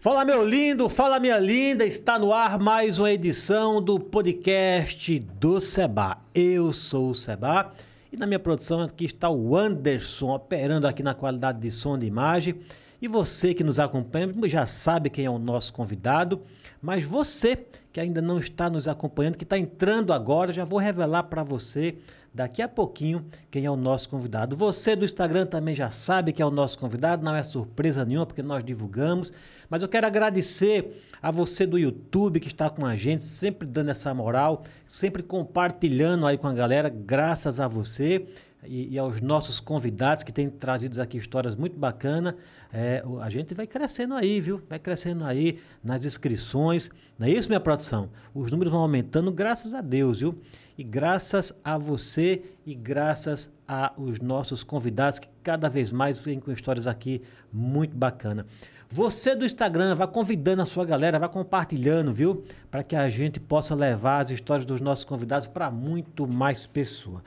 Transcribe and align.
Fala 0.00 0.24
meu 0.24 0.48
lindo, 0.48 0.88
fala 0.88 1.18
minha 1.18 1.40
linda, 1.40 1.84
está 1.84 2.20
no 2.20 2.32
ar 2.32 2.56
mais 2.56 3.00
uma 3.00 3.10
edição 3.10 3.82
do 3.82 3.98
podcast 3.98 5.18
do 5.18 5.60
Seba. 5.60 6.18
Eu 6.32 6.72
sou 6.72 7.10
o 7.10 7.14
Seba 7.16 7.72
e 8.12 8.16
na 8.16 8.24
minha 8.24 8.38
produção 8.38 8.80
aqui 8.82 9.06
está 9.06 9.28
o 9.28 9.56
Anderson 9.56 10.32
operando 10.32 10.86
aqui 10.86 11.02
na 11.02 11.14
qualidade 11.14 11.58
de 11.58 11.72
som 11.72 11.96
e 11.96 12.00
de 12.00 12.06
imagem. 12.06 12.54
E 13.02 13.08
você 13.08 13.52
que 13.52 13.64
nos 13.64 13.80
acompanha 13.80 14.32
já 14.44 14.66
sabe 14.66 15.10
quem 15.10 15.24
é 15.24 15.30
o 15.30 15.36
nosso 15.36 15.72
convidado, 15.72 16.42
mas 16.80 17.04
você 17.04 17.66
que 17.92 18.00
ainda 18.00 18.22
não 18.22 18.38
está 18.38 18.70
nos 18.70 18.86
acompanhando, 18.86 19.36
que 19.36 19.44
está 19.44 19.58
entrando 19.58 20.12
agora, 20.12 20.52
já 20.52 20.64
vou 20.64 20.78
revelar 20.78 21.24
para 21.24 21.42
você 21.42 21.96
daqui 22.32 22.62
a 22.62 22.68
pouquinho 22.68 23.24
quem 23.50 23.64
é 23.64 23.70
o 23.70 23.76
nosso 23.76 24.08
convidado. 24.08 24.56
Você 24.56 24.94
do 24.94 25.04
Instagram 25.04 25.46
também 25.46 25.74
já 25.74 25.90
sabe 25.90 26.32
quem 26.32 26.44
é 26.44 26.46
o 26.46 26.50
nosso 26.50 26.78
convidado, 26.78 27.24
não 27.24 27.34
é 27.34 27.42
surpresa 27.42 28.04
nenhuma 28.04 28.26
porque 28.26 28.42
nós 28.42 28.62
divulgamos. 28.62 29.32
Mas 29.68 29.82
eu 29.82 29.88
quero 29.88 30.06
agradecer 30.06 31.02
a 31.20 31.30
você 31.30 31.66
do 31.66 31.78
YouTube 31.78 32.40
que 32.40 32.46
está 32.46 32.70
com 32.70 32.86
a 32.86 32.96
gente, 32.96 33.24
sempre 33.24 33.66
dando 33.66 33.90
essa 33.90 34.14
moral, 34.14 34.64
sempre 34.86 35.22
compartilhando 35.22 36.26
aí 36.26 36.38
com 36.38 36.46
a 36.46 36.54
galera, 36.54 36.88
graças 36.88 37.58
a 37.58 37.66
você 37.66 38.26
e, 38.64 38.94
e 38.94 38.98
aos 38.98 39.20
nossos 39.20 39.60
convidados 39.60 40.24
que 40.24 40.32
têm 40.32 40.48
trazido 40.48 41.00
aqui 41.00 41.16
histórias 41.16 41.54
muito 41.54 41.78
bacanas. 41.78 42.34
É, 42.72 43.02
a 43.20 43.30
gente 43.30 43.54
vai 43.54 43.66
crescendo 43.66 44.14
aí, 44.14 44.40
viu? 44.40 44.60
Vai 44.68 44.78
crescendo 44.78 45.24
aí 45.24 45.58
nas 45.82 46.04
inscrições. 46.04 46.90
Não 47.18 47.26
é 47.26 47.30
isso, 47.30 47.48
minha 47.48 47.60
produção? 47.60 48.10
Os 48.34 48.50
números 48.50 48.72
vão 48.72 48.82
aumentando, 48.82 49.30
graças 49.32 49.74
a 49.74 49.80
Deus, 49.80 50.20
viu? 50.20 50.38
E 50.76 50.84
graças 50.84 51.52
a 51.64 51.78
você 51.78 52.42
e 52.66 52.74
graças 52.74 53.50
aos 53.66 54.20
nossos 54.20 54.62
convidados 54.62 55.18
que 55.18 55.28
cada 55.42 55.68
vez 55.68 55.90
mais 55.90 56.18
vêm 56.18 56.40
com 56.40 56.52
histórias 56.52 56.86
aqui 56.86 57.22
muito 57.52 57.96
bacanas. 57.96 58.46
Você 58.90 59.34
do 59.34 59.44
Instagram, 59.44 59.94
vai 59.94 60.06
convidando 60.06 60.62
a 60.62 60.66
sua 60.66 60.84
galera, 60.84 61.18
vai 61.18 61.28
compartilhando, 61.28 62.10
viu? 62.10 62.42
Para 62.70 62.82
que 62.82 62.96
a 62.96 63.06
gente 63.10 63.38
possa 63.38 63.74
levar 63.74 64.20
as 64.20 64.30
histórias 64.30 64.64
dos 64.64 64.80
nossos 64.80 65.04
convidados 65.04 65.46
para 65.46 65.70
muito 65.70 66.26
mais 66.26 66.64
pessoas. 66.64 67.22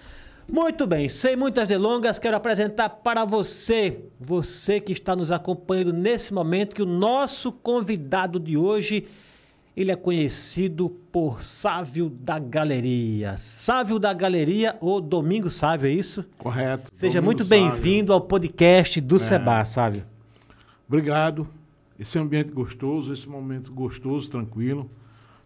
Muito 0.52 0.86
bem, 0.86 1.08
sem 1.08 1.38
muitas 1.38 1.70
delongas, 1.70 2.20
quero 2.20 2.36
apresentar 2.36 2.90
para 2.90 3.24
você, 3.24 4.04
você 4.20 4.82
que 4.82 4.92
está 4.92 5.16
nos 5.16 5.32
acompanhando 5.32 5.94
nesse 5.94 6.34
momento, 6.34 6.76
que 6.76 6.82
o 6.82 6.86
nosso 6.86 7.54
convidado 7.54 8.38
de 8.38 8.58
hoje, 8.58 9.08
ele 9.78 9.94
é 9.94 9.96
conhecido 9.96 10.90
por 11.10 11.42
Sávio 11.42 12.10
da 12.10 12.38
Galeria. 12.38 13.38
Sávio 13.38 13.98
da 13.98 14.12
Galeria 14.12 14.76
ou 14.82 15.00
Domingo 15.00 15.50
Sávio, 15.50 15.88
é 15.88 15.94
isso? 15.94 16.26
Correto. 16.38 16.92
Seja 16.92 17.22
Domingo 17.22 17.26
muito 17.28 17.46
bem-vindo 17.46 18.12
ao 18.12 18.20
podcast 18.20 19.00
do 19.00 19.16
é. 19.16 19.20
Seba, 19.20 19.64
Sávio. 19.64 20.04
Obrigado. 20.86 21.48
Esse 21.98 22.20
ambiente 22.20 22.52
gostoso, 22.52 23.14
esse 23.14 23.30
momento 23.30 23.72
gostoso, 23.72 24.30
tranquilo. 24.30 24.92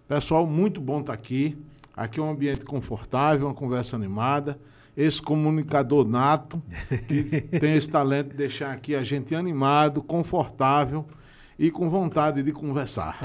Pessoal, 0.08 0.48
muito 0.48 0.82
bom 0.82 1.02
estar 1.02 1.14
aqui. 1.14 1.56
Aqui 1.96 2.20
é 2.20 2.24
um 2.24 2.32
ambiente 2.32 2.66
confortável, 2.66 3.46
uma 3.46 3.54
conversa 3.54 3.96
animada. 3.96 4.58
Esse 4.96 5.22
comunicador 5.22 6.08
nato, 6.08 6.62
que 7.08 7.42
tem 7.60 7.76
esse 7.76 7.90
talento 7.90 8.30
de 8.30 8.38
deixar 8.38 8.72
aqui 8.72 8.96
a 8.96 9.04
gente 9.04 9.36
animado, 9.36 10.02
confortável 10.02 11.06
e 11.58 11.72
com 11.72 11.90
vontade 11.90 12.44
de 12.44 12.52
conversar. 12.52 13.18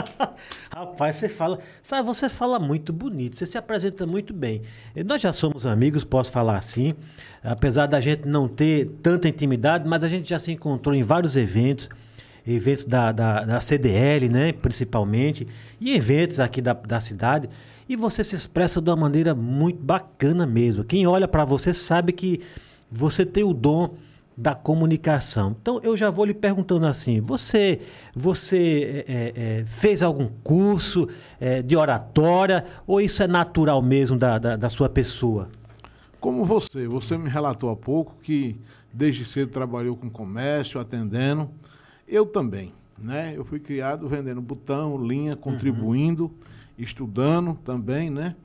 Rapaz, 0.74 1.16
você 1.16 1.28
fala, 1.28 1.58
sabe, 1.82 2.06
você 2.06 2.28
fala 2.28 2.58
muito 2.58 2.92
bonito, 2.92 3.36
você 3.36 3.46
se 3.46 3.58
apresenta 3.58 4.06
muito 4.06 4.32
bem. 4.32 4.62
Nós 5.04 5.20
já 5.20 5.32
somos 5.32 5.66
amigos, 5.66 6.04
posso 6.04 6.30
falar 6.30 6.56
assim, 6.56 6.94
apesar 7.42 7.86
da 7.86 8.00
gente 8.00 8.26
não 8.26 8.48
ter 8.48 8.88
tanta 9.02 9.28
intimidade, 9.28 9.88
mas 9.88 10.02
a 10.02 10.08
gente 10.08 10.28
já 10.28 10.38
se 10.38 10.52
encontrou 10.52 10.94
em 10.94 11.02
vários 11.02 11.36
eventos, 11.36 11.88
eventos 12.46 12.86
da, 12.86 13.12
da, 13.12 13.44
da 13.44 13.60
CDL, 13.60 14.28
né, 14.28 14.52
principalmente, 14.52 15.46
e 15.80 15.94
eventos 15.94 16.40
aqui 16.40 16.62
da, 16.62 16.72
da 16.72 17.00
cidade, 17.00 17.48
e 17.88 17.96
você 17.96 18.22
se 18.22 18.34
expressa 18.34 18.80
de 18.80 18.90
uma 18.90 18.96
maneira 18.96 19.34
muito 19.34 19.82
bacana 19.82 20.46
mesmo. 20.46 20.84
Quem 20.84 21.06
olha 21.06 21.26
para 21.26 21.44
você 21.44 21.72
sabe 21.72 22.12
que 22.12 22.40
você 22.90 23.24
tem 23.24 23.44
o 23.44 23.54
dom 23.54 23.94
da 24.38 24.54
comunicação. 24.54 25.56
Então 25.60 25.80
eu 25.82 25.96
já 25.96 26.10
vou 26.10 26.24
lhe 26.24 26.34
perguntando 26.34 26.86
assim: 26.86 27.20
você 27.20 27.80
você 28.14 29.04
é, 29.08 29.12
é, 29.12 29.32
é, 29.60 29.64
fez 29.64 30.00
algum 30.00 30.28
curso 30.44 31.08
é, 31.40 31.60
de 31.60 31.76
oratória 31.76 32.64
ou 32.86 33.00
isso 33.00 33.20
é 33.20 33.26
natural 33.26 33.82
mesmo 33.82 34.16
da, 34.16 34.38
da, 34.38 34.56
da, 34.56 34.68
sua 34.68 34.88
pessoa? 34.88 35.48
Como 36.20 36.44
você, 36.44 36.86
você 36.86 37.18
me 37.18 37.28
relatou 37.28 37.70
há 37.70 37.76
pouco 37.76 38.14
que 38.22 38.60
desde 38.92 39.24
cedo 39.24 39.50
trabalhou 39.50 39.96
com 39.96 40.08
comércio, 40.08 40.80
atendendo. 40.80 41.50
Eu 42.06 42.24
também, 42.24 42.72
né? 42.96 43.32
Eu 43.36 43.44
fui 43.44 43.58
criado 43.58 44.08
vendendo 44.08 44.40
botão, 44.40 44.96
linha, 45.04 45.34
contribuindo, 45.36 46.24
uhum. 46.24 46.30
Estudando 46.78 47.54
também, 47.64 48.08
né? 48.10 48.36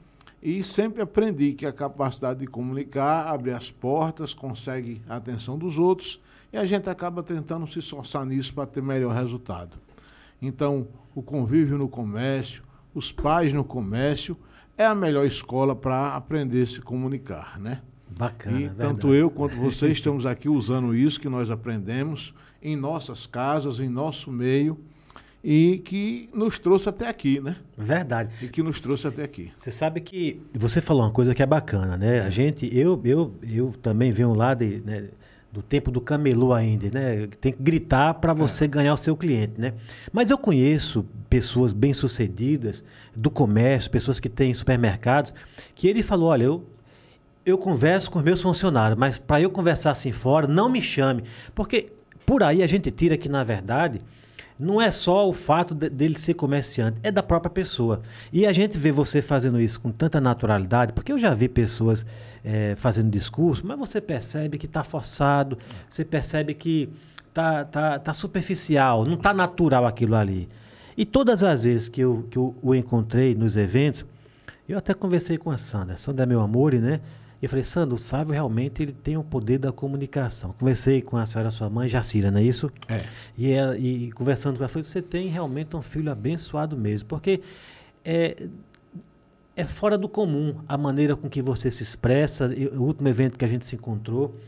E 0.41 0.61
sempre 0.63 1.01
aprendi 1.01 1.53
que 1.53 1.65
a 1.65 1.71
capacidade 1.71 2.41
de 2.41 2.47
comunicar 2.47 3.27
abre 3.27 3.51
as 3.51 3.71
portas, 3.71 4.33
consegue 4.33 5.01
a 5.07 5.15
atenção 5.15 5.57
dos 5.57 5.77
outros 5.77 6.19
e 6.51 6.57
a 6.57 6.65
gente 6.65 6.89
acaba 6.89 7.23
tentando 7.23 7.65
se 7.65 7.79
esforçar 7.79 8.25
nisso 8.25 8.53
para 8.53 8.65
ter 8.65 8.83
melhor 8.83 9.13
resultado. 9.15 9.77
Então, 10.41 10.87
o 11.15 11.21
convívio 11.21 11.77
no 11.77 11.87
comércio, 11.87 12.61
os 12.93 13.11
pais 13.11 13.53
no 13.53 13.63
comércio, 13.63 14.37
é 14.77 14.85
a 14.85 14.93
melhor 14.93 15.25
escola 15.25 15.75
para 15.75 16.13
aprender 16.15 16.63
a 16.63 16.67
se 16.67 16.81
comunicar, 16.81 17.57
né? 17.59 17.81
Bacana. 18.09 18.59
E 18.59 18.69
tanto 18.69 19.07
verdade. 19.07 19.15
eu 19.15 19.29
quanto 19.29 19.55
você 19.55 19.91
estamos 19.91 20.25
aqui 20.25 20.49
usando 20.49 20.93
isso 20.93 21.19
que 21.19 21.29
nós 21.29 21.49
aprendemos 21.49 22.33
em 22.61 22.75
nossas 22.75 23.25
casas, 23.25 23.79
em 23.79 23.89
nosso 23.89 24.29
meio 24.29 24.77
e 25.43 25.79
que 25.79 26.29
nos 26.33 26.57
trouxe 26.57 26.87
até 26.87 27.07
aqui, 27.07 27.41
né? 27.41 27.57
Verdade. 27.77 28.33
E 28.41 28.47
que 28.47 28.63
nos 28.63 28.79
trouxe 28.79 29.07
até 29.07 29.23
aqui. 29.23 29.51
Você 29.57 29.71
sabe 29.71 29.99
que 29.99 30.41
você 30.53 30.79
falou 30.79 31.03
uma 31.03 31.11
coisa 31.11 31.35
que 31.35 31.43
é 31.43 31.45
bacana, 31.45 31.97
né? 31.97 32.21
A 32.21 32.29
gente, 32.29 32.69
eu, 32.75 33.01
eu, 33.03 33.35
eu 33.43 33.73
também 33.81 34.09
venho 34.09 34.33
lá 34.33 34.53
de, 34.53 34.81
né, 34.85 35.09
do 35.51 35.61
tempo 35.61 35.91
do 35.91 35.99
camelô 35.99 36.53
ainda, 36.53 36.89
né? 36.89 37.27
Tem 37.41 37.51
que 37.51 37.61
gritar 37.61 38.13
para 38.15 38.33
você 38.33 38.63
é. 38.63 38.67
ganhar 38.67 38.93
o 38.93 38.97
seu 38.97 39.17
cliente, 39.17 39.59
né? 39.59 39.73
Mas 40.13 40.29
eu 40.29 40.37
conheço 40.37 41.05
pessoas 41.29 41.73
bem-sucedidas 41.73 42.81
do 43.13 43.29
comércio, 43.29 43.91
pessoas 43.91 44.21
que 44.21 44.29
têm 44.29 44.53
supermercados, 44.53 45.33
que 45.75 45.89
ele 45.89 46.01
falou, 46.01 46.29
olha, 46.29 46.45
eu 46.45 46.65
eu 47.45 47.57
converso 47.57 48.09
com 48.09 48.19
os 48.19 48.23
meus 48.23 48.41
funcionários, 48.41 48.97
mas 48.97 49.19
para 49.19 49.41
eu 49.41 49.49
conversar 49.49 49.91
assim 49.91 50.13
fora, 50.13 50.47
não 50.47 50.69
me 50.69 50.81
chame, 50.81 51.25
porque 51.53 51.91
por 52.25 52.41
aí 52.41 52.63
a 52.63 52.67
gente 52.67 52.89
tira 52.89 53.17
que 53.17 53.27
na 53.27 53.43
verdade 53.43 53.99
não 54.59 54.81
é 54.81 54.91
só 54.91 55.27
o 55.27 55.33
fato 55.33 55.73
de, 55.73 55.89
dele 55.89 56.17
ser 56.17 56.33
comerciante, 56.33 56.97
é 57.03 57.11
da 57.11 57.23
própria 57.23 57.49
pessoa. 57.49 58.01
E 58.31 58.45
a 58.45 58.53
gente 58.53 58.77
vê 58.77 58.91
você 58.91 59.21
fazendo 59.21 59.59
isso 59.59 59.79
com 59.79 59.91
tanta 59.91 60.21
naturalidade, 60.21 60.93
porque 60.93 61.11
eu 61.11 61.19
já 61.19 61.33
vi 61.33 61.47
pessoas 61.47 62.05
é, 62.43 62.75
fazendo 62.75 63.09
discurso, 63.09 63.65
mas 63.65 63.77
você 63.77 63.99
percebe 63.99 64.57
que 64.57 64.65
está 64.65 64.83
forçado, 64.83 65.57
você 65.89 66.05
percebe 66.05 66.53
que 66.53 66.89
está 67.29 67.65
tá, 67.65 67.99
tá 67.99 68.13
superficial, 68.13 69.05
não 69.05 69.15
está 69.15 69.33
natural 69.33 69.85
aquilo 69.85 70.15
ali. 70.15 70.47
E 70.95 71.05
todas 71.05 71.43
as 71.43 71.63
vezes 71.63 71.87
que 71.87 72.01
eu, 72.01 72.27
que 72.29 72.37
eu 72.37 72.55
o 72.61 72.75
encontrei 72.75 73.33
nos 73.33 73.55
eventos, 73.55 74.05
eu 74.69 74.77
até 74.77 74.93
conversei 74.93 75.37
com 75.37 75.49
a 75.49 75.57
Sandra. 75.57 75.97
Sandra 75.97 76.23
é 76.23 76.25
meu 76.25 76.41
amor, 76.41 76.73
né? 76.73 77.01
E 77.43 77.45
eu 77.45 77.49
falei, 77.49 77.65
Sandro, 77.65 77.95
o 77.95 77.99
Sávio 77.99 78.31
realmente 78.31 78.81
ele 78.81 78.93
tem 78.93 79.17
o 79.17 79.23
poder 79.23 79.57
da 79.57 79.69
comunicação. 79.69 80.53
Conversei 80.53 81.01
com 81.01 81.17
a 81.17 81.25
senhora, 81.25 81.51
sua 81.51 81.69
mãe, 81.69 81.89
Jacira, 81.89 82.31
não 82.31 82.39
é 82.39 82.43
isso? 82.43 82.71
É. 82.87 83.03
E, 83.37 83.51
ela, 83.51 83.77
e 83.77 84.13
conversando 84.13 84.55
com 84.55 84.63
ela, 84.63 84.69
falei, 84.69 84.85
você 84.85 85.01
tem 85.01 85.27
realmente 85.27 85.75
um 85.75 85.81
filho 85.81 86.09
abençoado 86.09 86.77
mesmo, 86.77 87.09
porque 87.09 87.41
é, 88.05 88.47
é 89.57 89.65
fora 89.65 89.97
do 89.97 90.07
comum 90.07 90.55
a 90.69 90.77
maneira 90.77 91.17
com 91.17 91.29
que 91.29 91.41
você 91.41 91.69
se 91.69 91.83
expressa. 91.83 92.49
O 92.77 92.83
último 92.83 93.09
evento 93.09 93.37
que 93.37 93.43
a 93.43 93.47
gente 93.49 93.65
se 93.65 93.75
encontrou 93.75 94.39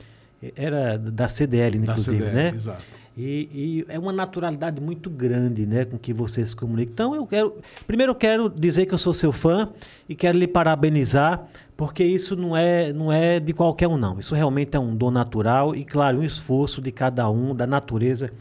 era 0.56 0.98
da 0.98 1.28
CDL, 1.28 1.80
inclusive, 1.80 2.20
da 2.20 2.26
CDL, 2.28 2.34
né? 2.34 2.56
Exato. 2.56 2.86
E, 3.18 3.50
e, 3.54 3.86
é 3.88 3.98
uma 3.98 4.12
naturalidade 4.12 4.82
muito 4.82 5.10
grande, 5.10 5.66
né, 5.66 5.86
com 5.86 5.98
que 5.98 6.12
você 6.12 6.44
se 6.44 6.54
comunica. 6.54 6.92
Então 6.92 7.16
eu 7.16 7.26
quero, 7.26 7.56
primeiro 7.88 8.12
eu 8.12 8.16
quero 8.16 8.50
dizer 8.50 8.86
que 8.86 8.94
eu 8.94 8.98
sou 8.98 9.14
seu 9.14 9.32
fã 9.32 9.70
e 10.10 10.16
quero 10.16 10.38
lhe 10.38 10.48
parabenizar, 10.48 11.48
porque 11.78 12.04
isso 12.04 12.36
não 12.36 12.58
é, 12.58 12.92
não 12.92 13.12
é 13.12 13.40
de 13.40 13.54
qualquer 13.54 13.88
um 13.88 13.96
não. 13.96 14.20
Isso 14.20 14.36
realmente 14.36 14.76
é 14.76 14.80
um 14.80 14.94
dom 14.94 15.12
natural 15.12 15.74
e 15.74 15.86
claro, 15.86 16.20
um 16.20 16.24
esforço 16.24 16.82
de 16.82 16.92
cada 16.92 17.30
um, 17.30 17.56
da 17.56 17.66
natureza 17.66 18.32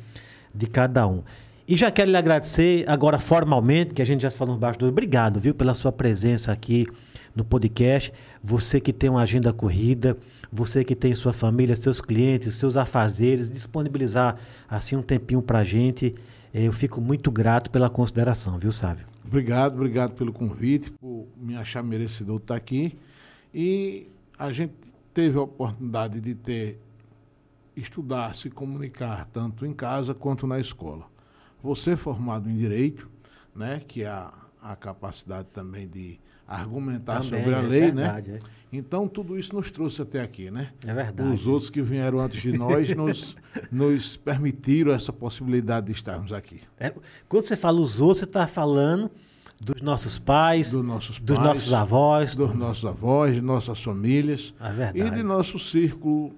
de 0.52 0.66
cada 0.66 1.06
um. 1.06 1.22
E 1.66 1.76
já 1.76 1.90
quero 1.90 2.10
lhe 2.10 2.16
agradecer 2.16 2.84
agora 2.86 3.18
formalmente, 3.18 3.94
que 3.94 4.02
a 4.02 4.04
gente 4.04 4.22
já 4.22 4.30
falou 4.30 4.54
no 4.54 4.60
baixo 4.60 4.78
do 4.80 4.86
obrigado, 4.86 5.40
viu, 5.40 5.54
pela 5.54 5.72
sua 5.72 5.90
presença 5.90 6.52
aqui 6.52 6.86
no 7.34 7.44
podcast. 7.44 8.12
Você 8.42 8.80
que 8.80 8.92
tem 8.92 9.08
uma 9.08 9.22
agenda 9.22 9.52
corrida, 9.52 10.16
você 10.54 10.84
que 10.84 10.94
tem 10.94 11.12
sua 11.12 11.32
família, 11.32 11.74
seus 11.74 12.00
clientes, 12.00 12.54
seus 12.54 12.76
afazeres, 12.76 13.50
disponibilizar 13.50 14.38
assim 14.68 14.94
um 14.94 15.02
tempinho 15.02 15.42
para 15.42 15.58
a 15.58 15.64
gente. 15.64 16.14
Eh, 16.54 16.62
eu 16.62 16.72
fico 16.72 17.00
muito 17.00 17.28
grato 17.32 17.72
pela 17.72 17.90
consideração, 17.90 18.56
viu, 18.56 18.70
Sávio? 18.70 19.04
Obrigado, 19.26 19.74
obrigado 19.74 20.14
pelo 20.14 20.32
convite, 20.32 20.92
por 20.92 21.26
me 21.36 21.56
achar 21.56 21.82
merecedor 21.82 22.36
estar 22.36 22.54
aqui. 22.54 22.96
E 23.52 24.06
a 24.38 24.52
gente 24.52 24.74
teve 25.12 25.36
a 25.36 25.42
oportunidade 25.42 26.20
de 26.20 26.36
ter 26.36 26.80
estudar, 27.76 28.36
se 28.36 28.48
comunicar, 28.48 29.26
tanto 29.32 29.66
em 29.66 29.72
casa 29.72 30.14
quanto 30.14 30.46
na 30.46 30.60
escola. 30.60 31.06
você 31.60 31.96
formado 31.96 32.48
em 32.48 32.56
direito, 32.56 33.10
né, 33.56 33.80
que 33.80 34.02
é 34.02 34.08
a, 34.08 34.32
a 34.62 34.76
capacidade 34.76 35.48
também 35.52 35.88
de 35.88 36.20
argumentar 36.46 37.20
Também, 37.22 37.40
sobre 37.40 37.54
a 37.54 37.58
é 37.58 37.62
lei, 37.62 37.80
verdade, 37.92 38.30
né? 38.32 38.38
é. 38.42 38.54
Então 38.76 39.06
tudo 39.06 39.38
isso 39.38 39.54
nos 39.54 39.70
trouxe 39.70 40.02
até 40.02 40.20
aqui, 40.20 40.50
né? 40.50 40.70
É 40.84 40.92
verdade. 40.92 41.28
Os 41.32 41.46
outros 41.46 41.70
que 41.70 41.80
vieram 41.80 42.18
antes 42.18 42.42
de 42.42 42.56
nós 42.58 42.94
nos, 42.96 43.36
nos 43.70 44.16
permitiram 44.16 44.92
essa 44.92 45.12
possibilidade 45.12 45.86
de 45.86 45.92
estarmos 45.92 46.32
aqui. 46.32 46.60
É, 46.78 46.92
quando 47.28 47.44
você 47.44 47.54
fala 47.56 47.80
os 47.80 48.00
outros, 48.00 48.18
você 48.18 48.24
está 48.24 48.46
falando 48.48 49.10
dos 49.60 49.80
nossos 49.80 50.18
pais, 50.18 50.72
Dos 50.72 50.84
nossos 50.84 51.20
dos 51.20 51.36
pais, 51.36 51.48
nossos 51.48 51.72
avós. 51.72 52.34
dos 52.34 52.52
nossos 52.54 52.84
avós, 52.84 53.34
de 53.36 53.40
nossas 53.40 53.80
famílias 53.80 54.52
É 54.60 54.72
verdade. 54.72 54.98
e 54.98 55.10
de 55.12 55.22
nosso 55.22 55.56
círculo 55.58 56.34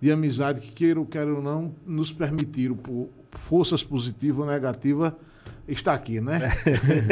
de 0.00 0.10
amizade 0.10 0.60
que 0.60 0.72
queira 0.74 0.98
ou 0.98 1.06
queira 1.06 1.32
ou 1.32 1.40
não 1.42 1.72
nos 1.86 2.12
permitiram 2.12 2.76
por 2.76 3.08
forças 3.30 3.84
positivas 3.84 4.40
ou 4.40 4.46
negativas 4.52 5.12
estar 5.68 5.94
aqui, 5.94 6.20
né? 6.20 6.40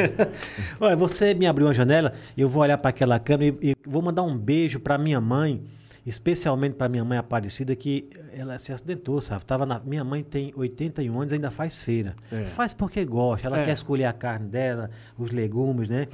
Olha, 0.80 0.96
você 0.96 1.34
me 1.34 1.46
abriu 1.46 1.66
uma 1.66 1.74
janela, 1.74 2.12
eu 2.36 2.48
vou 2.48 2.62
olhar 2.62 2.78
para 2.78 2.90
aquela 2.90 3.18
câmera 3.18 3.56
e, 3.62 3.70
e 3.70 3.76
vou 3.86 4.02
mandar 4.02 4.22
um 4.22 4.36
beijo 4.36 4.80
para 4.80 4.96
minha 4.98 5.20
mãe, 5.20 5.62
especialmente 6.04 6.74
para 6.76 6.88
minha 6.88 7.04
mãe 7.04 7.18
Aparecida, 7.18 7.74
que 7.74 8.08
ela 8.32 8.58
se 8.58 8.72
acidentou, 8.72 9.20
sabe? 9.20 9.44
Tava 9.44 9.66
na, 9.66 9.80
minha 9.80 10.04
mãe 10.04 10.22
tem 10.22 10.52
81 10.56 11.20
anos, 11.20 11.32
ainda 11.32 11.50
faz 11.50 11.78
feira. 11.78 12.14
É. 12.30 12.44
Faz 12.44 12.72
porque 12.72 13.04
gosta, 13.04 13.46
ela 13.46 13.58
É. 13.60 13.64
quer 13.64 13.72
escolher 13.72 14.04
a 14.04 14.12
carne 14.12 14.48
dela, 14.48 14.90
os 15.18 15.30
legumes, 15.30 15.88
né? 15.88 16.06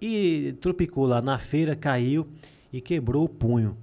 E 0.00 0.54
tropicou 0.60 1.06
lá 1.06 1.22
na 1.22 1.38
feira, 1.38 1.76
caiu 1.76 2.26
e 2.72 2.80
quebrou 2.80 3.24
o 3.24 3.28
punho. 3.28 3.76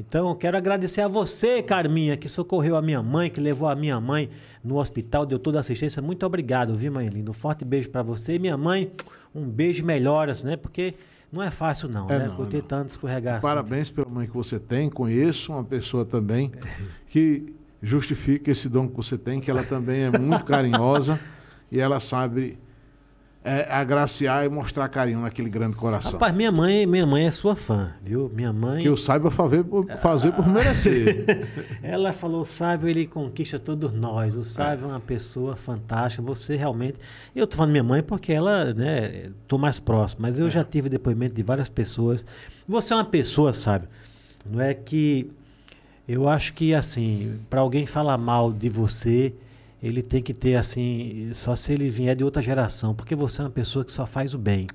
Então, 0.00 0.30
eu 0.30 0.34
quero 0.34 0.56
agradecer 0.56 1.02
a 1.02 1.08
você, 1.08 1.62
Carminha, 1.62 2.16
que 2.16 2.26
socorreu 2.26 2.74
a 2.74 2.80
minha 2.80 3.02
mãe, 3.02 3.28
que 3.28 3.38
levou 3.38 3.68
a 3.68 3.74
minha 3.74 4.00
mãe 4.00 4.30
no 4.64 4.78
hospital, 4.78 5.26
deu 5.26 5.38
toda 5.38 5.58
a 5.58 5.60
assistência. 5.60 6.00
Muito 6.00 6.24
obrigado, 6.24 6.74
viu, 6.74 6.90
mãe 6.90 7.06
linda? 7.06 7.30
Um 7.30 7.34
forte 7.34 7.66
beijo 7.66 7.90
para 7.90 8.02
você. 8.02 8.36
E 8.36 8.38
minha 8.38 8.56
mãe, 8.56 8.90
um 9.34 9.46
beijo 9.46 9.84
melhoras, 9.84 10.42
né? 10.42 10.56
Porque 10.56 10.94
não 11.30 11.42
é 11.42 11.50
fácil, 11.50 11.88
não, 11.88 12.08
É 12.08 12.18
né? 12.18 12.28
não, 12.28 12.36
Por 12.36 12.54
é 12.54 12.62
tanto 12.62 12.88
escorregar 12.88 13.36
assim. 13.36 13.46
Parabéns 13.46 13.90
pela 13.90 14.08
mãe 14.08 14.26
que 14.26 14.32
você 14.32 14.58
tem. 14.58 14.88
Conheço 14.88 15.52
uma 15.52 15.64
pessoa 15.64 16.04
também 16.04 16.50
que 17.08 17.54
justifica 17.82 18.50
esse 18.50 18.70
dom 18.70 18.88
que 18.88 18.96
você 18.96 19.18
tem, 19.18 19.38
que 19.38 19.50
ela 19.50 19.62
também 19.62 20.04
é 20.04 20.18
muito 20.18 20.44
carinhosa 20.46 21.20
e 21.70 21.78
ela 21.78 22.00
sabe 22.00 22.58
é, 23.42 23.66
agraciar 23.70 24.44
e 24.44 24.48
mostrar 24.50 24.86
carinho 24.88 25.20
naquele 25.20 25.48
grande 25.48 25.74
coração. 25.74 26.12
Rapaz, 26.12 26.34
minha 26.34 26.52
mãe, 26.52 26.84
minha 26.84 27.06
mãe 27.06 27.26
é 27.26 27.30
sua 27.30 27.56
fã, 27.56 27.92
viu? 28.02 28.30
Minha 28.34 28.52
mãe. 28.52 28.82
que 28.82 28.88
eu 28.88 28.96
saiba 28.96 29.30
fazer 29.30 29.64
por, 29.64 29.86
fazer 29.96 30.32
por 30.32 30.46
merecer. 30.46 31.24
Ela 31.82 32.12
falou, 32.12 32.42
o 32.42 32.44
Sávio, 32.44 32.88
ele 32.88 33.06
conquista 33.06 33.58
todos 33.58 33.92
nós. 33.92 34.34
O 34.34 34.42
Sávio 34.42 34.84
é 34.84 34.88
uma 34.88 35.00
pessoa 35.00 35.56
fantástica. 35.56 36.22
Você 36.22 36.54
realmente. 36.54 36.98
Eu 37.34 37.46
tô 37.46 37.56
falando 37.56 37.72
minha 37.72 37.84
mãe 37.84 38.02
porque 38.02 38.30
ela, 38.32 38.74
né, 38.74 39.30
tô 39.48 39.56
mais 39.56 39.80
próximo, 39.80 40.20
mas 40.22 40.38
eu 40.38 40.50
já 40.50 40.62
tive 40.62 40.90
depoimento 40.90 41.34
de 41.34 41.42
várias 41.42 41.70
pessoas. 41.70 42.24
Você 42.68 42.92
é 42.92 42.96
uma 42.96 43.04
pessoa, 43.04 43.54
sabe? 43.54 43.88
Não 44.44 44.60
é 44.60 44.74
que. 44.74 45.30
Eu 46.06 46.28
acho 46.28 46.52
que, 46.54 46.74
assim, 46.74 47.38
para 47.48 47.60
alguém 47.60 47.86
falar 47.86 48.18
mal 48.18 48.52
de 48.52 48.68
você, 48.68 49.32
ele 49.82 50.02
tem 50.02 50.22
que 50.22 50.34
ter, 50.34 50.56
assim, 50.56 51.30
só 51.32 51.56
se 51.56 51.72
ele 51.72 51.88
vier 51.88 52.14
de 52.14 52.22
outra 52.22 52.42
geração, 52.42 52.94
porque 52.94 53.14
você 53.14 53.40
é 53.40 53.44
uma 53.44 53.50
pessoa 53.50 53.84
que 53.84 53.92
só 53.92 54.06
faz 54.06 54.34
o 54.34 54.38
bem. 54.38 54.66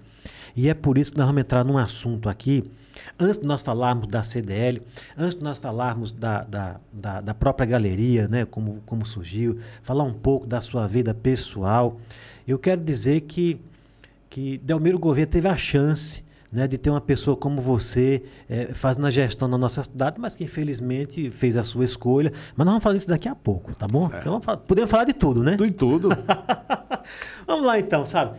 E 0.55 0.67
é 0.69 0.73
por 0.73 0.97
isso 0.97 1.11
que 1.11 1.17
nós 1.17 1.27
vamos 1.27 1.41
entrar 1.41 1.63
num 1.63 1.77
assunto 1.77 2.27
aqui, 2.27 2.63
antes 3.19 3.39
de 3.39 3.45
nós 3.45 3.61
falarmos 3.61 4.07
da 4.07 4.23
CDL, 4.23 4.81
antes 5.17 5.37
de 5.37 5.43
nós 5.43 5.59
falarmos 5.59 6.11
da, 6.11 6.43
da, 6.43 6.79
da, 6.91 7.21
da 7.21 7.33
própria 7.33 7.67
galeria, 7.67 8.27
né, 8.27 8.45
como, 8.45 8.81
como 8.85 9.05
surgiu, 9.05 9.59
falar 9.83 10.03
um 10.03 10.13
pouco 10.13 10.47
da 10.47 10.61
sua 10.61 10.87
vida 10.87 11.13
pessoal, 11.13 11.99
eu 12.47 12.57
quero 12.57 12.81
dizer 12.81 13.21
que, 13.21 13.59
que 14.29 14.57
Delmiro 14.59 14.97
Gouveia 14.97 15.27
teve 15.27 15.47
a 15.47 15.55
chance 15.55 16.24
né, 16.55 16.67
de 16.67 16.77
ter 16.77 16.89
uma 16.89 17.01
pessoa 17.01 17.35
como 17.37 17.59
você 17.61 18.23
eh, 18.49 18.69
fazendo 18.73 19.05
a 19.05 19.11
gestão 19.11 19.47
na 19.47 19.57
nossa 19.57 19.83
cidade, 19.83 20.17
mas 20.19 20.35
que 20.35 20.43
infelizmente 20.45 21.29
fez 21.29 21.55
a 21.57 21.63
sua 21.63 21.85
escolha. 21.85 22.31
Mas 22.55 22.65
nós 22.65 22.73
vamos 22.73 22.83
falar 22.83 22.95
disso 22.95 23.09
daqui 23.09 23.27
a 23.27 23.35
pouco, 23.35 23.75
tá 23.75 23.87
bom? 23.87 24.07
Certo. 24.09 24.21
Então, 24.21 24.31
vamos 24.33 24.45
falar- 24.45 24.57
podemos 24.57 24.89
falar 24.89 25.03
de 25.03 25.13
tudo, 25.13 25.43
né? 25.43 25.51
Tudo 25.57 25.65
e 25.67 25.71
tudo. 25.71 26.09
Vamos 27.45 27.65
lá 27.65 27.77
então, 27.79 28.05
sabe? 28.05 28.37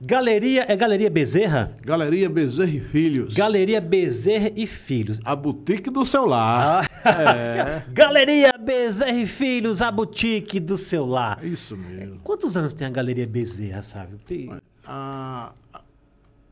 Galeria, 0.00 0.66
é 0.68 0.76
Galeria 0.76 1.08
Bezerra? 1.08 1.72
Galeria 1.82 2.28
Bezerra 2.28 2.70
e 2.70 2.80
Filhos. 2.80 3.32
Galeria 3.34 3.80
Bezerra 3.80 4.50
e 4.54 4.66
Filhos. 4.66 5.18
A 5.24 5.34
boutique 5.34 5.88
do 5.88 6.04
seu 6.04 6.26
lar. 6.26 6.84
Ah. 7.04 7.82
Galeria 7.90 8.52
Bezerra 8.58 9.12
e 9.18 9.24
Filhos, 9.26 9.80
a 9.80 9.90
boutique 9.90 10.60
do 10.60 10.76
seu 10.76 11.06
lar. 11.06 11.38
É 11.42 11.46
isso 11.46 11.76
mesmo. 11.76 12.18
Quantos 12.22 12.54
anos 12.56 12.74
tem 12.74 12.86
a 12.86 12.90
Galeria 12.90 13.26
Bezerra, 13.26 13.82
sabe? 13.82 14.16
Tem- 14.26 14.50
A- 14.50 14.60
a- 14.86 15.52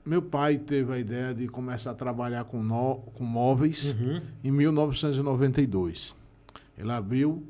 meu 0.04 0.20
pai 0.22 0.58
teve 0.58 0.92
a 0.92 0.98
ideia 0.98 1.32
de 1.34 1.46
começar 1.48 1.92
a 1.92 1.94
trabalhar 1.94 2.44
com, 2.44 2.62
nó- 2.62 2.96
com 3.14 3.24
móveis 3.24 3.94
em 4.42 4.50
1992. 4.50 6.14
Ele 6.76 6.90
abriu 6.90 7.42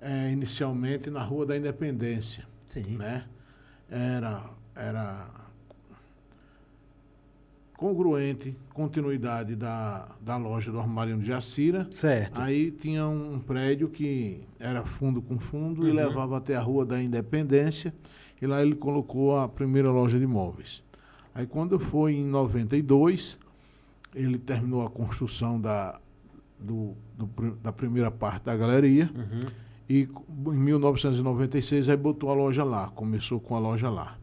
eh, 0.00 0.30
inicialmente 0.32 1.10
na 1.10 1.22
Rua 1.22 1.46
da 1.46 1.56
Independência, 1.56 2.46
Sim. 2.66 2.96
né? 2.96 3.24
Era, 3.90 4.44
era 4.76 5.26
congruente, 7.76 8.54
continuidade 8.74 9.56
da, 9.56 10.06
da 10.20 10.36
loja 10.36 10.70
do 10.70 10.78
Armarinho 10.78 11.18
de 11.18 11.26
Jacira. 11.26 11.88
Certo. 11.90 12.38
Aí 12.40 12.70
tinha 12.70 13.06
um 13.08 13.38
prédio 13.40 13.88
que 13.88 14.42
era 14.58 14.84
fundo 14.84 15.22
com 15.22 15.38
fundo 15.38 15.82
Uhum. 15.82 15.88
e 15.88 15.92
levava 15.92 16.36
até 16.36 16.54
a 16.54 16.60
Rua 16.60 16.84
da 16.84 17.02
Independência. 17.02 17.92
E 18.40 18.46
lá 18.46 18.62
ele 18.62 18.74
colocou 18.74 19.38
a 19.38 19.48
primeira 19.48 19.90
loja 19.90 20.18
de 20.18 20.24
imóveis. 20.24 20.82
Aí 21.40 21.46
quando 21.46 21.78
foi 21.78 22.16
em 22.16 22.26
92, 22.26 23.38
ele 24.14 24.38
terminou 24.38 24.84
a 24.84 24.90
construção 24.90 25.58
da, 25.58 25.98
do, 26.58 26.94
do 27.16 27.52
da 27.62 27.72
primeira 27.72 28.10
parte 28.10 28.44
da 28.44 28.54
galeria. 28.54 29.10
Uhum. 29.14 29.48
E 29.88 30.06
em 30.52 30.58
1996 30.58 31.88
aí 31.88 31.96
botou 31.96 32.30
a 32.30 32.34
loja 32.34 32.62
lá, 32.62 32.88
começou 32.88 33.40
com 33.40 33.56
a 33.56 33.58
loja 33.58 33.88
lá. 33.88 34.18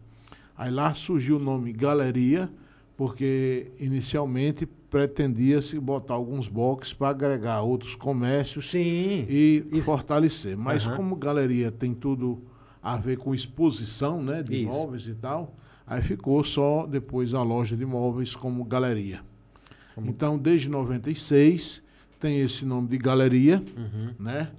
Aí 0.56 0.70
lá 0.70 0.94
surgiu 0.94 1.38
o 1.38 1.40
nome 1.40 1.74
Galeria, 1.74 2.52
porque 2.96 3.72
inicialmente 3.80 4.68
pretendia-se 4.68 5.80
botar 5.80 6.14
alguns 6.14 6.48
boxes 6.48 6.94
para 6.94 7.10
agregar 7.10 7.64
outros 7.64 7.96
comércios 7.96 8.70
Sim. 8.70 9.26
e 9.28 9.66
Isso. 9.72 9.86
fortalecer. 9.88 10.56
Mas 10.56 10.86
Aham. 10.86 10.96
como 10.96 11.16
galeria 11.16 11.72
tem 11.72 11.96
tudo 11.96 12.44
a 12.80 12.96
ver 12.96 13.18
com 13.18 13.34
exposição 13.34 14.22
né, 14.22 14.44
de 14.44 14.54
Isso. 14.54 14.66
imóveis 14.66 15.08
e 15.08 15.16
tal, 15.16 15.56
aí 15.88 16.02
ficou 16.02 16.44
só 16.44 16.86
depois 16.86 17.34
a 17.34 17.42
loja 17.42 17.76
de 17.76 17.84
imóveis 17.84 18.36
como 18.36 18.64
galeria. 18.66 19.22
Então, 19.98 20.38
desde 20.38 20.70
96 20.70 21.82
tem 22.20 22.40
esse 22.42 22.66
nome 22.66 22.88
de 22.88 22.98
galeria, 22.98 23.64
Uhum. 23.76 24.14
né? 24.20 24.50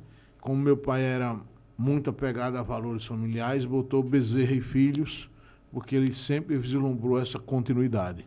Como 0.40 0.56
meu 0.60 0.76
pai 0.76 1.02
era 1.02 1.36
muito 1.76 2.10
apegado 2.10 2.56
a 2.56 2.62
valores 2.62 3.04
familiares, 3.04 3.64
botou 3.64 4.02
Bezerra 4.02 4.52
e 4.54 4.60
Filhos, 4.60 5.28
porque 5.72 5.94
ele 5.94 6.12
sempre 6.12 6.56
vislumbrou 6.56 7.20
essa 7.20 7.38
continuidade, 7.38 8.24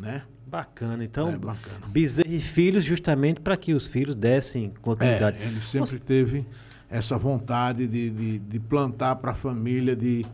né? 0.00 0.22
Bacana. 0.46 1.04
Então, 1.04 1.28
é 1.30 1.36
bacana. 1.36 1.86
Bezerra 1.88 2.32
e 2.32 2.40
Filhos, 2.40 2.84
justamente 2.84 3.40
para 3.40 3.56
que 3.56 3.74
os 3.74 3.86
filhos 3.86 4.14
dessem 4.14 4.72
continuidade. 4.80 5.38
É, 5.42 5.46
ele 5.46 5.60
sempre 5.60 5.98
teve 5.98 6.44
essa 6.90 7.18
vontade 7.18 7.86
de, 7.86 8.10
de, 8.10 8.38
de 8.38 8.58
plantar 8.60 9.16
para 9.16 9.32
a 9.32 9.34
família, 9.34 9.94
de 9.96 10.24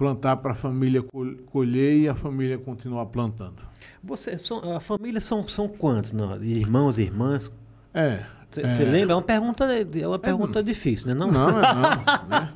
plantar 0.00 0.36
para 0.38 0.52
a 0.52 0.54
família 0.54 1.02
col- 1.02 1.34
colher 1.52 1.94
e 1.98 2.08
a 2.08 2.14
família 2.14 2.56
continuar 2.56 3.04
plantando. 3.06 3.56
Você, 4.02 4.38
são- 4.38 4.74
a 4.74 4.80
família 4.80 5.20
são, 5.20 5.46
são 5.46 5.68
quantos? 5.68 6.12
Não? 6.12 6.42
Irmãos 6.42 6.96
e 6.96 7.02
irmãs? 7.02 7.52
É. 7.92 8.24
Você 8.50 8.82
é, 8.82 8.86
lembra? 8.86 9.12
É 9.12 9.16
uma 9.16 9.22
pergunta, 9.22 9.64
é 9.66 10.08
uma 10.08 10.18
pergunta 10.18 10.62
difícil, 10.64 11.08
né? 11.08 11.12
Não, 11.14 11.30
Não, 11.30 11.50
é 11.50 11.52
não. 11.52 11.60
né? 12.28 12.50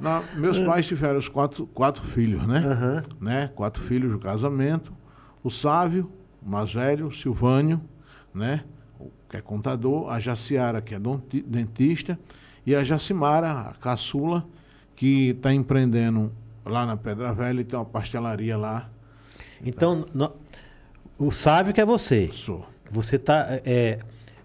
Não, 0.00 0.24
meus 0.40 0.58
pais 0.58 0.84
tiveram 0.84 1.18
os 1.20 1.28
quatro, 1.28 1.68
quatro 1.68 2.02
filhos, 2.02 2.44
né? 2.48 2.58
Aham. 2.58 3.02
né? 3.20 3.50
Quatro 3.54 3.80
filhos 3.80 4.10
do 4.10 4.18
casamento. 4.18 4.92
O 5.44 5.50
Sávio, 5.50 6.10
o 6.44 6.50
mais 6.50 6.74
velho, 6.74 7.06
o 7.06 7.12
Silvânio, 7.12 7.80
né? 8.34 8.64
o- 8.98 9.08
Que 9.28 9.36
é 9.36 9.40
contador, 9.40 10.10
a 10.10 10.18
Jaciara, 10.18 10.82
que 10.82 10.96
é 10.96 10.98
dentista, 11.46 12.18
e 12.66 12.74
a 12.74 12.82
Jacimara, 12.82 13.52
a 13.52 13.74
caçula, 13.74 14.44
que 14.96 15.28
está 15.30 15.54
empreendendo 15.54 16.32
lá 16.64 16.86
na 16.86 16.96
Pedra 16.96 17.32
Velha 17.32 17.60
e 17.60 17.64
tem 17.64 17.78
uma 17.78 17.84
pastelaria 17.84 18.56
lá. 18.56 18.88
Então, 19.64 20.06
no- 20.14 20.32
o 21.18 21.30
Sávio 21.30 21.72
que 21.74 21.80
é 21.80 21.84
você. 21.84 22.28
Sou. 22.32 22.66
Você 22.90 23.18
tá, 23.18 23.46
é, 23.64 23.98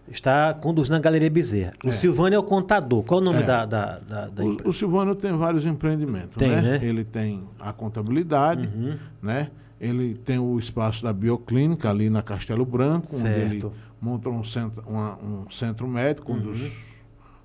está 0.09 0.53
conduzindo 0.53 0.95
a 0.95 0.99
Galeria 0.99 1.29
Bezerra. 1.29 1.73
O 1.83 1.89
É. 1.89 1.91
Silvânio 1.91 2.37
é 2.37 2.39
o 2.39 2.43
contador. 2.43 3.03
Qual 3.03 3.19
é 3.19 3.21
o 3.21 3.25
nome 3.25 3.39
É. 3.41 3.45
da, 3.45 3.65
da, 3.65 3.99
da, 3.99 4.27
da 4.27 4.43
O, 4.43 4.53
empresa? 4.53 4.69
o 4.69 4.73
Silvano 4.73 5.15
tem 5.15 5.33
vários 5.33 5.65
empreendimentos, 5.65 6.35
Tem, 6.37 6.49
né? 6.49 6.61
né? 6.61 6.79
Ele 6.81 7.03
tem 7.03 7.43
a 7.59 7.73
contabilidade, 7.73 8.67
Uhum. 8.67 8.97
né? 9.21 9.49
Ele 9.79 10.15
tem 10.15 10.39
o 10.39 10.57
espaço 10.57 11.03
da 11.03 11.13
bioclínica 11.13 11.89
ali 11.89 12.09
na 12.09 12.23
Castelo 12.23 12.65
Branco, 12.65 13.07
onde 13.13 13.27
ele 13.27 13.61
Certo. 13.61 13.73
montou 14.01 14.33
um 14.33 14.43
centro, 14.43 14.83
uma- 14.87 15.17
um 15.17 15.49
centro 15.49 15.87
médico, 15.87 16.33
onde 16.33 16.47
Uhum. 16.47 16.51
os, 16.53 16.71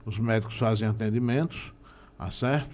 os 0.06 0.18
médicos 0.18 0.56
fazem 0.56 0.88
atendimentos, 0.88 1.72
tá 2.16 2.30
certo? 2.30 2.70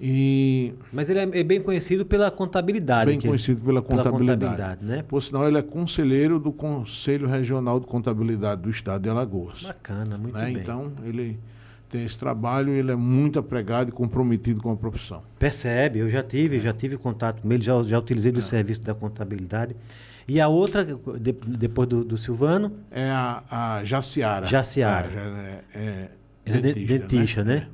E 0.00 0.74
Mas 0.92 1.10
ele 1.10 1.18
é 1.18 1.40
é 1.40 1.42
bem 1.42 1.60
conhecido 1.60 2.06
pela 2.06 2.30
contabilidade. 2.30 3.10
bem 3.10 3.20
conhecido 3.20 3.60
pela 3.60 3.82
pela 3.82 4.02
contabilidade. 4.04 4.40
contabilidade, 4.40 4.84
né? 4.84 5.02
Por 5.06 5.20
sinal, 5.22 5.48
ele 5.48 5.58
é 5.58 5.62
conselheiro 5.62 6.38
do 6.38 6.52
Conselho 6.52 7.26
Regional 7.26 7.80
de 7.80 7.86
Contabilidade 7.86 8.62
do 8.62 8.70
Estado 8.70 9.02
de 9.02 9.08
Alagoas. 9.08 9.62
Bacana, 9.64 10.16
muito 10.16 10.36
né? 10.38 10.44
bem. 10.46 10.58
Então, 10.58 10.92
ele 11.04 11.38
tem 11.90 12.04
esse 12.04 12.18
trabalho 12.18 12.72
e 12.72 12.78
ele 12.78 12.92
é 12.92 12.96
muito 12.96 13.38
apregado 13.40 13.88
e 13.88 13.92
comprometido 13.92 14.60
com 14.62 14.70
a 14.70 14.76
profissão. 14.76 15.22
Percebe, 15.38 15.98
eu 15.98 16.08
já 16.08 16.22
tive, 16.22 16.60
já 16.60 16.72
tive 16.72 16.96
contato 16.96 17.40
com 17.42 17.52
ele, 17.52 17.62
já, 17.64 17.82
já 17.82 17.98
utilizei 17.98 18.30
É. 18.30 18.34
do 18.34 18.42
serviço 18.42 18.82
da 18.82 18.94
contabilidade. 18.94 19.74
E 20.28 20.40
a 20.40 20.46
outra, 20.46 20.84
de- 20.84 21.32
depois 21.32 21.88
do, 21.88 22.04
do 22.04 22.16
Silvano, 22.16 22.72
É 22.90 23.08
a, 23.10 23.42
a 23.78 23.84
Jaciara. 23.84 24.44
Jaciara. 24.46 25.08
É, 25.74 25.78
é 25.78 26.10
é 26.44 26.60
de- 26.60 26.86
dentista, 26.86 27.42
né? 27.42 27.66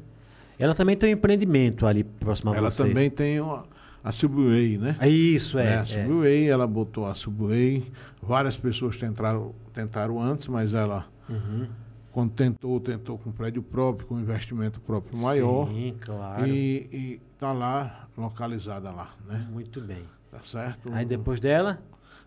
Ela 0.58 0.74
também 0.74 0.96
tem 0.96 1.10
um 1.10 1.12
empreendimento 1.18 1.86
ali 1.86 2.04
próximo 2.04 2.52
a 2.52 2.56
Ela 2.56 2.70
você. 2.70 2.82
também 2.84 3.10
tem 3.10 3.40
uma- 3.40 3.64
a 4.02 4.12
Subway, 4.12 4.78
né? 4.78 4.96
É 5.00 5.08
Isso, 5.08 5.58
é. 5.58 5.66
É, 5.74 5.76
a 5.78 5.80
é. 5.80 5.84
Subway, 5.84 6.48
ela 6.48 6.66
botou 6.66 7.06
a 7.06 7.14
Subway. 7.14 7.90
Várias 8.22 8.56
pessoas 8.56 8.96
tentaram, 8.96 9.54
tentaram 9.72 10.20
antes, 10.20 10.46
mas 10.48 10.74
ela, 10.74 11.06
Uhum. 11.28 11.66
quando 12.12 12.30
tentou, 12.32 12.78
tentou 12.80 13.16
com 13.18 13.32
prédio 13.32 13.62
próprio, 13.62 14.06
com 14.06 14.18
investimento 14.20 14.80
próprio 14.80 15.16
maior. 15.18 15.68
Sim, 15.68 15.96
claro. 16.00 16.46
E 16.46 17.20
está 17.34 17.52
lá, 17.52 18.08
localizada 18.16 18.90
lá, 18.90 19.14
né? 19.26 19.46
Muito 19.50 19.80
bem. 19.80 20.04
Tá 20.30 20.40
certo? 20.42 20.92
Aí 20.92 21.04
depois 21.04 21.40
dela, 21.40 21.80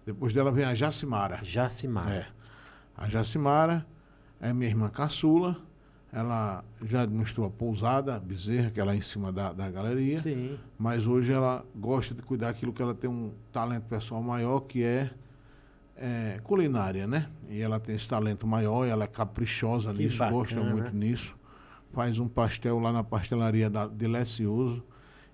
Depois 0.05 0.31
dela 0.31 0.49
vem 0.53 0.63
a 0.63 0.73
Jacimara. 0.73 1.39
Jacimar. 1.43 2.09
É. 2.09 2.25
A 2.97 3.09
Jacimara 3.09 3.85
é 4.39 4.53
minha 4.53 4.69
irmã 4.69 4.87
caçula. 4.89 5.57
Ela 6.11 6.63
já 6.85 7.01
administrou 7.01 7.45
a 7.47 7.49
pousada, 7.49 8.15
a 8.15 8.19
Bezerra, 8.19 8.71
que 8.71 8.79
é 8.79 8.83
lá 8.83 8.95
em 8.95 9.01
cima 9.01 9.31
da, 9.31 9.51
da 9.51 9.69
galeria. 9.69 10.17
Sim. 10.17 10.57
Mas 10.77 11.05
hoje 11.05 11.33
ela 11.33 11.65
gosta 11.75 12.15
de 12.15 12.21
cuidar 12.21 12.47
daquilo 12.47 12.71
que 12.71 12.81
ela 12.81 12.95
tem 12.95 13.09
um 13.09 13.33
talento 13.51 13.83
pessoal 13.83 14.21
maior, 14.23 14.61
que 14.61 14.83
é, 14.83 15.11
é, 15.95 16.39
culinária, 16.43 17.05
né? 17.05 17.27
E 17.49 17.59
ela 17.59 17.79
tem 17.79 17.95
esse 17.95 18.09
talento 18.09 18.47
maior, 18.47 18.85
ela 18.85 19.03
é 19.03 19.07
caprichosa 19.07 19.93
Que 19.93 20.03
nisso, 20.03 20.17
gosta 20.29 20.55
bacana. 20.55 20.71
muito 20.75 20.95
nisso. 20.95 21.35
Faz 21.91 22.19
um 22.19 22.27
pastel 22.27 22.79
lá 22.79 22.91
na 22.93 23.03
pastelaria 23.03 23.69
da 23.69 23.85
Delicioso 23.87 24.83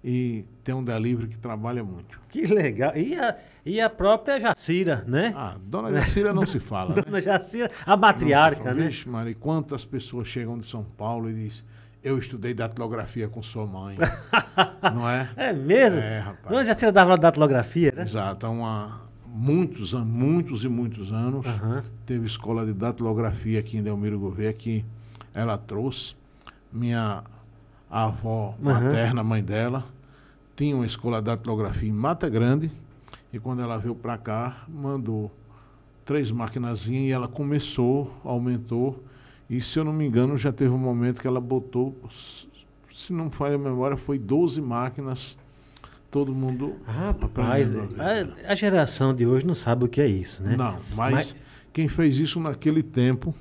e 0.04 0.44
tem 0.64 0.76
um 0.76 0.84
delivery 0.84 1.30
que 1.30 1.38
trabalha 1.38 1.84
muito. 1.84 2.20
Que 2.30 2.46
legal. 2.46 2.96
E 2.96 3.16
a, 3.16 3.36
e 3.66 3.80
a 3.80 3.90
própria 3.90 4.40
Jacira, 4.40 5.04
né? 5.08 5.34
Ah, 5.36 5.56
Dona 5.64 5.92
Jacira 5.94 6.34
não 6.34 6.44
se 6.46 6.60
fala, 6.60 6.94
né? 6.96 7.02
Dona 7.02 7.22
Jacira, 7.22 7.72
a 7.86 7.96
matriarca, 7.96 8.74
né? 8.74 8.88
Vixe, 8.88 9.08
Maria, 9.08 9.36
quantas 9.36 9.86
pessoas 9.86 10.28
chegam 10.28 10.58
de 10.58 10.66
São 10.66 10.84
Paulo 10.84 11.30
e 11.30 11.34
dizem, 11.34 11.64
eu 12.04 12.18
estudei 12.18 12.54
datilografia 12.54 13.30
com 13.30 13.42
sua 13.42 13.66
mãe. 13.66 13.96
não 14.94 15.10
é? 15.10 15.30
É 15.38 15.54
mesmo? 15.54 16.00
É, 16.00 16.20
rapaz. 16.20 16.50
Dona 16.50 16.66
Jacira 16.66 16.92
dava 16.92 17.18
datilografia, 17.18 17.94
né? 17.96 18.04
Exato, 18.04 18.46
há 18.46 18.50
uma- 18.50 19.02
muitos, 19.26 19.94
muitos 19.94 20.64
e 20.66 20.68
muitos 20.68 21.12
anos. 21.14 21.46
Aham. 21.46 21.82
Teve 22.06 22.26
escola 22.26 22.66
de 22.66 22.74
datilografia 22.74 23.60
aqui 23.60 23.78
em 23.78 23.84
Delmiro 23.84 24.20
Gouveia 24.20 24.52
que 24.52 24.84
ela 25.34 25.58
trouxe. 25.58 26.16
Minha 26.72 27.24
avó 28.02 28.56
materna, 28.60 29.24
mãe 29.24 29.44
dela, 29.44 29.86
tinha 30.56 30.76
uma 30.76 30.86
escola 30.86 31.20
de 31.20 31.26
datilografia 31.26 31.90
em 31.90 31.92
Mata 31.92 32.28
Grande. 32.30 32.72
E 33.32 33.40
quando 33.40 33.62
ela 33.62 33.78
veio 33.78 33.96
para 33.96 34.18
cá, 34.18 34.64
mandou 34.68 35.32
três 36.06 36.32
maquinazinhas 36.32 37.10
e 37.10 37.12
ela 37.12 37.28
começou, 37.28 38.14
aumentou. 38.24 39.04
E 39.50 39.62
se 39.62 39.80
eu 39.80 39.84
não 39.84 39.94
me 39.94 40.06
engano, 40.06 40.38
já 40.38 40.52
teve 40.52 40.72
um 40.72 40.78
momento 40.78 41.20
que 41.22 41.28
ela 41.28 41.42
botou, 41.42 41.96
se 42.92 43.12
não 43.12 43.30
falha 43.30 43.56
a 43.56 43.58
memória, 43.60 43.98
foi 43.98 44.18
12 44.20 44.62
máquinas. 44.62 45.38
Todo 46.12 46.32
mundo 46.32 46.76
Rapaz, 46.86 47.72
a 47.76 48.50
a, 48.50 48.52
a 48.52 48.56
geração 48.56 49.16
de 49.16 49.26
hoje 49.26 49.48
não 49.48 49.56
sabe 49.56 49.86
o 49.86 49.88
que 49.88 50.00
é 50.00 50.06
isso, 50.06 50.44
né? 50.44 50.56
Não, 50.56 50.78
mas, 50.96 51.14
Mas- 51.14 51.36
quem 51.74 51.88
fez 51.88 52.20
isso 52.20 52.40
naquele 52.40 52.84
tempo 52.84 53.34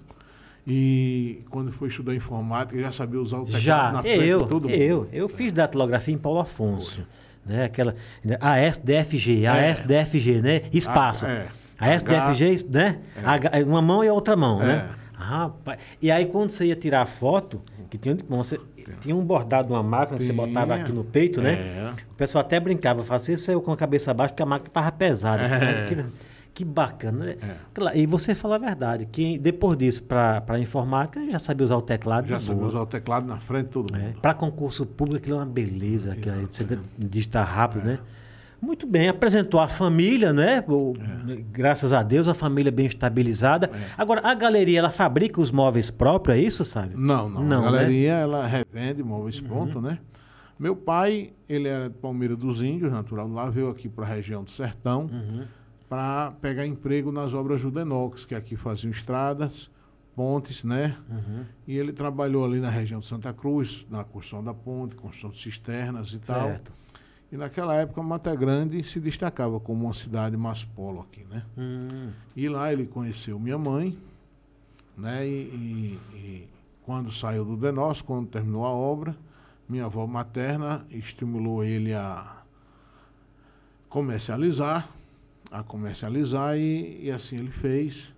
e 0.67 1.41
quando 1.51 1.73
foi 1.73 1.89
estudar 1.89 2.15
informática 2.15 2.81
já 2.81 2.93
sabia 2.93 3.21
usar 3.21 3.39
o 3.39 3.45
teclado 3.45 3.63
Já, 3.63 3.93
na 3.93 4.03
frente 4.03 4.25
eu, 4.25 4.47
todo 4.47 4.69
mundo. 4.69 4.81
eu, 4.81 5.09
eu 5.13 5.29
fiz 5.29 5.53
datilografia 5.53 6.15
em 6.15 6.19
Paulo 6.19 6.39
Afonso, 6.41 7.05
né? 7.45 7.65
Aquela 7.65 7.95
ASDFG, 8.41 9.47
ASDFG, 9.47 10.41
né? 10.41 10.63
Espaço. 10.73 11.27
Ah, 11.27 11.31
é. 11.31 11.95
ASDFG, 11.95 12.67
né? 12.71 12.99
H- 13.25 13.65
uma 13.67 13.83
mão 13.83 14.05
e 14.05 14.09
a 14.09 14.13
outra 14.13 14.37
mão, 14.37 14.63
É. 14.63 14.67
né? 14.67 14.89
Rapaz. 15.15 15.79
E 16.01 16.11
aí 16.11 16.27
quando 16.27 16.51
você 16.51 16.67
ia 16.67 16.77
tirar 16.77 17.03
a 17.03 17.07
foto, 17.07 17.61
que 17.91 17.97
tinha, 17.99 18.17
você, 18.29 18.59
tinha 19.01 19.15
um 19.15 19.25
bordado 19.25 19.69
numa 19.69 19.83
máquina 19.83 20.19
que 20.19 20.25
você 20.25 20.33
botava 20.33 20.75
aqui 20.75 20.91
no 20.93 21.05
peito, 21.05 21.41
né? 21.41 21.53
É. 21.55 21.93
O 22.11 22.15
pessoal 22.15 22.43
até 22.45 22.59
brincava, 22.59 23.03
falava, 23.05 23.23
você 23.25 23.37
saiu 23.37 23.61
com 23.61 23.73
a 23.73 23.77
cabeça 23.77 24.13
baixa 24.15 24.33
porque 24.33 24.43
a 24.43 24.47
máquina 24.47 24.69
estava 24.69 24.91
pesada. 24.93 25.43
É. 26.53 26.55
Que 26.55 26.65
bacana, 26.65 27.25
né? 27.25 27.37
Claro, 27.73 27.97
E 27.97 28.05
você 28.07 28.35
falou 28.35 28.55
a 28.55 28.59
verdade, 28.59 29.07
que 29.11 29.39
depois 29.39 29.77
disso, 29.79 30.03
para 30.05 30.43
a 30.47 30.59
informática, 30.59 31.21
já 31.31 31.39
sabia 31.39 31.65
usar 31.65 31.77
o 31.77 31.83
teclado. 31.83 32.29
Já 32.29 32.39
sabia 32.41 32.65
usar 32.67 32.81
o 32.83 32.87
teclado 32.87 33.27
na 33.27 33.39
frente 33.39 33.69
todo 33.71 33.93
mundo. 33.93 34.21
Para 34.21 34.35
concurso 34.35 34.85
público, 34.85 35.19
aquilo 35.23 35.37
é 35.37 35.41
uma 35.41 35.47
beleza, 35.47 36.13
aquilo 36.13 36.35
aí, 36.35 36.47
você 36.51 36.79
digitar 36.99 37.47
rápido, 37.47 37.83
É. 37.83 37.85
né? 37.93 37.99
Muito 38.61 38.87
bem, 38.87 39.09
apresentou 39.09 39.59
a 39.59 39.67
família, 39.67 40.33
né? 40.33 40.63
O- 40.69 40.93
É. 41.29 41.37
Graças 41.51 41.93
a 41.93 42.01
Deus, 42.03 42.29
a 42.29 42.35
família 42.35 42.71
bem 42.71 42.87
estabilizada. 42.87 43.71
Agora, 43.99 44.21
a 44.23 44.35
galeria, 44.35 44.79
ela 44.79 44.91
fabrica 44.91 45.41
os 45.41 45.51
móveis 45.51 45.91
próprios, 45.91 46.37
é 46.39 46.41
isso, 46.41 46.65
sabe? 46.65 46.95
Não, 46.95 47.29
não. 47.29 47.43
Não, 47.43 47.67
a 47.67 47.71
né? 47.73 47.79
galeria, 47.79 48.13
ela 48.13 48.47
revende 48.47 49.03
móveis 49.03 49.41
pronto, 49.41 49.81
né? 49.81 49.99
Meu 50.59 50.77
pai, 50.77 51.33
ele 51.49 51.67
era 51.67 51.89
de 51.89 51.97
Palmeira 51.97 52.37
dos 52.37 52.63
Índios, 52.63 52.93
natural 52.93 53.27
lá, 53.27 53.51
veio 53.51 53.69
aqui 53.69 53.89
para 53.89 54.05
a 54.05 54.09
região 54.09 54.45
do 54.45 54.51
Sertão 54.51 55.07
Uhum. 55.11 55.43
Para 55.93 56.31
pegar 56.41 56.65
emprego 56.67 57.13
nas 57.13 57.35
obras 57.35 57.61
Judenox, 57.61 58.25
que 58.25 58.35
aqui 58.35 58.57
faziam 58.57 58.91
estradas, 58.91 59.71
pontes, 60.17 60.65
né? 60.65 60.97
Uhum. 61.11 61.45
E 61.69 61.77
ele 61.77 61.93
trabalhou 61.93 62.47
ali 62.47 62.61
na 62.61 62.71
região 62.71 62.99
de 62.99 63.05
Santa 63.05 63.31
Cruz, 63.31 63.87
na 63.91 64.03
construção 64.03 64.43
da 64.43 64.55
ponte, 64.55 64.95
construção 64.97 65.29
de 65.29 65.37
cisternas 65.39 66.15
e 66.15 66.19
tal. 66.19 66.49
Certo. 66.49 66.73
E 67.31 67.37
naquela 67.37 67.75
época, 67.75 68.03
Mata 68.03 68.35
Grande 68.35 68.83
se 68.83 68.99
destacava 69.01 69.61
como 69.61 69.85
uma 69.85 69.93
cidade 69.93 70.35
mais 70.35 70.65
polo 70.65 71.03
aqui, 71.03 71.27
né? 71.31 71.43
Hum, 71.59 72.09
E 72.35 72.49
lá 72.49 72.73
ele 72.73 72.87
conheceu 72.87 73.39
minha 73.39 73.59
mãe, 73.59 73.99
né? 74.97 75.29
E, 75.29 75.31
e- 75.31 76.01
e 76.17 76.49
quando 76.87 77.13
saiu 77.13 77.45
do 77.45 77.55
Denós, 77.55 78.01
quando 78.01 78.29
terminou 78.29 78.65
a 78.65 78.71
obra, 78.71 79.15
minha 79.69 79.85
avó 79.85 80.07
materna 80.07 80.87
estimulou 80.91 81.63
ele 81.63 81.93
a 81.93 82.39
comercializar, 83.91 84.89
a 85.53 85.63
comercializar 85.63 86.57
e, 86.57 87.05
e 87.05 87.11
assim 87.11 87.37
ele 87.37 87.51
fez. 87.51 88.13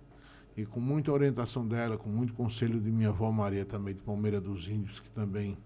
E 0.57 0.65
com 0.65 0.79
muita 0.79 1.11
orientação 1.11 1.67
dela, 1.67 1.97
com 1.97 2.09
muito 2.09 2.33
conselho 2.33 2.79
de 2.79 2.89
minha 2.89 3.09
avó 3.09 3.29
Maria 3.29 3.65
também 3.65 3.93
de 3.93 4.01
Palmeira 4.01 4.39
dos 4.39 4.69
Índios, 4.69 5.01
que 5.01 5.09
também 5.09 5.57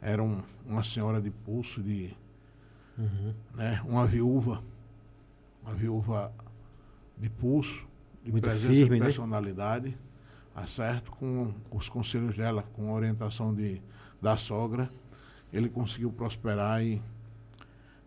era 0.00 0.22
um- 0.22 0.42
uma 0.66 0.82
senhora 0.82 1.20
de 1.20 1.30
pulso, 1.30 1.82
de, 1.82 2.16
uhum. 2.96 3.34
né, 3.54 3.82
uma 3.86 4.06
viúva, 4.06 4.62
uma 5.62 5.74
viúva 5.74 6.32
de 7.18 7.28
pulso, 7.28 7.86
de 8.22 8.32
Muito 8.32 8.44
presença 8.44 8.72
firme, 8.74 8.94
de 8.94 9.00
né? 9.00 9.04
personalidade, 9.06 9.98
acerto 10.54 11.10
com 11.10 11.52
os 11.70 11.90
conselhos 11.90 12.34
dela, 12.36 12.62
com 12.72 12.88
a 12.88 12.92
orientação 12.94 13.54
de, 13.54 13.82
da 14.22 14.38
sogra, 14.38 14.90
ele 15.52 15.68
conseguiu 15.68 16.10
prosperar 16.10 16.82
e 16.82 17.02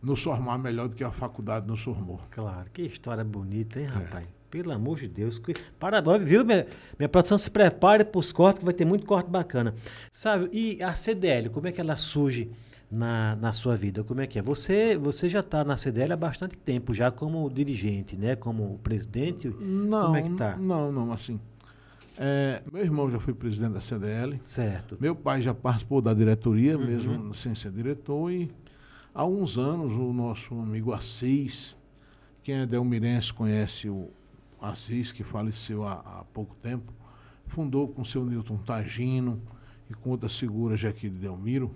nos 0.02 0.22
formar 0.22 0.58
melhor 0.58 0.88
do 0.88 0.96
que 0.96 1.04
a 1.04 1.12
faculdade 1.12 1.68
nos 1.68 1.82
formou. 1.82 2.20
Claro, 2.32 2.70
que 2.72 2.82
história 2.84 3.24
bonita, 3.24 3.80
É. 3.80 3.84
hein, 3.84 3.88
rapaz? 3.90 4.26
Pelo 4.50 4.72
amor 4.72 4.98
de 5.00 5.08
Deus. 5.10 5.38
que- 5.40 5.54
Parabéns, 5.78 6.24
viu? 6.24 6.46
Minha, 6.46 6.66
minha 6.98 7.10
produção 7.10 7.38
se 7.38 7.50
prepare 7.52 8.06
para 8.06 8.18
os 8.20 8.32
cortes, 8.32 8.60
que 8.60 8.66
vai 8.66 8.74
ter 8.74 8.86
muito 8.86 9.06
corte 9.06 9.30
bacana. 9.30 9.74
Sabe, 10.12 10.50
e 10.54 10.82
a 10.82 10.94
CDL, 10.94 11.50
como 11.50 11.68
é 11.68 11.72
que 11.72 11.82
ela 11.82 11.98
surge 11.98 12.50
na, 12.90 13.36
na 13.36 13.52
sua 13.52 13.76
vida? 13.76 14.06
Como 14.06 14.22
é 14.22 14.28
que 14.28 14.40
é? 14.40 14.42
Você, 14.42 14.98
você 14.98 15.28
já 15.28 15.42
está 15.42 15.66
na 15.66 15.76
CDL 15.76 16.14
há 16.14 16.16
bastante 16.16 16.58
tempo, 16.58 16.94
já 16.94 17.12
como 17.12 17.50
dirigente, 17.50 18.16
né? 18.16 18.38
Como 18.38 18.80
presidente. 18.82 19.50
Não, 19.60 20.06
Como 20.06 20.16
é 20.16 20.22
que 20.22 20.34
tá? 20.36 20.56
não, 20.56 20.94
não, 20.94 21.12
assim. 21.12 21.38
é, 22.18 22.62
meu 22.72 22.84
irmão 22.84 23.12
já 23.12 23.20
foi 23.20 23.34
presidente 23.34 23.74
da 23.74 23.82
CDL, 23.82 24.40
Certo. 24.46 24.98
Meu 25.00 25.14
pai 25.16 25.42
já 25.42 25.54
participou 25.54 26.02
da 26.02 26.14
diretoria, 26.14 26.78
Uhum. 26.78 26.86
mesmo 26.86 27.34
sem 27.34 27.54
ser 27.54 27.72
diretor, 27.72 28.32
e 28.32 28.50
há 29.18 29.26
uns 29.26 29.58
anos 29.58 29.94
o 29.94 30.14
nosso 30.14 30.54
amigo 30.54 30.94
Assis, 30.94 31.76
quem 32.44 32.58
é 32.58 32.66
delmirense 32.68 33.34
conhece 33.34 33.90
o 33.90 34.12
Assis, 34.62 35.12
que 35.12 35.24
faleceu 35.24 35.88
há, 35.88 35.94
há 35.94 36.24
pouco 36.32 36.56
tempo, 36.62 36.94
fundou 37.48 37.88
com 37.88 38.06
seu 38.06 38.24
Newton 38.24 38.58
Tagino 38.58 39.42
e 39.90 39.94
com 39.96 40.12
outras 40.12 40.38
figuras 40.38 40.80
de 40.80 40.88
aqui 40.88 41.10
de 41.10 41.18
Delmiro, 41.18 41.74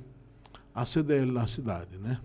a 0.74 0.86
CDL 0.86 1.33
da 1.33 1.48
cidade, 1.48 1.98
né? 1.98 2.19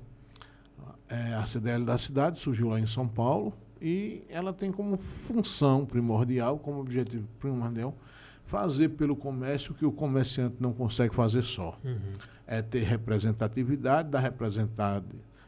É, 1.08 1.32
a 1.34 1.46
CDL 1.46 1.84
da 1.84 1.96
cidade 1.96 2.38
surgiu 2.38 2.68
lá 2.68 2.78
em 2.78 2.86
São 2.86 3.08
Paulo 3.08 3.54
e 3.80 4.22
ela 4.28 4.52
tem 4.52 4.70
como 4.70 4.98
função 5.26 5.86
primordial, 5.86 6.58
como 6.58 6.78
objetivo 6.78 7.26
primordial, 7.40 7.96
fazer 8.44 8.90
pelo 8.90 9.16
comércio 9.16 9.72
o 9.72 9.74
que 9.74 9.86
o 9.86 9.92
comerciante 9.92 10.56
não 10.60 10.74
consegue 10.74 11.14
fazer 11.14 11.42
só. 11.42 11.78
Uhum. 11.82 12.12
É 12.46 12.62
ter 12.62 12.82
representatividade, 12.84 14.08
dar 14.08 14.22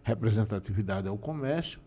representatividade 0.03 1.07
ao 1.09 1.17
comércio 1.17 1.81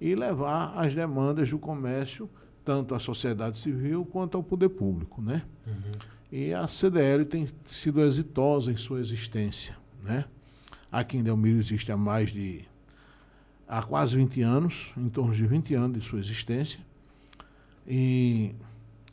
e 0.00 0.14
levar 0.14 0.74
as 0.76 0.94
demandas 0.94 1.50
do 1.50 1.58
comércio 1.58 2.28
tanto 2.64 2.94
à 2.94 2.98
sociedade 2.98 3.58
civil 3.58 4.04
quanto 4.04 4.36
ao 4.36 4.42
poder 4.42 4.70
público, 4.70 5.20
né? 5.20 5.42
Uhum. 5.66 5.92
E 6.32 6.52
a 6.52 6.66
CDL 6.66 7.24
tem 7.24 7.46
sido 7.64 8.02
exitosa 8.02 8.72
em 8.72 8.76
sua 8.76 9.00
existência, 9.00 9.76
né? 10.02 10.24
Aqui 10.90 11.16
em 11.16 11.22
Delmiro 11.22 11.58
existe 11.58 11.92
há 11.92 11.96
mais 11.96 12.32
de 12.32 12.64
há 13.68 13.82
quase 13.82 14.16
20 14.16 14.42
anos, 14.42 14.92
em 14.96 15.08
torno 15.08 15.34
de 15.34 15.46
20 15.46 15.74
anos 15.74 15.98
de 15.98 16.04
sua 16.04 16.18
existência, 16.18 16.80
e 17.86 18.54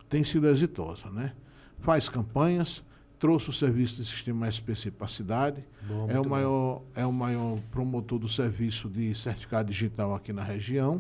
tem 0.10 0.24
sido 0.24 0.48
exitosa, 0.48 1.10
né? 1.10 1.34
Faz 1.80 2.08
campanhas, 2.08 2.84
trouxe 3.22 3.52
o 3.52 3.54
serviço 3.54 3.98
de 3.98 4.06
sistema 4.06 4.50
SPC 4.50 4.90
para 4.90 5.06
a 5.06 5.08
cidade, 5.08 5.64
bom, 5.84 6.10
é, 6.10 6.20
o 6.20 6.28
maior, 6.28 6.82
é 6.96 7.06
o 7.06 7.14
maior 7.14 7.60
promotor 7.70 8.18
do 8.18 8.28
serviço 8.28 8.90
de 8.90 9.14
certificado 9.14 9.72
digital 9.72 10.16
aqui 10.16 10.34
na 10.34 10.44
região, 10.44 11.00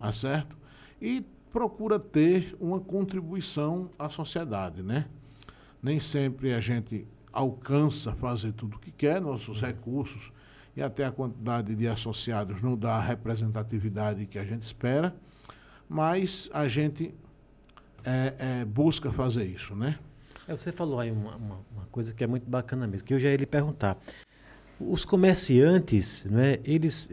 tá 0.00 0.10
certo? 0.10 0.56
E 0.98 1.22
procura 1.52 1.98
ter 1.98 2.56
uma 2.58 2.80
contribuição 2.80 3.90
à 3.98 4.08
sociedade, 4.08 4.82
né? 4.82 5.04
Nem 5.82 6.00
sempre 6.00 6.54
a 6.54 6.60
gente 6.60 7.06
alcança 7.30 8.14
fazer 8.14 8.52
tudo 8.52 8.76
o 8.76 8.78
que 8.80 8.90
quer, 8.90 9.20
nossos 9.20 9.60
recursos 9.60 10.32
e 10.74 10.82
até 10.82 11.04
a 11.04 11.12
quantidade 11.12 11.74
de 11.74 11.86
associados 11.86 12.62
não 12.62 12.78
dá 12.78 12.94
a 12.94 13.00
representatividade 13.02 14.24
que 14.24 14.38
a 14.38 14.44
gente 14.44 14.62
espera, 14.62 15.14
mas 15.86 16.48
a 16.50 16.66
gente 16.66 17.14
é, 18.02 18.34
é, 18.38 18.64
busca 18.64 19.12
fazer 19.12 19.44
isso, 19.44 19.76
né? 19.76 19.98
É, 20.48 20.56
você 20.56 20.72
falou 20.72 20.98
aí 20.98 21.10
uma, 21.10 21.36
uma, 21.36 21.60
uma, 21.70 21.84
coisa 21.92 22.14
que 22.14 22.24
é 22.24 22.26
muito 22.26 22.48
bacana 22.48 22.86
mesmo, 22.86 23.06
que 23.06 23.12
eu 23.12 23.18
já 23.18 23.28
ia 23.28 23.36
lhe 23.36 23.44
perguntar. 23.44 23.98
Os 24.80 25.04
comerciantes, 25.04 26.24
né, 26.24 26.58
eles, 26.64 27.10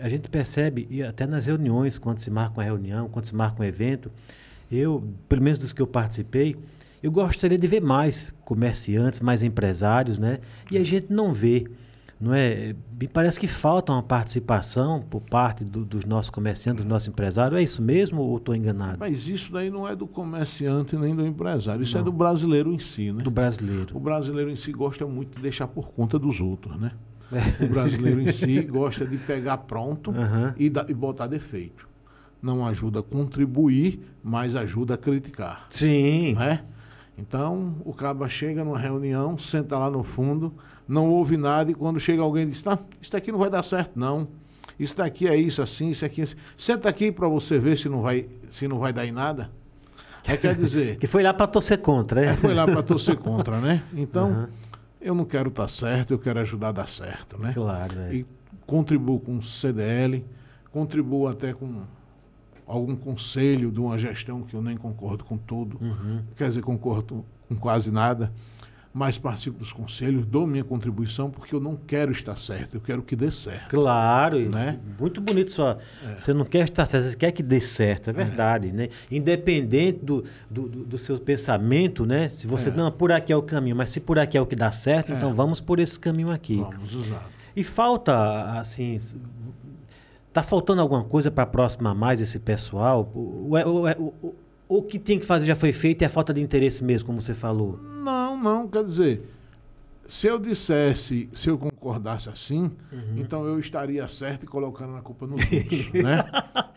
a 0.00 0.08
gente 0.08 0.30
percebe, 0.30 0.86
e 0.88 1.02
até 1.02 1.26
nas 1.26 1.44
reuniões, 1.44 1.98
quando 1.98 2.18
se 2.18 2.30
marca 2.30 2.54
uma 2.54 2.64
reunião, 2.64 3.08
quando 3.10 3.26
se 3.26 3.34
marca 3.34 3.62
um 3.62 3.64
evento, 3.64 4.10
eu, 4.72 5.04
pelo 5.28 5.42
menos 5.42 5.58
dos 5.58 5.74
que 5.74 5.82
eu 5.82 5.86
participei, 5.86 6.56
eu 7.02 7.12
gostaria 7.12 7.58
de 7.58 7.66
ver 7.66 7.82
mais 7.82 8.32
comerciantes, 8.42 9.20
mais 9.20 9.42
empresários, 9.42 10.18
né? 10.18 10.40
E 10.70 10.78
a 10.78 10.84
gente 10.84 11.12
não 11.12 11.32
vê 11.32 11.66
não 12.20 12.34
é? 12.34 12.74
Me 13.00 13.06
parece 13.06 13.38
que 13.38 13.46
falta 13.46 13.92
uma 13.92 14.02
participação 14.02 15.00
por 15.00 15.20
parte 15.20 15.64
do, 15.64 15.84
dos 15.84 16.04
nossos 16.04 16.30
comerciantes, 16.30 16.82
dos 16.82 16.90
nossos 16.90 17.08
empresários. 17.08 17.58
É 17.58 17.62
isso 17.62 17.80
mesmo 17.80 18.22
ou 18.22 18.36
estou 18.38 18.56
enganado? 18.56 18.98
Mas 18.98 19.28
isso 19.28 19.52
daí 19.52 19.70
não 19.70 19.86
é 19.86 19.94
do 19.94 20.06
comerciante 20.06 20.96
nem 20.96 21.14
do 21.14 21.24
empresário. 21.24 21.82
Isso 21.82 21.96
é 21.96 22.00
não. 22.00 22.08
é 22.08 22.10
do 22.10 22.12
brasileiro 22.12 22.72
em 22.72 22.78
si, 22.78 23.12
né? 23.12 23.22
Do 23.22 23.30
brasileiro. 23.30 23.96
O 23.96 24.00
brasileiro 24.00 24.50
em 24.50 24.56
si 24.56 24.72
gosta 24.72 25.06
muito 25.06 25.36
de 25.36 25.42
deixar 25.42 25.68
por 25.68 25.92
conta 25.92 26.18
dos 26.18 26.40
outros, 26.40 26.78
né? 26.80 26.92
É. 27.32 27.64
O 27.64 27.68
brasileiro 27.68 28.20
em 28.20 28.32
si 28.32 28.62
gosta 28.66 29.06
de 29.06 29.16
pegar 29.16 29.58
pronto 29.58 30.10
uhum. 30.10 30.52
e, 30.56 30.68
da, 30.68 30.86
e 30.88 30.94
botar 30.94 31.28
defeito. 31.28 31.88
Não 32.42 32.66
ajuda 32.66 33.00
a 33.00 33.02
contribuir, 33.02 34.00
mas 34.22 34.56
ajuda 34.56 34.94
a 34.94 34.96
criticar. 34.96 35.66
Sim. 35.70 36.34
Né? 36.34 36.64
Então, 37.16 37.76
o 37.84 37.92
caba 37.92 38.28
chega 38.28 38.64
numa 38.64 38.78
reunião, 38.78 39.36
senta 39.36 39.76
lá 39.76 39.90
no 39.90 40.04
fundo, 40.04 40.54
não 40.88 41.08
ouve 41.10 41.36
nada 41.36 41.70
e 41.70 41.74
quando 41.74 42.00
chega 42.00 42.22
alguém 42.22 42.46
diz: 42.46 42.62
tá, 42.62 42.78
isso 43.00 43.16
aqui 43.16 43.30
não 43.30 43.38
vai 43.38 43.50
dar 43.50 43.62
certo, 43.62 43.98
não. 43.98 44.26
Isso 44.78 44.96
daqui 44.96 45.26
é 45.26 45.36
isso 45.36 45.60
assim, 45.60 45.90
isso 45.90 46.04
aqui 46.04 46.22
é 46.22 46.24
assim. 46.24 46.36
Senta 46.56 46.88
aqui 46.88 47.12
para 47.12 47.28
você 47.28 47.58
ver 47.58 47.76
se 47.76 47.88
não 47.88 48.00
vai, 48.00 48.26
se 48.50 48.66
não 48.66 48.78
vai 48.78 48.92
dar 48.92 49.04
em 49.04 49.12
nada. 49.12 49.50
É 50.24 50.36
quer 50.36 50.54
dizer. 50.54 50.96
que 51.00 51.06
foi 51.06 51.22
lá 51.22 51.34
para 51.34 51.46
torcer 51.46 51.78
contra, 51.78 52.20
né? 52.20 52.32
É, 52.32 52.36
foi 52.36 52.54
lá 52.54 52.64
para 52.64 52.82
torcer 52.82 53.16
contra, 53.16 53.60
né? 53.60 53.82
Então, 53.94 54.30
uhum. 54.30 54.46
eu 55.00 55.14
não 55.14 55.24
quero 55.24 55.48
estar 55.48 55.64
tá 55.64 55.68
certo, 55.68 56.12
eu 56.12 56.18
quero 56.18 56.38
ajudar 56.40 56.68
a 56.68 56.72
dar 56.72 56.88
certo, 56.88 57.38
né? 57.38 57.52
Claro. 57.52 58.00
É. 58.00 58.14
E 58.14 58.26
contribuo 58.66 59.18
com 59.18 59.38
o 59.38 59.42
CDL, 59.42 60.24
contribuo 60.70 61.26
até 61.26 61.52
com 61.52 61.82
algum 62.66 62.94
conselho 62.94 63.72
de 63.72 63.80
uma 63.80 63.98
gestão 63.98 64.42
que 64.42 64.54
eu 64.54 64.62
nem 64.62 64.76
concordo 64.76 65.24
com 65.24 65.36
tudo, 65.36 65.78
uhum. 65.80 66.20
quer 66.36 66.48
dizer, 66.48 66.60
concordo 66.60 67.24
com 67.48 67.56
quase 67.56 67.90
nada, 67.90 68.30
mas 68.98 69.16
participo 69.16 69.60
dos 69.60 69.72
conselhos, 69.72 70.26
dou 70.26 70.44
minha 70.44 70.64
contribuição 70.64 71.30
porque 71.30 71.54
eu 71.54 71.60
não 71.60 71.76
quero 71.76 72.10
estar 72.10 72.34
certo, 72.34 72.74
eu 72.74 72.80
quero 72.80 73.00
que 73.00 73.14
dê 73.14 73.30
certo. 73.30 73.68
Claro, 73.68 74.50
né? 74.50 74.80
muito 74.98 75.20
bonito 75.20 75.52
só. 75.52 75.78
É. 76.04 76.16
Você 76.16 76.34
não 76.34 76.44
quer 76.44 76.64
estar 76.64 76.84
certo, 76.84 77.08
você 77.08 77.16
quer 77.16 77.30
que 77.30 77.40
dê 77.40 77.60
certo, 77.60 78.10
é 78.10 78.12
verdade, 78.12 78.70
é. 78.70 78.72
né? 78.72 78.88
Independente 79.08 80.04
do, 80.04 80.24
do, 80.50 80.68
do, 80.68 80.98
seu 80.98 81.16
pensamento, 81.16 82.04
né? 82.04 82.28
Se 82.30 82.48
você, 82.48 82.70
é. 82.70 82.72
não, 82.72 82.90
por 82.90 83.12
aqui 83.12 83.32
é 83.32 83.36
o 83.36 83.42
caminho, 83.42 83.76
mas 83.76 83.90
se 83.90 84.00
por 84.00 84.18
aqui 84.18 84.36
é 84.36 84.40
o 84.40 84.46
que 84.46 84.56
dá 84.56 84.72
certo, 84.72 85.12
então 85.12 85.30
é. 85.30 85.32
vamos 85.32 85.60
por 85.60 85.78
esse 85.78 85.96
caminho 85.96 86.32
aqui. 86.32 86.56
Vamos 86.56 86.92
usar. 86.92 87.24
E 87.54 87.62
falta, 87.62 88.58
assim, 88.58 88.98
Tá 90.32 90.42
faltando 90.42 90.82
alguma 90.82 91.04
coisa 91.04 91.30
para 91.30 91.44
aproximar 91.44 91.94
mais 91.94 92.20
esse 92.20 92.38
pessoal? 92.38 93.10
O, 93.14 93.54
o, 93.54 93.90
o, 94.02 94.34
o, 94.68 94.82
que 94.82 94.98
tem 94.98 95.18
que 95.18 95.24
fazer 95.24 95.46
já 95.46 95.54
foi 95.54 95.72
feito 95.72 96.02
e 96.02 96.04
é 96.04 96.08
falta 96.08 96.34
de 96.34 96.40
interesse 96.40 96.84
mesmo, 96.84 97.06
como 97.06 97.22
você 97.22 97.34
falou? 97.34 97.78
Não, 97.78 98.36
não. 98.36 98.68
Quer 98.68 98.84
dizer, 98.84 99.22
se 100.08 100.26
eu 100.26 100.38
dissesse, 100.38 101.28
se 101.32 101.48
eu 101.48 101.58
concordasse 101.58 102.28
assim, 102.28 102.70
uhum. 102.92 103.14
então 103.16 103.44
eu 103.44 103.58
estaria 103.58 104.06
certo 104.08 104.44
e 104.44 104.46
colocando 104.46 104.96
a 104.96 105.02
culpa 105.02 105.26
nos 105.26 105.40
outros, 105.40 105.92
né? 105.92 106.24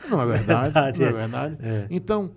Não 0.09 0.21
é 0.21 0.25
verdade? 0.25 0.63
verdade 0.63 0.99
não 0.99 1.05
é, 1.05 1.09
é 1.09 1.13
verdade? 1.13 1.57
É. 1.61 1.87
Então, 1.89 2.31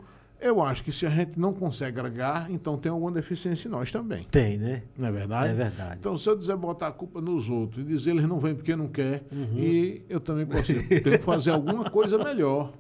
eu 0.44 0.62
acho 0.62 0.84
que 0.84 0.92
se 0.92 1.06
a 1.06 1.08
gente 1.08 1.40
não 1.40 1.54
consegue 1.54 1.98
agregar, 1.98 2.50
então 2.50 2.76
tem 2.76 2.92
alguma 2.92 3.10
deficiência 3.10 3.66
em 3.66 3.70
nós 3.70 3.90
também. 3.90 4.26
Tem, 4.30 4.58
né? 4.58 4.82
Não 4.96 5.08
é 5.08 5.12
verdade? 5.12 5.48
É 5.48 5.54
verdade. 5.54 5.96
Então, 5.98 6.16
se 6.18 6.28
eu 6.28 6.36
dizer 6.36 6.54
botar 6.54 6.88
a 6.88 6.92
culpa 6.92 7.18
nos 7.18 7.48
outros 7.48 7.82
e 7.82 7.88
dizer 7.88 8.10
eles 8.10 8.28
não 8.28 8.38
vêm 8.38 8.54
porque 8.54 8.76
não 8.76 8.86
quer, 8.86 9.24
uhum. 9.32 9.58
e 9.58 10.04
eu 10.06 10.20
também 10.20 10.44
posso 10.44 10.66
ter 10.66 11.18
que 11.18 11.24
fazer 11.24 11.50
alguma 11.50 11.88
coisa 11.90 12.22
melhor. 12.22 12.74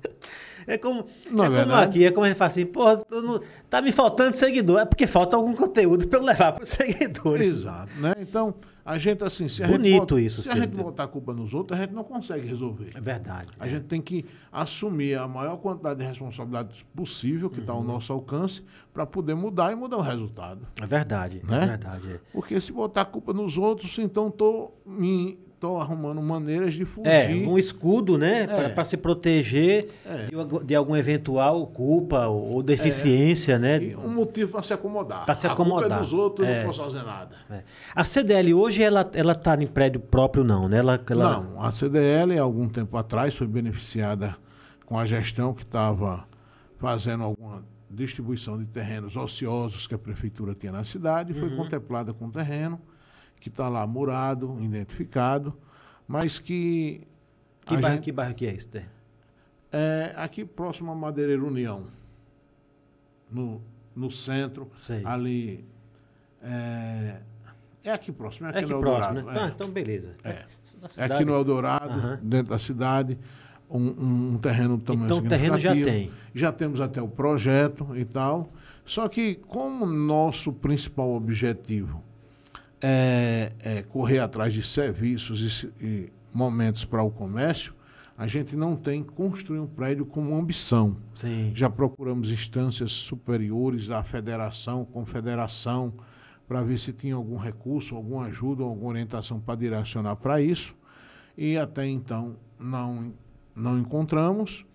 É 0.66 0.78
como, 0.78 1.06
não 1.30 1.44
é, 1.44 1.60
é 1.60 1.62
como 1.64 1.74
aqui, 1.76 2.04
é 2.04 2.10
como 2.10 2.24
a 2.24 2.28
gente 2.28 2.36
fala 2.36 2.48
assim, 2.48 2.66
pô, 2.66 2.84
não, 3.10 3.40
tá 3.68 3.82
me 3.82 3.92
faltando 3.92 4.34
seguidor, 4.34 4.80
é 4.80 4.84
porque 4.84 5.06
falta 5.06 5.36
algum 5.36 5.54
conteúdo 5.54 6.06
para 6.08 6.18
eu 6.18 6.22
levar 6.24 6.52
para 6.52 6.64
os 6.64 6.70
seguidores. 6.70 7.46
Exato, 7.46 7.92
né? 8.00 8.14
Então, 8.20 8.54
a 8.84 8.98
gente, 8.98 9.24
assim, 9.24 9.48
se 9.48 9.64
a 9.64 9.66
Bonito 9.66 9.86
gente 9.86 9.98
bota, 10.00 10.20
isso. 10.20 10.42
Se 10.42 10.50
a 10.50 10.56
gente 10.56 10.76
botar 10.76 11.04
a 11.04 11.08
culpa 11.08 11.32
nos 11.32 11.54
outros, 11.54 11.78
a 11.78 11.82
gente 11.82 11.94
não 11.94 12.04
consegue 12.04 12.46
resolver. 12.46 12.90
É 12.94 13.00
verdade. 13.00 13.48
A 13.58 13.66
é. 13.66 13.70
gente 13.70 13.84
tem 13.84 14.00
que 14.00 14.26
assumir 14.52 15.18
a 15.18 15.26
maior 15.26 15.56
quantidade 15.56 16.00
de 16.00 16.04
responsabilidades 16.04 16.84
possível 16.94 17.48
que 17.48 17.60
está 17.60 17.72
uhum. 17.72 17.78
ao 17.78 17.84
nosso 17.84 18.12
alcance 18.12 18.62
para 18.92 19.06
poder 19.06 19.34
mudar 19.34 19.72
e 19.72 19.74
mudar 19.74 19.96
o 19.96 20.02
resultado. 20.02 20.66
É 20.82 20.86
verdade. 20.86 21.40
Né? 21.42 21.62
É 21.62 21.66
verdade. 21.66 22.12
É. 22.12 22.20
Porque 22.30 22.60
se 22.60 22.72
botar 22.72 23.02
a 23.02 23.06
culpa 23.06 23.32
nos 23.32 23.56
outros, 23.56 23.98
então 23.98 24.28
estou 24.28 24.78
me 24.84 25.38
estão 25.64 25.80
arrumando 25.80 26.20
maneiras 26.20 26.74
de 26.74 26.84
fugir. 26.84 27.10
É, 27.10 27.30
um 27.34 27.56
escudo, 27.56 28.18
né? 28.18 28.42
É. 28.42 28.68
Para 28.68 28.84
se 28.84 28.96
proteger 28.96 29.88
é. 30.04 30.26
de, 30.26 30.64
de, 30.64 30.74
alguma 30.74 30.98
eventual 30.98 31.66
culpa 31.68 32.26
ou 32.26 32.62
deficiência, 32.62 33.54
é. 33.54 33.58
né? 33.58 33.82
E 33.82 33.96
um 33.96 34.10
motivo 34.10 34.52
para 34.52 34.62
se 34.62 34.72
acomodar. 34.72 35.24
Para 35.24 35.34
se 35.34 35.46
acomodar. 35.46 35.84
A 35.84 35.88
culpa 35.88 35.94
é 35.94 35.98
dos 35.98 36.12
outros, 36.12 36.48
eu 36.48 36.54
não 36.54 36.60
é. 36.60 36.64
posso 36.66 36.82
fazer 36.82 37.02
nada. 37.02 37.36
É. 37.50 37.62
A 37.94 38.04
CDL 38.04 38.54
hoje, 38.54 38.82
ela 38.82 39.02
está 39.32 39.60
em 39.60 39.66
prédio 39.66 40.00
próprio, 40.00 40.44
não, 40.44 40.68
né? 40.68 40.78
Ela, 40.78 41.02
ela... 41.08 41.40
Não, 41.40 41.62
a 41.62 41.72
CDL, 41.72 42.38
há 42.38 42.42
algum 42.42 42.68
tempo 42.68 42.96
atrás, 42.96 43.34
foi 43.34 43.46
beneficiada 43.46 44.36
com 44.84 44.98
a 44.98 45.04
gestão 45.04 45.54
que 45.54 45.62
estava 45.62 46.26
fazendo 46.78 47.24
alguma 47.24 47.64
distribuição 47.90 48.58
de 48.58 48.66
terrenos 48.66 49.16
ociosos 49.16 49.86
que 49.86 49.94
a 49.94 49.98
prefeitura 49.98 50.54
tinha 50.54 50.72
na 50.72 50.84
cidade, 50.84 51.32
uhum. 51.32 51.40
foi 51.40 51.56
contemplada 51.56 52.12
com 52.12 52.28
terreno 52.28 52.80
que 53.40 53.48
está 53.48 53.68
lá 53.68 53.86
murado, 53.86 54.56
identificado, 54.60 55.56
mas 56.06 56.38
que. 56.38 57.06
Que 57.64 57.76
bairro, 57.76 57.94
gente, 57.96 58.04
que 58.04 58.12
bairro 58.12 58.34
que 58.34 58.46
é 58.46 58.54
esse? 58.54 58.82
É 59.72 60.12
aqui 60.16 60.44
próximo 60.44 60.92
à 60.92 60.94
Madeireira 60.94 61.42
União, 61.42 61.84
no, 63.30 63.60
no 63.94 64.10
centro, 64.10 64.70
Sei. 64.78 65.02
ali. 65.04 65.64
É, 66.42 67.20
é 67.82 67.90
aqui 67.90 68.12
próximo, 68.12 68.46
é 68.46 68.50
aqui, 68.50 68.58
é 68.58 68.62
aqui 68.62 68.72
no 68.72 68.80
próximo, 68.80 69.18
Eldorado. 69.18 69.34
Né? 69.34 69.40
É. 69.40 69.44
Ah, 69.44 69.52
então 69.54 69.70
beleza. 69.70 70.14
É, 70.22 70.44
é 70.98 71.04
aqui 71.04 71.24
no 71.24 71.34
Eldorado, 71.34 71.98
uhum. 71.98 72.18
dentro 72.22 72.50
da 72.50 72.58
cidade, 72.58 73.18
um, 73.68 74.34
um 74.34 74.38
terreno 74.38 74.78
também 74.78 75.06
Então 75.06 75.18
o 75.18 75.28
terreno 75.28 75.58
já 75.58 75.72
tem. 75.72 76.12
Já 76.34 76.52
temos 76.52 76.80
até 76.80 77.02
o 77.02 77.08
projeto 77.08 77.96
e 77.96 78.04
tal. 78.04 78.52
Só 78.84 79.08
que 79.08 79.36
como 79.36 79.86
nosso 79.86 80.52
principal 80.52 81.14
objetivo 81.14 82.03
é, 82.86 83.48
é, 83.62 83.82
correr 83.82 84.18
atrás 84.18 84.52
de 84.52 84.62
serviços 84.62 85.64
e, 85.80 85.84
e 85.86 86.12
momentos 86.34 86.84
para 86.84 87.02
o 87.02 87.10
comércio, 87.10 87.72
a 88.16 88.26
gente 88.26 88.54
não 88.54 88.76
tem 88.76 89.02
construir 89.02 89.58
um 89.58 89.66
prédio 89.66 90.04
como 90.04 90.36
ambição. 90.36 90.94
Sim. 91.14 91.50
Já 91.54 91.70
procuramos 91.70 92.30
instâncias 92.30 92.92
superiores 92.92 93.88
à 93.88 94.02
federação, 94.02 94.84
confederação, 94.84 95.94
para 96.46 96.62
ver 96.62 96.78
se 96.78 96.92
tinha 96.92 97.14
algum 97.14 97.38
recurso, 97.38 97.96
alguma 97.96 98.26
ajuda, 98.26 98.62
alguma 98.62 98.90
orientação 98.90 99.40
para 99.40 99.54
direcionar 99.54 100.16
para 100.16 100.42
isso. 100.42 100.76
E 101.38 101.56
até 101.56 101.86
então 101.86 102.36
não, 102.60 103.14
não 103.56 103.78
encontramos. 103.78 104.66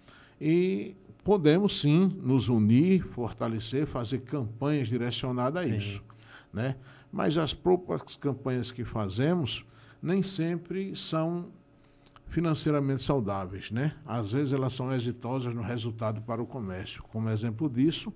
E 0.41 0.95
podemos 1.23 1.79
sim 1.79 2.17
nos 2.23 2.49
unir, 2.49 3.03
fortalecer, 3.03 3.85
fazer 3.85 4.21
campanhas 4.21 4.87
direcionadas 4.87 5.63
Sim. 5.63 5.71
a 5.71 5.75
isso, 5.75 6.03
né? 6.51 6.75
Mas 7.11 7.37
as 7.37 7.53
próprias 7.53 8.15
campanhas 8.15 8.71
que 8.71 8.83
fazemos 8.83 9.65
nem 10.01 10.21
sempre 10.21 10.95
são 10.95 11.51
financeiramente 12.27 13.01
saudáveis, 13.01 13.71
né? 13.71 13.95
Às 14.05 14.31
vezes 14.31 14.53
elas 14.53 14.73
são 14.73 14.93
exitosas 14.93 15.53
no 15.53 15.61
resultado 15.61 16.21
para 16.21 16.41
o 16.41 16.45
comércio. 16.45 17.01
Como 17.03 17.29
exemplo 17.29 17.67
disso, 17.67 18.13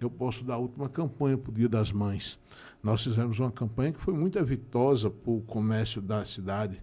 eu 0.00 0.10
posso 0.10 0.42
dar 0.42 0.54
a 0.54 0.58
última 0.58 0.88
campanha 0.88 1.36
para 1.36 1.50
o 1.50 1.54
Dia 1.54 1.68
das 1.68 1.92
Mães. 1.92 2.38
Nós 2.82 3.04
fizemos 3.04 3.38
uma 3.38 3.52
campanha 3.52 3.92
que 3.92 4.00
foi 4.00 4.14
muito 4.14 4.38
exitosa 4.38 5.10
para 5.10 5.30
o 5.30 5.42
comércio 5.42 6.00
da 6.00 6.24
cidade. 6.24 6.82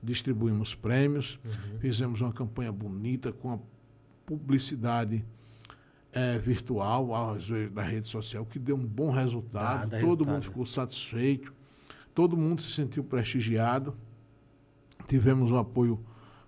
Distribuímos 0.00 0.74
prêmios, 0.74 1.40
fizemos 1.80 2.20
uma 2.20 2.32
campanha 2.32 2.70
bonita 2.70 3.32
com 3.32 3.52
a 3.52 3.58
publicidade 4.24 5.24
eh, 6.14 6.38
virtual, 6.38 7.36
da 7.72 7.82
rede 7.82 8.08
social, 8.08 8.46
que 8.46 8.58
deu 8.58 8.76
um 8.76 8.86
bom 8.86 9.10
resultado. 9.10 9.90
Dá- 9.90 9.98
todo 9.98 10.06
resultado. 10.06 10.32
mundo 10.34 10.42
ficou 10.44 10.64
satisfeito, 10.66 11.52
todo 12.14 12.36
mundo 12.36 12.60
se 12.60 12.70
sentiu 12.70 13.02
prestigiado. 13.04 13.94
Tivemos 15.06 15.50
o 15.50 15.56
apoio 15.56 16.00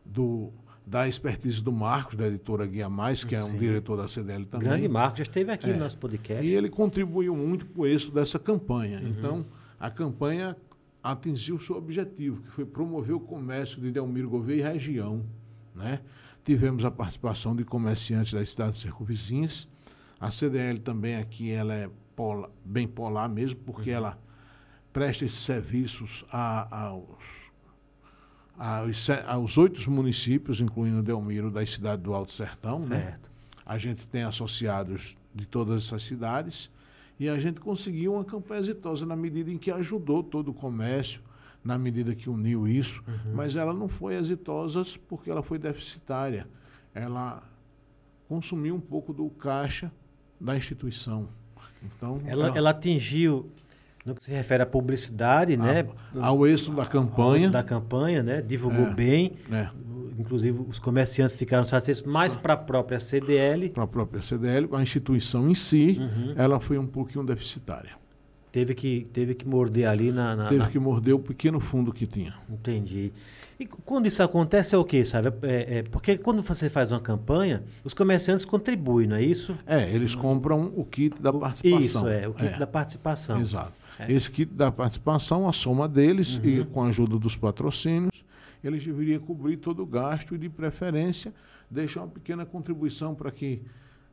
do, 0.04 0.50
da 0.86 1.06
expertise 1.06 1.62
do 1.62 1.70
Marcos, 1.72 2.16
da 2.16 2.26
editora 2.28 2.66
Guia 2.66 2.88
Mais, 2.88 3.22
que 3.24 3.34
é 3.34 3.40
um 3.40 3.44
Sim. 3.44 3.58
diretor 3.58 3.96
da 3.96 4.08
CDL 4.08 4.46
também. 4.46 4.68
Grande 4.68 4.88
Marco 4.88 5.18
já 5.18 5.24
esteve 5.24 5.52
aqui 5.52 5.68
É. 5.68 5.72
no 5.74 5.80
nosso 5.80 5.98
podcast. 5.98 6.46
E 6.46 6.54
ele 6.54 6.70
contribuiu 6.70 7.36
muito 7.36 7.66
para 7.66 7.82
o 7.82 7.86
êxito 7.86 8.12
dessa 8.14 8.38
campanha. 8.38 9.00
Uhum. 9.00 9.08
Então, 9.08 9.46
a 9.78 9.90
campanha 9.90 10.56
atingiu 11.02 11.56
o 11.56 11.60
seu 11.60 11.76
objetivo, 11.76 12.40
que 12.42 12.50
foi 12.50 12.64
promover 12.64 13.14
o 13.14 13.20
comércio 13.20 13.80
de 13.80 13.90
Delmiro 13.90 14.28
Gouveia 14.30 14.60
e 14.60 14.72
região. 14.72 15.22
Né? 15.74 16.00
Tivemos 16.46 16.84
a 16.84 16.92
participação 16.92 17.56
de 17.56 17.64
comerciantes 17.64 18.32
das 18.32 18.50
cidades 18.50 18.78
circunvizinhas. 18.80 19.66
A 20.20 20.30
CDL 20.30 20.78
também 20.78 21.16
aqui 21.16 21.50
ela 21.50 21.74
é 21.74 21.90
pola- 22.14 22.48
bem 22.64 22.86
polar 22.86 23.28
mesmo, 23.28 23.58
porque 23.66 23.90
Uhum. 23.90 23.96
ela 23.96 24.18
presta 24.92 25.24
esses 25.24 25.40
serviços 25.40 26.24
a- 26.30 26.84
aos, 26.86 27.04
aos, 28.56 29.10
aos 29.26 29.58
oito 29.58 29.90
municípios, 29.90 30.60
incluindo 30.60 31.02
Delmiro, 31.02 31.50
da 31.50 31.66
cidade 31.66 32.02
do 32.02 32.14
Alto 32.14 32.30
Sertão. 32.30 32.78
Né? 32.86 33.00
certo. 33.00 33.28
A 33.66 33.76
gente 33.76 34.06
tem 34.06 34.22
associados 34.22 35.16
de 35.34 35.44
todas 35.46 35.84
essas 35.84 36.04
cidades 36.04 36.70
e 37.18 37.28
a 37.28 37.36
gente 37.40 37.58
conseguiu 37.58 38.14
uma 38.14 38.24
campanha 38.24 38.60
exitosa 38.60 39.04
na 39.04 39.16
medida 39.16 39.50
em 39.50 39.58
que 39.58 39.72
ajudou 39.72 40.22
todo 40.22 40.52
o 40.52 40.54
comércio, 40.54 41.20
na 41.66 41.76
medida 41.76 42.14
que 42.14 42.30
uniu 42.30 42.68
isso, 42.68 43.02
Uhum. 43.08 43.34
mas 43.34 43.56
ela 43.56 43.72
não 43.74 43.88
foi 43.88 44.14
exitosa 44.14 44.84
porque 45.08 45.28
ela 45.30 45.42
foi 45.42 45.58
deficitária. 45.58 46.46
Ela 46.94 47.42
consumiu 48.28 48.74
um 48.76 48.80
pouco 48.80 49.12
do 49.12 49.28
caixa 49.30 49.90
da 50.40 50.56
instituição. 50.56 51.28
Então, 51.82 52.20
Ela, 52.26 52.56
ela 52.56 52.70
atingiu, 52.70 53.50
no 54.04 54.14
que 54.14 54.24
se 54.24 54.30
refere 54.30 54.62
à 54.62 54.66
publicidade, 54.66 55.56
né? 55.56 55.86
ao 56.20 56.46
êxito 56.46 56.72
da 56.72 56.82
ao 56.82 56.88
campanha, 56.88 57.36
êxito 57.36 57.52
da 57.52 57.62
campanha, 57.62 58.22
né? 58.22 58.40
Divulgou 58.42 58.86
É. 58.86 58.94
bem. 58.94 59.32
né, 59.48 59.70
Inclusive, 60.18 60.64
os 60.66 60.78
comerciantes 60.78 61.36
ficaram 61.36 61.64
satisfeitos 61.64 62.02
mais 62.10 62.34
para 62.34 62.54
a 62.54 62.56
própria 62.56 62.98
CDL. 62.98 63.68
para 63.70 63.82
a 63.82 63.86
própria 63.86 64.22
CDL, 64.22 64.68
a 64.72 64.80
instituição 64.80 65.50
em 65.50 65.54
si, 65.54 65.98
Uhum. 66.00 66.32
ela 66.36 66.58
foi 66.58 66.78
um 66.78 66.86
pouquinho 66.86 67.24
deficitária. 67.24 67.90
Teve 68.56 68.74
que, 68.74 69.06
teve 69.12 69.34
que 69.34 69.46
morder 69.46 69.86
ali 69.86 70.10
na. 70.10 70.34
na- 70.34 70.46
Teve 70.48 70.62
na- 70.62 70.70
que 70.70 70.78
morder 70.78 71.14
o 71.14 71.18
pequeno 71.18 71.60
fundo 71.60 71.92
que 71.92 72.06
tinha. 72.06 72.32
Entendi. 72.48 73.12
E 73.60 73.66
quando 73.66 74.06
isso 74.06 74.22
acontece 74.22 74.74
é 74.74 74.78
o 74.78 74.84
quê, 74.84 75.04
sabe? 75.04 75.28
É, 75.42 75.78
é- 75.78 75.82
porque 75.82 76.16
quando 76.16 76.40
você 76.40 76.70
faz 76.70 76.90
uma 76.90 76.98
campanha, 77.00 77.62
os 77.84 77.92
comerciantes 77.92 78.46
contribuem, 78.46 79.06
não 79.08 79.16
é 79.16 79.22
isso? 79.22 79.54
É, 79.66 79.92
eles 79.94 80.14
compram 80.14 80.72
o 80.74 80.86
kit 80.86 81.20
da 81.20 81.30
participação. 81.34 81.80
Isso, 81.80 82.08
é, 82.08 82.26
o 82.26 82.32
kit 82.32 82.58
da 82.58 82.66
participação. 82.66 83.38
Exato. 83.42 83.74
É. 83.98 84.10
Esse 84.10 84.30
kit 84.30 84.50
da 84.50 84.72
participação, 84.72 85.46
a 85.46 85.52
soma 85.52 85.86
deles, 85.86 86.40
e 86.42 86.60
Uhum. 86.60 86.64
com 86.64 86.82
a 86.82 86.88
ajuda 86.88 87.18
dos 87.18 87.36
patrocínios, 87.36 88.24
eles 88.64 88.82
deveriam 88.82 89.20
cobrir 89.20 89.58
todo 89.58 89.82
o 89.82 89.86
gasto 89.86 90.34
e, 90.34 90.38
de 90.38 90.48
preferência, 90.48 91.30
deixar 91.70 92.00
uma 92.00 92.08
pequena 92.08 92.46
contribuição 92.46 93.14
para 93.14 93.30
que 93.30 93.60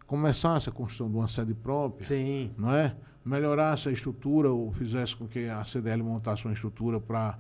começasse 0.06 0.68
a 0.68 0.72
construção 0.72 1.10
de 1.10 1.16
uma 1.16 1.30
sede 1.30 1.54
própria, 1.54 2.04
Sim. 2.06 2.52
não 2.58 2.74
é? 2.76 2.94
Melhorasse 3.26 3.90
a 3.90 3.92
estrutura 3.92 4.52
ou 4.52 4.72
fizesse 4.74 5.16
com 5.16 5.28
que 5.28 5.48
a 5.48 5.64
CDL 5.64 6.04
montasse 6.04 6.46
uma 6.46 6.54
estrutura 6.54 7.00
para 7.00 7.38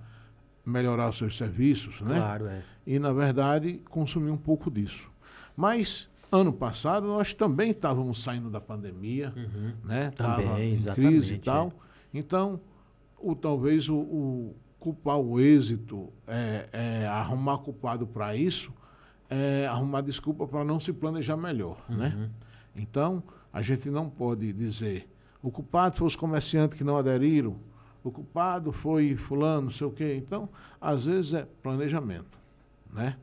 melhorar 0.65 1.10
os 1.10 1.17
seus 1.17 1.36
serviços, 1.36 2.00
né? 2.02 2.15
Claro, 2.15 2.48
é. 2.48 2.63
e, 2.88 2.98
na 2.98 3.12
verdade, 3.12 3.82
consumir 3.89 4.32
um 4.32 4.38
pouco 4.38 4.72
disso. 4.72 5.12
Mas, 5.58 6.10
ano 6.32 6.54
passado, 6.54 7.06
nós 7.06 7.34
também 7.34 7.72
estávamos 7.72 8.24
saindo 8.24 8.50
da 8.50 8.62
pandemia, 8.62 9.34
né? 9.84 10.06
Uhum. 10.06 10.12
Também, 10.12 10.72
em 10.72 10.74
exatamente, 10.76 11.10
crise 11.12 11.36
e 11.36 11.39
tal. 11.39 11.74
Então, 12.13 12.62
o, 13.19 13.36
talvez 13.36 13.89
o, 13.89 13.96
o 13.98 14.56
culpar 14.80 15.17
o 15.17 15.39
êxito, 15.39 16.12
é, 16.28 16.69
é, 16.72 17.08
arrumar 17.08 17.58
culpado 17.58 18.08
para 18.08 18.36
isso, 18.36 18.72
é 19.30 19.65
arrumar 19.67 20.02
desculpa 20.02 20.48
para 20.48 20.63
não 20.63 20.80
se 20.80 20.93
planejar 20.93 21.36
melhor, 21.38 21.78
Uhum. 21.89 21.98
né? 21.98 22.30
Então, 22.76 23.22
a 23.52 23.62
gente 23.62 23.89
não 23.89 24.10
pode 24.10 24.52
dizer 24.54 25.10
o 25.43 25.51
culpado 25.51 25.97
foi 25.97 26.08
os 26.08 26.15
comerciantes 26.15 26.77
que 26.77 26.86
não 26.86 26.97
aderiram, 26.97 27.58
o 28.01 28.10
culpado 28.10 28.71
foi 28.71 29.15
fulano, 29.15 29.63
não 29.63 29.69
sei 29.69 29.86
o 29.86 29.91
quê. 29.91 30.15
Então, 30.15 30.49
às 30.79 31.06
vezes 31.06 31.34
é 31.34 31.45
planejamento, 31.62 32.38
né? 32.91 33.17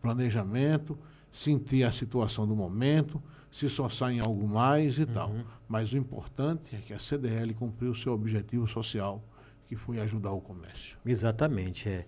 Planejamento, 0.00 0.98
sentir 1.30 1.84
a 1.84 1.92
situação 1.92 2.46
do 2.46 2.56
momento, 2.56 3.22
se 3.50 3.70
só 3.70 3.88
sai 3.88 4.14
em 4.14 4.20
algo 4.20 4.46
mais 4.46 4.98
e 4.98 5.06
tal. 5.06 5.30
Uhum. 5.30 5.44
Mas 5.68 5.92
o 5.92 5.96
importante 5.96 6.74
é 6.74 6.78
que 6.78 6.92
a 6.92 6.98
CDL 6.98 7.54
cumpriu 7.54 7.92
o 7.92 7.94
seu 7.94 8.12
objetivo 8.12 8.66
social, 8.66 9.22
que 9.68 9.76
foi 9.76 10.00
ajudar 10.00 10.32
o 10.32 10.40
comércio. 10.40 10.98
Exatamente, 11.06 11.88
é. 11.88 12.06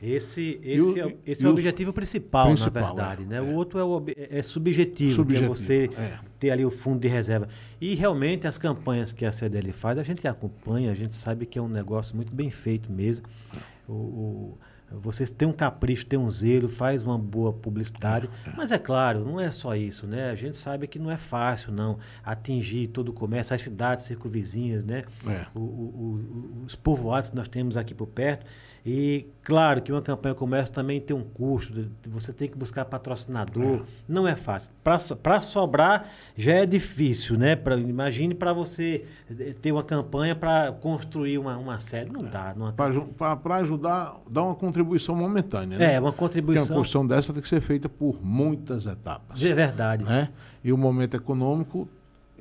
Esse, 0.00 0.60
esse, 0.62 1.00
o- 1.00 1.08
é, 1.08 1.14
esse 1.26 1.44
é 1.44 1.46
o 1.46 1.50
o 1.50 1.52
objetivo 1.54 1.92
principal, 1.92 2.46
principal, 2.48 2.82
na 2.82 2.88
verdade. 2.88 3.22
é, 3.22 3.26
né? 3.26 3.36
é. 3.36 3.40
O 3.40 3.54
outro 3.54 3.78
é, 3.78 3.84
o 3.84 4.02
é 4.16 4.42
subjetivo, 4.42 5.14
Subjetivo, 5.14 5.54
que 5.54 5.62
é 5.62 5.64
você 5.66 5.90
é. 5.96 6.18
ter 6.40 6.50
ali 6.50 6.64
o 6.64 6.70
fundo 6.70 7.00
de 7.00 7.08
reserva. 7.08 7.48
E 7.80 7.94
realmente 7.94 8.46
as 8.46 8.58
campanhas 8.58 9.12
que 9.12 9.24
a 9.24 9.32
CDL 9.32 9.70
faz, 9.72 9.98
a 9.98 10.02
gente 10.02 10.26
acompanha, 10.26 10.90
a 10.90 10.94
gente 10.94 11.14
sabe 11.14 11.46
que 11.46 11.58
é 11.58 11.62
um 11.62 11.68
negócio 11.68 12.16
muito 12.16 12.34
bem 12.34 12.50
feito 12.50 12.90
mesmo. 12.92 13.24
O, 13.88 13.92
o- 13.92 14.58
vocês 14.94 15.30
têm 15.30 15.48
um 15.48 15.52
capricho, 15.54 16.04
têm 16.04 16.18
um 16.18 16.30
zelo, 16.30 16.68
faz 16.68 17.02
uma 17.02 17.16
boa 17.16 17.50
publicidade. 17.50 18.28
Mas 18.54 18.70
é 18.70 18.78
claro, 18.78 19.24
não 19.24 19.40
é 19.40 19.50
só 19.50 19.74
isso, 19.74 20.06
né? 20.06 20.28
A 20.30 20.34
gente 20.34 20.54
sabe 20.58 20.86
que 20.86 20.98
não 20.98 21.10
é 21.10 21.16
fácil, 21.16 21.72
não, 21.72 21.98
atingir 22.22 22.88
todo 22.88 23.08
o 23.08 23.12
comércio, 23.14 23.54
as 23.54 23.62
cidades 23.62 24.04
circunvizinhas, 24.04 24.84
né? 24.84 25.02
É. 25.26 25.46
o- 25.58 26.20
os 26.66 26.74
povoados 26.76 27.30
que 27.30 27.36
nós 27.36 27.48
temos 27.48 27.74
aqui 27.78 27.94
por 27.94 28.06
perto. 28.08 28.44
E 28.84 29.26
claro 29.44 29.80
que 29.80 29.92
uma 29.92 30.02
campanha 30.02 30.34
como 30.34 30.56
essa 30.56 30.72
também 30.72 31.00
tem 31.00 31.14
um 31.14 31.22
custo, 31.22 31.88
você 32.04 32.32
tem 32.32 32.48
que 32.48 32.58
buscar 32.58 32.84
patrocinador, 32.84 33.84
não 34.08 34.26
é 34.26 34.34
fácil. 34.34 34.72
Para 35.22 35.40
sobrar 35.40 36.08
já 36.36 36.54
é 36.54 36.66
difícil, 36.66 37.38
né? 37.38 37.54
Pra, 37.54 37.76
imagine 37.76 38.34
para 38.34 38.52
você 38.52 39.04
eh, 39.30 39.54
ter 39.62 39.70
uma 39.70 39.84
campanha 39.84 40.34
para 40.34 40.72
construir 40.72 41.38
uma, 41.38 41.56
uma 41.56 41.78
sede, 41.78 42.12
não 42.12 42.24
dá. 42.24 42.54
Não, 42.56 42.72
Para 42.72 43.56
ajudar, 43.56 44.16
dar 44.28 44.42
uma 44.42 44.54
contribuição 44.56 45.14
momentânea. 45.14 45.78
né? 45.78 45.84
é, 45.94 46.00
uma 46.00 46.10
Porque 46.10 46.24
uma 46.24 46.28
contribuição. 46.28 46.66
construção 46.66 47.06
dessa 47.06 47.32
tem 47.32 47.40
que 47.40 47.48
ser 47.48 47.60
feita 47.60 47.88
por 47.88 48.18
muitas 48.20 48.86
etapas. 48.86 49.40
É 49.44 49.54
verdade. 49.54 50.04
Né? 50.04 50.28
E 50.64 50.72
o 50.72 50.76
momento 50.76 51.16
econômico 51.16 51.88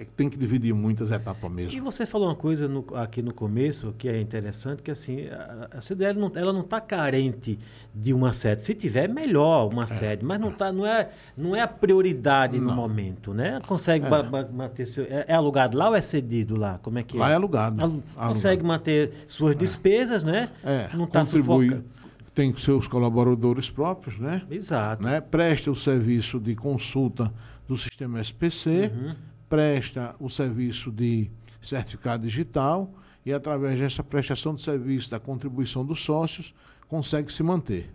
é 0.01 0.05
que 0.05 0.13
tem 0.13 0.29
que 0.29 0.37
dividir 0.37 0.73
muitas 0.73 1.11
etapas 1.11 1.51
E 1.51 1.53
mesmo. 1.53 1.83
você 1.83 2.05
falou 2.05 2.27
uma 2.27 2.35
coisa 2.35 2.67
no- 2.67 2.85
aqui 2.95 3.21
no 3.21 3.33
começo 3.33 3.93
que 3.97 4.07
é 4.09 4.19
interessante, 4.19 4.81
que 4.81 4.89
assim, 4.89 5.27
a, 5.27 5.77
a 5.77 5.81
CDL 5.81 6.19
não, 6.19 6.31
ela 6.35 6.51
não 6.51 6.61
está 6.61 6.81
carente 6.81 7.59
de 7.93 8.13
uma 8.13 8.33
sede. 8.33 8.61
Se 8.61 8.73
tiver, 8.73 9.07
melhor 9.07 9.71
uma 9.71 9.85
sede, 9.87 10.25
mas 10.25 10.39
não, 10.39 10.51
tá, 10.51 10.71
não, 10.71 10.85
é, 10.85 11.09
não 11.37 11.55
é 11.55 11.61
a 11.61 11.67
prioridade 11.67 12.57
no 12.59 12.67
Não. 12.67 12.75
momento, 12.75 13.33
né? 13.33 13.61
Consegue 13.67 14.07
ba- 14.09 14.23
manter 14.51 14.87
seu. 14.87 15.03
É, 15.05 15.25
é 15.27 15.33
alugado 15.35 15.77
lá 15.77 15.89
ou 15.89 15.95
é 15.95 16.01
cedido 16.01 16.55
lá? 16.57 16.79
Como 16.81 16.97
é 16.97 17.03
que 17.03 17.17
Lá 17.17 17.29
é 17.29 17.33
é? 17.33 17.35
alugado. 17.35 17.81
Alu- 17.83 17.91
Alugado. 18.15 18.27
Consegue 18.29 18.63
manter 18.63 19.11
suas 19.27 19.55
despesas, 19.55 20.23
né? 20.23 20.49
É, 20.63 20.89
não 20.95 21.05
está 21.05 21.19
contribui, 21.19 21.69
sufoca. 21.69 21.85
tem 22.33 22.53
seus 22.57 22.87
colaboradores 22.87 23.69
próprios, 23.69 24.17
né? 24.19 24.41
Exato. 24.49 25.03
né? 25.03 25.21
Presta 25.21 25.69
o 25.69 25.75
serviço 25.75 26.39
de 26.39 26.55
consulta 26.55 27.31
do 27.67 27.77
sistema 27.77 28.19
SPC, 28.19 28.91
Uhum. 28.93 29.09
Presta 29.51 30.15
o 30.17 30.29
serviço 30.29 30.89
de 30.89 31.29
certificado 31.61 32.23
digital 32.23 32.89
e, 33.25 33.33
através 33.33 33.77
dessa 33.77 34.01
prestação 34.01 34.55
de 34.55 34.61
serviço 34.61 35.11
da 35.11 35.19
contribuição 35.19 35.85
dos 35.85 35.99
sócios, 36.03 36.55
consegue 36.87 37.31
se 37.31 37.43
manter. 37.43 37.91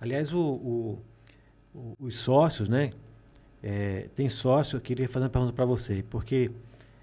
Aliás, 0.00 0.32
o, 0.32 0.38
o- 0.40 0.98
o- 1.74 1.96
os 1.98 2.16
sócios, 2.16 2.68
né? 2.68 2.92
É, 3.62 4.06
tem 4.14 4.28
sócio, 4.28 4.76
eu 4.76 4.80
queria 4.80 5.08
fazer 5.08 5.24
uma 5.24 5.30
pergunta 5.30 5.52
para 5.52 5.64
você, 5.64 6.04
porque 6.08 6.50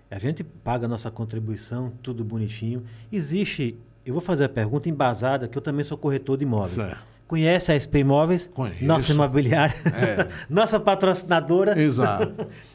a 0.09 0.17
gente 0.17 0.43
paga 0.43 0.85
a 0.85 0.89
nossa 0.89 1.11
contribuição, 1.11 1.91
tudo 2.01 2.23
bonitinho. 2.23 2.83
Existe, 3.11 3.75
eu 4.05 4.13
vou 4.13 4.21
fazer 4.21 4.45
a 4.45 4.49
pergunta 4.49 4.87
embasada, 4.87 5.47
que 5.47 5.57
eu 5.57 5.61
também 5.61 5.83
sou 5.83 5.97
corretor 5.97 6.37
de 6.37 6.43
imóveis. 6.45 6.75
Certo. 6.75 7.11
Conhece 7.27 7.71
a 7.71 7.75
SP 7.79 7.99
Imóveis? 7.99 8.45
Conheço. 8.53 8.83
Nossa 8.83 9.11
imobiliária. 9.13 9.73
É. 9.95 10.27
Nossa 10.53 10.79
patrocinadora. 10.79 11.81
Exato. 11.81 12.47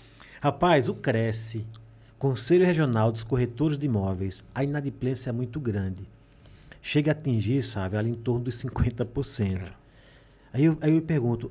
Rapaz, 0.51 0.89
o 0.89 0.95
Cresce, 0.95 1.67
Conselho 2.21 2.65
Regional 2.65 3.11
dos 3.11 3.25
Corretores 3.25 3.77
de 3.77 3.87
Imóveis, 3.87 4.45
a 4.55 4.63
inadimplência 4.63 5.31
é 5.31 5.33
muito 5.33 5.59
grande. 5.59 6.09
Chega 6.81 7.11
a 7.11 7.15
atingir, 7.15 7.65
sabe, 7.65 7.97
ali 7.97 8.11
em 8.11 8.15
torno 8.15 8.45
dos 8.45 8.55
50%. 8.63 9.63
Aí 10.53 10.65
eu, 10.67 10.79
aí 10.81 10.95
eu 10.95 11.03
pergunto, 11.03 11.51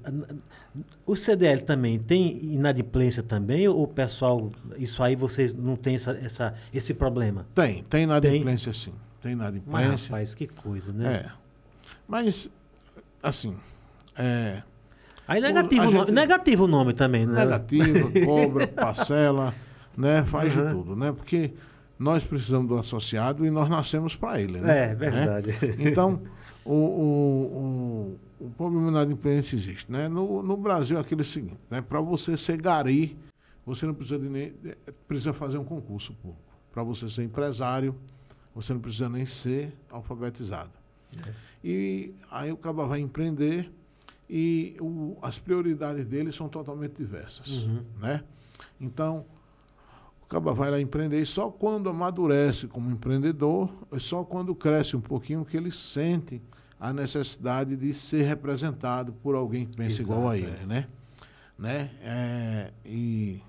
o 1.06 1.14
CDL 1.14 1.64
também 1.64 2.00
tem 2.00 2.38
inadimplência 2.54 3.22
também? 3.22 3.68
Ou 3.68 3.84
o 3.84 3.88
pessoal, 3.88 4.50
isso 4.78 5.04
aí 5.04 5.14
vocês 5.14 5.54
não 5.54 5.76
tem 5.76 5.96
essa, 5.96 6.12
essa- 6.12 6.56
esse 6.74 6.94
problema? 6.94 7.46
Tem, 7.54 7.84
tem 7.84 8.04
inadimplência 8.04 8.72
sim. 8.72 8.94
Tem 9.22 9.36
Mas, 9.36 9.50
inadimplência. 9.52 10.08
rapaz, 10.08 10.34
que 10.34 10.48
coisa, 10.48 10.94
né? 10.94 11.26
É. 11.26 11.32
Mas, 12.08 12.50
assim, 13.22 13.58
é, 14.18 14.64
Aí 15.28 15.42
negativo, 15.42 15.82
o 15.82 15.86
nome, 15.92 15.98
gente- 16.00 16.12
negativo 16.12 16.64
o 16.66 16.68
nome 16.68 16.94
também, 16.94 17.26
né? 17.26 17.40
negativa, 17.40 18.12
cobra, 18.26 18.68
parcela, 18.68 19.54
né? 19.98 20.24
Faz 20.26 20.54
de 20.54 20.62
tudo, 20.72 20.96
né? 20.96 21.12
Porque 21.12 21.52
nós 21.98 22.24
precisamos 22.24 22.68
do 22.68 22.78
associado 22.78 23.46
e 23.46 23.50
nós 23.50 23.70
nascemos 23.70 24.16
para 24.16 24.40
ele, 24.42 24.60
né? 24.60 24.92
É, 24.92 24.96
verdade. 24.96 25.52
Né? 25.52 25.76
Então, 25.80 26.22
o, 26.64 26.74
o, 26.74 28.18
o, 28.40 28.46
o 28.46 28.50
problema 28.52 28.92
da 28.92 29.02
inadimplência 29.04 29.56
existe, 29.56 29.92
né? 29.92 30.08
No, 30.08 30.44
no 30.44 30.58
Brasil 30.58 30.98
é 30.98 31.02
aquele 31.02 31.24
seguinte, 31.24 31.60
né? 31.70 31.82
Para 31.82 32.02
você 32.02 32.38
ser 32.38 32.62
gari, 32.62 33.18
você 33.66 33.86
não 33.86 33.94
precisa 33.94 34.20
de 34.20 34.30
nem, 34.30 34.54
precisa 35.08 35.34
fazer 35.34 35.58
um 35.58 35.64
concurso 35.66 36.14
público. 36.14 36.44
Para 36.72 36.84
você 36.84 37.10
ser 37.10 37.24
empresário, 37.24 37.96
você 38.54 38.74
não 38.74 38.80
precisa 38.80 39.10
nem 39.10 39.26
ser 39.26 39.74
alfabetizado. 39.90 40.72
E 41.64 42.14
aí 42.30 42.52
o 42.52 42.58
cara 42.58 42.74
vai 42.74 43.00
empreender 43.00 43.72
e 44.30 44.76
o- 44.80 45.18
as 45.22 45.38
prioridades 45.38 46.06
dele 46.06 46.32
são 46.32 46.48
totalmente 46.50 46.94
diversas, 46.96 47.68
né? 48.00 48.24
Então, 48.80 49.26
o 50.24 50.28
cara 50.28 50.52
vai 50.54 50.72
lá 50.72 50.80
empreender 50.82 51.22
e 51.22 51.26
só 51.26 51.50
quando 51.52 51.88
amadurece 51.90 52.68
como 52.68 52.90
empreendedor, 52.90 53.70
é 53.92 54.00
só 54.00 54.24
quando 54.24 54.56
cresce 54.56 54.96
um 54.96 55.02
pouquinho 55.02 55.46
que 55.46 55.56
ele 55.56 55.72
sente 55.72 56.42
a 56.80 56.92
necessidade 56.92 57.76
de 57.78 57.94
ser 57.94 58.24
representado 58.24 59.14
por 59.14 59.36
alguém 59.36 59.66
que 59.66 59.76
pensa 59.78 60.02
igual 60.02 60.28
a 60.30 60.38
Exato, 60.38 60.54
ele, 60.58 60.66
né? 60.66 60.88
né? 61.58 61.92
É, 62.02 62.72
e 62.84 63.42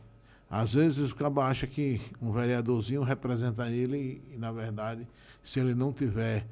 às 0.49 0.75
vezes 0.75 1.11
o 1.11 1.15
cara 1.17 1.33
acha 1.47 1.67
que 1.67 2.01
um 2.23 2.31
vereadorzinho 2.31 3.03
representa 3.03 3.69
ele 3.69 4.23
e, 4.31 4.35
e, 4.35 4.39
na 4.39 4.53
verdade, 4.53 5.09
se 5.43 5.59
ele 5.59 5.75
não 5.75 5.93
tiver 5.93 6.47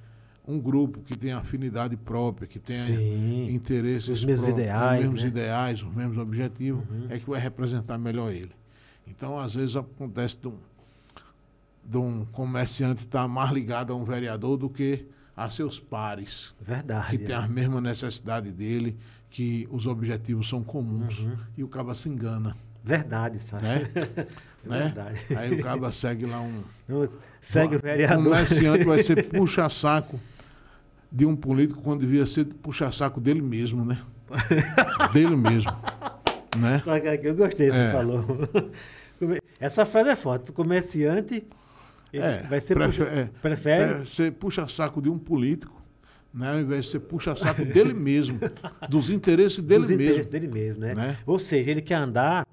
um 0.47 0.59
grupo 0.61 1.01
que 1.01 1.17
tenha 1.17 1.39
afinidade 1.39 1.97
própria, 1.97 2.47
que 2.47 2.61
Sim. 2.71 3.49
interesses 3.51 4.19
Os 4.19 4.25
mesmos 4.25 4.47
pró- 4.49 4.59
ideais, 4.59 4.95
os 4.97 5.01
mesmos 5.01 5.23
né? 5.23 5.29
ideais, 5.29 5.83
os 5.83 5.95
mesmos 5.95 6.19
objetivos, 6.19 6.85
Uhum. 6.91 7.07
é 7.09 7.19
que 7.19 7.29
vai 7.31 7.41
representar 7.41 7.97
melhor 7.99 8.31
ele. 8.33 8.53
Então, 9.07 9.39
às 9.39 9.55
vezes 9.55 9.75
acontece 9.77 10.39
de 10.39 10.49
um, 10.49 10.55
de 11.85 11.97
um 11.97 12.25
comerciante 12.27 13.05
estar 13.05 13.27
mais 13.29 13.51
ligado 13.53 13.93
a 13.93 13.97
um 13.97 14.05
vereador 14.05 14.57
do 14.57 14.69
que 14.69 15.07
a 15.37 15.49
seus 15.51 15.81
pares, 15.81 16.55
Verdade. 16.61 17.11
que 17.11 17.19
tem 17.19 17.35
é. 17.35 17.39
a 17.39 17.49
mesma 17.49 17.81
necessidade 17.81 18.51
dele, 18.51 18.97
que 19.31 19.67
os 19.71 19.87
objetivos 19.87 20.49
são 20.49 20.63
comuns, 20.63 21.19
Uhum. 21.21 21.37
e 21.57 21.65
o 21.65 21.69
caba 21.69 21.95
se 21.95 22.09
engana, 22.09 22.55
Verdade, 22.85 23.39
sabe? 23.41 23.65
né? 23.65 23.83
né? 24.65 24.79
Verdade. 24.95 25.19
Aí 25.37 25.55
o 25.59 25.63
caba 25.63 25.91
segue 25.91 26.27
lá 26.27 26.41
um... 26.41 26.63
Segue 27.41 27.77
o 27.77 27.79
O 27.79 27.83
vereador. 27.83 28.25
comerciante 28.25 28.85
vai 28.85 29.03
ser 29.03 29.27
puxa-saco 29.29 30.21
de 31.15 31.25
um 31.25 31.37
político 31.37 31.81
quando 31.81 32.01
devia 32.01 32.27
ser 32.27 32.45
puxa-saco 32.45 33.21
dele 33.21 33.41
mesmo, 33.41 33.85
né? 33.85 34.01
dele 35.13 35.37
mesmo, 35.37 35.71
né? 36.59 36.83
Eu 37.23 37.37
gostei, 37.37 37.71
você 37.71 37.79
É. 37.79 37.93
falou. 37.93 38.25
Essa 39.61 39.87
frase 39.87 40.11
é 40.11 40.17
forte. 40.17 40.51
O 40.51 40.53
comerciante 40.53 41.47
É, 42.13 42.43
vai 42.49 42.61
ser 42.61 42.75
prefe- 42.75 43.05
puxa- 43.05 43.15
é, 43.15 43.29
prefere 43.41 43.83
É, 43.93 43.99
você 44.05 44.31
puxa 44.33 44.67
saco 44.67 45.01
de 45.01 45.09
um 45.09 45.17
político, 45.19 45.81
né? 46.33 46.51
Ao 46.51 46.59
invés 46.59 46.87
de 46.87 46.91
você 46.91 46.99
puxa 46.99 47.37
saco 47.37 47.65
dele 47.65 47.95
mesmo, 47.95 48.41
dos 48.89 49.09
interesses 49.09 49.63
dele 49.63 49.81
dos 49.83 49.91
mesmo. 49.91 50.03
interesses 50.03 50.27
dele 50.31 50.49
mesmo, 50.49 50.81
né? 50.81 50.95
né? 50.95 51.17
Ou 51.25 51.39
seja, 51.39 51.71
ele 51.71 51.81
quer 51.81 51.95
andar, 51.95 52.45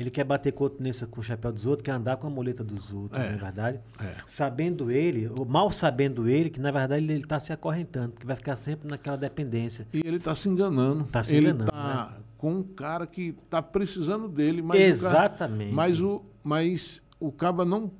ele 0.00 0.10
quer 0.10 0.24
bater 0.24 0.52
continência 0.52 1.06
com 1.06 1.20
o 1.20 1.22
chapéu 1.22 1.50
dos 1.52 1.66
outros, 1.66 1.84
quer 1.84 1.92
andar 1.92 2.16
com 2.16 2.26
a 2.26 2.30
muleta 2.30 2.62
dos 2.62 2.92
outros, 2.92 3.20
É. 3.20 3.28
não 3.28 3.34
é 3.34 3.36
verdade? 3.38 3.80
É. 4.00 4.14
Sabendo 4.26 4.90
ele, 4.90 5.28
ou 5.28 5.44
mal 5.44 5.70
sabendo 5.70 6.28
ele, 6.28 6.50
que 6.50 6.60
na 6.60 6.70
verdade 6.70 7.02
ele 7.04 7.14
está 7.14 7.38
se 7.40 7.52
acorrentando, 7.52 8.12
porque 8.12 8.26
vai 8.26 8.36
ficar 8.36 8.56
sempre 8.56 8.88
naquela 8.88 9.16
dependência. 9.16 9.86
E 9.92 9.98
ele 10.04 10.18
está 10.18 10.34
se 10.34 10.48
enganando. 10.48 11.04
Tá 11.04 11.22
se 11.24 11.34
ele 11.36 11.46
enganando, 11.48 11.70
está 11.70 12.16
com 12.36 12.52
um 12.54 12.62
cara 12.62 13.06
que 13.06 13.34
está 13.44 13.60
precisando 13.60 14.28
dele, 14.28 14.62
mas 14.62 14.78
o 15.00 15.02
cara, 15.04 15.24
Exatamente. 15.26 15.72
mas 15.74 16.00
o, 16.00 16.22
mas 16.44 17.02
o 17.18 17.32
caba 17.32 17.64
não 17.64 17.90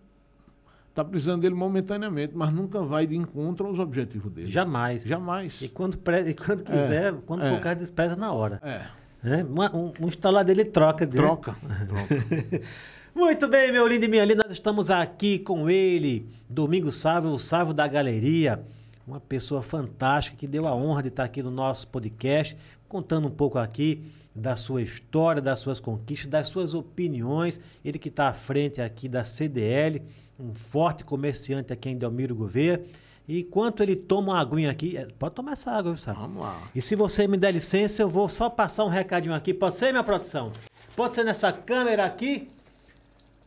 está 0.90 1.04
precisando 1.04 1.42
dele 1.42 1.54
momentaneamente, 1.54 2.32
mas 2.36 2.52
nunca 2.52 2.82
vai 2.82 3.06
de 3.06 3.16
encontro 3.16 3.66
aos 3.66 3.78
objetivos 3.78 4.32
dele. 4.32 4.48
Jamais. 4.48 5.02
Jamais. 5.04 5.62
E 5.62 5.68
quando, 5.68 5.96
pre- 5.98 6.30
e 6.30 6.34
quando 6.34 6.62
quiser, 6.64 7.14
quando 7.26 7.44
é. 7.44 7.50
for 7.50 7.58
o 7.58 7.60
caso, 7.60 7.76
despreza 7.80 8.16
na 8.16 8.32
hora. 8.32 8.60
É, 8.64 8.86
Né? 9.22 9.44
Um, 9.44 9.92
um 10.04 10.08
instalar 10.08 10.44
dele 10.44 10.64
troca. 10.64 11.06
né? 11.06 11.12
troca. 11.12 11.56
troca. 11.86 12.62
Muito 13.14 13.48
bem, 13.48 13.72
meu 13.72 13.86
lindo 13.86 14.04
e 14.04 14.08
minha 14.08 14.24
linda, 14.24 14.44
nós 14.44 14.52
estamos 14.52 14.90
aqui 14.90 15.40
com 15.40 15.68
ele, 15.68 16.28
Domingo 16.48 16.92
Sávio, 16.92 17.30
o 17.30 17.38
Sávio 17.38 17.74
da 17.74 17.86
Galeria, 17.88 18.62
uma 19.04 19.18
pessoa 19.18 19.60
fantástica 19.60 20.36
que 20.36 20.46
deu 20.46 20.68
a 20.68 20.74
honra 20.74 21.02
de 21.02 21.08
estar 21.08 21.24
aqui 21.24 21.42
no 21.42 21.50
nosso 21.50 21.88
podcast, 21.88 22.56
contando 22.88 23.26
um 23.26 23.30
pouco 23.30 23.58
aqui 23.58 24.04
da 24.34 24.54
sua 24.54 24.82
história, 24.82 25.42
das 25.42 25.58
suas 25.58 25.80
conquistas, 25.80 26.30
das 26.30 26.48
suas 26.48 26.74
opiniões. 26.74 27.58
Ele 27.84 27.98
que 27.98 28.08
está 28.08 28.28
à 28.28 28.32
frente 28.32 28.80
aqui 28.80 29.08
da 29.08 29.24
CDL, 29.24 30.02
um 30.38 30.54
forte 30.54 31.02
comerciante 31.02 31.72
aqui 31.72 31.88
em 31.88 31.96
Delmiro 31.96 32.34
Gouveia. 32.34 32.84
E 33.28 33.40
enquanto 33.40 33.82
ele 33.82 33.94
toma 33.94 34.32
uma 34.32 34.40
aguinha 34.40 34.70
aqui, 34.70 34.96
é, 34.96 35.04
pode 35.18 35.34
tomar 35.34 35.52
essa 35.52 35.70
água, 35.70 35.92
viu, 35.92 36.02
Sávio? 36.02 36.22
Vamos 36.22 36.42
lá. 36.42 36.70
E 36.74 36.80
se 36.80 36.96
você 36.96 37.28
me 37.28 37.36
der 37.36 37.52
licença, 37.52 38.00
eu 38.00 38.08
vou 38.08 38.26
só 38.26 38.48
passar 38.48 38.86
um 38.86 38.88
recadinho 38.88 39.34
aqui. 39.34 39.52
Pode 39.52 39.76
ser, 39.76 39.92
minha 39.92 40.02
produção? 40.02 40.50
Pode 40.96 41.14
ser 41.14 41.24
nessa 41.24 41.52
câmera 41.52 42.06
aqui? 42.06 42.50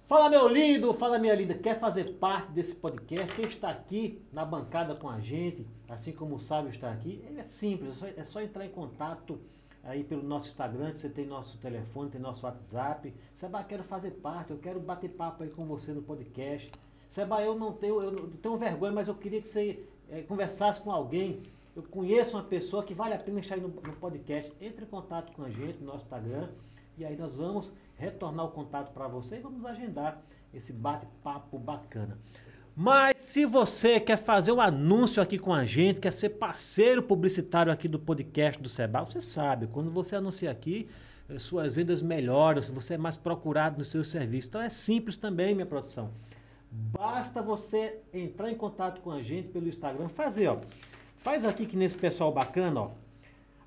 Fala, 0.07 0.29
meu 0.29 0.47
lindo, 0.47 0.93
fala, 0.93 1.17
minha 1.17 1.33
linda. 1.33 1.55
Quer 1.55 1.79
fazer 1.79 2.13
parte 2.19 2.51
desse 2.51 2.75
podcast? 2.75 3.33
Quem 3.33 3.45
está 3.45 3.69
aqui 3.69 4.21
na 4.31 4.45
bancada 4.45 4.93
com 4.93 5.09
a 5.09 5.19
gente, 5.19 5.65
assim 5.89 6.11
como 6.11 6.35
o 6.35 6.39
Sávio 6.39 6.69
está 6.69 6.91
aqui, 6.91 7.23
é 7.35 7.43
simples, 7.45 7.89
é 7.89 7.93
só, 7.93 8.21
é 8.21 8.23
só 8.23 8.41
entrar 8.41 8.65
em 8.65 8.69
contato 8.69 9.39
aí 9.83 10.03
pelo 10.03 10.21
nosso 10.21 10.49
Instagram, 10.49 10.93
você 10.95 11.09
tem 11.09 11.25
nosso 11.25 11.57
telefone, 11.57 12.11
tem 12.11 12.21
nosso 12.21 12.45
WhatsApp. 12.45 13.11
Seba, 13.33 13.63
quero 13.63 13.83
fazer 13.83 14.11
parte, 14.11 14.51
eu 14.51 14.59
quero 14.59 14.79
bater 14.79 15.09
papo 15.09 15.41
aí 15.41 15.49
com 15.49 15.65
você 15.65 15.91
no 15.91 16.03
podcast. 16.03 16.71
Seba, 17.11 17.41
eu 17.41 17.59
não 17.59 17.73
tenho, 17.73 18.01
eu 18.01 18.29
tenho 18.41 18.55
vergonha, 18.55 18.93
mas 18.93 19.09
eu 19.09 19.13
queria 19.13 19.41
que 19.41 19.47
você 19.49 19.83
eh, 20.09 20.21
conversasse 20.21 20.79
com 20.79 20.89
alguém. 20.89 21.43
Eu 21.75 21.83
conheço 21.83 22.37
uma 22.37 22.43
pessoa 22.43 22.85
que 22.85 22.93
vale 22.93 23.13
a 23.13 23.17
pena 23.17 23.41
estar 23.41 23.55
aí 23.55 23.59
no, 23.59 23.67
no 23.67 23.93
podcast. 23.99 24.49
Entre 24.61 24.85
em 24.85 24.87
contato 24.87 25.33
com 25.33 25.43
a 25.43 25.49
gente 25.49 25.79
no 25.79 25.87
nosso 25.87 26.05
Instagram. 26.05 26.47
E 26.97 27.03
aí 27.03 27.17
nós 27.17 27.35
vamos 27.35 27.73
retornar 27.97 28.45
o 28.45 28.51
contato 28.51 28.93
para 28.93 29.09
você 29.09 29.35
e 29.35 29.39
vamos 29.41 29.65
agendar 29.65 30.21
esse 30.53 30.71
bate-papo 30.71 31.59
bacana. 31.59 32.17
Mas 32.73 33.17
se 33.17 33.45
você 33.45 33.99
quer 33.99 34.17
fazer 34.17 34.53
um 34.53 34.61
anúncio 34.61 35.21
aqui 35.21 35.37
com 35.37 35.53
a 35.53 35.65
gente, 35.65 35.99
quer 35.99 36.13
ser 36.13 36.29
parceiro 36.29 37.03
publicitário 37.03 37.73
aqui 37.73 37.89
do 37.89 37.99
podcast 37.99 38.61
do 38.61 38.69
Seba, 38.69 39.03
você 39.03 39.19
sabe, 39.19 39.67
quando 39.67 39.91
você 39.91 40.15
anuncia 40.15 40.49
aqui, 40.49 40.87
eh, 41.27 41.37
suas 41.37 41.75
vendas 41.75 42.01
melhoram, 42.01 42.61
você 42.61 42.93
é 42.93 42.97
mais 42.97 43.17
procurado 43.17 43.77
no 43.77 43.83
seu 43.83 44.01
serviço. 44.01 44.47
Então 44.47 44.61
é 44.61 44.69
simples 44.69 45.17
também, 45.17 45.53
minha 45.53 45.65
produção. 45.65 46.09
Basta 46.71 47.41
você 47.41 47.99
entrar 48.13 48.49
em 48.49 48.55
contato 48.55 49.01
com 49.01 49.11
a 49.11 49.21
gente 49.21 49.49
pelo 49.49 49.67
Instagram, 49.67 50.07
fazer, 50.07 50.47
ó. 50.47 50.59
Faz 51.17 51.43
aqui 51.43 51.65
que 51.65 51.75
nesse 51.75 51.97
pessoal 51.97 52.31
bacana, 52.31 52.81
ó. 52.81 52.91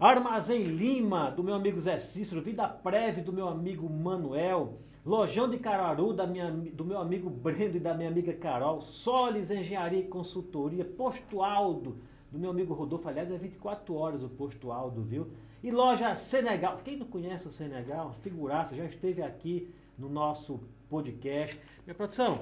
Armazém 0.00 0.64
Lima, 0.64 1.30
do 1.30 1.44
meu 1.44 1.54
amigo 1.54 1.78
Zé 1.78 1.98
Cícero, 1.98 2.40
Vida 2.40 2.66
Preve, 2.66 3.20
do 3.20 3.32
meu 3.32 3.46
amigo 3.46 3.88
Manuel, 3.88 4.78
Lojão 5.04 5.48
de 5.50 5.58
Cararu, 5.58 6.14
da 6.14 6.26
minha, 6.26 6.50
do 6.50 6.84
meu 6.84 6.98
amigo 6.98 7.28
Brendo 7.28 7.76
e 7.76 7.80
da 7.80 7.92
minha 7.92 8.08
amiga 8.08 8.32
Carol, 8.32 8.80
Solis 8.80 9.50
Engenharia 9.50 10.00
e 10.00 10.08
Consultoria, 10.08 10.84
Posto 10.84 11.42
Aldo, 11.42 11.98
do 12.32 12.38
meu 12.38 12.50
amigo 12.50 12.72
Rodolfo, 12.72 13.06
aliás, 13.06 13.30
é 13.30 13.36
24 13.36 13.94
horas 13.94 14.22
o 14.22 14.30
Posto 14.30 14.72
Aldo, 14.72 15.02
viu? 15.02 15.28
E 15.62 15.70
loja 15.70 16.14
Senegal, 16.14 16.80
quem 16.82 16.96
não 16.96 17.06
conhece 17.06 17.46
o 17.46 17.52
Senegal, 17.52 18.14
figuraça, 18.14 18.74
já 18.74 18.86
esteve 18.86 19.22
aqui 19.22 19.72
no 19.98 20.08
nosso 20.08 20.58
podcast. 20.88 21.60
Minha 21.86 21.94
produção, 21.94 22.40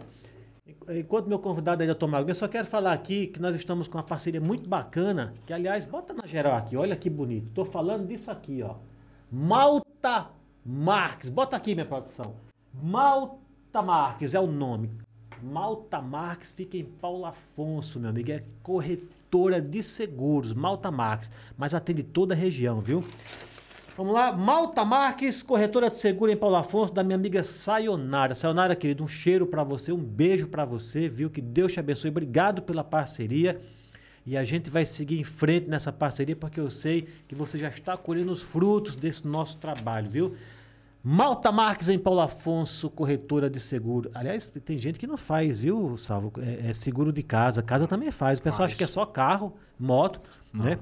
Enquanto 0.89 1.27
meu 1.27 1.41
convidado 1.41 1.83
ainda 1.83 1.95
toma 1.95 2.19
água, 2.19 2.31
eu 2.31 2.35
só 2.37 2.47
quero 2.47 2.67
falar 2.67 2.93
aqui 2.93 3.27
que 3.27 3.41
nós 3.41 3.55
estamos 3.57 3.89
com 3.89 3.99
uma 3.99 4.05
parceria 4.05 4.41
muito 4.41 4.69
bacana, 4.69 5.33
que 5.45 5.53
aliás, 5.53 5.85
bota 5.85 6.15
na 6.15 6.25
geral 6.25 6.55
aqui, 6.55 6.77
olha 6.77 6.95
que 6.95 7.11
bonito. 7.11 7.49
Estou 7.49 7.65
falando 7.65 8.07
disso 8.07 8.31
aqui, 8.31 8.63
ó. 8.63 8.77
Malta 9.31 10.31
Marques. 10.65 11.31
Bota 11.31 11.57
aqui, 11.57 11.75
minha 11.75 11.87
produção. 11.87 12.37
Malta 12.81 13.83
Marques 13.83 14.35
é 14.35 14.41
o 14.41 14.47
nome. 14.47 14.91
Malta 15.43 16.01
Marques 16.01 16.53
fica 16.53 16.77
em 16.77 16.85
Paulo 16.85 17.25
Afonso, 17.25 17.99
meu 17.99 18.11
amigo. 18.11 18.31
É 18.31 18.45
corretora 18.63 19.61
de 19.61 19.83
seguros, 19.83 20.53
Malta 20.53 20.93
Marques. 20.93 21.29
Mas 21.57 21.75
atende 21.75 22.05
toda 22.05 22.35
a 22.35 22.37
região, 22.37 22.81
viu? 22.81 23.05
Vamos 23.95 24.15
lá, 24.15 24.33
Malta 24.33 24.87
Marques, 24.87 25.43
corretora 25.43 25.91
de 25.91 25.97
seguro 25.97 26.33
em 26.33 26.37
Paulo 26.37 26.57
Afonso, 26.57 26.95
da 26.95 27.05
minha 27.05 27.15
amiga 27.15 27.45
Sayonara. 27.45 28.35
Sayonara, 28.35 28.75
querido, 28.75 29.05
um 29.05 29.09
cheiro 29.09 29.47
para 29.47 29.63
você, 29.63 29.93
um 29.93 30.03
beijo 30.03 30.49
para 30.49 30.65
você, 30.65 31.09
viu? 31.09 31.29
Que 31.29 31.43
Deus 31.43 31.75
te 31.75 31.81
abençoe. 31.81 32.11
Obrigado 32.11 32.63
pela 32.63 32.83
parceria. 32.83 33.61
E 34.25 34.35
a 34.35 34.45
gente 34.45 34.71
vai 34.71 34.87
seguir 34.87 35.21
em 35.21 35.25
frente 35.25 35.69
nessa 35.69 35.93
parceria, 35.93 36.35
porque 36.35 36.59
eu 36.59 36.71
sei 36.71 37.07
que 37.29 37.35
você 37.35 37.59
já 37.59 37.69
está 37.69 37.95
colhendo 37.95 38.33
os 38.33 38.41
frutos 38.41 38.97
desse 38.97 39.29
nosso 39.29 39.59
trabalho, 39.59 40.09
viu? 40.09 40.37
Malta 41.05 41.53
Marques 41.53 41.91
em 41.91 41.99
Paulo 41.99 42.21
Afonso, 42.21 42.89
corretora 42.89 43.51
de 43.51 43.61
seguro. 43.61 44.11
Aliás, 44.15 44.49
tem 44.49 44.79
gente 44.79 44.99
que 44.99 45.07
não 45.07 45.19
faz, 45.19 45.59
viu, 45.59 45.99
Salvo? 45.99 46.33
É, 46.39 46.71
é 46.71 46.75
seguro 46.75 47.13
de 47.13 47.23
casa. 47.23 47.63
Casa 47.63 47.87
também 47.87 48.11
faz. 48.11 48.39
O 48.39 48.43
pessoal 48.43 48.65
acha 48.65 48.77
que 48.77 48.85
é 48.85 48.87
só 48.87 49.05
carro, 49.05 49.53
moto, 49.79 50.19
não, 50.51 50.65
né? 50.65 50.79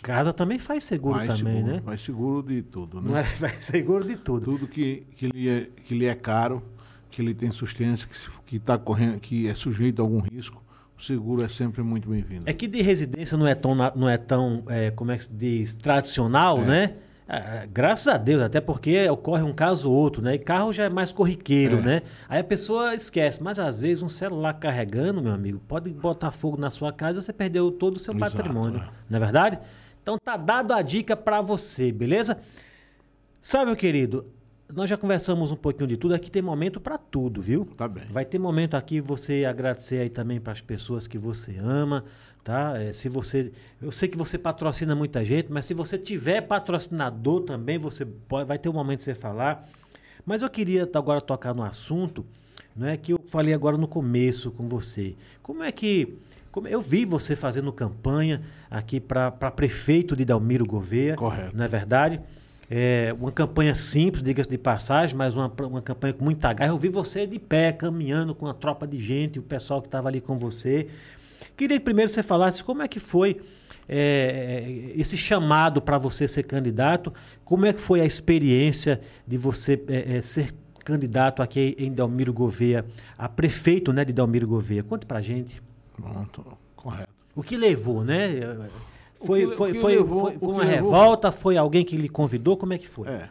Casa 0.00 0.32
também 0.32 0.58
faz 0.58 0.84
seguro 0.84 1.18
faz 1.18 1.36
também, 1.36 1.56
seguro, 1.56 1.74
né? 1.74 1.82
Faz 1.84 2.00
seguro 2.00 2.42
de 2.46 2.62
tudo, 2.62 3.00
né? 3.00 3.20
É, 3.20 3.24
faz 3.24 3.64
seguro 3.64 4.06
de 4.06 4.16
tudo. 4.16 4.44
Tudo 4.44 4.66
que, 4.66 5.04
que, 5.16 5.28
lhe, 5.28 5.48
é, 5.48 5.68
que 5.84 5.94
lhe 5.94 6.06
é 6.06 6.14
caro, 6.14 6.62
que 7.10 7.20
ele 7.20 7.34
tem 7.34 7.50
sustância, 7.50 8.08
que, 8.08 8.30
que, 8.46 8.58
tá 8.58 8.78
correndo, 8.78 9.20
que 9.20 9.48
é 9.48 9.54
sujeito 9.54 10.00
a 10.00 10.04
algum 10.04 10.20
risco, 10.20 10.62
o 10.98 11.02
seguro 11.02 11.44
é 11.44 11.48
sempre 11.48 11.82
muito 11.82 12.08
bem-vindo. 12.08 12.44
É 12.46 12.52
que 12.52 12.66
de 12.66 12.80
residência 12.80 13.36
não 13.36 13.46
é 13.46 13.54
tão, 13.54 13.74
não 13.74 14.08
é 14.08 14.16
tão 14.16 14.62
é, 14.68 14.90
como 14.90 15.10
é 15.10 15.18
que 15.18 15.24
se 15.24 15.32
diz, 15.32 15.74
tradicional, 15.74 16.62
é. 16.62 16.64
né? 16.64 16.94
É, 17.28 17.66
graças 17.72 18.08
a 18.08 18.18
Deus, 18.18 18.42
até 18.42 18.60
porque 18.60 19.08
ocorre 19.08 19.42
um 19.42 19.54
caso 19.54 19.90
ou 19.90 19.96
outro, 19.96 20.20
né? 20.20 20.34
E 20.34 20.38
carro 20.38 20.72
já 20.72 20.84
é 20.84 20.88
mais 20.88 21.12
corriqueiro, 21.12 21.78
é. 21.78 21.80
né? 21.80 22.02
Aí 22.28 22.40
a 22.40 22.44
pessoa 22.44 22.94
esquece, 22.94 23.42
mas 23.42 23.58
às 23.58 23.78
vezes 23.78 24.02
um 24.02 24.08
celular 24.08 24.52
carregando, 24.54 25.22
meu 25.22 25.32
amigo, 25.32 25.60
pode 25.66 25.90
botar 25.90 26.30
fogo 26.30 26.58
na 26.58 26.68
sua 26.68 26.92
casa 26.92 27.18
e 27.18 27.22
você 27.22 27.32
perdeu 27.32 27.70
todo 27.70 27.96
o 27.96 27.98
seu 27.98 28.14
Exato, 28.14 28.36
patrimônio, 28.36 28.80
é. 28.80 28.88
não 29.08 29.16
é 29.16 29.20
verdade? 29.20 29.58
Então 30.02 30.16
tá 30.18 30.36
dado 30.36 30.72
a 30.72 30.82
dica 30.82 31.16
para 31.16 31.40
você, 31.40 31.92
beleza? 31.92 32.38
Sabe, 33.40 33.66
meu 33.66 33.76
querido, 33.76 34.26
nós 34.72 34.90
já 34.90 34.96
conversamos 34.96 35.52
um 35.52 35.56
pouquinho 35.56 35.86
de 35.86 35.96
tudo, 35.96 36.14
aqui 36.14 36.30
tem 36.30 36.42
momento 36.42 36.80
para 36.80 36.98
tudo, 36.98 37.40
viu? 37.40 37.64
Tá 37.76 37.86
bem. 37.86 38.04
Vai 38.10 38.24
ter 38.24 38.38
momento 38.38 38.74
aqui 38.74 39.00
você 39.00 39.44
agradecer 39.44 39.98
aí 39.98 40.10
também 40.10 40.40
para 40.40 40.52
as 40.52 40.60
pessoas 40.60 41.06
que 41.06 41.16
você 41.16 41.56
ama, 41.58 42.04
tá? 42.42 42.80
É, 42.80 42.92
se 42.92 43.08
você, 43.08 43.52
eu 43.80 43.92
sei 43.92 44.08
que 44.08 44.16
você 44.16 44.36
patrocina 44.36 44.94
muita 44.94 45.24
gente, 45.24 45.52
mas 45.52 45.66
se 45.66 45.74
você 45.74 45.96
tiver 45.96 46.40
patrocinador 46.40 47.42
também, 47.42 47.78
você 47.78 48.04
pode, 48.04 48.48
vai 48.48 48.58
ter 48.58 48.68
um 48.68 48.72
momento 48.72 48.98
de 48.98 49.04
você 49.04 49.14
falar. 49.14 49.68
Mas 50.26 50.42
eu 50.42 50.50
queria 50.50 50.88
agora 50.94 51.20
tocar 51.20 51.54
no 51.54 51.62
assunto, 51.62 52.26
não 52.74 52.88
é 52.88 52.96
que 52.96 53.12
eu 53.12 53.20
falei 53.26 53.54
agora 53.54 53.76
no 53.76 53.86
começo 53.86 54.50
com 54.50 54.68
você. 54.68 55.14
Como 55.42 55.62
é 55.62 55.70
que 55.70 56.16
eu 56.68 56.80
vi 56.80 57.04
você 57.04 57.34
fazendo 57.34 57.72
campanha 57.72 58.42
aqui 58.70 59.00
para 59.00 59.30
prefeito 59.30 60.14
de 60.14 60.24
Dalmiro 60.24 60.66
Gouveia, 60.66 61.16
Correto. 61.16 61.56
não 61.56 61.64
é 61.64 61.68
verdade? 61.68 62.20
É, 62.70 63.14
uma 63.18 63.30
campanha 63.30 63.74
simples, 63.74 64.22
diga-se 64.22 64.48
de 64.48 64.56
passagem, 64.56 65.14
mas 65.16 65.36
uma, 65.36 65.52
uma 65.64 65.82
campanha 65.82 66.14
com 66.14 66.24
muita 66.24 66.52
garra. 66.52 66.70
Eu 66.70 66.78
vi 66.78 66.88
você 66.88 67.26
de 67.26 67.38
pé, 67.38 67.72
caminhando 67.72 68.34
com 68.34 68.46
uma 68.46 68.54
tropa 68.54 68.86
de 68.86 68.98
gente, 68.98 69.38
o 69.38 69.42
pessoal 69.42 69.82
que 69.82 69.88
estava 69.88 70.08
ali 70.08 70.20
com 70.20 70.36
você. 70.36 70.88
Queria 71.56 71.78
que 71.78 71.84
primeiro 71.84 72.10
você 72.10 72.22
falasse 72.22 72.64
como 72.64 72.82
é 72.82 72.88
que 72.88 72.98
foi 72.98 73.40
é, 73.88 74.92
esse 74.96 75.18
chamado 75.18 75.82
para 75.82 75.98
você 75.98 76.26
ser 76.26 76.44
candidato, 76.44 77.12
como 77.44 77.66
é 77.66 77.72
que 77.72 77.80
foi 77.80 78.00
a 78.00 78.06
experiência 78.06 79.00
de 79.26 79.36
você 79.36 79.82
é, 79.88 80.16
é, 80.16 80.22
ser 80.22 80.54
candidato 80.82 81.42
aqui 81.42 81.76
em 81.78 81.92
Delmiro 81.92 82.32
Gouveia, 82.32 82.84
a 83.18 83.28
prefeito 83.28 83.92
né, 83.92 84.04
de 84.04 84.12
Delmiro 84.12 84.48
Gouveia. 84.48 84.82
Conte 84.82 85.04
para 85.04 85.20
gente. 85.20 85.62
Pronto, 85.92 86.58
correto. 86.74 87.12
O 87.34 87.42
que 87.42 87.56
levou, 87.56 88.04
né? 88.04 88.68
Foi, 89.24 89.48
que, 89.48 89.56
foi, 89.56 89.74
foi, 89.74 89.96
levou, 89.96 90.20
foi, 90.20 90.38
foi 90.38 90.48
uma 90.48 90.64
levou... 90.64 90.90
revolta? 90.90 91.30
Foi 91.30 91.56
alguém 91.56 91.84
que 91.84 91.96
lhe 91.96 92.08
convidou? 92.08 92.56
Como 92.56 92.72
é 92.72 92.78
que 92.78 92.88
foi? 92.88 93.08
É. 93.08 93.30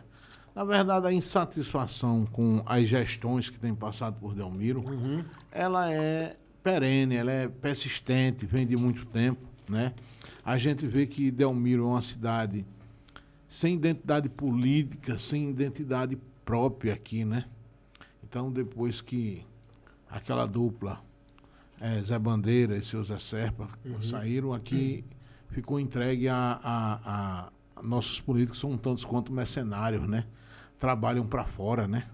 Na 0.53 0.65
verdade, 0.65 1.07
a 1.07 1.13
insatisfação 1.13 2.25
com 2.25 2.61
as 2.65 2.87
gestões 2.87 3.49
que 3.49 3.57
tem 3.57 3.73
passado 3.73 4.19
por 4.19 4.33
Delmiro, 4.33 4.81
uhum. 4.81 5.23
ela 5.51 5.91
é 5.91 6.35
perene, 6.61 7.15
ela 7.15 7.31
é 7.31 7.47
persistente, 7.47 8.45
vem 8.45 8.67
de 8.67 8.75
muito 8.75 9.05
tempo, 9.05 9.47
né? 9.69 9.93
A 10.43 10.57
gente 10.57 10.85
vê 10.85 11.05
que 11.07 11.31
Delmiro 11.31 11.83
é 11.83 11.87
uma 11.87 12.01
cidade 12.01 12.65
sem 13.47 13.75
identidade 13.75 14.29
política, 14.29 15.17
sem 15.17 15.49
identidade 15.49 16.17
própria 16.43 16.93
aqui, 16.93 17.23
né? 17.23 17.45
Então, 18.23 18.51
depois 18.51 19.01
que 19.01 19.45
aquela 20.09 20.45
dupla, 20.45 21.01
é, 21.81 21.99
Zé 22.03 22.17
Bandeira 22.19 22.77
e 22.77 22.83
seu 22.83 23.03
Zé 23.03 23.17
Serpa, 23.17 23.67
uhum. 23.83 24.01
saíram 24.03 24.53
aqui, 24.53 25.03
uhum. 25.03 25.55
ficou 25.55 25.79
entregue 25.79 26.29
a, 26.29 26.59
a, 26.63 26.99
a, 27.75 27.81
Nossos 27.81 28.21
políticos 28.21 28.59
são 28.59 28.77
tantos 28.77 29.03
quanto 29.03 29.33
mercenários, 29.33 30.07
né? 30.07 30.25
Trabalham 30.79 31.25
para 31.25 31.43
fora, 31.43 31.87
né? 31.87 32.05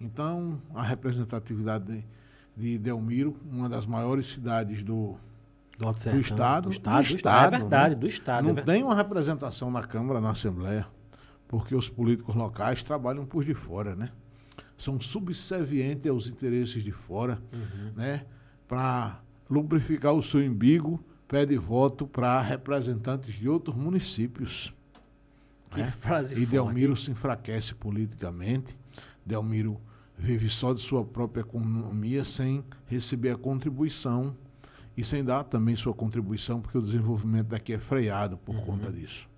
Então, 0.00 0.60
a 0.74 0.82
representatividade 0.82 2.04
de 2.56 2.76
Delmiro, 2.76 3.36
uma 3.50 3.68
das 3.68 3.86
maiores 3.86 4.26
cidades 4.26 4.82
do, 4.82 5.16
do, 5.78 5.86
do 5.86 5.90
Estado. 5.92 6.12
Do 6.14 6.20
Estado, 6.20 6.64
do 6.64 6.72
estado, 6.72 7.06
do 7.06 7.14
estado 7.14 7.54
é 7.54 7.58
verdade, 7.58 7.94
né? 7.94 8.00
do 8.00 8.06
Estado. 8.08 8.48
Não 8.48 8.58
é 8.58 8.62
tem 8.62 8.82
uma 8.82 8.96
representação 8.96 9.70
na 9.70 9.82
Câmara, 9.82 10.20
na 10.20 10.30
Assembleia, 10.30 10.88
porque 11.46 11.76
os 11.76 11.88
políticos 11.88 12.34
locais 12.34 12.82
trabalham 12.82 13.24
por 13.24 13.44
de 13.44 13.54
fora, 13.54 13.94
né? 13.94 14.10
São 14.76 15.00
subservientes 15.00 16.10
aos 16.10 16.26
interesses 16.26 16.82
de 16.82 16.90
fora, 16.90 17.40
uhum. 17.52 17.92
né? 17.94 18.26
Para 18.72 19.20
lubrificar 19.50 20.14
o 20.14 20.22
seu 20.22 20.40
umbigo, 20.40 20.98
pede 21.28 21.58
voto 21.58 22.06
para 22.06 22.40
representantes 22.40 23.34
de 23.34 23.46
outros 23.46 23.76
municípios. 23.76 24.72
Que 25.70 25.82
né? 25.82 25.90
frase 25.90 26.40
E 26.40 26.46
Delmiro 26.46 26.96
se 26.96 27.10
enfraquece 27.10 27.74
politicamente. 27.74 28.74
Delmiro 29.26 29.78
vive 30.16 30.48
só 30.48 30.72
de 30.72 30.80
sua 30.80 31.04
própria 31.04 31.42
economia 31.42 32.24
sem 32.24 32.64
receber 32.86 33.32
a 33.32 33.36
contribuição 33.36 34.34
e 34.96 35.04
sem 35.04 35.22
dar 35.22 35.44
também 35.44 35.76
sua 35.76 35.92
contribuição, 35.92 36.58
porque 36.58 36.78
o 36.78 36.82
desenvolvimento 36.82 37.48
daqui 37.48 37.74
é 37.74 37.78
freado 37.78 38.38
por 38.38 38.54
uhum. 38.54 38.62
conta 38.62 38.90
disso. 38.90 39.28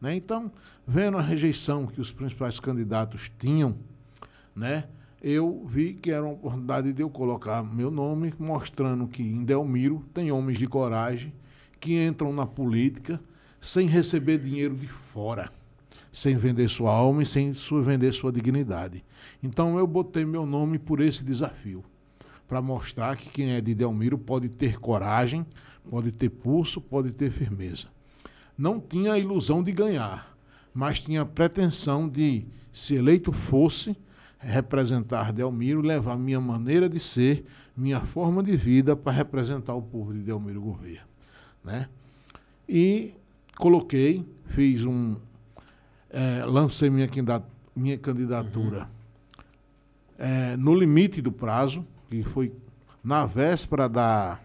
Né? 0.00 0.16
Então, 0.16 0.50
vendo 0.84 1.16
a 1.18 1.22
rejeição 1.22 1.86
que 1.86 2.00
os 2.00 2.10
principais 2.10 2.58
candidatos 2.58 3.30
tinham, 3.38 3.76
né, 4.56 4.88
eu 5.22 5.64
vi 5.66 5.94
que 5.94 6.10
era 6.10 6.24
uma 6.24 6.34
oportunidade 6.34 6.92
de 6.92 7.02
eu 7.02 7.10
colocar 7.10 7.62
meu 7.62 7.90
nome, 7.90 8.32
mostrando 8.38 9.06
que 9.06 9.22
em 9.22 9.44
Delmiro 9.44 10.02
tem 10.12 10.30
homens 10.30 10.58
de 10.58 10.66
coragem 10.66 11.32
que 11.80 11.94
entram 12.04 12.32
na 12.32 12.46
política 12.46 13.20
sem 13.60 13.86
receber 13.86 14.38
dinheiro 14.38 14.74
de 14.74 14.86
fora 14.86 15.50
sem 16.16 16.34
vender 16.34 16.70
sua 16.70 16.90
alma 16.90 17.22
e 17.22 17.26
sem 17.26 17.52
vender 17.84 18.14
sua 18.14 18.32
dignidade. 18.32 19.04
Então 19.42 19.78
eu 19.78 19.86
botei 19.86 20.24
meu 20.24 20.46
nome 20.46 20.78
por 20.78 20.98
esse 20.98 21.22
desafio, 21.22 21.84
para 22.48 22.62
mostrar 22.62 23.18
que 23.18 23.28
quem 23.28 23.50
é 23.50 23.60
de 23.60 23.74
Delmiro 23.74 24.16
pode 24.16 24.48
ter 24.48 24.80
coragem, 24.80 25.44
pode 25.90 26.10
ter 26.12 26.30
pulso, 26.30 26.80
pode 26.80 27.12
ter 27.12 27.30
firmeza. 27.30 27.88
Não 28.56 28.80
tinha 28.80 29.12
a 29.12 29.18
ilusão 29.18 29.62
de 29.62 29.70
ganhar, 29.72 30.34
mas 30.72 31.00
tinha 31.00 31.20
a 31.20 31.26
pretensão 31.26 32.08
de, 32.08 32.46
se 32.72 32.94
eleito 32.94 33.30
fosse, 33.30 33.94
representar 34.46 35.32
Delmiro, 35.32 35.80
levar 35.80 36.16
minha 36.16 36.40
maneira 36.40 36.88
de 36.88 37.00
ser, 37.00 37.44
minha 37.76 38.00
forma 38.00 38.42
de 38.42 38.56
vida 38.56 38.94
para 38.94 39.12
representar 39.12 39.74
o 39.74 39.82
povo 39.82 40.14
de 40.14 40.20
Delmiro 40.20 40.60
Gouveia. 40.60 41.02
Né? 41.64 41.88
E 42.68 43.12
coloquei, 43.56 44.24
fiz 44.46 44.84
um, 44.84 45.16
é, 46.10 46.44
lancei 46.44 46.88
minha, 46.88 47.08
minha 47.74 47.98
candidatura 47.98 48.88
uhum. 49.38 49.44
é, 50.18 50.56
no 50.56 50.74
limite 50.74 51.20
do 51.20 51.32
prazo, 51.32 51.84
que 52.08 52.22
foi 52.22 52.52
na 53.02 53.26
véspera 53.26 53.88
da, 53.88 54.38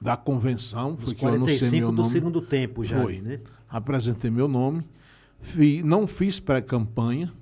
da 0.00 0.16
convenção. 0.16 0.96
Foi 0.96 1.14
que 1.14 1.24
eu 1.24 1.28
anunciei 1.28 1.80
meu 1.80 1.92
nome. 1.92 1.96
do 1.96 2.04
segundo 2.04 2.42
tempo 2.42 2.84
já. 2.84 3.00
Foi. 3.00 3.20
né? 3.20 3.40
Apresentei 3.68 4.30
meu 4.30 4.48
nome. 4.48 4.84
Fiz, 5.40 5.82
não 5.84 6.06
fiz 6.06 6.38
pré-campanha, 6.38 7.32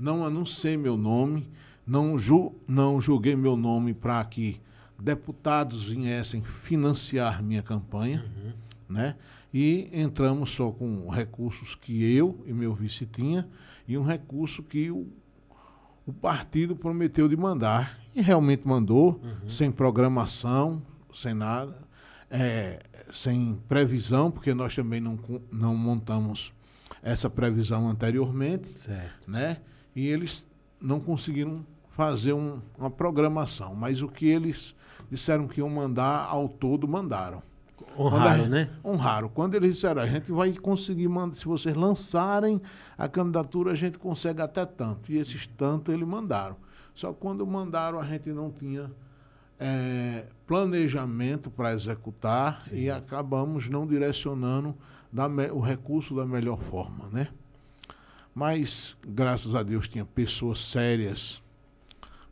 não 0.00 0.24
anunciei 0.24 0.76
meu 0.76 0.96
nome, 0.96 1.48
não, 1.86 2.18
ju, 2.18 2.52
não 2.66 3.00
julguei 3.00 3.36
meu 3.36 3.56
nome 3.56 3.94
para 3.94 4.24
que 4.24 4.60
deputados 4.98 5.84
viessem 5.84 6.42
financiar 6.42 7.42
minha 7.42 7.62
campanha, 7.62 8.24
uhum. 8.36 8.52
né? 8.88 9.16
e 9.52 9.88
entramos 9.92 10.50
só 10.50 10.70
com 10.70 11.08
recursos 11.08 11.74
que 11.74 12.14
eu 12.14 12.42
e 12.46 12.52
meu 12.52 12.74
vice 12.74 13.04
tinha 13.04 13.48
e 13.86 13.98
um 13.98 14.04
recurso 14.04 14.62
que 14.62 14.90
o, 14.90 15.08
o 16.06 16.12
partido 16.12 16.76
prometeu 16.76 17.28
de 17.28 17.36
mandar 17.36 17.98
e 18.14 18.20
realmente 18.20 18.66
mandou, 18.66 19.20
uhum. 19.22 19.48
sem 19.48 19.70
programação, 19.70 20.82
sem 21.12 21.34
nada, 21.34 21.76
é, 22.30 22.80
sem 23.12 23.60
previsão, 23.68 24.30
porque 24.30 24.54
nós 24.54 24.74
também 24.74 25.00
não, 25.00 25.18
não 25.50 25.76
montamos 25.76 26.52
essa 27.02 27.28
previsão 27.28 27.88
anteriormente, 27.88 28.78
certo. 28.78 29.30
né? 29.30 29.58
E 30.00 30.06
eles 30.06 30.46
não 30.80 30.98
conseguiram 30.98 31.62
fazer 31.90 32.32
um, 32.32 32.62
uma 32.78 32.90
programação, 32.90 33.74
mas 33.74 34.00
o 34.00 34.08
que 34.08 34.26
eles 34.26 34.74
disseram 35.10 35.46
que 35.46 35.60
iam 35.60 35.68
mandar 35.68 36.24
ao 36.24 36.48
todo, 36.48 36.88
mandaram. 36.88 37.42
Honraram, 37.98 38.46
né? 38.46 38.70
Honraram. 38.82 39.28
Quando 39.28 39.56
eles 39.56 39.74
disseram, 39.74 40.00
a 40.00 40.06
gente 40.06 40.32
vai 40.32 40.54
conseguir 40.54 41.06
mandar, 41.06 41.34
se 41.34 41.44
vocês 41.44 41.76
lançarem 41.76 42.62
a 42.96 43.06
candidatura, 43.08 43.72
a 43.72 43.74
gente 43.74 43.98
consegue 43.98 44.40
até 44.40 44.64
tanto. 44.64 45.12
E 45.12 45.18
esses 45.18 45.46
tanto 45.46 45.92
eles 45.92 46.08
mandaram. 46.08 46.56
Só 46.94 47.12
que 47.12 47.20
quando 47.20 47.46
mandaram, 47.46 48.00
a 48.00 48.04
gente 48.06 48.30
não 48.30 48.50
tinha 48.50 48.90
é, 49.58 50.24
planejamento 50.46 51.50
para 51.50 51.74
executar 51.74 52.62
Sim. 52.62 52.78
e 52.78 52.90
acabamos 52.90 53.68
não 53.68 53.86
direcionando 53.86 54.74
da, 55.12 55.26
o 55.52 55.60
recurso 55.60 56.14
da 56.16 56.24
melhor 56.24 56.58
forma, 56.58 57.06
né? 57.12 57.28
Mas, 58.34 58.96
graças 59.06 59.54
a 59.54 59.62
Deus, 59.62 59.88
tinha 59.88 60.04
pessoas 60.04 60.60
sérias 60.60 61.42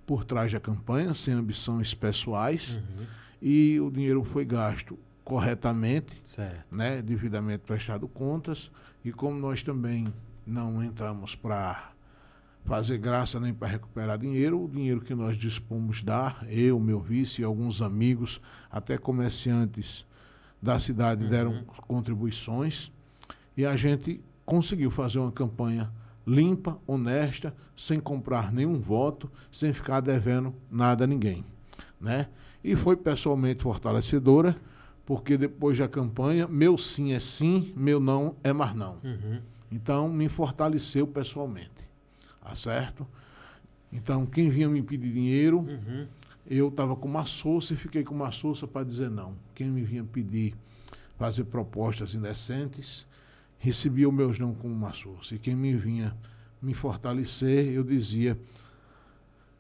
por 0.07 0.25
trás 0.25 0.51
da 0.53 0.61
campanha, 0.61 1.13
sem 1.13 1.35
ambições 1.35 1.93
pessoais, 1.93 2.77
uhum. 2.77 3.07
e 3.43 3.79
o 3.81 3.91
dinheiro 3.91 4.25
foi 4.25 4.45
gasto 4.45 4.99
corretamente, 5.23 6.19
certo. 6.25 6.75
né, 6.75 7.03
devidamente 7.03 7.65
prestado 7.67 8.09
contas, 8.09 8.71
e 9.05 9.13
como 9.13 9.39
nós 9.39 9.63
também 9.63 10.07
não 10.47 10.83
entramos 10.83 11.35
para 11.35 11.93
fazer 12.65 12.97
graça 12.97 13.39
nem 13.39 13.53
para 13.53 13.69
recuperar 13.69 14.17
dinheiro, 14.17 14.65
o 14.65 14.69
dinheiro 14.69 15.03
que 15.03 15.15
nós 15.15 15.37
dispomos 15.37 16.03
dar, 16.03 16.47
eu, 16.49 16.81
meu 16.81 17.01
vice 17.01 17.43
e 17.43 17.45
alguns 17.45 17.83
amigos, 17.83 18.41
até 18.71 18.97
comerciantes 18.97 20.07
da 20.61 20.79
cidade 20.79 21.25
uhum. 21.25 21.31
deram 21.31 21.65
contribuições, 21.87 22.91
e 23.55 23.67
a 23.67 23.77
gente 23.77 24.23
conseguiu 24.49 24.91
fazer 24.91 25.19
uma 25.19 25.31
campanha 25.31 25.93
limpa, 26.27 26.79
honesta, 26.87 27.55
sem 27.77 28.01
comprar 28.01 28.51
nenhum 28.51 28.81
voto, 28.81 29.31
sem 29.53 29.75
ficar 29.75 30.01
devendo 30.01 30.55
nada 30.71 31.05
a 31.05 31.07
ninguém, 31.07 31.45
né? 32.01 32.29
E 32.65 32.75
foi 32.75 32.97
pessoalmente 32.97 33.63
fortalecedora, 33.63 34.57
porque 35.05 35.37
depois 35.37 35.77
da 35.77 35.87
campanha, 35.87 36.49
meu 36.49 36.79
sim 36.79 37.13
é 37.13 37.21
sim, 37.21 37.75
meu 37.77 38.01
não 38.01 38.37
é 38.43 38.51
mais 38.51 38.75
não. 38.75 38.97
Uhum. 39.05 39.41
Então, 39.71 40.09
me 40.09 40.31
fortaleceu 40.31 41.07
pessoalmente, 41.07 41.87
tá 42.43 42.55
certo? 42.55 43.07
Então, 43.93 44.25
quem 44.25 44.49
vinha 44.49 44.69
me 44.69 44.83
pedir 44.83 45.13
dinheiro, 45.13 45.59
uhum. 45.59 46.07
eu 46.47 46.69
estava 46.69 46.97
com 46.97 47.07
uma 47.07 47.27
força 47.27 47.75
e 47.75 47.77
fiquei 47.77 48.03
com 48.03 48.15
uma 48.15 48.33
força 48.33 48.67
para 48.67 48.87
dizer 48.87 49.11
não. 49.11 49.35
Quem 49.55 49.69
me 49.69 49.83
vinha 49.83 50.05
pedir 50.05 50.55
fazer 51.19 51.45
propostas 51.45 52.15
indecentes, 52.15 53.07
recebia 53.59 54.09
os 54.09 54.15
meus 54.15 54.39
não 54.39 54.55
como 54.55 54.73
uma 54.73 54.93
força. 54.93 55.35
E 55.35 55.39
quem 55.39 55.55
me 55.55 55.75
vinha 55.75 56.17
me 56.61 56.75
fortalecer, 56.75 57.67
eu 57.73 57.85
dizia, 57.85 58.39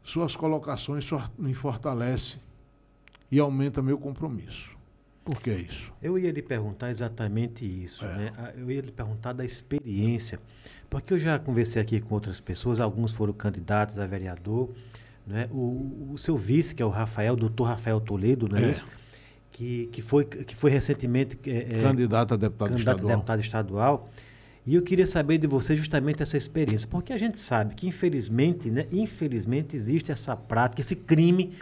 suas 0.02 0.34
colocações 0.34 1.08
me 1.38 1.54
fortalecem 1.54 2.40
e 3.30 3.38
aumenta 3.38 3.82
meu 3.82 3.98
compromisso. 3.98 4.76
Por 5.24 5.42
que 5.42 5.52
isso? 5.52 5.92
Eu 6.00 6.18
ia 6.18 6.32
lhe 6.32 6.40
perguntar 6.40 6.90
exatamente 6.90 7.62
isso. 7.62 8.02
É. 8.02 8.16
Né? 8.16 8.32
Ah, 8.38 8.52
eu 8.56 8.70
ia 8.70 8.80
lhe 8.80 8.90
perguntar 8.90 9.34
da 9.34 9.44
experiência. 9.44 10.40
Porque 10.88 11.12
eu 11.12 11.18
já 11.18 11.38
conversei 11.38 11.82
aqui 11.82 12.00
com 12.00 12.14
outras 12.14 12.40
pessoas, 12.40 12.80
alguns 12.80 13.12
foram 13.12 13.34
candidatos 13.34 13.98
a 13.98 14.06
vereador. 14.06 14.70
Né? 15.26 15.46
O, 15.52 16.12
o 16.12 16.16
seu 16.16 16.34
vice, 16.34 16.74
que 16.74 16.82
é 16.82 16.86
o 16.86 16.88
Rafael, 16.88 17.34
o 17.34 17.36
doutor 17.36 17.64
Rafael 17.64 18.00
Toledo, 18.00 18.48
não 18.48 18.56
é, 18.56 18.64
é. 18.64 18.70
isso? 18.70 18.86
Que, 19.58 19.88
que, 19.90 20.00
foi, 20.00 20.24
que 20.24 20.54
foi 20.54 20.70
recentemente 20.70 21.36
é, 21.44 21.80
é 21.80 21.82
candidato 21.82 22.34
a 22.34 22.36
deputado 22.36 22.68
candidato 22.68 22.96
estadual. 22.98 23.12
A 23.12 23.16
deputado 23.16 23.40
estadual. 23.40 24.10
E 24.64 24.76
eu 24.76 24.82
queria 24.82 25.06
saber 25.06 25.36
de 25.38 25.48
você 25.48 25.74
justamente 25.74 26.22
essa 26.22 26.36
experiência, 26.36 26.86
porque 26.88 27.12
a 27.12 27.18
gente 27.18 27.40
sabe 27.40 27.74
que 27.74 27.88
infelizmente, 27.88 28.70
né, 28.70 28.86
infelizmente 28.92 29.74
existe 29.74 30.12
essa 30.12 30.36
prática, 30.36 30.80
esse 30.80 30.94
crime, 30.94 31.54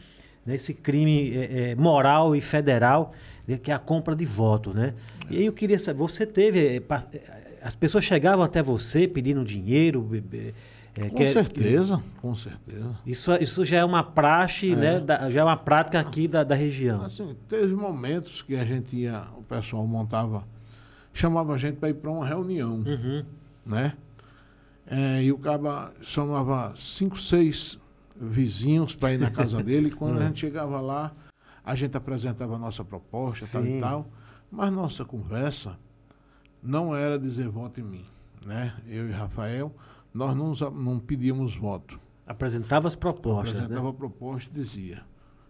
né, 0.44 0.56
esse 0.56 0.74
crime 0.74 1.34
é, 1.34 1.70
é, 1.70 1.74
moral 1.74 2.36
e 2.36 2.40
federal, 2.42 3.14
né, 3.48 3.56
que 3.56 3.70
é 3.70 3.74
a 3.74 3.78
compra 3.78 4.14
de 4.14 4.26
voto, 4.26 4.74
né? 4.74 4.92
E 5.30 5.38
aí 5.38 5.46
eu 5.46 5.52
queria 5.54 5.78
saber, 5.78 6.00
você 6.00 6.26
teve, 6.26 6.58
é, 6.58 6.76
é, 6.76 7.20
as 7.62 7.74
pessoas 7.74 8.04
chegavam 8.04 8.44
até 8.44 8.62
você 8.62 9.08
pedindo 9.08 9.42
dinheiro, 9.42 10.06
é, 10.98 11.10
com 11.10 11.26
certeza, 11.26 11.98
que, 11.98 12.20
com 12.20 12.34
certeza. 12.34 12.98
Isso, 13.04 13.34
isso 13.36 13.64
já 13.64 13.78
é 13.78 13.84
uma 13.84 14.02
praxe, 14.02 14.72
é. 14.72 14.76
né? 14.76 15.00
Da, 15.00 15.28
já 15.28 15.40
é 15.40 15.44
uma 15.44 15.56
prática 15.56 16.00
aqui 16.00 16.26
da, 16.26 16.42
da 16.42 16.54
região. 16.54 17.04
Assim, 17.04 17.36
teve 17.48 17.74
momentos 17.74 18.40
que 18.40 18.56
a 18.56 18.64
gente 18.64 18.96
ia, 18.96 19.24
o 19.36 19.42
pessoal 19.42 19.86
montava, 19.86 20.44
chamava 21.12 21.54
a 21.54 21.58
gente 21.58 21.76
para 21.76 21.90
ir 21.90 21.94
para 21.94 22.10
uma 22.10 22.26
reunião, 22.26 22.76
uhum. 22.76 23.24
né? 23.64 23.92
É, 24.86 25.22
e 25.22 25.32
o 25.32 25.38
cara 25.38 25.92
chamava 26.02 26.72
cinco, 26.76 27.20
seis 27.20 27.78
vizinhos 28.18 28.94
para 28.94 29.12
ir 29.12 29.18
na 29.18 29.30
casa 29.30 29.60
dele. 29.62 29.88
E 29.88 29.92
quando 29.92 30.16
a 30.16 30.20
uhum. 30.20 30.28
gente 30.28 30.40
chegava 30.40 30.80
lá, 30.80 31.12
a 31.64 31.74
gente 31.74 31.96
apresentava 31.96 32.54
a 32.54 32.58
nossa 32.58 32.84
proposta, 32.84 33.46
tal 33.46 33.66
e 33.66 33.80
tal. 33.80 34.06
Mas 34.50 34.72
nossa 34.72 35.04
conversa 35.04 35.76
não 36.62 36.94
era 36.94 37.18
dizer 37.18 37.48
voto 37.48 37.80
em 37.80 37.82
mim, 37.82 38.04
né? 38.44 38.74
Eu 38.88 39.08
e 39.08 39.12
Rafael 39.12 39.74
nós 40.16 40.34
não, 40.34 40.70
não 40.70 40.98
pedíamos 40.98 41.54
voto. 41.54 42.00
Apresentava 42.26 42.88
as 42.88 42.96
propostas. 42.96 43.52
Né? 43.52 43.60
Apresentava 43.60 43.88
né? 43.88 43.90
a 43.90 43.92
proposta 43.92 44.50
e 44.50 44.54
dizia. 44.54 45.02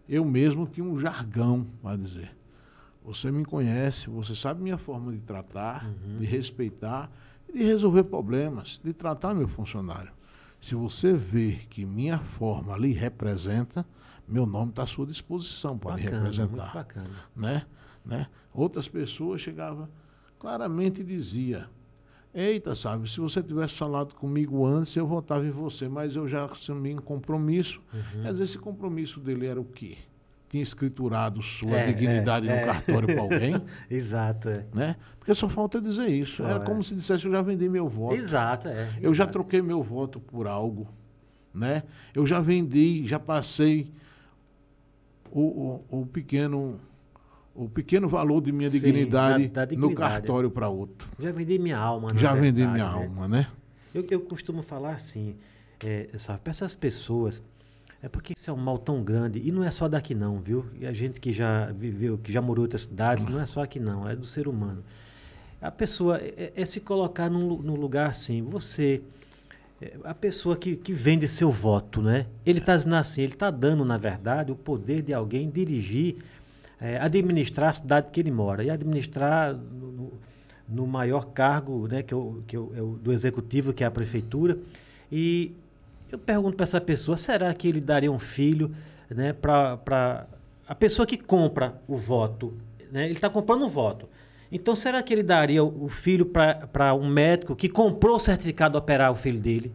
Eu 0.08 0.24
mesmo 0.24 0.66
tinha 0.66 0.84
um 0.84 0.98
jargão 0.98 1.66
para 1.80 1.96
dizer. 1.96 2.36
Você 3.04 3.30
me 3.30 3.44
conhece, 3.44 4.10
você 4.10 4.34
sabe 4.34 4.60
minha 4.62 4.76
forma 4.76 5.12
de 5.12 5.20
tratar, 5.20 5.86
uhum. 5.86 6.18
de 6.18 6.26
respeitar 6.26 7.10
e 7.48 7.52
de 7.58 7.64
resolver 7.64 8.02
problemas, 8.04 8.80
de 8.82 8.92
tratar 8.92 9.32
meu 9.32 9.46
funcionário. 9.46 10.10
Se 10.60 10.74
você 10.74 11.12
vê 11.12 11.60
que 11.70 11.86
minha 11.86 12.18
forma 12.18 12.76
lhe 12.76 12.92
representa, 12.92 13.86
meu 14.26 14.44
nome 14.44 14.70
está 14.70 14.82
à 14.82 14.86
sua 14.86 15.06
disposição 15.06 15.78
para 15.78 15.94
lhe 15.94 16.02
representar. 16.02 16.48
Muito 16.48 16.74
bacana. 16.74 17.10
Né? 17.36 17.64
Né? 18.04 18.26
Outras 18.52 18.88
pessoas 18.88 19.40
chegavam 19.40 19.88
claramente 20.40 21.04
dizia 21.04 21.68
Eita, 22.38 22.74
sabe, 22.74 23.10
se 23.10 23.18
você 23.18 23.42
tivesse 23.42 23.72
falado 23.72 24.14
comigo 24.14 24.66
antes, 24.66 24.94
eu 24.94 25.06
votava 25.06 25.46
em 25.46 25.50
você, 25.50 25.88
mas 25.88 26.16
eu 26.16 26.28
já 26.28 26.44
assumi 26.44 26.94
um 26.94 26.98
compromisso. 26.98 27.80
Uhum. 27.94 28.24
Mas 28.24 28.38
esse 28.38 28.58
compromisso 28.58 29.18
dele 29.18 29.46
era 29.46 29.58
o 29.58 29.64
quê? 29.64 29.96
Tinha 30.50 30.62
escriturado 30.62 31.40
sua 31.40 31.78
é, 31.78 31.86
dignidade 31.86 32.46
é, 32.46 32.50
no 32.50 32.56
é. 32.56 32.64
cartório 32.66 33.06
para 33.06 33.22
alguém? 33.22 33.54
Exato, 33.88 34.50
é. 34.50 34.66
Né? 34.74 34.96
Porque 35.18 35.34
só 35.34 35.48
falta 35.48 35.80
dizer 35.80 36.08
isso. 36.08 36.42
Só, 36.42 36.46
era 36.46 36.60
como 36.60 36.80
é. 36.80 36.82
se 36.82 36.94
dissesse, 36.94 37.24
eu 37.24 37.32
já 37.32 37.40
vendi 37.40 37.70
meu 37.70 37.88
voto. 37.88 38.16
Exato, 38.16 38.68
é. 38.68 38.98
Eu 39.00 39.14
já 39.14 39.26
troquei 39.26 39.62
meu 39.62 39.82
voto 39.82 40.20
por 40.20 40.46
algo. 40.46 40.86
Né? 41.54 41.84
Eu 42.14 42.26
já 42.26 42.38
vendi, 42.38 43.06
já 43.06 43.18
passei 43.18 43.90
o, 45.30 45.84
o, 45.90 46.00
o 46.02 46.06
pequeno 46.06 46.78
o 47.56 47.68
pequeno 47.68 48.08
valor 48.08 48.40
de 48.42 48.52
minha 48.52 48.68
Sim, 48.68 48.78
dignidade, 48.78 49.48
da, 49.48 49.60
da 49.60 49.64
dignidade, 49.64 49.94
no 49.94 49.96
cartório 49.96 50.50
para 50.50 50.68
outro. 50.68 51.08
Já 51.18 51.32
vendi 51.32 51.58
minha 51.58 51.78
alma, 51.78 52.10
Já 52.10 52.34
verdade, 52.34 52.40
vendi 52.40 52.60
minha 52.60 52.72
né? 52.72 52.82
alma, 52.82 53.26
né? 53.26 53.48
Eu, 53.94 54.04
eu 54.10 54.20
costumo 54.20 54.62
falar 54.62 54.92
assim, 54.92 55.36
é, 55.84 56.08
sabe, 56.18 56.40
para 56.40 56.50
essas 56.50 56.74
pessoas, 56.74 57.42
é 58.02 58.08
porque 58.08 58.34
isso 58.36 58.50
é 58.50 58.52
um 58.52 58.58
mal 58.58 58.78
tão 58.78 59.02
grande, 59.02 59.40
e 59.42 59.50
não 59.50 59.64
é 59.64 59.70
só 59.70 59.88
daqui 59.88 60.14
não, 60.14 60.38
viu? 60.38 60.66
E 60.78 60.86
a 60.86 60.92
gente 60.92 61.18
que 61.18 61.32
já 61.32 61.72
viveu, 61.72 62.18
que 62.18 62.30
já 62.30 62.42
morou 62.42 62.62
em 62.62 62.66
outras 62.66 62.82
cidades, 62.82 63.24
não 63.26 63.40
é 63.40 63.46
só 63.46 63.62
aqui 63.62 63.80
não, 63.80 64.08
é 64.08 64.14
do 64.14 64.26
ser 64.26 64.46
humano. 64.46 64.84
A 65.60 65.70
pessoa 65.70 66.18
é, 66.18 66.52
é 66.54 66.64
se 66.64 66.80
colocar 66.80 67.30
num, 67.30 67.56
num 67.56 67.74
lugar 67.74 68.10
assim, 68.10 68.42
você 68.42 69.02
é, 69.80 69.94
a 70.04 70.14
pessoa 70.14 70.56
que, 70.56 70.76
que 70.76 70.92
vende 70.92 71.28
seu 71.28 71.50
voto, 71.50 72.00
né? 72.00 72.26
Ele 72.44 72.60
está 72.60 72.76
dizendo 72.76 72.96
assim, 72.96 73.22
ele 73.22 73.32
está 73.32 73.50
dando, 73.50 73.84
na 73.84 73.96
verdade, 73.96 74.50
o 74.50 74.56
poder 74.56 75.02
de 75.02 75.12
alguém 75.12 75.50
dirigir 75.50 76.16
é, 76.80 76.98
administrar 76.98 77.70
a 77.70 77.74
cidade 77.74 78.10
que 78.10 78.20
ele 78.20 78.30
mora 78.30 78.62
e 78.62 78.70
administrar 78.70 79.54
no, 79.54 80.12
no 80.68 80.86
maior 80.86 81.26
cargo 81.26 81.86
né, 81.86 82.02
que, 82.02 82.12
eu, 82.12 82.42
que 82.46 82.56
eu, 82.56 82.72
eu, 82.76 82.98
do 83.02 83.12
executivo, 83.12 83.72
que 83.72 83.84
é 83.84 83.86
a 83.86 83.90
prefeitura. 83.90 84.58
E 85.10 85.52
eu 86.10 86.18
pergunto 86.18 86.56
para 86.56 86.64
essa 86.64 86.80
pessoa, 86.80 87.16
será 87.16 87.52
que 87.54 87.68
ele 87.68 87.80
daria 87.80 88.10
um 88.10 88.18
filho 88.18 88.74
né, 89.08 89.32
para 89.32 90.26
a 90.68 90.74
pessoa 90.74 91.06
que 91.06 91.16
compra 91.16 91.80
o 91.86 91.96
voto? 91.96 92.54
Né, 92.90 93.04
ele 93.04 93.14
está 93.14 93.30
comprando 93.30 93.62
o 93.62 93.68
voto. 93.68 94.08
Então, 94.50 94.76
será 94.76 95.02
que 95.02 95.12
ele 95.12 95.24
daria 95.24 95.62
o 95.64 95.88
filho 95.88 96.24
para 96.24 96.94
um 96.94 97.08
médico 97.08 97.56
que 97.56 97.68
comprou 97.68 98.16
o 98.16 98.20
certificado 98.20 98.78
operar 98.78 99.10
o 99.10 99.16
filho 99.16 99.40
dele? 99.40 99.72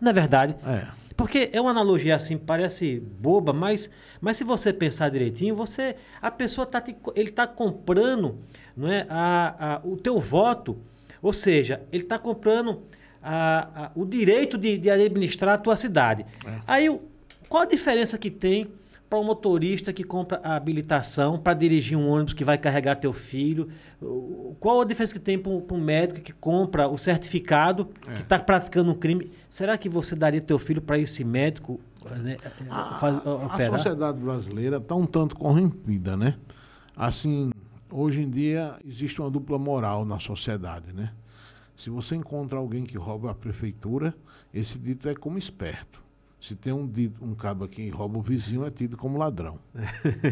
Não 0.00 0.10
é 0.10 0.12
verdade? 0.12 0.56
É. 0.66 0.97
Porque 1.18 1.50
é 1.52 1.60
uma 1.60 1.72
analogia 1.72 2.14
assim, 2.14 2.38
parece 2.38 3.00
boba, 3.00 3.52
mas, 3.52 3.90
mas 4.20 4.36
se 4.36 4.44
você 4.44 4.72
pensar 4.72 5.10
direitinho, 5.10 5.52
você 5.52 5.96
a 6.22 6.30
pessoa 6.30 6.64
tá 6.64 6.80
te, 6.80 6.96
ele 7.16 7.30
está 7.30 7.44
comprando, 7.44 8.38
não 8.76 8.88
é, 8.88 9.04
a, 9.10 9.74
a, 9.74 9.80
o 9.84 9.96
teu 9.96 10.20
voto, 10.20 10.78
ou 11.20 11.32
seja, 11.32 11.82
ele 11.90 12.04
está 12.04 12.20
comprando 12.20 12.84
a, 13.20 13.86
a, 13.86 13.90
o 13.96 14.06
direito 14.06 14.56
de, 14.56 14.78
de, 14.78 14.88
administrar 14.88 15.56
a 15.56 15.58
tua 15.58 15.74
cidade. 15.74 16.24
É. 16.46 16.60
Aí, 16.68 17.00
qual 17.48 17.64
a 17.64 17.66
diferença 17.66 18.16
que 18.16 18.30
tem 18.30 18.68
para 19.08 19.18
um 19.18 19.24
motorista 19.24 19.92
que 19.92 20.04
compra 20.04 20.40
a 20.44 20.54
habilitação 20.54 21.38
para 21.38 21.54
dirigir 21.54 21.96
um 21.96 22.08
ônibus 22.08 22.34
que 22.34 22.44
vai 22.44 22.58
carregar 22.58 22.96
teu 22.96 23.12
filho? 23.12 23.68
Qual 24.60 24.80
a 24.80 24.84
diferença 24.84 25.14
que 25.14 25.20
tem 25.20 25.38
para 25.38 25.50
um, 25.50 25.80
médico 25.80 26.20
que 26.20 26.32
compra 26.32 26.88
o 26.88 26.98
certificado 26.98 27.88
é. 28.06 28.14
que 28.14 28.22
está 28.22 28.38
praticando 28.38 28.90
um 28.90 28.94
crime? 28.94 29.30
Será 29.48 29.78
que 29.78 29.88
você 29.88 30.14
daria 30.14 30.40
teu 30.40 30.58
filho 30.58 30.82
para 30.82 30.98
esse 30.98 31.24
médico 31.24 31.80
né, 32.16 32.36
a, 32.70 32.98
faz, 32.98 33.16
a 33.26 33.76
sociedade 33.76 34.18
brasileira 34.18 34.76
está 34.76 34.94
um 34.94 35.06
tanto 35.06 35.36
corrompida, 35.36 36.16
né? 36.16 36.36
Assim, 36.96 37.50
hoje 37.90 38.22
em 38.22 38.30
dia 38.30 38.76
existe 38.86 39.20
uma 39.20 39.30
dupla 39.30 39.58
moral 39.58 40.04
na 40.04 40.18
sociedade, 40.18 40.92
né? 40.92 41.12
Se 41.76 41.90
você 41.90 42.16
encontra 42.16 42.58
alguém 42.58 42.84
que 42.84 42.98
rouba 42.98 43.30
a 43.30 43.34
prefeitura, 43.34 44.14
esse 44.52 44.78
dito 44.78 45.08
é 45.08 45.14
como 45.14 45.38
esperto. 45.38 46.02
Se 46.40 46.54
tem 46.54 46.72
um, 46.72 46.90
um 47.20 47.34
cabo 47.34 47.66
que 47.66 47.88
rouba 47.88 48.18
o 48.18 48.22
vizinho, 48.22 48.64
é 48.64 48.70
tido 48.70 48.96
como 48.96 49.18
ladrão. 49.18 49.58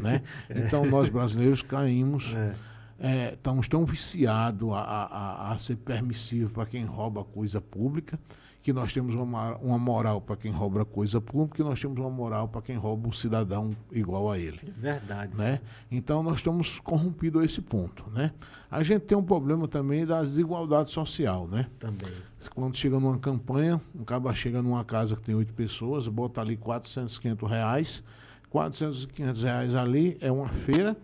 né? 0.03 0.23
Então, 0.49 0.87
nós 0.87 1.09
brasileiros 1.09 1.63
caímos, 1.63 2.33
é. 2.35 2.55
É, 2.99 3.35
estamos 3.35 3.69
tão 3.69 3.85
viciados 3.85 4.73
a, 4.73 4.81
a, 4.81 5.53
a 5.53 5.59
ser 5.59 5.77
permissivo 5.77 6.51
para 6.53 6.65
quem 6.65 6.85
rouba 6.85 7.23
coisa 7.23 7.61
pública 7.61 8.19
que 8.67 8.73
nós 8.73 8.93
temos 8.93 9.14
uma, 9.14 9.55
uma 9.59 9.79
moral 9.79 10.21
para 10.21 10.35
quem 10.35 10.51
rouba 10.51 10.85
coisa 10.85 11.21
pública 11.21 11.62
e 11.62 11.64
nós 11.64 11.81
temos 11.81 11.97
uma 12.01 12.11
moral 12.11 12.49
para 12.49 12.61
quem 12.61 12.77
rouba 12.77 13.07
um 13.07 13.12
cidadão 13.12 13.77
igual 13.93 14.29
a 14.29 14.37
ele. 14.37 14.59
Verdade. 14.77 15.37
Né? 15.37 15.61
Então 15.89 16.21
nós 16.21 16.39
estamos 16.39 16.81
corrompidos 16.81 17.41
a 17.41 17.45
esse 17.45 17.62
ponto. 17.62 18.03
Né? 18.11 18.33
A 18.69 18.83
gente 18.83 19.03
tem 19.03 19.17
um 19.17 19.23
problema 19.23 19.69
também 19.69 20.05
da 20.05 20.21
desigualdade 20.21 20.91
social. 20.91 21.47
Né? 21.47 21.69
Também. 21.79 22.12
Quando 22.57 22.77
chega 22.77 22.99
numa 22.99 23.17
campanha, 23.21 23.81
um 23.95 24.03
cara 24.03 24.35
chega 24.35 24.61
numa 24.61 24.85
casa 24.85 25.14
que 25.14 25.23
tem 25.23 25.37
oito 25.37 25.55
pessoas, 25.55 26.09
bota 26.09 26.41
ali 26.41 26.57
400, 26.57 27.21
500 27.21 27.49
reais. 27.49 28.03
400, 28.51 29.07
500 29.07 29.43
reais 29.45 29.75
ali 29.77 30.19
é 30.21 30.33
uma 30.33 30.49
feira, 30.49 30.97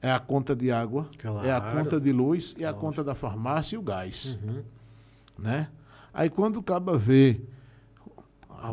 é 0.00 0.10
a 0.10 0.18
conta 0.18 0.56
de 0.56 0.72
água, 0.72 1.06
claro. 1.18 1.46
é 1.46 1.52
a 1.52 1.60
conta 1.60 2.00
de 2.00 2.12
luz, 2.12 2.54
é 2.58 2.64
a 2.64 2.72
conta 2.72 3.04
da 3.04 3.14
farmácia 3.14 3.76
e 3.76 3.78
o 3.78 3.82
gás. 3.82 4.38
Uhum. 4.42 4.62
Né? 5.38 5.68
Aí 6.14 6.30
quando 6.30 6.58
o 6.58 6.62
caba 6.62 6.96
vê 6.96 7.40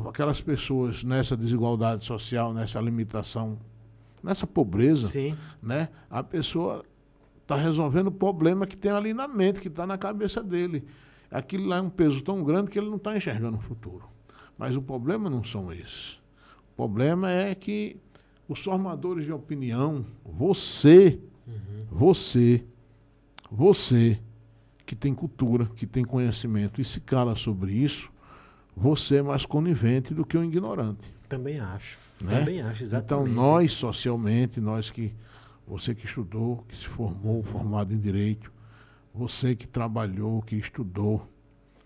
aquelas 0.08 0.40
pessoas 0.40 1.04
nessa 1.04 1.36
desigualdade 1.36 2.04
social, 2.04 2.54
nessa 2.54 2.80
limitação, 2.80 3.58
nessa 4.24 4.46
pobreza, 4.46 5.08
Sim. 5.08 5.36
né? 5.62 5.90
A 6.08 6.22
pessoa 6.22 6.86
está 7.42 7.56
resolvendo 7.56 8.08
o 8.08 8.12
problema 8.12 8.68
que 8.68 8.78
tem 8.78 8.92
ali 8.92 9.12
na 9.12 9.28
mente, 9.28 9.60
que 9.60 9.68
está 9.68 9.88
na 9.88 9.98
cabeça 9.98 10.44
dele. 10.44 10.86
Aquilo 11.32 11.66
lá 11.66 11.78
é 11.78 11.82
um 11.82 11.90
peso 11.90 12.22
tão 12.22 12.44
grande 12.44 12.70
que 12.70 12.78
ele 12.78 12.90
não 12.90 12.98
está 12.98 13.18
enxergando 13.18 13.58
o 13.58 13.62
futuro. 13.62 14.04
Mas 14.56 14.76
o 14.76 14.82
problema 14.82 15.28
não 15.30 15.44
são 15.44 15.74
esses. 15.74 16.22
O 16.74 16.76
problema 16.76 17.32
é 17.32 17.56
que 17.56 17.98
os 18.48 18.64
formadores 18.64 19.26
de 19.26 19.32
opinião, 19.32 20.06
você, 20.24 21.20
uhum. 21.48 21.86
você, 21.90 22.64
você, 23.50 24.20
que 24.86 24.96
tem 24.96 25.14
cultura, 25.14 25.66
que 25.76 25.86
tem 25.86 26.04
conhecimento 26.04 26.82
e 26.82 26.86
se 26.86 27.00
cala 27.00 27.36
sobre 27.36 27.74
isso, 27.74 28.12
você 28.76 29.18
é 29.18 29.22
mais 29.22 29.46
conivente 29.46 30.14
do 30.14 30.26
que 30.26 30.38
o 30.38 30.44
ignorante. 30.44 31.14
Também 31.28 31.60
acho. 31.60 31.98
Né? 32.20 32.40
Também 32.40 32.62
acho, 32.62 32.84
exatamente. 32.84 33.32
Então, 33.32 33.44
nós, 33.44 33.74
socialmente, 33.74 34.60
nós 34.60 34.90
que. 34.90 35.14
Você 35.68 35.96
que 35.96 36.06
estudou, 36.06 36.66
que 36.68 36.76
se 36.76 36.88
formou, 36.88 37.42
formado 37.44 37.94
em 37.94 37.98
direito, 37.98 38.52
você 39.14 39.56
que 39.56 39.66
trabalhou, 39.66 40.42
que 40.42 40.56
estudou, 40.56 41.26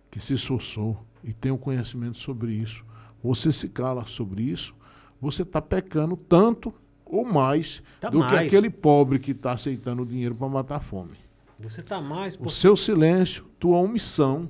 que 0.10 0.20
se 0.20 0.34
esforçou 0.34 1.06
e 1.24 1.34
tem 1.34 1.52
um 1.52 1.58
conhecimento 1.58 2.18
sobre 2.18 2.54
isso, 2.54 2.84
você 3.22 3.52
se 3.52 3.70
cala 3.70 4.06
sobre 4.06 4.42
isso, 4.42 4.74
você 5.22 5.44
está 5.44 5.62
pecando 5.62 6.18
tanto 6.18 6.74
ou 7.06 7.26
mais 7.26 7.84
tá 8.00 8.10
do 8.10 8.20
mais. 8.20 8.32
que 8.32 8.38
aquele 8.38 8.70
pobre 8.70 9.20
que 9.20 9.32
está 9.32 9.52
aceitando 9.52 10.02
o 10.02 10.06
dinheiro 10.06 10.34
para 10.34 10.48
matar 10.48 10.78
a 10.78 10.80
fome. 10.80 11.25
Você 11.70 11.82
está 11.82 12.00
mais. 12.00 12.36
Por... 12.36 12.46
O 12.46 12.50
seu 12.50 12.78
silêncio, 12.78 13.44
tua 13.60 13.78
omissão, 13.80 14.48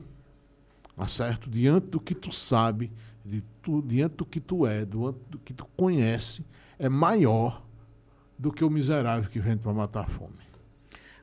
tá 0.98 1.08
certo? 1.08 1.50
Diante 1.50 1.88
do 1.88 2.00
que 2.00 2.14
tu 2.14 2.32
sabe, 2.32 2.92
de 3.24 3.42
tu, 3.62 3.82
diante 3.82 4.16
do 4.18 4.26
que 4.26 4.42
tu 4.42 4.68
é, 4.68 4.86
do, 4.86 5.14
do 5.30 5.40
que 5.40 5.54
tu 5.54 5.66
conhece, 5.78 6.46
é 6.78 6.90
maior 6.90 7.64
do 8.38 8.52
que 8.52 8.66
o 8.66 8.70
miserável 8.70 9.30
que 9.30 9.40
vem 9.40 9.58
para 9.58 9.72
matar 9.72 10.02
a 10.02 10.08
fome. 10.08 10.34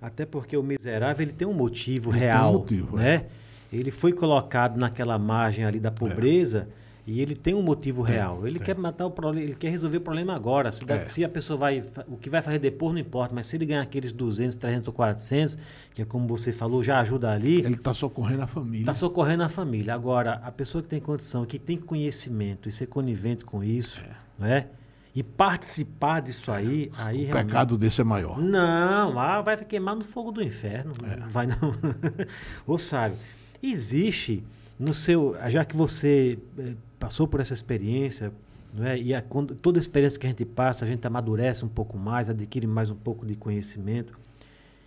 Até 0.00 0.24
porque 0.24 0.56
o 0.56 0.62
miserável 0.62 1.24
ele 1.24 1.34
tem 1.34 1.46
um 1.46 1.52
motivo 1.52 2.10
ele 2.10 2.20
real, 2.20 2.54
um 2.54 2.58
motivo, 2.60 2.96
né? 2.96 3.14
É. 3.14 3.26
Ele 3.70 3.90
foi 3.90 4.12
colocado 4.12 4.78
naquela 4.78 5.18
margem 5.18 5.64
ali 5.64 5.78
da 5.78 5.90
pobreza. 5.90 6.68
É 6.78 6.81
e 7.04 7.20
ele 7.20 7.34
tem 7.34 7.52
um 7.52 7.62
motivo 7.62 8.00
real. 8.00 8.46
Ele 8.46 8.60
quer 8.60 8.76
matar 8.76 9.06
o 9.06 9.10
problema, 9.10 9.44
ele 9.44 9.56
quer 9.56 9.70
resolver 9.70 9.96
o 9.96 10.00
problema 10.00 10.34
agora. 10.34 10.70
Se, 10.70 10.84
é. 10.86 11.04
se, 11.06 11.24
a 11.24 11.28
pessoa 11.28 11.56
vai. 11.56 11.84
O 12.06 12.16
que 12.16 12.30
vai 12.30 12.40
fazer 12.40 12.60
depois 12.60 12.92
não 12.92 13.00
importa, 13.00 13.34
mas 13.34 13.48
se 13.48 13.56
ele 13.56 13.66
ganhar 13.66 13.82
aqueles 13.82 14.12
200, 14.12 14.56
300 14.56 14.86
ou 14.86 14.94
400, 14.94 15.58
que 15.94 16.02
é 16.02 16.04
como 16.04 16.28
você 16.28 16.52
falou, 16.52 16.82
já 16.82 17.00
ajuda 17.00 17.32
ali. 17.32 17.58
Ele 17.58 17.74
está 17.74 17.92
socorrendo 17.92 18.42
a 18.42 18.46
família. 18.46 18.82
Está 18.82 18.94
socorrendo 18.94 19.42
a 19.42 19.48
família. 19.48 19.94
Agora, 19.94 20.40
a 20.44 20.52
pessoa 20.52 20.80
que 20.80 20.88
tem 20.88 21.00
condição, 21.00 21.44
que 21.44 21.58
tem 21.58 21.76
conhecimento 21.76 22.68
e 22.68 22.72
ser 22.72 22.86
conivente 22.86 23.44
com 23.44 23.64
isso, 23.64 24.00
é. 24.00 24.10
não 24.38 24.46
é? 24.46 24.66
E 25.14 25.22
participar 25.22 26.22
disso 26.22 26.50
aí, 26.52 26.90
aí 26.96 27.28
o 27.28 27.32
pecado 27.32 27.76
desse 27.76 28.00
é 28.00 28.04
maior. 28.04 28.38
Não, 28.38 29.18
ah, 29.18 29.42
vai 29.42 29.56
queimar 29.62 29.94
no 29.94 30.04
fogo 30.04 30.30
do 30.30 30.42
inferno. 30.42 30.92
É. 31.04 31.16
Vai 31.30 31.46
não. 31.46 31.56
Ou 32.66 32.78
sabe, 32.78 33.16
existe 33.62 34.42
no 34.82 34.94
seu, 34.94 35.36
já 35.48 35.64
que 35.64 35.76
você 35.76 36.38
eh, 36.58 36.72
passou 37.02 37.26
por 37.26 37.40
essa 37.40 37.52
experiência, 37.52 38.32
é? 38.80 38.96
e 38.96 39.12
a, 39.12 39.20
quando, 39.20 39.56
toda 39.56 39.76
experiência 39.76 40.20
que 40.20 40.26
a 40.26 40.30
gente 40.30 40.44
passa, 40.44 40.84
a 40.84 40.88
gente 40.88 41.04
amadurece 41.04 41.64
um 41.64 41.68
pouco 41.68 41.98
mais, 41.98 42.30
adquire 42.30 42.64
mais 42.64 42.90
um 42.90 42.94
pouco 42.94 43.26
de 43.26 43.34
conhecimento. 43.34 44.16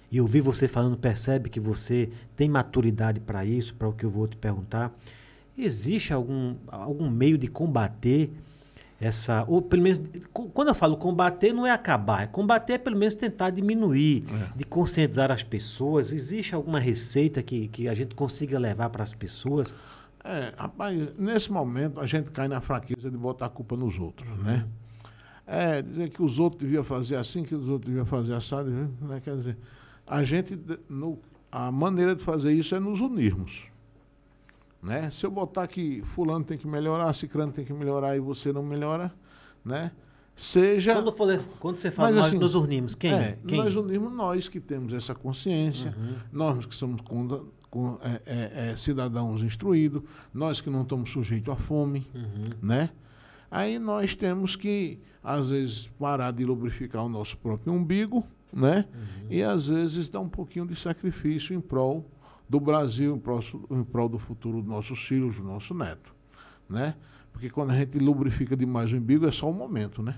E 0.10 0.22
ouvir 0.22 0.40
você 0.40 0.66
falando, 0.66 0.96
percebe 0.96 1.50
que 1.50 1.60
você 1.60 2.10
tem 2.38 2.48
maturidade 2.48 3.20
para 3.20 3.44
isso, 3.44 3.76
para 3.76 3.90
o 3.90 3.92
que 3.92 4.06
eu 4.06 4.10
vou 4.10 4.30
te 4.30 4.38
perguntar. 4.38 4.98
Existe 5.58 6.14
algum, 6.14 6.56
algum 6.70 7.10
meio 7.10 7.38
de 7.38 7.50
combater 7.50 8.32
essa. 9.00 9.44
Ou 9.46 9.62
pelo 9.62 9.82
menos. 9.82 10.02
Quando 10.32 10.70
eu 10.70 10.76
falo 10.76 10.96
combater, 10.96 11.52
não 11.52 11.68
é 11.68 11.72
acabar. 11.72 12.24
É 12.24 12.28
combater 12.28 12.74
é 12.74 12.78
pelo 12.78 12.96
menos 12.96 13.16
tentar 13.16 13.50
diminuir, 13.50 14.24
é. 14.30 14.58
de 14.58 14.64
conscientizar 14.64 15.32
as 15.32 15.44
pessoas. 15.44 16.14
Existe 16.14 16.56
alguma 16.56 16.80
receita 16.80 17.44
que, 17.44 17.68
que 17.68 17.90
a 17.90 17.94
gente 17.94 18.16
consiga 18.16 18.58
levar 18.58 18.90
para 18.90 19.04
as 19.04 19.14
pessoas? 19.14 19.74
É, 20.28 20.54
rapaz, 20.58 21.16
nesse 21.20 21.52
momento 21.52 22.00
a 22.00 22.08
gente 22.08 22.32
cai 22.32 22.48
na 22.48 22.60
fraqueza 22.60 23.12
de 23.12 23.18
botar 23.18 23.46
a 23.46 23.50
culpa 23.50 23.78
nos 23.78 24.00
outros, 24.00 24.28
uhum. 24.28 24.44
né? 24.44 24.68
É, 25.46 25.84
dizer 25.84 26.10
que 26.10 26.24
os 26.24 26.40
outros 26.40 26.64
deviam 26.64 26.84
fazer 26.84 27.16
assim, 27.18 27.44
que 27.44 27.54
os 27.54 27.70
outros 27.70 27.88
deviam 27.88 28.08
fazer 28.08 28.34
assado, 28.34 28.68
né? 28.72 29.22
Quer 29.24 29.36
dizer, 29.36 29.58
a 30.08 30.24
gente, 30.24 30.60
no, 30.90 31.20
a 31.52 31.72
maneira 31.72 32.16
de 32.16 32.24
fazer 32.24 32.52
isso 32.54 32.74
é 32.74 32.80
nos 32.80 33.00
unirmos. 33.02 33.66
Né? 34.82 35.12
Se 35.12 35.28
eu 35.28 35.32
botar 35.32 35.68
que 35.68 36.02
fulano 36.16 36.44
tem 36.44 36.58
que 36.58 36.68
melhorar, 36.68 37.14
ciclano 37.14 37.52
tem 37.52 37.64
que 37.64 37.74
melhorar 37.74 38.18
e 38.18 38.20
você 38.20 38.52
não 38.52 38.64
melhora, 38.64 39.14
né? 39.64 39.92
Seja. 40.36 40.94
Quando, 40.94 41.12
for, 41.12 41.40
quando 41.60 41.78
você 41.78 41.90
fala, 41.90 42.12
nós 42.12 42.28
assim, 42.28 42.38
nos 42.38 42.56
unimos, 42.56 42.94
quem? 42.94 43.14
É, 43.14 43.38
quem? 43.48 43.58
Nós 43.58 43.76
unimos 43.76 44.12
nós 44.12 44.48
que 44.50 44.60
temos 44.60 44.92
essa 44.94 45.16
consciência, 45.16 45.96
uhum. 45.98 46.16
nós 46.32 46.66
que 46.66 46.76
somos 46.76 47.00
contra, 47.02 47.42
com, 47.76 48.00
é, 48.02 48.22
é, 48.26 48.70
é, 48.70 48.76
cidadãos 48.78 49.44
instruídos, 49.44 50.02
nós 50.34 50.62
que 50.62 50.70
não 50.70 50.84
estamos 50.84 51.10
sujeitos 51.10 51.52
à 51.52 51.58
fome, 51.58 52.08
uhum. 52.16 52.50
né? 52.62 52.90
Aí 53.52 53.78
nós 53.78 54.16
temos 54.16 54.56
que, 54.56 54.98
às 55.22 55.50
vezes, 55.50 55.90
parar 56.00 56.32
de 56.32 56.46
lubrificar 56.46 57.04
o 57.04 57.10
nosso 57.10 57.38
próprio 57.38 57.74
umbigo, 57.74 58.26
né? 58.52 58.86
Uhum. 58.94 59.28
E 59.30 59.44
às 59.44 59.68
vezes 59.68 60.10
dar 60.10 60.22
um 60.22 60.30
pouquinho 60.30 60.66
de 60.66 60.74
sacrifício 60.74 61.54
em 61.54 61.60
prol 61.60 62.10
do 62.48 62.62
Brasil, 62.62 63.14
em 63.14 63.20
prol, 63.20 63.42
em 63.70 63.84
prol 63.84 64.08
do 64.08 64.20
futuro 64.20 64.62
dos 64.62 64.70
nossos 64.70 65.06
filhos, 65.06 65.36
do 65.36 65.44
nosso 65.44 65.74
neto, 65.74 66.16
né? 66.70 66.96
Porque 67.34 67.50
quando 67.50 67.72
a 67.72 67.76
gente 67.76 68.00
lubrifica 68.00 68.56
demais 68.56 68.94
o 68.94 68.96
umbigo, 68.96 69.28
é 69.28 69.34
só 69.34 69.50
um 69.50 69.54
momento, 69.54 70.02
né? 70.02 70.16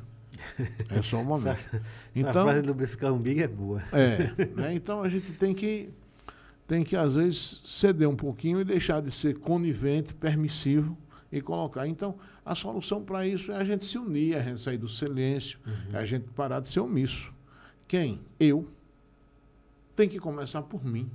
É 0.96 1.02
só 1.02 1.18
um 1.18 1.26
momento. 1.26 1.58
essa, 1.58 1.82
então, 2.16 2.30
essa 2.30 2.44
frase 2.44 2.62
de 2.62 2.68
lubrificar 2.68 3.12
o 3.12 3.16
umbigo 3.16 3.42
é 3.42 3.48
boa. 3.48 3.82
É, 3.92 4.46
né? 4.56 4.76
Então 4.76 5.02
a 5.02 5.10
gente 5.10 5.32
tem 5.32 5.56
que 5.56 5.90
tem 6.68 6.84
que, 6.84 6.96
às 6.98 7.16
vezes, 7.16 7.62
ceder 7.64 8.10
um 8.10 8.16
pouquinho 8.16 8.60
e 8.60 8.66
deixar 8.66 9.02
de 9.02 9.10
ser 9.10 9.40
conivente, 9.40 10.14
permissivo 10.14 10.98
e 11.32 11.42
colocar. 11.42 11.88
Então, 11.88 12.16
a 12.46 12.54
solução 12.54 13.02
para 13.04 13.26
isso 13.26 13.52
é 13.54 13.56
a 13.56 13.64
gente 13.64 13.86
se 13.86 13.98
unir, 13.98 14.36
a 14.36 14.42
gente 14.42 14.60
sair 14.60 14.78
do 14.78 14.90
silêncio, 14.90 15.58
uhum. 15.66 15.96
é 15.96 15.98
a 15.98 16.06
gente 16.06 16.28
parar 16.30 16.60
de 16.60 16.68
ser 16.68 16.82
omisso. 16.82 17.34
Quem? 17.88 18.20
Eu. 18.38 18.68
Tem 19.96 20.10
que 20.10 20.20
começar 20.20 20.62
por 20.62 20.84
mim. 20.84 21.10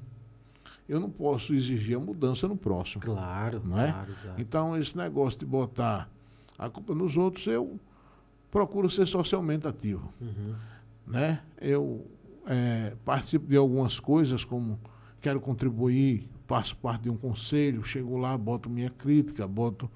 Eu 0.88 0.98
não 0.98 1.10
posso 1.10 1.54
exigir 1.54 1.96
a 1.96 2.00
mudança 2.00 2.48
no 2.48 2.56
próximo. 2.56 3.02
Claro, 3.02 3.62
não 3.64 3.78
é? 3.78 3.92
Claro, 3.92 4.14
então, 4.38 4.76
esse 4.76 4.96
negócio 4.96 5.38
de 5.38 5.46
botar 5.46 6.10
a 6.58 6.68
culpa 6.70 6.94
nos 6.94 7.16
outros, 7.16 7.46
eu 7.46 7.78
procuro 8.50 8.88
ser 8.90 9.06
socialmente 9.06 9.68
ativo. 9.68 10.12
Uhum. 10.20 10.54
Né? 11.06 11.42
Eu 11.60 12.06
é, 12.46 12.94
participo 13.04 13.46
de 13.46 13.56
algumas 13.56 14.00
coisas, 14.00 14.44
como 14.44 14.78
quero 15.22 15.40
contribuir, 15.40 16.28
faço 16.46 16.76
parte 16.76 17.02
de 17.02 17.10
um 17.10 17.16
conselho, 17.16 17.84
chego 17.84 18.18
lá, 18.18 18.36
boto 18.36 18.68
minha 18.68 18.90
crítica, 18.90 19.46
boto 19.46 19.88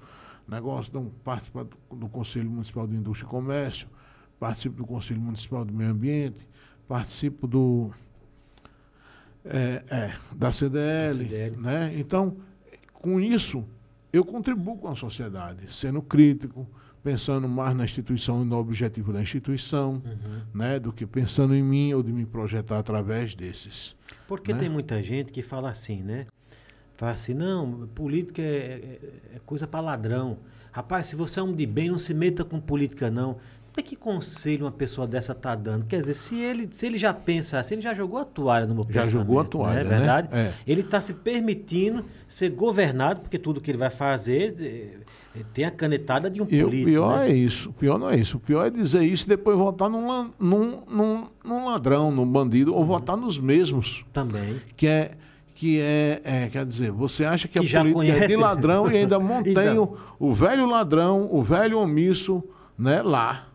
negócio, 0.47 0.93
não 0.93 1.09
participo 1.23 1.67
do, 1.91 2.07
Conselho 2.07 2.49
Municipal 2.49 2.87
de 2.87 2.95
Indústria 2.95 3.27
e 3.27 3.29
Comércio, 3.29 3.87
participo 4.39 4.77
do 4.77 4.85
Conselho 4.85 5.19
Municipal 5.19 5.65
do 5.65 5.73
Meio 5.73 5.91
Ambiente, 5.91 6.47
participo 6.87 7.45
do 7.45 7.91
é, 9.43 9.83
é, 9.89 10.13
da 10.33 10.51
CDL, 10.51 11.13
CDL. 11.13 11.57
né? 11.57 11.93
Então, 11.97 12.37
com 12.93 13.19
isso, 13.19 13.65
eu 14.11 14.23
contribuo 14.23 14.77
com 14.77 14.87
a 14.87 14.95
sociedade, 14.95 15.71
sendo 15.71 16.01
crítico, 16.01 16.67
pensando 17.07 17.47
mais 17.47 17.73
na 17.73 17.85
instituição 17.85 18.41
e 18.41 18.45
no 18.45 18.57
objetivo 18.57 19.13
da 19.13 19.21
instituição, 19.21 20.01
Uhum. 20.05 20.41
né, 20.53 20.77
do 20.77 20.91
que 20.91 21.05
pensando 21.05 21.55
em 21.55 21.63
mim 21.63 21.93
ou 21.93 22.03
de 22.03 22.11
me 22.11 22.25
projetar 22.25 22.79
através 22.79 23.33
desses. 23.33 23.95
Porque 24.27 24.51
né? 24.51 24.59
tem 24.59 24.69
muita 24.69 25.01
gente 25.01 25.31
que 25.31 25.41
fala 25.41 25.69
assim, 25.69 26.01
né? 26.03 26.25
Fala 26.97 27.13
assim, 27.13 27.33
não, 27.33 27.87
política 27.95 28.41
é, 28.41 28.45
é- 28.45 29.35
é 29.35 29.39
coisa 29.45 29.65
para 29.65 29.79
ladrão. 29.79 30.39
Rapaz, 30.69 31.07
se 31.07 31.15
você 31.15 31.39
é 31.39 31.43
um 31.43 31.53
de 31.53 31.65
bem, 31.65 31.89
não 31.89 31.97
se 31.99 32.13
meta 32.13 32.43
com 32.43 32.59
política, 32.59 33.09
não. 33.09 33.37
Mas 33.75 33.85
que 33.85 33.95
conselho 33.95 34.65
uma 34.65 34.71
pessoa 34.71 35.07
dessa 35.07 35.33
tá 35.35 35.55
dando? 35.55 35.85
Quer 35.85 35.99
dizer, 36.01 36.15
se 36.15 36.35
ele, 36.41 36.67
se 36.71 36.85
ele 36.87 36.97
já 36.97 37.13
pensa 37.13 37.57
assim, 37.59 37.75
ele 37.75 37.83
já 37.83 37.93
jogou 37.93 38.19
a 38.19 38.25
toalha 38.25 38.65
no 38.65 38.73
meu 38.75 38.83
Já 38.83 39.01
pensamento, 39.03 39.11
jogou 39.11 39.39
a 39.39 39.43
toalha, 39.45 39.73
não 39.75 39.79
é 39.79 39.83
né? 39.91 39.97
verdade? 39.97 40.27
É. 40.31 40.53
Ele 40.65 40.81
está 40.81 40.99
se 40.99 41.13
permitindo 41.13 42.03
ser 42.27 42.49
governado, 42.49 43.21
porque 43.21 43.37
tudo 43.37 43.61
que 43.61 43.69
ele 43.71 43.77
vai 43.77 43.91
fazer 43.91 44.55
é, 44.59 44.65
é, 44.65 44.97
tem 45.53 45.65
a 45.65 45.71
canetada 45.71 46.29
de 46.29 46.41
um 46.41 46.47
E 46.49 46.61
o 46.63 46.65
político. 46.67 46.89
pior 46.91 47.17
né? 47.19 47.29
é 47.29 47.33
isso. 47.35 47.69
O 47.69 47.73
pior 47.73 47.97
não 47.99 48.09
é 48.09 48.15
isso. 48.17 48.37
O 48.37 48.39
pior 48.39 48.65
é 48.65 48.69
dizer 48.69 49.03
isso 49.03 49.25
e 49.25 49.29
depois 49.29 49.57
votar 49.57 49.89
num, 49.89 50.31
num, 50.39 50.79
num, 50.89 51.23
num 51.43 51.65
ladrão, 51.65 52.11
num 52.11 52.25
bandido, 52.25 52.71
Uhum. 52.71 52.77
ou 52.79 52.85
votar 52.85 53.15
nos 53.17 53.37
mesmos. 53.39 54.05
Também. 54.13 54.61
Que 54.75 54.87
é. 54.87 55.11
Que 55.55 55.79
é, 55.79 56.21
é, 56.23 56.47
quer 56.49 56.63
dizer, 56.65 56.91
você 56.91 57.25
acha 57.25 57.47
que, 57.47 57.59
Que 57.59 57.75
a 57.75 57.81
política 57.81 58.03
é 58.03 58.13
de 58.13 58.19
conhece. 58.19 58.35
ladrão 58.35 58.91
e 58.91 58.95
ainda 58.97 59.17
mantém 59.19 59.51
Então. 59.53 59.97
o, 60.19 60.29
o 60.29 60.33
velho 60.33 60.67
ladrão, 60.67 61.27
o 61.31 61.41
velho 61.41 61.79
omisso, 61.79 62.43
né, 62.77 63.01
lá. 63.01 63.47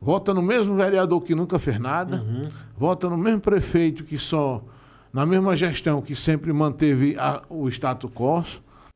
Vota 0.00 0.32
no 0.34 0.42
mesmo 0.42 0.76
vereador 0.76 1.22
que 1.22 1.34
nunca 1.34 1.58
fez 1.58 1.78
nada, 1.80 2.18
Uhum. 2.22 2.48
vota 2.76 3.08
no 3.08 3.16
mesmo 3.16 3.40
prefeito 3.40 4.04
que 4.04 4.18
só, 4.18 4.62
na 5.12 5.24
mesma 5.26 5.56
gestão 5.56 6.00
que 6.02 6.14
sempre 6.14 6.52
manteve 6.52 7.16
a- 7.18 7.42
o 7.48 7.66
status 7.68 8.10
quo, 8.14 8.44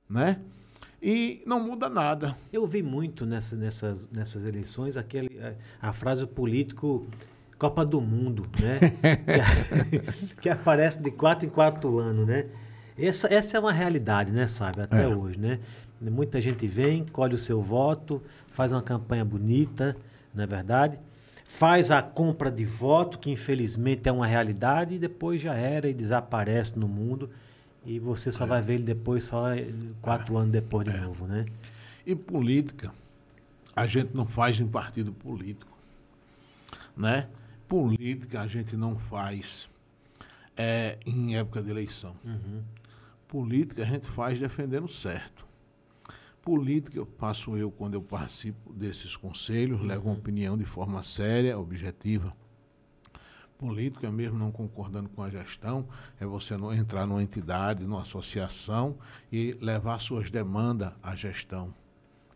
né? 0.09 0.39
E 1.03 1.43
não 1.45 1.59
muda 1.59 1.89
nada. 1.89 2.37
Eu 2.53 2.65
vi 2.67 2.83
muito 2.83 3.27
nessa, 3.27 3.57
nessas, 3.57 4.09
nessas 4.13 4.45
eleições 4.45 4.97
aquele, 4.97 5.31
a, 5.81 5.89
a 5.89 5.93
frase 5.93 6.27
político 6.27 7.07
Copa 7.59 7.85
do 7.85 8.01
Mundo, 8.01 8.47
né? 8.61 8.79
que, 10.35 10.41
que 10.43 10.49
aparece 10.49 11.03
de 11.03 11.11
quatro 11.11 11.47
em 11.47 11.49
quatro 11.49 11.99
anos, 11.99 12.27
né? 12.27 12.47
Essa, 12.97 13.33
essa 13.33 13.57
é 13.57 13.61
uma 13.61 13.73
realidade, 13.73 14.31
né, 14.31 14.47
sabe? 14.47 14.83
Até 14.83 15.03
É. 15.05 15.09
hoje, 15.09 15.39
né? 15.39 15.59
Muita 16.01 16.41
gente 16.41 16.67
vem, 16.67 17.05
colhe 17.07 17.35
o 17.35 17.39
seu 17.39 17.61
voto, 17.61 18.23
faz 18.49 18.71
uma 18.73 18.83
campanha 18.83 19.25
bonita, 19.25 19.97
não 20.35 20.45
é 20.45 20.47
verdade? 20.47 20.99
Faz 21.45 21.91
a 21.91 22.03
compra 22.03 22.51
de 22.51 22.65
voto, 22.65 23.19
que 23.19 23.31
infelizmente 23.31 24.09
é 24.09 24.13
uma 24.13 24.27
realidade, 24.27 24.95
e 24.97 24.99
depois 24.99 25.41
já 25.41 25.55
era 25.55 25.89
e 25.89 25.95
desaparece 25.95 26.79
no 26.79 26.89
mundo. 26.89 27.31
E 27.85 27.99
você 27.99 28.31
só 28.31 28.47
vai 28.47 28.63
ver 28.63 28.75
ele 28.75 28.85
depois, 28.85 29.25
só 29.25 29.47
quatro 30.01 30.37
anos 30.37 30.53
depois 30.53 30.87
de 30.87 30.97
novo, 30.97 31.27
né? 31.27 31.47
E 32.07 32.15
política, 32.15 32.93
a 33.75 33.87
gente 33.87 34.15
não 34.15 34.27
faz 34.27 34.61
em 34.61 34.67
partido 34.69 35.13
político, 35.13 35.77
né? 36.97 37.29
Política 37.69 38.41
a 38.43 38.47
gente 38.47 38.77
não 38.77 38.97
faz 38.99 39.69
é, 40.57 40.99
em 41.07 41.37
época 41.37 41.63
de 41.63 41.71
eleição. 41.71 42.15
Política 43.27 43.83
a 43.83 43.87
gente 43.87 44.07
faz 44.07 44.39
defendendo 44.39 44.87
certo. 44.87 45.45
Política 46.43 46.99
eu 46.99 47.07
faço 47.19 47.57
eu 47.57 47.71
quando 47.71 47.95
eu 47.95 48.03
participo 48.03 48.73
desses 48.73 49.17
conselhos, 49.17 49.81
levo 49.81 50.09
uma 50.09 50.19
opinião 50.19 50.57
de 50.59 50.65
forma 50.65 51.03
séria, 51.03 51.59
objetiva. 51.59 52.35
Política, 53.67 54.11
mesmo 54.11 54.37
não 54.37 54.51
concordando 54.51 55.09
com 55.09 55.23
a 55.23 55.31
gestão, 55.31 55.87
é 56.19 56.27
você 56.27 56.57
não 56.57 56.75
entrar 56.75 57.07
numa 57.07 57.23
entidade, 57.23 57.85
numa 57.85 58.03
associação 58.03 58.99
e 59.31 59.57
levar 59.61 60.01
suas 60.01 60.33
demandas 60.33 60.93
à 61.01 61.15
gestão. 61.15 61.73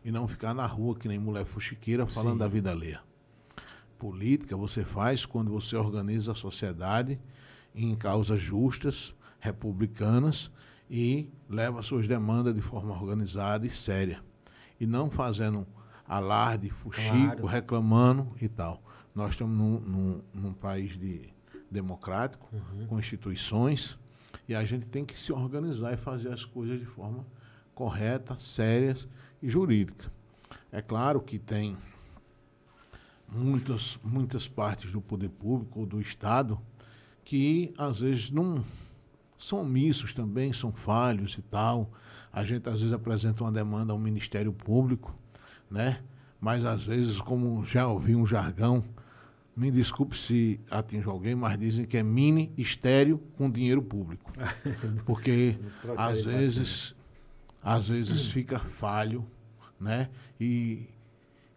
E 0.04 0.12
não 0.12 0.28
ficar 0.28 0.54
na 0.54 0.64
rua 0.66 0.94
que 0.94 1.08
nem 1.08 1.18
mulher 1.18 1.44
fuxiqueira 1.44 2.06
falando 2.06 2.34
Sim. 2.34 2.38
da 2.38 2.46
vida 2.46 2.70
alheia. 2.70 3.00
Política 3.98 4.56
você 4.56 4.84
faz 4.84 5.26
quando 5.26 5.50
você 5.50 5.74
organiza 5.74 6.30
a 6.30 6.34
sociedade 6.36 7.18
em 7.74 7.92
causas 7.96 8.40
justas, 8.40 9.12
republicanas 9.40 10.48
e 10.88 11.28
leva 11.50 11.82
suas 11.82 12.06
demandas 12.06 12.54
de 12.54 12.60
forma 12.60 12.92
organizada 12.94 13.66
e 13.66 13.70
séria. 13.70 14.22
E 14.78 14.86
não 14.86 15.10
fazendo 15.10 15.66
alarde, 16.06 16.70
fuxico, 16.70 17.10
Claro. 17.10 17.46
reclamando 17.46 18.32
e 18.40 18.48
tal. 18.48 18.80
Nós 19.16 19.30
estamos 19.30 19.56
num, 19.56 19.80
num- 19.80 20.22
num 20.34 20.52
país 20.52 20.96
de, 20.98 21.22
democrático, 21.70 22.48
Uhum. 22.52 22.86
com 22.86 22.98
instituições, 23.00 23.98
e 24.46 24.54
a 24.54 24.62
gente 24.64 24.86
tem 24.86 25.04
que 25.04 25.18
se 25.18 25.32
organizar 25.32 25.92
e 25.94 25.96
fazer 25.96 26.32
as 26.32 26.44
coisas 26.44 26.78
de 26.78 26.84
forma 26.86 27.26
correta, 27.74 28.36
sérias 28.36 29.08
e 29.42 29.48
jurídica. 29.48 30.12
É 30.70 30.80
claro 30.82 31.20
que 31.20 31.38
tem 31.38 31.76
muitas, 33.28 33.98
muitas 34.04 34.46
partes 34.48 34.92
do 34.92 35.00
poder 35.00 35.30
público 35.30 35.80
ou 35.80 35.86
do 35.86 36.00
Estado 36.00 36.60
que 37.24 37.74
às 37.76 38.00
vezes 38.00 38.30
não 38.30 38.62
são 39.38 39.62
omissos 39.62 40.14
também, 40.14 40.52
são 40.52 40.72
falhos 40.72 41.36
e 41.38 41.42
tal. 41.42 41.90
A 42.32 42.44
gente 42.44 42.68
às 42.68 42.80
vezes 42.80 42.92
apresenta 42.92 43.42
uma 43.42 43.50
demanda 43.50 43.92
ao 43.92 43.98
Ministério 43.98 44.52
Público, 44.52 45.14
né? 45.70 46.02
Mas 46.40 46.64
às 46.64 46.84
vezes, 46.84 47.20
como 47.20 47.64
já 47.64 47.86
ouvi 47.88 48.14
um 48.14 48.26
jargão, 48.26 48.84
me 49.56 49.70
desculpe 49.70 50.16
se 50.16 50.60
atinge 50.70 51.08
alguém, 51.08 51.34
mas 51.34 51.58
dizem 51.58 51.86
que 51.86 51.96
é 51.96 52.02
mini 52.02 52.52
estéreo 52.58 53.18
com 53.36 53.50
dinheiro 53.50 53.80
público. 53.80 54.30
Porque 55.06 55.56
às 55.96 56.22
vezes, 56.22 56.94
às 57.62 57.88
vezes 57.88 58.26
fica 58.28 58.58
falho, 58.58 59.26
né? 59.80 60.10
E 60.38 60.86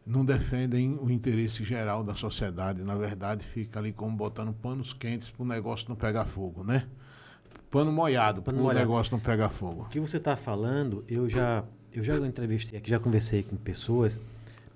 não 0.05 0.23
defendem 0.23 0.97
o 1.01 1.11
interesse 1.11 1.63
geral 1.65 2.01
da 2.01 2.15
sociedade. 2.15 2.81
Na 2.83 2.95
verdade, 2.95 3.45
fica 3.45 3.79
ali 3.79 3.91
como 3.91 4.15
botando 4.15 4.53
panos 4.53 4.93
quentes 4.93 5.29
para 5.29 5.43
o 5.43 5.45
negócio 5.45 5.89
não 5.89 5.95
pegar 5.97 6.23
fogo, 6.23 6.63
né? 6.63 6.87
Pano 7.69 7.91
molhado 7.91 8.41
para 8.41 8.55
o 8.55 8.73
negócio 8.73 9.11
não 9.11 9.19
pegar 9.19 9.49
fogo. 9.49 9.83
O 9.83 9.85
que 9.89 9.99
você 9.99 10.17
está 10.17 10.35
falando, 10.35 11.03
eu 11.07 11.29
já, 11.29 11.63
eu 11.93 12.01
já 12.01 12.15
entrevistei 12.15 12.79
aqui, 12.79 12.89
já 12.89 12.97
conversei 12.97 13.43
com 13.43 13.55
pessoas, 13.57 14.19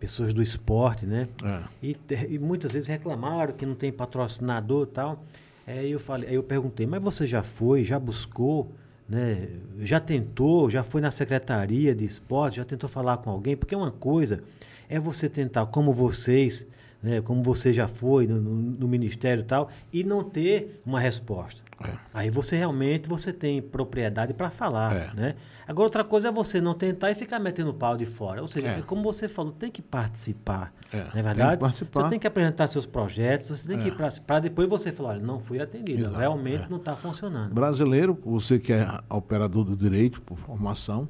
pessoas 0.03 0.33
do 0.33 0.41
esporte, 0.41 1.05
né? 1.05 1.29
É. 1.43 1.61
E, 1.81 1.97
e 2.31 2.37
muitas 2.37 2.73
vezes 2.73 2.87
reclamaram 2.89 3.53
que 3.53 3.65
não 3.65 3.73
tem 3.73 3.89
patrocinador 3.89 4.83
e 4.83 4.91
tal. 4.91 5.23
Aí 5.65 5.91
eu 5.91 5.99
falei, 5.99 6.27
aí 6.29 6.35
eu 6.35 6.43
perguntei, 6.43 6.85
mas 6.85 7.01
você 7.01 7.25
já 7.25 7.41
foi, 7.41 7.85
já 7.85 7.97
buscou, 7.97 8.69
né? 9.07 9.47
Já 9.79 10.01
tentou, 10.01 10.69
já 10.69 10.83
foi 10.83 10.99
na 10.99 11.09
secretaria 11.09 11.95
de 11.95 12.03
esporte, 12.03 12.57
já 12.57 12.65
tentou 12.65 12.89
falar 12.89 13.15
com 13.17 13.29
alguém? 13.29 13.55
Porque 13.55 13.73
uma 13.73 13.91
coisa 13.91 14.43
é 14.89 14.99
você 14.99 15.29
tentar, 15.29 15.65
como 15.67 15.93
vocês, 15.93 16.67
né? 17.01 17.21
Como 17.21 17.41
você 17.41 17.71
já 17.71 17.87
foi 17.87 18.27
no, 18.27 18.41
no- 18.41 18.55
no 18.81 18.87
ministério 18.89 19.39
e 19.41 19.45
tal, 19.45 19.69
e 19.93 20.03
não 20.03 20.21
ter 20.21 20.81
uma 20.85 20.99
resposta. 20.99 21.61
É. 21.83 21.91
Aí 22.13 22.29
você 22.29 22.55
realmente 22.57 23.07
você 23.09 23.33
tem 23.33 23.61
propriedade 23.61 24.33
para 24.33 24.49
falar, 24.49 24.93
É. 24.95 25.11
né? 25.13 25.35
Agora 25.67 25.87
outra 25.87 26.03
coisa 26.03 26.27
é 26.27 26.31
você 26.31 26.61
não 26.61 26.73
tentar 26.73 27.11
e 27.11 27.15
ficar 27.15 27.39
metendo 27.39 27.73
pau 27.73 27.97
de 27.97 28.05
fora. 28.05 28.41
Ou 28.41 28.47
seja, 28.47 28.67
É. 28.67 28.81
como 28.81 29.01
você 29.01 29.27
falou, 29.27 29.51
tem 29.51 29.71
que 29.71 29.81
participar, 29.81 30.73
É, 30.91 30.97
não 30.97 31.03
é 31.03 31.09
tem 31.11 31.21
verdade? 31.23 31.51
que 31.53 31.57
participar. 31.61 32.03
Você 32.03 32.09
tem 32.09 32.19
que 32.19 32.27
apresentar 32.27 32.67
seus 32.67 32.85
projetos, 32.85 33.47
você 33.47 33.67
tem 33.67 33.77
que 33.79 33.85
É. 33.85 33.87
ir 33.87 33.95
para 34.25 34.39
depois 34.39 34.69
você 34.69 34.91
falar, 34.91 35.11
olha, 35.11 35.21
não 35.21 35.39
fui 35.39 35.59
atendido, 35.59 36.01
Exato, 36.01 36.17
realmente 36.17 36.69
não 36.69 36.77
está 36.77 36.95
funcionando. 36.95 37.53
Brasileiro, 37.53 38.17
você 38.23 38.59
que 38.59 38.71
é 38.73 38.87
operador 39.09 39.63
do 39.65 39.75
direito 39.75 40.21
por 40.21 40.37
formação, 40.37 41.07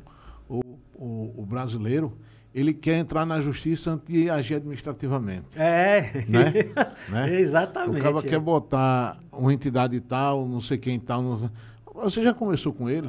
o, 0.47 0.61
o, 0.95 1.33
o 1.41 1.45
brasileiro, 1.45 2.17
ele 2.53 2.73
quer 2.73 2.97
entrar 2.97 3.25
na 3.25 3.39
justiça 3.39 3.91
antes 3.91 4.05
de 4.13 4.29
agir 4.29 4.55
administrativamente. 4.55 5.45
É, 5.55 6.23
Né? 6.27 6.53
né? 7.09 7.39
exatamente. 7.39 7.99
O 7.99 8.03
cara 8.03 8.19
é. 8.19 8.21
quer 8.21 8.39
botar 8.39 9.17
uma 9.31 9.53
entidade 9.53 9.99
tal, 9.99 10.47
não 10.47 10.61
sei 10.61 10.77
quem 10.77 10.99
tal. 10.99 11.21
não- 11.21 11.49
Você 11.95 12.21
já 12.23 12.33
conversou 12.33 12.73
com 12.73 12.89
ele? 12.89 13.07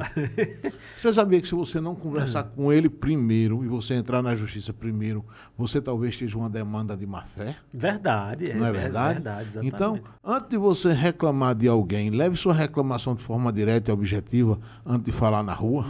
você 0.96 1.12
sabia 1.12 1.40
que 1.40 1.48
se 1.48 1.54
você 1.54 1.80
não 1.80 1.94
conversar 1.94 2.44
com 2.44 2.70
ele 2.72 2.88
primeiro 2.88 3.64
e 3.64 3.68
você 3.68 3.94
entrar 3.94 4.22
na 4.22 4.34
justiça 4.34 4.72
primeiro, 4.72 5.24
você 5.56 5.80
talvez 5.80 6.14
esteja 6.14 6.36
uma 6.38 6.48
demanda 6.50 6.94
de 6.96 7.06
má 7.06 7.22
fé? 7.22 7.56
Verdade, 7.72 8.50
é, 8.50 8.54
não 8.54 8.66
é 8.66 8.72
ver- 8.72 8.80
verdade? 8.82 9.14
verdade 9.14 9.48
exatamente. 9.48 9.74
então, 9.74 10.00
antes 10.22 10.48
de 10.50 10.56
você 10.58 10.92
reclamar 10.92 11.54
de 11.54 11.66
alguém, 11.68 12.10
leve 12.10 12.36
sua 12.36 12.52
reclamação 12.54 13.14
de 13.14 13.22
forma 13.22 13.50
direta 13.52 13.90
e 13.90 13.94
objetiva 13.94 14.58
antes 14.84 15.04
de 15.06 15.12
falar 15.12 15.42
na 15.42 15.52
rua. 15.54 15.84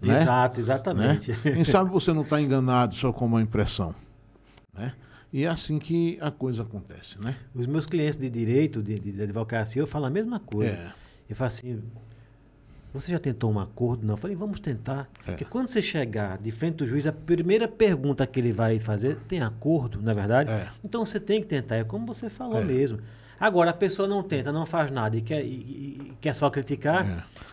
Né? 0.00 0.14
Exato, 0.22 0.56
né? 0.58 0.62
exatamente. 0.62 1.32
Quem 1.42 1.64
sabe 1.64 1.90
você 1.90 2.12
não 2.12 2.22
está 2.22 2.40
enganado 2.40 2.94
só 2.94 3.12
com 3.12 3.26
uma 3.26 3.40
impressão. 3.40 3.94
Né? 4.74 4.92
E 5.32 5.44
é 5.44 5.48
assim 5.48 5.78
que 5.78 6.18
a 6.20 6.30
coisa 6.30 6.62
acontece, 6.62 7.20
né? 7.22 7.36
Os 7.54 7.66
meus 7.66 7.84
clientes 7.86 8.16
de 8.16 8.30
direito, 8.30 8.82
de, 8.82 8.98
de, 8.98 9.12
de 9.12 9.22
advocacia, 9.22 9.82
eu 9.82 9.86
falo 9.86 10.06
a 10.06 10.10
mesma 10.10 10.38
coisa. 10.40 10.72
É. 10.72 10.92
Eu 11.28 11.34
falo 11.36 11.48
assim, 11.48 11.82
Você 12.94 13.10
já 13.10 13.18
tentou 13.18 13.52
um 13.52 13.58
acordo? 13.58 14.06
Não. 14.06 14.14
Eu 14.14 14.18
falei, 14.18 14.36
vamos 14.36 14.60
tentar. 14.60 15.08
É. 15.26 15.32
Porque 15.32 15.44
quando 15.44 15.66
você 15.66 15.82
chegar 15.82 16.38
de 16.38 16.50
frente 16.50 16.76
do 16.76 16.86
juiz, 16.86 17.06
a 17.06 17.12
primeira 17.12 17.66
pergunta 17.68 18.26
que 18.26 18.40
ele 18.40 18.52
vai 18.52 18.78
fazer, 18.78 19.16
tem 19.28 19.42
acordo, 19.42 20.00
não 20.00 20.10
é 20.12 20.14
verdade? 20.14 20.50
É. 20.50 20.68
Então 20.84 21.04
você 21.04 21.18
tem 21.20 21.40
que 21.40 21.46
tentar, 21.48 21.76
é 21.76 21.84
como 21.84 22.06
você 22.06 22.30
falou 22.30 22.60
É. 22.60 22.64
mesmo. 22.64 23.00
Agora, 23.38 23.70
a 23.70 23.74
pessoa 23.74 24.08
não 24.08 24.22
tenta, 24.22 24.50
não 24.50 24.64
faz 24.64 24.90
nada 24.90 25.16
e 25.16 25.20
quer, 25.20 25.42
e- 25.44 25.46
e- 25.46 26.12
quer 26.20 26.34
só 26.34 26.48
criticar, 26.48 27.06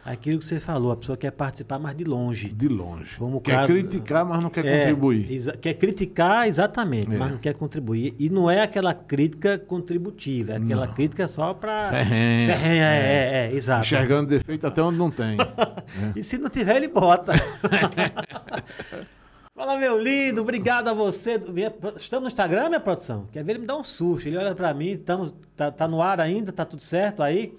É. 0.06 0.12
aquilo 0.12 0.40
que 0.40 0.46
você 0.46 0.60
falou, 0.60 0.92
a 0.92 0.96
pessoa 0.98 1.18
quer 1.18 1.32
participar 1.32 1.78
mais 1.78 1.96
de 1.98 2.04
longe. 2.06 2.50
De 2.50 2.68
longe. 2.70 3.16
Como 3.18 3.42
quer 3.42 3.56
caso- 3.58 3.68
criticar, 3.74 4.24
mas 4.26 4.42
não 4.42 4.50
quer 4.50 4.66
É, 4.66 4.80
contribuir. 4.80 5.58
quer 5.60 5.74
criticar, 5.74 6.48
exatamente, 6.48 7.14
É. 7.14 7.18
mas 7.18 7.32
não 7.32 7.38
quer 7.38 7.54
contribuir. 7.54 8.16
E 8.18 8.30
não 8.30 8.50
é 8.50 8.62
aquela 8.62 8.94
crítica 8.94 9.58
contributiva, 9.58 10.54
é 10.54 10.58
aquela 10.58 10.88
Não. 10.88 10.94
crítica 10.94 11.28
só 11.28 11.54
para. 11.54 11.90
Ferrenha. 11.90 12.48
Ferrenha, 12.56 12.84
é, 12.86 12.98
é, 12.98 13.52
é, 13.52 13.56
exato. 13.56 13.82
Enxergando 13.86 14.30
defeito 14.30 14.66
até 14.66 14.82
onde 14.82 14.98
não 14.98 15.12
tem. 15.12 15.38
E 16.16 16.24
se 16.24 16.38
não 16.38 16.50
tiver, 16.50 16.78
ele 16.78 16.88
bota. 16.88 17.34
Fala, 19.56 19.78
meu 19.78 20.02
lindo, 20.02 20.42
obrigado 20.42 20.88
a 20.88 20.94
você. 20.94 21.40
Estamos 21.96 22.24
no 22.24 22.28
Instagram, 22.28 22.70
minha 22.70 22.80
produção? 22.80 23.28
Quer 23.32 23.44
ver? 23.44 23.52
Ele 23.52 23.60
me 23.60 23.68
dá 23.68 23.78
um 23.78 23.84
susto. 23.84 24.28
Ele 24.28 24.36
olha 24.36 24.56
pra 24.56 24.74
mim, 24.74 24.94
estamos, 24.94 25.32
tá, 25.56 25.72
tá 25.72 25.88
no 25.88 26.02
ar 26.02 26.20
ainda, 26.20 26.52
tá 26.52 26.66
tudo 26.66 26.82
certo 26.82 27.22
aí. 27.22 27.56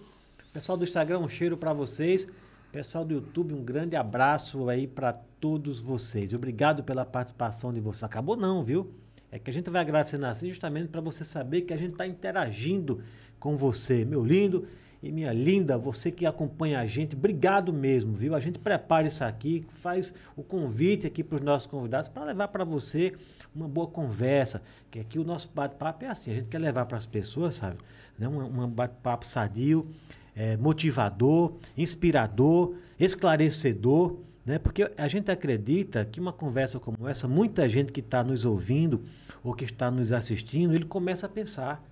Pessoal 0.53 0.77
do 0.77 0.83
Instagram, 0.83 1.21
um 1.21 1.29
cheiro 1.29 1.57
pra 1.57 1.73
vocês. 1.73 2.27
Pessoal 2.73 3.05
do 3.05 3.15
YouTube, 3.15 3.55
um 3.55 3.63
grande 3.63 3.95
abraço 3.95 4.69
aí 4.69 4.89
pra 4.89 5.13
todos 5.13 5.81
vocês. 5.81 6.33
Obrigado 6.33 6.83
pela 6.83 7.05
participação 7.05 7.73
de 7.73 7.79
vocês. 7.79 8.03
Acabou 8.03 8.37
não, 8.37 8.65
viu? 8.65 8.93
É 9.31 9.39
que 9.39 9.49
a 9.49 9.53
gente 9.53 9.71
vai 9.71 9.81
agradecendo 9.81 10.27
assim 10.27 10.49
justamente 10.49 10.89
para 10.89 11.01
você 11.01 11.23
saber 11.25 11.63
que 11.63 11.73
a 11.73 11.77
gente 11.77 11.93
está 11.93 12.05
interagindo 12.05 13.05
com 13.39 13.55
você, 13.55 14.05
meu 14.05 14.25
lindo 14.25 14.67
e 15.05 15.13
minha 15.13 15.33
linda, 15.35 15.77
você 15.77 16.11
que 16.11 16.25
acompanha 16.25 16.81
a 16.81 16.87
gente, 16.87 17.15
obrigado 17.15 17.75
mesmo, 17.75 18.15
viu? 18.15 18.35
A 18.35 18.41
gente 18.41 18.59
prepara 18.59 19.07
isso 19.07 19.23
aqui, 19.23 19.67
faz 19.69 20.15
o 20.35 20.43
convite 20.43 21.07
aqui 21.07 21.23
para 21.23 21.37
os 21.37 21.43
nossos 21.43 21.67
convidados 21.67 22.09
para 22.09 22.25
levar 22.25 22.49
para 22.49 22.65
você 22.65 23.13
uma 23.55 23.69
boa 23.69 23.87
conversa, 23.87 24.63
que 24.91 24.99
aqui 24.99 25.19
o 25.19 25.25
nosso 25.25 25.51
bate-papo 25.55 26.07
é 26.07 26.09
assim, 26.09 26.31
a 26.31 26.35
gente 26.37 26.49
quer 26.49 26.59
levar 26.59 26.87
para 26.87 26.97
as 26.97 27.05
pessoas, 27.05 27.57
sabe? 27.57 27.77
Né? 28.19 28.27
Um, 28.27 28.63
um 28.63 28.67
bate-papo 28.67 29.27
sadio, 29.27 29.87
é, 30.35 30.57
motivador, 30.57 31.53
inspirador, 31.77 32.75
esclarecedor, 32.99 34.17
né? 34.45 34.59
Porque 34.59 34.91
a 34.97 35.07
gente 35.07 35.31
acredita 35.31 36.05
que 36.05 36.19
uma 36.19 36.33
conversa 36.33 36.81
como 36.81 37.07
essa, 37.07 37.29
muita 37.29 37.69
gente 37.69 37.93
que 37.93 38.01
está 38.01 38.25
nos 38.25 38.47
ouvindo 38.47 39.03
ou 39.43 39.53
que 39.55 39.65
está 39.65 39.91
nos 39.91 40.13
assistindo, 40.13 40.75
ele 40.75 40.87
começa 40.87 41.27
a 41.27 41.29
pensar, 41.29 41.85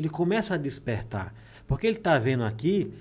ele 0.00 0.08
começa 0.08 0.54
a 0.54 0.56
despertar. 0.56 1.32
Porque 1.66 1.86
ele 1.86 1.96
está 1.98 2.18
vendo 2.18 2.42
aqui 2.42 2.92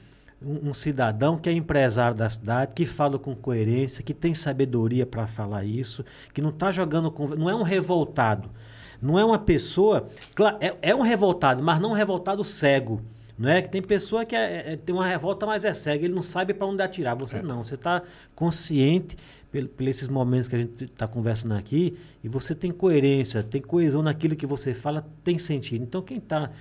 um, 0.41 0.69
um 0.69 0.73
cidadão 0.73 1.37
que 1.37 1.49
é 1.49 1.53
empresário 1.53 2.15
da 2.15 2.29
cidade, 2.29 2.73
que 2.75 2.85
fala 2.85 3.17
com 3.17 3.35
coerência, 3.35 4.03
que 4.03 4.13
tem 4.13 4.33
sabedoria 4.33 5.05
para 5.05 5.25
falar 5.25 5.63
isso, 5.65 6.05
que 6.33 6.41
não 6.41 6.49
está 6.49 6.71
jogando 6.71 7.09
com. 7.11 7.27
Não 7.29 7.49
é 7.49 7.55
um 7.55 7.63
revoltado. 7.63 8.49
Não 9.01 9.17
é 9.17 9.23
uma 9.25 9.39
pessoa. 9.39 10.07
Claro, 10.35 10.57
é, 10.59 10.75
é 10.81 10.93
um 10.95 11.01
revoltado, 11.01 11.63
mas 11.63 11.79
não 11.79 11.91
um 11.91 11.93
revoltado 11.93 12.43
cego. 12.43 13.01
Não 13.37 13.49
é 13.49 13.61
que 13.61 13.69
tem 13.69 13.81
pessoa 13.81 14.25
que 14.25 14.35
é- 14.35 14.73
é- 14.73 14.75
tem 14.75 14.93
uma 14.93 15.07
revolta, 15.07 15.45
mas 15.45 15.63
é 15.63 15.73
cega, 15.73 16.03
ele 16.03 16.13
não 16.13 16.21
sabe 16.21 16.53
para 16.53 16.67
onde 16.67 16.83
atirar. 16.83 17.15
Você 17.15 17.41
não, 17.41 17.63
você 17.63 17.75
está 17.75 18.03
consciente 18.35 19.15
pel- 19.49 19.67
por 19.69 19.87
esses 19.87 20.09
momentos 20.09 20.47
que 20.49 20.55
a 20.55 20.59
gente 20.59 20.83
está 20.83 21.07
conversando 21.07 21.53
aqui 21.53 21.97
e 22.23 22.27
você 22.27 22.53
tem 22.53 22.69
coerência, 22.71 23.41
tem 23.41 23.61
coesão 23.61 24.01
naquilo 24.01 24.35
que 24.35 24.45
você 24.45 24.73
fala, 24.73 25.07
tem 25.23 25.37
sentido. 25.39 25.83
Então 25.83 26.01
quem 26.01 26.17
está 26.17 26.51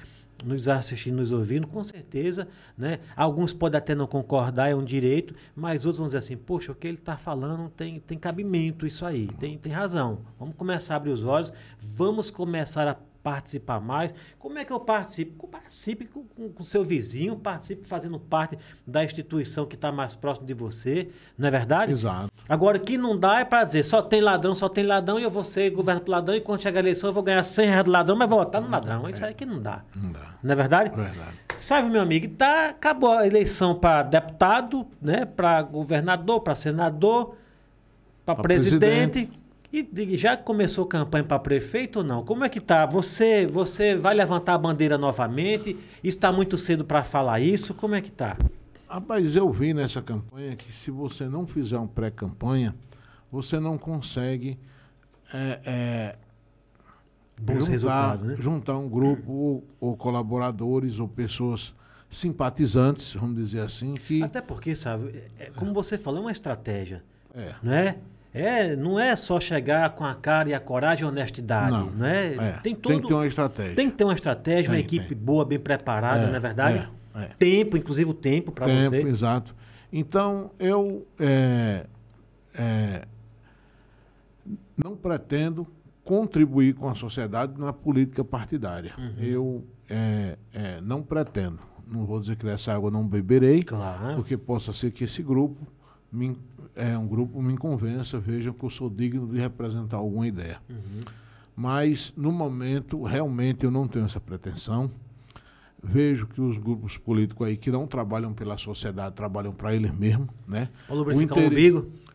nos 0.45 0.69
assistindo, 0.69 1.17
nos 1.17 1.33
ouvindo, 1.33 1.67
com 1.67 1.83
certeza, 1.83 2.49
né? 2.77 3.01
Alguns 3.17 3.53
podem 3.53 3.79
até 3.79 3.95
não 3.95 4.07
concordar, 4.07 4.71
é 4.71 4.75
um 4.75 4.85
direito, 4.85 5.35
mas 5.55 5.85
outros 5.85 5.99
vão 5.99 6.07
dizer 6.07 6.19
assim, 6.19 6.37
poxa, 6.37 6.73
o 6.73 6.75
que 6.75 6.87
ele 6.87 6.99
está 6.99 7.17
falando 7.17 7.69
tem, 7.71 8.01
tem 8.01 8.19
cabimento 8.19 8.87
isso 8.87 9.05
aí, 9.05 9.29
tem, 9.39 9.59
tem 9.59 9.73
razão. 9.73 10.21
Vamos 10.39 10.55
começar 10.57 10.95
a 10.95 10.97
abrir 10.97 11.11
os 11.11 11.25
olhos, 11.25 11.53
vamos 11.79 12.31
começar 12.31 12.87
a 12.89 12.97
participar 13.29 13.79
mais. 13.79 14.15
Como 14.39 14.59
é 14.59 14.65
que 14.65 14.73
eu 14.73 14.81
participo? 14.81 15.47
Participe 15.47 16.07
com 16.07 16.51
o 16.59 16.65
seu 16.65 16.83
vizinho, 16.83 17.37
participe 17.37 17.87
fazendo 17.87 18.19
parte 18.19 18.59
da 18.87 19.05
instituição 19.05 19.67
que 19.67 19.75
está 19.75 19.93
mais 19.93 20.17
próximo 20.17 20.47
de 20.47 20.55
você, 20.55 21.11
não 21.37 21.47
é 21.47 21.51
verdade? 21.51 21.93
Exato. 21.93 22.33
Agora, 22.49 22.79
o 22.79 22.81
que 22.81 22.97
não 22.97 23.19
dá 23.19 23.41
é 23.41 23.45
para 23.45 23.65
dizer 23.65 23.85
só 23.85 24.01
tem 24.01 24.23
ladrão, 24.23 24.55
só 24.55 24.67
tem 24.67 24.83
ladrão 24.83 25.21
e 25.21 25.25
eu 25.25 25.31
vou 25.31 25.45
ser 25.45 25.69
governo 25.71 26.01
pro 26.01 26.11
ladrão 26.11 26.35
e 26.35 26.41
quando 26.41 26.63
chegar 26.63 26.79
a 26.79 26.83
eleição 26.83 27.11
eu 27.11 27.13
vou 27.13 27.23
ganhar 27.23 27.45
100 27.45 27.69
reais 27.69 27.85
do 27.85 27.91
ladrão, 27.91 28.17
mas 28.17 28.31
vou 28.31 28.39
votar 28.39 28.63
no 28.63 28.71
ladrão. 28.71 29.07
Isso 29.11 29.23
aí 29.23 29.35
que 29.35 29.45
não 29.45 29.61
dá. 29.61 29.83
Não 29.95 30.11
dá. 30.11 30.35
Não 30.43 30.53
é 30.53 30.55
verdade? 30.55 30.91
Verdade. 30.97 31.37
Sabe, 31.59 31.91
meu 31.91 32.01
amigo, 32.01 32.35
tá, 32.35 32.71
acabou 32.71 33.13
a 33.13 33.27
eleição 33.27 33.75
para 33.75 34.05
deputado, 34.05 34.87
né, 35.03 35.27
para 35.27 35.61
governador, 35.61 36.41
para 36.41 36.55
senador, 36.55 37.35
para 38.25 38.37
Pra 38.37 38.45
presidente. 38.45 39.31
E 39.73 40.17
já 40.17 40.35
começou 40.37 40.87
campanha 40.87 41.25
para 41.25 41.39
prefeito 41.39 41.99
ou 41.99 42.05
não? 42.05 42.25
Como 42.25 42.43
é 42.43 42.49
que 42.49 42.59
tá? 42.59 42.87
Você, 42.87 43.47
você 43.47 43.95
vai 43.95 44.15
levantar 44.15 44.55
a 44.55 44.59
bandeira 44.59 44.97
novamente? 44.97 45.77
Está 46.03 46.33
muito 46.33 46.57
cedo 46.57 46.85
para 46.85 47.03
falar 47.03 47.41
isso? 47.41 47.75
Como 47.75 47.95
é 47.95 48.01
que 48.01 48.11
tá? 48.11 48.39
Rapaz, 48.89 49.37
eu 49.37 49.51
vi 49.53 49.75
nessa 49.75 50.01
campanha 50.01 50.57
que 50.57 50.73
se 50.73 50.91
você 50.91 51.29
não 51.29 51.47
fizer 51.47 51.77
uma 51.77 51.87
pré-campanha, 51.87 52.75
você 53.31 53.61
não 53.61 53.77
consegue 53.77 54.59
é, 55.35 55.61
é, 55.67 56.17
Bons 57.39 57.59
juntar, 57.59 57.71
resultados, 57.71 58.27
né? 58.27 58.37
juntar 58.41 58.79
um 58.79 58.89
grupo 58.89 59.31
ou, 59.31 59.65
ou 59.79 59.97
colaboradores 59.99 60.99
ou 60.99 61.07
pessoas 61.07 61.75
simpatizantes, 62.09 63.13
vamos 63.13 63.37
dizer 63.37 63.61
assim, 63.61 63.93
que 63.95 64.23
Até 64.23 64.41
porque, 64.41 64.75
sabe, 64.75 65.25
é, 65.39 65.51
como 65.51 65.75
você 65.75 65.99
falou, 65.99 66.21
é 66.21 66.25
uma 66.25 66.33
estratégia. 66.33 67.05
é, 67.35 67.55
né? 67.63 67.99
É, 68.33 68.77
não 68.77 68.99
é 69.01 69.17
só 69.17 69.41
chegar 69.41 69.91
com 69.95 70.05
a 70.05 70.15
cara 70.15 70.51
e 70.51 70.55
a 70.55 70.61
coragem 70.61 71.05
e 71.05 71.07
a 71.07 71.11
honestidade, 71.11 71.71
Não. 71.73 71.91
né? 71.91 72.35
é, 72.35 72.53
Tem 72.63 72.75
todo 72.75 72.93
tem 72.93 73.01
que 73.01 73.09
ter 73.09 73.15
uma 73.15 73.27
estratégia. 73.27 73.75
tem 73.75 73.91
que 73.91 73.97
ter 73.97 74.05
uma 74.05 74.13
estratégia, 74.13 74.71
uma 74.71 74.77
Tem, 74.77 74.85
equipe 74.85 75.09
tem. 75.15 75.19
boa, 75.19 75.45
bem 75.45 75.59
preparada, 75.59 76.25
É, 76.25 76.29
não 76.29 76.37
é 76.37 76.41
verdade? 76.41 76.89
é, 77.15 77.23
é. 77.23 77.27
Tempo, 77.39 77.77
inclusive 77.77 78.11
o 78.11 78.15
tempo 78.15 78.53
para 78.53 78.67
Tempo, 78.67 78.91
você. 78.91 79.03
exato. 79.03 79.55
Então, 79.93 80.51
eu 80.59 81.07
é, 81.19 81.87
é, 82.55 83.03
não 84.77 84.95
pretendo 84.97 85.67
contribuir 86.05 86.75
com 86.75 86.89
a 86.89 86.95
sociedade 86.95 87.59
na 87.59 87.73
política 87.73 88.23
partidária. 88.25 88.93
Uhum. 88.99 89.15
Eu 89.21 89.65
é, 89.89 90.37
não 90.83 91.03
pretendo. 91.03 91.59
Não 91.87 92.05
vou 92.05 92.21
dizer 92.21 92.37
que 92.37 92.45
dessa 92.45 92.75
água 92.75 92.91
não 92.91 93.07
beberei, 93.09 93.63
Claro. 93.63 94.17
porque 94.17 94.37
possa 94.37 94.73
ser 94.75 94.91
que 94.91 95.05
esse 95.05 95.23
grupo 95.23 95.67
me, 96.13 96.37
é 96.79 96.97
um 96.97 97.07
grupo 97.07 97.43
me 97.43 97.57
convença, 97.57 98.19
vejam 98.19 98.53
que 98.53 98.65
eu 98.65 98.71
sou 98.71 98.89
digno 98.89 99.27
de 99.27 99.39
representar 99.39 99.97
alguma 99.99 100.27
ideia. 100.27 100.59
Uhum. 100.71 101.01
Mas 101.57 102.13
no 102.17 102.31
momento 102.33 103.03
realmente 103.03 103.65
eu 103.65 103.71
não 103.71 103.87
tenho 103.89 104.05
essa 104.07 104.21
pretensão. 104.21 104.91
Vejo 105.83 106.27
que 106.27 106.41
os 106.41 106.59
grupos 106.59 106.97
políticos 106.97 107.47
aí 107.47 107.57
que 107.57 107.71
não 107.71 107.87
trabalham 107.87 108.33
pela 108.33 108.59
sociedade 108.59 109.15
trabalham 109.15 109.53
para 109.53 109.75
eles 109.75 109.93
mesmos, 109.93 110.29
né? 110.47 110.69
O 110.89 111.23
interesse- 111.23 111.51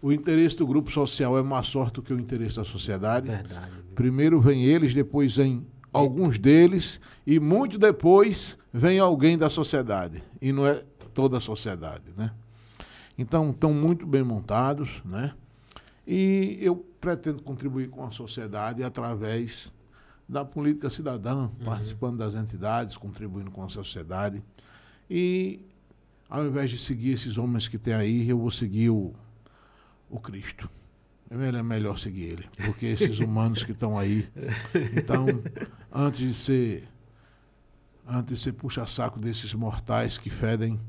o 0.01 0.11
interesse 0.11 0.57
do 0.57 0.67
grupo 0.67 0.91
social 0.91 1.37
é 1.37 1.41
mais 1.43 1.67
sorte 1.67 1.93
do 1.95 2.01
que 2.01 2.13
o 2.13 2.19
interesse 2.19 2.57
da 2.57 2.65
sociedade. 2.65 3.27
Verdade. 3.27 3.71
Primeiro 3.95 4.41
vem 4.41 4.65
eles, 4.65 4.93
depois 4.93 5.37
vem 5.37 5.65
alguns 5.93 6.37
deles 6.37 6.99
e 7.25 7.39
muito 7.39 7.77
depois 7.77 8.57
vem 8.73 8.99
alguém 8.99 9.37
da 9.37 9.49
sociedade 9.49 10.21
e 10.41 10.51
não 10.51 10.65
é 10.67 10.83
toda 11.13 11.37
a 11.37 11.39
sociedade, 11.39 12.03
né? 12.17 12.31
Então 13.17 13.51
estão 13.51 13.73
muito 13.73 14.05
bem 14.05 14.23
montados, 14.23 15.01
né? 15.05 15.33
E 16.05 16.57
eu 16.61 16.75
pretendo 16.99 17.41
contribuir 17.41 17.89
com 17.89 18.03
a 18.03 18.11
sociedade 18.11 18.83
através 18.83 19.71
da 20.27 20.43
política 20.43 20.89
cidadã, 20.89 21.49
participando 21.63 22.17
das 22.17 22.33
entidades, 22.33 22.97
contribuindo 22.97 23.51
com 23.51 23.63
a 23.63 23.69
sociedade. 23.69 24.41
E 25.09 25.65
ao 26.29 26.45
invés 26.45 26.71
de 26.71 26.77
seguir 26.77 27.11
esses 27.11 27.37
homens 27.37 27.67
que 27.67 27.77
tem 27.77 27.93
aí, 27.93 28.27
eu 28.27 28.39
vou 28.39 28.51
seguir 28.51 28.89
o, 28.89 29.13
o 30.09 30.19
Cristo. 30.19 30.69
É 31.29 31.35
melhor, 31.35 31.59
é 31.59 31.63
melhor 31.63 31.97
seguir 31.97 32.23
ele, 32.23 32.49
porque 32.65 32.85
esses 32.85 33.19
humanos 33.19 33.63
que 33.63 33.71
estão 33.71 33.97
aí. 33.97 34.27
Então, 34.95 35.25
antes 35.91 36.19
de 36.19 36.33
ser 36.33 36.89
antes 38.05 38.37
de 38.37 38.43
ser 38.43 38.53
puxa-saco 38.53 39.17
desses 39.17 39.53
mortais 39.53 40.17
que 40.17 40.29
fedem 40.29 40.79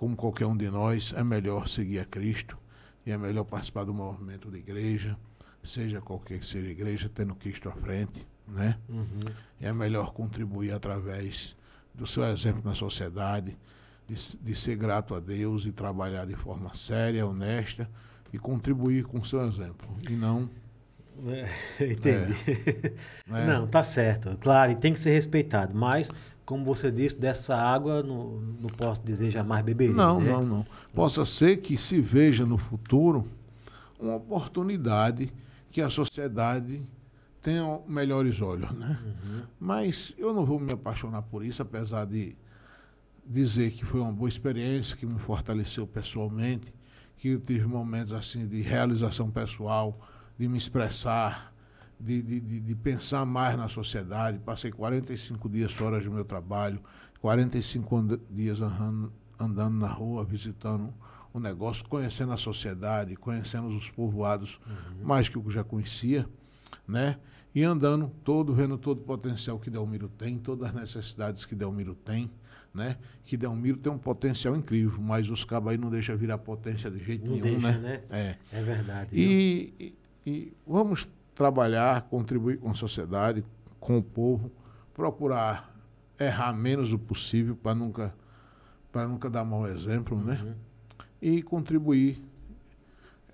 como 0.00 0.16
qualquer 0.16 0.46
um 0.46 0.56
de 0.56 0.70
nós, 0.70 1.12
é 1.14 1.22
melhor 1.22 1.68
seguir 1.68 1.98
a 1.98 2.06
Cristo 2.06 2.56
e 3.04 3.10
é 3.10 3.18
melhor 3.18 3.44
participar 3.44 3.84
do 3.84 3.92
movimento 3.92 4.50
da 4.50 4.56
igreja, 4.56 5.14
seja 5.62 6.00
qualquer 6.00 6.38
que 6.38 6.46
seja 6.46 6.68
a 6.68 6.70
igreja, 6.70 7.10
tendo 7.14 7.34
Cristo 7.34 7.68
à 7.68 7.72
frente, 7.72 8.26
né? 8.48 8.78
Uhum. 8.88 9.20
é 9.60 9.70
melhor 9.74 10.14
contribuir 10.14 10.72
através 10.72 11.54
do 11.92 12.06
seu 12.06 12.24
exemplo 12.24 12.62
na 12.64 12.74
sociedade, 12.74 13.58
de, 14.08 14.14
de 14.38 14.54
ser 14.56 14.74
grato 14.74 15.14
a 15.14 15.20
Deus 15.20 15.66
e 15.66 15.70
trabalhar 15.70 16.24
de 16.24 16.34
forma 16.34 16.72
séria, 16.72 17.26
honesta 17.26 17.86
e 18.32 18.38
contribuir 18.38 19.04
com 19.04 19.18
o 19.18 19.26
seu 19.26 19.46
exemplo. 19.46 19.86
E 20.08 20.14
não. 20.14 20.48
Entendi. 21.78 22.34
né, 23.26 23.44
Não, 23.44 23.66
tá 23.66 23.82
certo. 23.82 24.34
Claro, 24.40 24.72
e 24.72 24.76
tem 24.76 24.94
que 24.94 25.00
ser 25.00 25.10
respeitado. 25.10 25.74
Mas, 25.76 26.10
como 26.50 26.64
você 26.64 26.90
disse, 26.90 27.16
dessa 27.16 27.54
água 27.54 28.02
não, 28.02 28.40
não 28.60 28.68
posso 28.70 29.00
dizer 29.04 29.30
jamais 29.30 29.64
beberia. 29.64 29.94
Não, 29.94 30.20
né? 30.20 30.32
não, 30.32 30.44
não. 30.44 30.66
Possa 30.92 31.24
ser 31.24 31.58
que 31.58 31.76
se 31.76 32.00
veja 32.00 32.44
no 32.44 32.58
futuro 32.58 33.24
uma 34.00 34.16
oportunidade 34.16 35.32
que 35.70 35.80
a 35.80 35.88
sociedade 35.88 36.82
tenha 37.40 37.78
melhores 37.86 38.40
olhos, 38.40 38.68
né? 38.72 38.98
Uhum. 39.00 39.42
Mas 39.60 40.12
eu 40.18 40.34
não 40.34 40.44
vou 40.44 40.58
me 40.58 40.72
apaixonar 40.72 41.22
por 41.22 41.44
isso, 41.44 41.62
apesar 41.62 42.04
de 42.04 42.34
dizer 43.24 43.70
que 43.70 43.84
foi 43.84 44.00
uma 44.00 44.10
boa 44.10 44.28
experiência, 44.28 44.96
que 44.96 45.06
me 45.06 45.20
fortaleceu 45.20 45.86
pessoalmente, 45.86 46.74
que 47.16 47.28
eu 47.28 47.38
tive 47.38 47.64
momentos 47.68 48.12
assim 48.12 48.44
de 48.44 48.60
realização 48.60 49.30
pessoal, 49.30 49.96
de 50.36 50.48
me 50.48 50.58
expressar, 50.58 51.49
de, 52.00 52.22
de, 52.22 52.60
de, 52.60 52.74
pensar 52.74 53.24
mais 53.24 53.56
na 53.56 53.68
sociedade. 53.68 54.38
Passei 54.38 54.70
45 54.70 55.48
dias 55.48 55.72
fora 55.72 56.00
do 56.00 56.10
meu 56.10 56.24
trabalho, 56.24 56.80
45 57.20 57.96
and 57.96 58.20
dias 58.30 58.60
andando, 58.60 59.12
andando 59.38 59.76
na 59.76 59.88
rua, 59.88 60.24
visitando 60.24 60.92
o 61.32 61.38
negócio, 61.38 61.84
conhecendo 61.86 62.32
a 62.32 62.36
sociedade, 62.36 63.14
conhecendo 63.16 63.68
os 63.68 63.88
povoados 63.90 64.58
uhum. 64.66 65.06
mais 65.06 65.28
que 65.28 65.36
eu 65.36 65.50
já 65.50 65.62
conhecia, 65.62 66.26
né? 66.88 67.18
E 67.54 67.64
andando 67.64 68.10
todo, 68.24 68.54
vendo 68.54 68.78
todo 68.78 68.98
o 68.98 69.04
potencial 69.04 69.58
que 69.58 69.70
Delmiro 69.70 70.08
tem, 70.08 70.38
todas 70.38 70.68
as 70.68 70.74
necessidades 70.74 71.44
que 71.44 71.54
Delmiro 71.54 71.94
tem, 71.94 72.30
né? 72.72 72.96
Que 73.24 73.36
Delmiro 73.36 73.76
tem 73.76 73.92
um 73.92 73.98
potencial 73.98 74.56
incrível, 74.56 75.00
mas 75.00 75.28
os 75.28 75.44
cabos 75.44 75.72
aí 75.72 75.78
não 75.78 75.90
deixam 75.90 76.16
virar 76.16 76.38
potência 76.38 76.90
de 76.90 77.04
jeito 77.04 77.28
não 77.28 77.38
nenhum, 77.38 77.58
deixa, 77.58 77.78
né? 77.78 78.02
né? 78.08 78.36
É. 78.52 78.58
É 78.58 78.62
verdade. 78.62 79.10
E, 79.12 79.74
e, 79.78 79.94
e 80.30 80.52
vamos 80.66 81.08
trabalhar, 81.40 82.02
contribuir 82.02 82.58
com 82.58 82.70
a 82.70 82.74
sociedade, 82.74 83.42
com 83.80 83.96
o 83.96 84.02
povo, 84.02 84.52
procurar 84.92 85.74
errar 86.18 86.52
menos 86.52 86.92
o 86.92 86.98
possível 86.98 87.56
para 87.56 87.74
nunca 87.74 88.14
para 88.92 89.08
nunca 89.08 89.30
dar 89.30 89.42
mau 89.42 89.66
exemplo, 89.66 90.22
né? 90.22 90.38
Uhum. 90.44 90.54
E 91.22 91.42
contribuir 91.42 92.20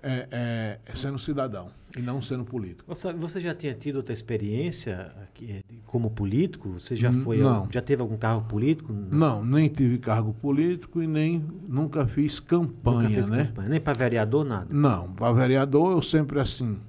é, 0.01 0.79
é, 0.85 0.95
sendo 0.95 1.19
cidadão 1.19 1.69
e 1.97 2.01
não 2.01 2.21
sendo 2.21 2.45
político. 2.45 2.85
Você, 2.87 3.41
já 3.41 3.53
tinha 3.53 3.73
tido 3.73 3.97
outra 3.97 4.13
experiência 4.13 5.11
aqui, 5.23 5.61
como 5.85 6.09
político? 6.09 6.79
Você 6.79 6.95
já 6.95 7.11
foi, 7.11 7.39
não. 7.39 7.67
já 7.69 7.81
teve 7.81 8.01
algum 8.01 8.15
cargo 8.15 8.47
político? 8.47 8.93
Não, 8.93 9.43
nem 9.43 9.67
tive 9.67 9.97
cargo 9.97 10.33
político 10.33 11.01
e 11.01 11.07
nem 11.07 11.43
nunca 11.67 12.07
fiz 12.07 12.39
campanha, 12.39 13.09
Nunca 13.09 13.35
né? 13.35 13.45
campanha, 13.47 13.69
nem 13.69 13.81
para 13.81 13.93
vereador 13.93 14.45
nada. 14.45 14.67
Não, 14.69 15.11
para 15.11 15.33
vereador 15.33 15.91
eu 15.91 16.01
sempre 16.01 16.39
assim. 16.39 16.79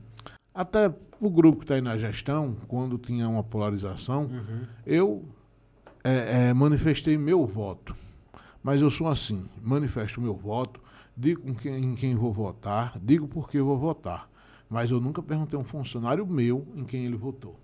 Até 0.55 0.93
o 1.21 1.31
grupo 1.31 1.59
que 1.59 1.65
está 1.65 1.75
aí 1.75 1.81
na 1.81 1.97
gestão, 1.97 2.57
quando 2.67 2.99
tinha 2.99 3.29
uma 3.29 3.43
polarização, 3.43 4.25
Uhum. 4.25 4.61
eu 4.87 5.25
é, 6.05 6.49
é, 6.49 6.55
manifestei 6.55 7.17
meu 7.19 7.47
voto. 7.47 7.95
Mas 8.63 8.83
eu 8.83 8.91
sou 8.91 9.09
assim, 9.09 9.47
manifesto 9.63 10.21
meu 10.21 10.35
voto, 10.35 10.81
digo 11.17 11.43
com 11.43 11.55
quem, 11.55 11.77
em 11.85 11.95
quem 11.95 12.15
vou 12.15 12.33
votar, 12.33 12.99
digo 13.03 13.27
por 13.27 13.49
que 13.49 13.61
vou 13.61 13.79
votar. 13.79 14.29
Mas 14.69 14.91
eu 14.91 15.01
nunca 15.01 15.23
perguntei 15.23 15.57
a 15.59 15.63
um 15.63 15.65
funcionário 15.65 16.27
meu 16.27 16.67
em 16.75 16.85
quem 16.85 17.05
ele 17.07 17.17
votou. 17.17 17.59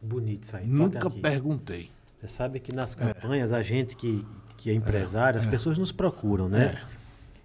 Bonito 0.00 0.44
isso 0.44 0.56
aí. 0.56 0.66
nunca 0.66 1.08
perguntei. 1.10 1.90
Você 2.20 2.28
sabe 2.28 2.60
que 2.60 2.72
nas 2.72 2.94
campanhas, 2.94 3.52
a 3.52 3.62
gente 3.62 3.96
que, 3.96 4.24
que 4.56 4.70
é 4.70 4.74
empresário, 4.74 5.40
as 5.40 5.46
pessoas 5.46 5.78
nos 5.78 5.92
procuram, 5.92 6.48
né? 6.48 6.82
É. 6.84 6.98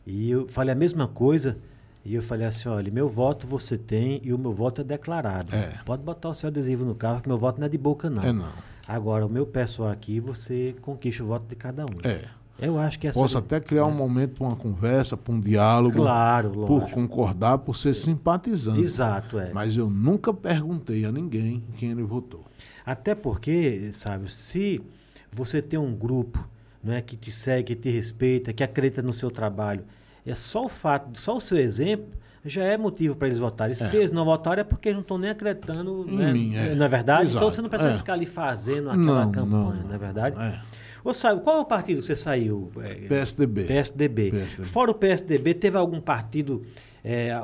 E 0.06 0.32
eu 0.32 0.48
falei 0.50 0.74
a 0.74 0.76
mesma 0.76 1.08
coisa, 1.08 1.58
e 2.06 2.16
eu 2.16 2.22
falei 2.22 2.46
assim, 2.46 2.68
olha, 2.68 2.92
meu 2.92 3.08
voto 3.08 3.48
você 3.48 3.78
tem 3.78 4.20
e 4.24 4.34
o 4.34 4.38
meu 4.38 4.52
voto 4.52 4.82
é 4.82 4.84
declarado. 4.84 5.56
É. 5.56 5.80
Pode 5.86 6.04
botar 6.04 6.30
o 6.30 6.34
seu 6.34 6.48
adesivo 6.48 6.84
no 6.84 6.96
carro, 6.96 7.22
que 7.22 7.28
meu 7.30 7.38
voto 7.38 7.60
não 7.60 7.68
é 7.68 7.70
de 7.70 7.78
boca, 7.78 8.10
não. 8.10 8.24
É 8.24 8.32
não. 8.34 8.52
Agora, 8.88 9.26
o 9.26 9.30
meu 9.30 9.46
pessoal 9.46 9.90
aqui, 9.90 10.20
você 10.20 10.76
conquista 10.82 11.24
o 11.24 11.28
voto 11.28 11.46
de 11.48 11.56
cada 11.56 11.86
um. 11.86 11.96
É. 12.04 12.26
Eu 12.60 12.78
acho 12.78 13.00
que 13.00 13.08
essa... 13.08 13.20
Posso 13.20 13.38
até 13.38 13.60
criar 13.60 13.86
um 13.86 13.92
momento 13.92 14.36
para 14.38 14.48
uma 14.48 14.56
conversa, 14.56 15.18
para 15.18 15.34
um 15.34 15.40
diálogo, 15.40 15.96
Claro, 15.96 16.52
por 16.52 16.82
lógico. 16.82 16.92
concordar, 16.92 17.58
por 17.60 17.76
ser 17.76 17.96
simpatizante. 17.96 18.82
Exato, 18.82 19.40
é. 19.40 19.52
Mas 19.54 19.76
eu 19.76 19.90
nunca 19.90 20.34
perguntei 20.34 21.06
a 21.06 21.12
ninguém 21.12 21.64
quem 21.78 21.92
ele 21.92 22.04
votou. 22.04 22.44
Até 22.86 23.16
porque, 23.16 23.90
sabe, 23.94 24.32
se 24.32 24.82
você 25.32 25.62
tem 25.62 25.80
um 25.80 25.96
grupo 25.96 26.48
não 26.84 26.94
é, 26.94 27.02
que 27.02 27.16
te 27.16 27.32
segue, 27.32 27.76
que 27.76 27.82
te 27.82 27.90
respeita, 27.90 28.52
que 28.52 28.62
acredita 28.64 29.02
no 29.02 29.14
seu 29.14 29.32
trabalho, 29.32 29.84
é 30.26 30.36
só 30.36 30.66
o 30.66 30.70
fato, 30.70 31.18
só 31.20 31.38
o 31.38 31.42
seu 31.42 31.58
exemplo 31.58 32.08
já 32.46 32.64
é 32.64 32.78
motivo 32.78 33.16
para 33.16 33.28
eles 33.28 33.40
votarem. 33.40 33.74
Se 33.74 33.96
eles 33.96 34.12
não 34.12 34.26
votarem 34.26 34.62
é 34.62 34.64
porque 34.64 34.90
eles 34.90 34.98
não 34.98 35.02
estão 35.02 35.18
nem 35.18 35.30
acreditando, 35.30 36.06
Em 36.08 36.18
né? 36.18 36.34
mim, 36.34 36.56
é. 36.56 36.76
não 36.76 36.86
é 36.86 36.90
verdade? 36.90 37.24
Exato, 37.24 37.38
Então 37.38 37.52
você 37.52 37.62
não 37.62 37.70
precisa 37.70 37.92
é. 37.92 37.98
ficar 37.98 38.14
ali 38.14 38.26
fazendo 38.26 38.90
aquela 38.90 39.26
Não, 39.26 39.32
campanha, 39.32 39.82
não, 39.82 39.88
não 39.88 39.96
é 39.96 39.98
verdade? 39.98 40.40
É. 40.40 40.60
Ô, 41.04 41.14
sabe, 41.14 41.42
qual 41.42 41.58
é 41.58 41.60
o 41.60 41.66
partido 41.66 42.00
que 42.00 42.06
você 42.06 42.16
saiu? 42.16 42.72
É, 42.82 42.96
PSDB. 43.08 43.64
PSDB. 43.66 44.32
PSDB. 44.32 44.66
Fora 44.66 44.92
o 44.92 44.94
PSDB, 44.94 45.54
teve 45.54 45.78
algum 45.78 46.00
partido, 46.00 46.64
é, 47.04 47.38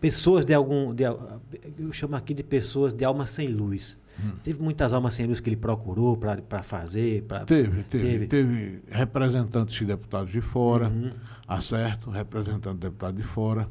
pessoas 0.00 0.44
de 0.44 0.52
algum, 0.54 0.92
de, 0.92 1.04
eu 1.04 1.92
chamo 1.92 2.16
aqui 2.16 2.34
de 2.34 2.42
pessoas 2.42 2.92
de 2.92 3.04
alma 3.04 3.26
sem 3.26 3.46
luz. 3.48 3.96
Hum. 4.22 4.32
Teve 4.42 4.62
muitas 4.62 4.92
almas 4.92 5.14
sem 5.14 5.26
luz 5.26 5.40
que 5.40 5.48
ele 5.48 5.56
procurou 5.56 6.16
para 6.16 6.62
fazer, 6.62 7.22
para 7.22 7.44
Teve, 7.44 7.82
teve, 7.84 8.04
Teve. 8.08 8.26
teve, 8.26 8.82
representantes 8.90 9.74
de 9.76 9.84
deputados 9.84 10.30
de 10.32 10.40
fora, 10.40 10.88
Uhum. 10.88 11.10
acerto, 11.48 12.10
representante 12.10 12.74
de 12.74 12.80
deputado 12.80 13.16
de 13.16 13.22
fora. 13.22 13.68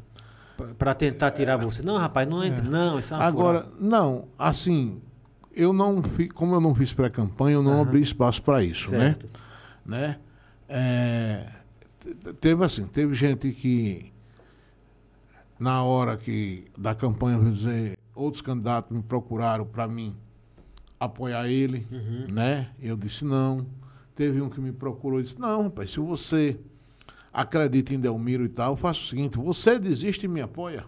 para 0.78 0.93
tentar 0.93 1.32
tirar 1.32 1.56
você. 1.56 1.82
Não, 1.82 1.97
rapaz, 1.97 2.28
não 2.28 2.43
entre, 2.43 2.68
não, 2.68 3.00
isso 3.00 3.14
é 3.16 3.18
Agora, 3.18 3.62
furada. 3.64 3.76
não, 3.80 4.26
assim, 4.38 5.02
eu 5.56 5.72
não 5.72 6.04
fi, 6.04 6.28
como 6.28 6.54
eu 6.54 6.60
não 6.60 6.76
fiz 6.76 6.91
pré-campanha, 6.91 7.56
eu 7.56 7.64
não 7.64 7.74
Aham. 7.74 7.82
abri 7.84 8.02
espaço 8.02 8.41
para 8.43 8.62
isso, 8.62 8.89
certo. 8.89 9.30
né? 9.86 10.18
né? 10.18 10.20
É, 10.68 11.47
te- 12.02 12.34
teve 12.34 12.64
assim, 12.66 12.86
teve 12.88 13.14
gente 13.16 13.52
que 13.54 14.12
na 15.58 15.82
hora 15.84 16.18
que 16.18 16.66
da 16.78 16.93
campanha, 16.93 17.38
vou 17.38 17.52
dizer, 17.52 17.97
outros 18.14 18.41
candidatos 18.41 18.95
me 18.95 19.02
procuraram 19.04 19.66
para 19.66 19.88
mim 19.88 20.14
apoiar 21.00 21.47
ele, 21.47 21.88
Uhum. 21.91 22.28
né? 22.32 22.70
Eu 22.82 22.97
disse 22.97 23.24
não. 23.26 23.66
Teve 24.16 24.41
um 24.41 24.50
que 24.50 24.60
me 24.60 24.72
procurou 24.72 25.20
e 25.20 25.24
disse: 25.24 25.39
"Não, 25.39 25.64
rapaz, 25.64 25.91
se 25.91 26.00
você 26.00 26.58
acredita 27.32 27.93
em 27.93 28.00
Delmiro 28.00 28.43
e 28.43 28.50
tal, 28.50 28.74
eu 28.74 28.76
faço 28.78 29.04
o 29.04 29.08
seguinte, 29.08 29.38
você 29.38 29.80
desiste 29.80 30.26
e 30.26 30.30
me 30.30 30.41
apoia." 30.41 30.84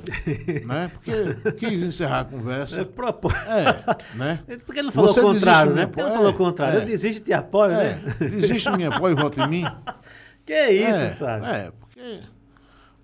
né? 0.66 0.88
Porque 0.94 1.52
quis 1.58 1.82
encerrar 1.82 2.18
a 2.18 2.20
É, 2.20 2.24
conversa. 2.24 2.84
propo- 2.86 3.30
É, 3.30 3.84
né? 4.16 4.40
Por 4.64 4.74
que 4.74 4.80
não 4.82 4.90
falou 4.90 5.10
o 5.10 5.14
contrário, 5.20 5.74
né? 5.74 5.84
me 5.84 5.92
Por 5.92 5.96
que 5.96 6.02
não 6.02 6.12
falou 6.14 6.30
o 6.30 6.34
contrário? 6.34 6.78
É. 6.78 6.82
Eu 6.82 6.86
desisto 6.86 7.20
e 7.20 7.24
te 7.26 7.32
apoio, 7.34 7.72
É, 7.72 7.96
né? 7.96 8.14
desiste, 8.30 8.70
me 8.70 8.84
apoia 8.86 9.12
e 9.12 9.14
vota 9.14 9.42
em 9.44 9.48
mim. 9.48 9.64
Que 10.46 10.68
isso, 10.70 10.98
é, 10.98 11.10
sabe? 11.10 11.46
É, 11.46 11.70
porque, 11.78 12.20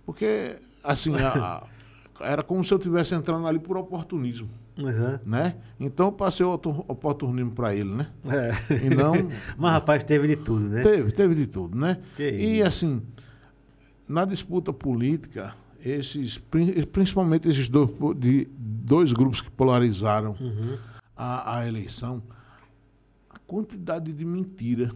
porque 0.04 0.56
assim, 0.82 1.14
a- 1.16 1.62
a- 2.18 2.26
era 2.26 2.42
como 2.42 2.64
se 2.64 2.72
eu 2.72 2.78
estivesse 2.78 3.14
entrando 3.14 3.46
ali 3.46 3.58
por 3.58 3.76
oportunismo, 3.76 4.48
Uhum. 4.78 5.18
né? 5.24 5.56
Então 5.80 6.06
eu 6.06 6.12
passei 6.12 6.44
o 6.44 6.50
otor- 6.52 6.84
oportunismo 6.86 7.52
para 7.54 7.74
ele, 7.74 7.90
né? 7.94 8.10
É. 8.24 8.86
E 8.86 8.90
não 8.90 9.12
Mas, 9.56 9.72
rapaz, 9.72 10.04
teve 10.04 10.28
de 10.28 10.36
tudo, 10.36 10.68
né? 10.68 10.82
teve, 10.82 11.12
teve 11.12 11.34
de 11.34 11.46
tudo, 11.46 11.76
né? 11.78 11.98
Que 12.16 12.28
e 12.30 12.58
isso. 12.58 12.66
assim, 12.66 13.02
na 14.08 14.24
disputa 14.24 14.72
política, 14.72 15.54
esses 15.84 16.36
prin- 16.38 16.72
principalmente 16.84 17.48
esses 17.48 17.68
dois, 17.68 17.90
de, 18.18 18.46
dois 18.58 19.12
grupos 19.12 19.40
que 19.40 19.50
polarizaram 19.50 20.36
Uhum. 20.40 20.76
a, 21.16 21.58
a 21.58 21.66
eleição, 21.68 22.22
a 23.30 23.38
quantidade 23.46 24.12
de 24.12 24.24
mentira 24.24 24.90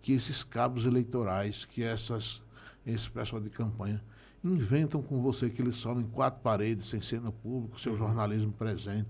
que 0.00 0.12
esses 0.12 0.42
cabos 0.42 0.84
eleitorais, 0.86 1.64
que 1.64 1.82
essas, 1.82 2.40
esse 2.86 3.10
pessoal 3.10 3.42
de 3.42 3.50
campanha, 3.50 4.00
inventam 4.44 5.02
com 5.02 5.20
você 5.20 5.50
que 5.50 5.60
eles 5.60 5.74
sobem 5.74 6.04
em 6.04 6.06
quatro 6.08 6.40
paredes, 6.40 6.86
sem 6.86 7.00
ser 7.00 7.20
no 7.20 7.32
público, 7.32 7.80
seu 7.80 7.96
jornalismo 7.96 8.52
presente. 8.52 9.08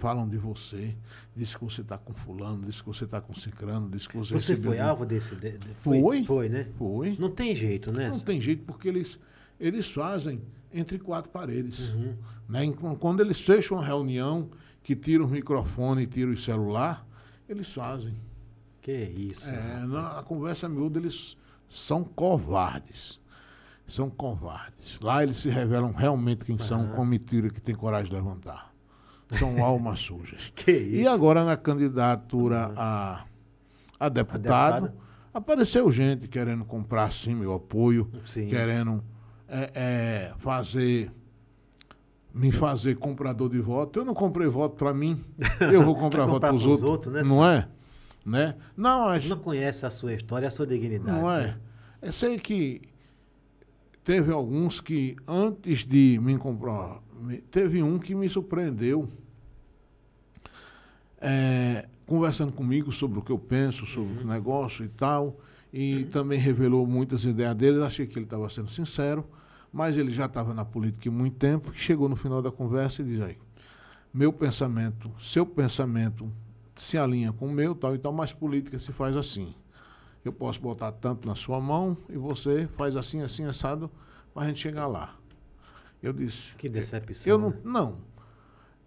Falam 0.00 0.26
de 0.26 0.38
você, 0.38 0.96
diz 1.36 1.54
que 1.54 1.62
você 1.62 1.82
está 1.82 1.98
com 1.98 2.14
fulano, 2.14 2.64
diz 2.64 2.80
que 2.80 2.86
você 2.86 3.04
está 3.04 3.20
com 3.20 3.34
cicrano, 3.34 3.86
diz 3.90 4.06
que 4.06 4.16
você 4.16 4.32
Você 4.32 4.56
foi 4.56 4.76
de- 4.76 4.80
alvo 4.80 5.04
desse. 5.04 5.34
de- 5.36 5.58
de- 5.58 5.74
Foi. 5.74 6.24
Foi, 6.24 6.48
né? 6.48 6.66
Foi. 6.78 7.16
Não 7.18 7.30
tem 7.30 7.54
jeito, 7.54 7.92
né? 7.92 8.08
Não 8.08 8.18
tem 8.20 8.40
jeito, 8.40 8.64
porque 8.64 8.88
eles, 8.88 9.18
eles 9.60 9.90
fazem 9.90 10.40
entre 10.72 10.98
quatro 10.98 11.30
paredes. 11.30 11.90
Uhum. 11.90 12.14
Né? 12.48 12.64
Então, 12.64 12.94
Quando 12.94 13.20
eles 13.20 13.40
fecham 13.42 13.76
uma 13.76 13.84
reunião, 13.84 14.48
que 14.82 14.96
tiram 14.96 15.26
o 15.26 15.28
microfone 15.28 16.04
e 16.04 16.06
tiram 16.06 16.32
o 16.32 16.36
celular, 16.38 17.06
eles 17.46 17.70
fazem. 17.70 18.14
Que 18.80 18.92
isso. 18.92 19.50
É, 19.50 19.84
na 19.86 20.18
a 20.18 20.22
conversa 20.22 20.66
miúda, 20.66 20.98
eles 20.98 21.36
são 21.68 22.02
covardes. 22.02 23.20
São 23.86 24.08
covardes. 24.08 24.98
Lá 25.02 25.22
eles 25.22 25.36
se 25.36 25.50
revelam 25.50 25.92
realmente 25.92 26.44
quem 26.46 26.56
são, 26.56 26.80
Aham. 26.84 26.94
com 26.94 27.04
mentira 27.04 27.50
que 27.50 27.60
tem 27.60 27.74
coragem 27.74 28.08
de 28.08 28.14
levantar. 28.16 28.69
São 29.38 29.62
almas 29.64 30.00
sujas. 30.00 30.52
Que 30.56 30.72
isso. 30.72 31.02
E 31.02 31.06
agora 31.06 31.44
na 31.44 31.56
candidatura 31.56 32.72
a, 32.76 33.24
a 33.98 34.08
deputado, 34.08 34.86
deputada. 34.86 34.94
apareceu 35.32 35.90
gente 35.90 36.28
querendo 36.28 36.64
comprar 36.64 37.12
sim 37.12 37.34
meu 37.34 37.54
apoio, 37.54 38.10
Sim. 38.24 38.48
querendo 38.48 39.02
é, 39.48 39.70
é, 39.74 40.32
fazer 40.38 41.10
me 42.32 42.52
fazer 42.52 42.96
comprador 42.96 43.48
de 43.50 43.58
voto. 43.58 43.98
Eu 43.98 44.04
não 44.04 44.14
comprei 44.14 44.46
voto 44.46 44.76
para 44.76 44.94
mim, 44.94 45.24
eu 45.72 45.84
vou 45.84 45.94
comprar 45.96 46.26
voto 46.26 46.40
para 46.40 46.54
os 46.54 46.64
outros, 46.64 46.82
outros, 46.84 47.12
né, 47.14 47.22
não 47.24 47.44
é? 47.44 47.68
né? 48.24 48.54
Não, 48.76 49.08
a 49.08 49.18
gente 49.18 49.30
Não 49.30 49.38
conhece 49.38 49.84
a 49.84 49.90
sua 49.90 50.12
história, 50.14 50.46
a 50.46 50.50
sua 50.50 50.66
dignidade. 50.66 51.18
não 51.18 51.30
é. 51.30 51.40
né? 51.48 51.56
Eu 52.02 52.12
sei 52.12 52.38
que 52.38 52.82
teve 54.04 54.32
alguns 54.32 54.80
que 54.80 55.16
antes 55.26 55.84
de 55.84 56.18
me 56.22 56.36
comprar, 56.38 57.00
teve 57.50 57.82
um 57.82 57.98
que 57.98 58.14
me 58.14 58.28
surpreendeu, 58.28 59.08
é, 61.20 61.86
conversando 62.06 62.52
comigo 62.52 62.90
sobre 62.90 63.18
o 63.18 63.22
que 63.22 63.30
eu 63.30 63.38
penso, 63.38 63.86
sobre 63.86 64.24
o 64.24 64.26
negócio 64.26 64.84
e 64.84 64.88
tal, 64.88 65.38
e 65.72 66.04
também 66.06 66.38
revelou 66.38 66.86
muitas 66.86 67.24
ideias 67.24 67.54
dele. 67.54 67.78
Eu 67.78 67.84
achei 67.84 68.06
que 68.06 68.18
ele 68.18 68.26
estava 68.26 68.48
sendo 68.50 68.70
sincero, 68.70 69.24
mas 69.72 69.96
ele 69.96 70.10
já 70.10 70.26
estava 70.26 70.52
na 70.52 70.64
política 70.64 71.08
há 71.08 71.12
muito 71.12 71.36
tempo. 71.36 71.72
Chegou 71.74 72.08
no 72.08 72.16
final 72.16 72.42
da 72.42 72.50
conversa 72.50 73.02
e 73.02 73.04
diz 73.04 73.20
aí, 73.20 73.38
meu 74.12 74.32
pensamento, 74.32 75.10
seu 75.18 75.46
pensamento 75.46 76.30
se 76.74 76.98
alinha 76.98 77.32
com 77.32 77.46
o 77.46 77.52
meu, 77.52 77.74
tal 77.74 77.94
e 77.94 77.98
tal, 77.98 78.12
mas 78.12 78.32
política 78.32 78.78
se 78.78 78.92
faz 78.92 79.16
assim. 79.16 79.54
Eu 80.24 80.32
posso 80.32 80.60
botar 80.60 80.92
tanto 80.92 81.26
na 81.28 81.34
sua 81.34 81.60
mão 81.60 81.96
e 82.08 82.16
você 82.16 82.68
faz 82.76 82.96
assim, 82.96 83.22
assim, 83.22 83.44
assado, 83.44 83.90
para 84.34 84.44
a 84.44 84.48
gente 84.48 84.58
chegar 84.58 84.86
lá. 84.86 85.19
Eu 86.02 86.12
disse, 86.12 86.54
Que 86.56 86.68
decepção. 86.68 87.30
eu 87.30 87.38
não. 87.38 87.50
né? 87.50 87.56
Não. 87.64 87.98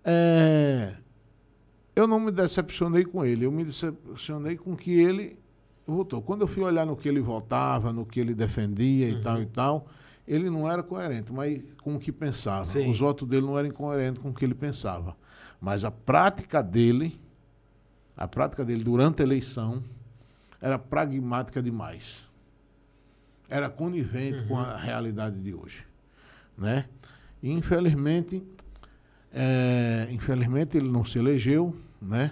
É, 0.03 0.93
eu 1.95 2.07
não 2.07 2.19
me 2.19 2.31
decepcionei 2.31 3.05
com 3.05 3.23
ele, 3.23 3.45
eu 3.45 3.51
me 3.51 3.63
decepcionei 3.63 4.57
com 4.57 4.75
que 4.75 4.91
ele 4.99 5.39
votou. 5.85 6.21
Quando 6.21 6.41
eu 6.41 6.47
fui 6.47 6.63
olhar 6.63 6.85
no 6.85 6.95
que 6.95 7.07
ele 7.07 7.21
votava, 7.21 7.93
no 7.93 8.05
que 8.05 8.19
ele 8.19 8.33
defendia 8.33 9.09
e 9.09 9.13
Uhum. 9.15 9.21
tal 9.21 9.41
e 9.41 9.45
tal, 9.45 9.87
ele 10.27 10.49
não 10.49 10.69
era 10.69 10.81
coerente, 10.81 11.31
mas 11.31 11.61
com 11.81 11.95
o 11.95 11.99
que 11.99 12.11
pensava. 12.11 12.65
Sim. 12.65 12.89
Os 12.89 12.99
votos 12.99 13.27
dele 13.27 13.45
não 13.45 13.57
eram 13.57 13.69
incoerentes 13.69 14.21
com 14.21 14.29
o 14.29 14.33
que 14.33 14.43
ele 14.43 14.55
pensava. 14.55 15.15
Mas 15.61 15.83
a 15.85 15.91
prática 15.91 16.61
dele, 16.61 17.19
a 18.17 18.27
prática 18.27 18.65
dele 18.65 18.83
durante 18.83 19.21
a 19.21 19.25
eleição, 19.25 19.83
era 20.59 20.77
pragmática 20.79 21.61
demais. 21.61 22.27
Era 23.49 23.69
conivente 23.69 24.43
com 24.47 24.57
a 24.57 24.75
realidade 24.75 25.37
de 25.39 25.53
hoje. 25.53 25.85
Né? 26.57 26.85
E, 27.43 27.51
infelizmente, 27.51 28.41
é, 29.33 30.07
infelizmente 30.11 30.77
ele 30.77 30.89
não 30.89 31.03
se 31.03 31.19
elegeu, 31.19 31.75
né? 32.01 32.31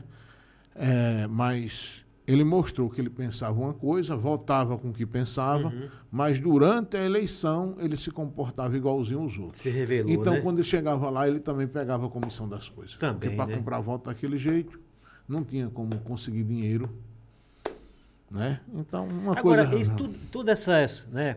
É, 0.74 1.28
mas 1.28 2.05
ele 2.26 2.45
mostrou 2.45 2.89
que 2.89 3.01
ele 3.01 3.09
pensava 3.09 3.59
uma 3.59 3.74
coisa, 3.74 4.16
votava 4.16 4.78
com 4.78 4.89
o 4.89 4.93
que 4.93 5.05
pensava, 5.05 5.68
Uhum. 5.68 5.89
mas 6.09 6.39
durante 6.39 6.95
a 6.95 7.03
eleição 7.03 7.76
ele 7.80 7.97
se 7.97 8.09
comportava 8.09 8.78
igualzinho 8.78 9.20
aos 9.22 9.38
outros. 9.38 9.62
Se 9.62 9.70
revelou, 9.70 10.12
Então, 10.14 10.34
né? 10.36 10.39
quando 10.41 10.59
ele 10.59 10.68
chegava 10.68 11.09
lá, 11.09 11.28
ele 11.28 11.41
também 11.41 11.68
pegava 11.68 12.05
a 12.05 12.09
comissão 12.09 12.47
das 12.47 12.70
coisas. 12.70 12.95
Também, 12.95 13.20
Porque 13.20 13.36
para 13.36 13.47
né? 13.47 13.57
comprar 13.57 13.82
voto 13.82 14.05
daquele 14.05 14.38
jeito, 14.38 14.80
não 15.28 15.43
tinha 15.43 15.68
como 15.70 15.97
conseguir 15.99 16.43
dinheiro. 16.43 16.89
Né? 18.30 18.62
Então, 18.74 19.05
uma 19.07 19.38
Agora, 19.38 19.68
coisa. 19.68 19.93
tudo, 19.93 20.16
tudo 20.32 20.49
essas, 20.51 21.05
né? 21.12 21.36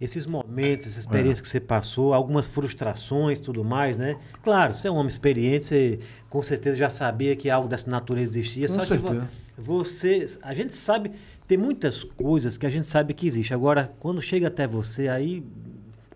Esses 0.00 0.26
momentos, 0.26 0.86
essa 0.88 0.98
experiência 0.98 1.40
É. 1.40 1.42
que 1.42 1.48
você 1.48 1.60
passou, 1.60 2.12
algumas 2.12 2.46
frustrações 2.46 3.40
tudo 3.40 3.64
mais, 3.64 3.96
né? 3.96 4.16
Claro, 4.42 4.74
você 4.74 4.88
é 4.88 4.90
um 4.90 4.96
homem 4.96 5.08
experiente, 5.08 5.66
você 5.66 6.00
com 6.28 6.42
certeza 6.42 6.76
já 6.76 6.90
sabia 6.90 7.34
que 7.36 7.48
algo 7.48 7.68
dessa 7.68 7.88
natureza 7.88 8.38
existia. 8.38 8.66
Com 8.66 8.74
só 8.74 8.80
que 8.80 8.86
certeza. 8.88 9.28
você. 9.56 10.26
A 10.42 10.52
gente 10.54 10.74
sabe. 10.74 11.12
Tem 11.46 11.56
muitas 11.58 12.02
coisas 12.02 12.56
que 12.56 12.66
a 12.66 12.70
gente 12.70 12.86
sabe 12.86 13.14
que 13.14 13.26
existe. 13.26 13.52
Agora, 13.54 13.92
quando 14.00 14.20
chega 14.20 14.48
até 14.48 14.66
você, 14.66 15.08
aí 15.08 15.44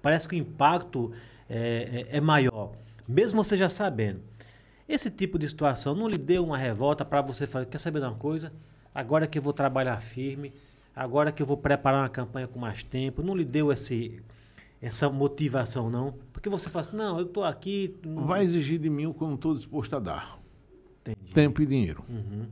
parece 0.02 0.26
que 0.26 0.34
o 0.34 0.38
impacto 0.38 1.12
é, 1.48 2.06
é- 2.12 2.16
é 2.16 2.20
maior. 2.20 2.72
Mesmo 3.06 3.42
você 3.44 3.56
já 3.56 3.68
sabendo. 3.68 4.20
Esse 4.88 5.10
tipo 5.10 5.38
de 5.38 5.48
situação 5.48 5.94
não 5.94 6.08
lhe 6.08 6.18
deu 6.18 6.44
uma 6.44 6.56
revolta 6.58 7.04
para 7.04 7.20
você 7.22 7.46
falar, 7.46 7.66
quer 7.66 7.78
saber 7.78 8.00
de 8.00 8.06
uma 8.06 8.14
coisa? 8.14 8.52
Agora 8.94 9.26
que 9.26 9.38
eu 9.38 9.42
vou 9.42 9.52
trabalhar 9.52 9.98
firme, 10.00 10.52
agora 10.98 11.30
que 11.32 11.42
eu 11.42 11.46
vou 11.46 11.56
preparar 11.56 12.02
uma 12.02 12.08
campanha 12.08 12.46
com 12.48 12.58
mais 12.58 12.82
tempo, 12.82 13.22
não 13.22 13.34
lhe 13.34 13.44
deu 13.44 13.70
esse, 13.72 14.20
essa 14.80 15.08
motivação, 15.08 15.88
não? 15.90 16.14
Porque 16.32 16.48
você 16.48 16.68
fala 16.68 16.86
assim, 16.86 16.96
não, 16.96 17.18
eu 17.18 17.26
estou 17.26 17.44
aqui... 17.44 17.94
não- 18.04 18.26
Vai 18.26 18.42
exigir 18.44 18.78
de 18.78 18.90
mim 18.90 19.06
o 19.06 19.14
que 19.14 19.22
eu 19.22 19.28
não 19.28 19.34
estou 19.36 19.54
disposto 19.54 19.94
a 19.96 19.98
dar. 19.98 20.38
Entendi. 21.00 21.32
Tempo 21.32 21.62
e 21.62 21.66
dinheiro. 21.66 22.04
Uhum. 22.08 22.46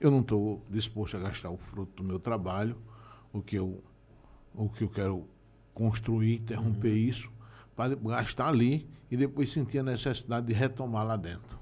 Eu 0.00 0.10
não 0.10 0.20
estou 0.20 0.62
disposto 0.70 1.16
a 1.16 1.20
gastar 1.20 1.50
o 1.50 1.56
fruto 1.56 2.02
do 2.02 2.06
meu 2.06 2.18
trabalho, 2.18 2.76
o 3.32 3.40
que 3.42 3.56
eu, 3.56 3.82
o 4.54 4.68
que 4.68 4.84
eu 4.84 4.88
quero 4.88 5.26
construir, 5.74 6.34
interromper 6.36 6.90
Uhum. 6.92 6.96
isso, 6.96 7.30
para 7.76 7.94
gastar 7.94 8.48
ali 8.48 8.86
e 9.10 9.16
depois 9.16 9.50
sentir 9.50 9.78
a 9.78 9.82
necessidade 9.82 10.46
de 10.46 10.52
retomar 10.52 11.06
lá 11.06 11.16
dentro. 11.16 11.58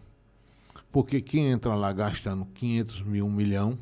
Porque 0.91 1.21
quem 1.21 1.47
entra 1.51 1.75
lá 1.75 1.93
gastando 1.93 2.45
500 2.47 3.03
mil, 3.03 3.27
um 3.27 3.31
milhão, 3.33 3.79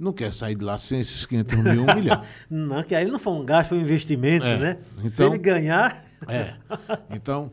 não 0.00 0.12
quer 0.12 0.32
sair 0.32 0.54
de 0.54 0.64
lá 0.64 0.78
sem 0.78 0.98
esses 1.00 1.26
500 1.26 1.54
mil, 1.62 1.82
um 1.82 1.94
milhão. 1.94 2.24
Não, 2.48 2.82
que 2.82 2.94
aí 2.94 3.06
não 3.06 3.18
foi 3.18 3.34
um 3.34 3.44
gasto, 3.44 3.68
foi 3.70 3.78
um 3.78 3.82
investimento, 3.82 4.46
É, 4.46 4.58
né? 4.58 4.78
Se 5.06 5.22
então- 5.22 5.34
ele 5.34 5.38
ganhar... 5.38 6.04
É. 6.26 6.54
Então, 7.10 7.52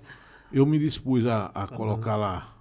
eu 0.52 0.66
me 0.66 0.80
dispus 0.80 1.26
a, 1.26 1.48
a 1.48 1.68
colocar 1.68 2.16
lá 2.16 2.54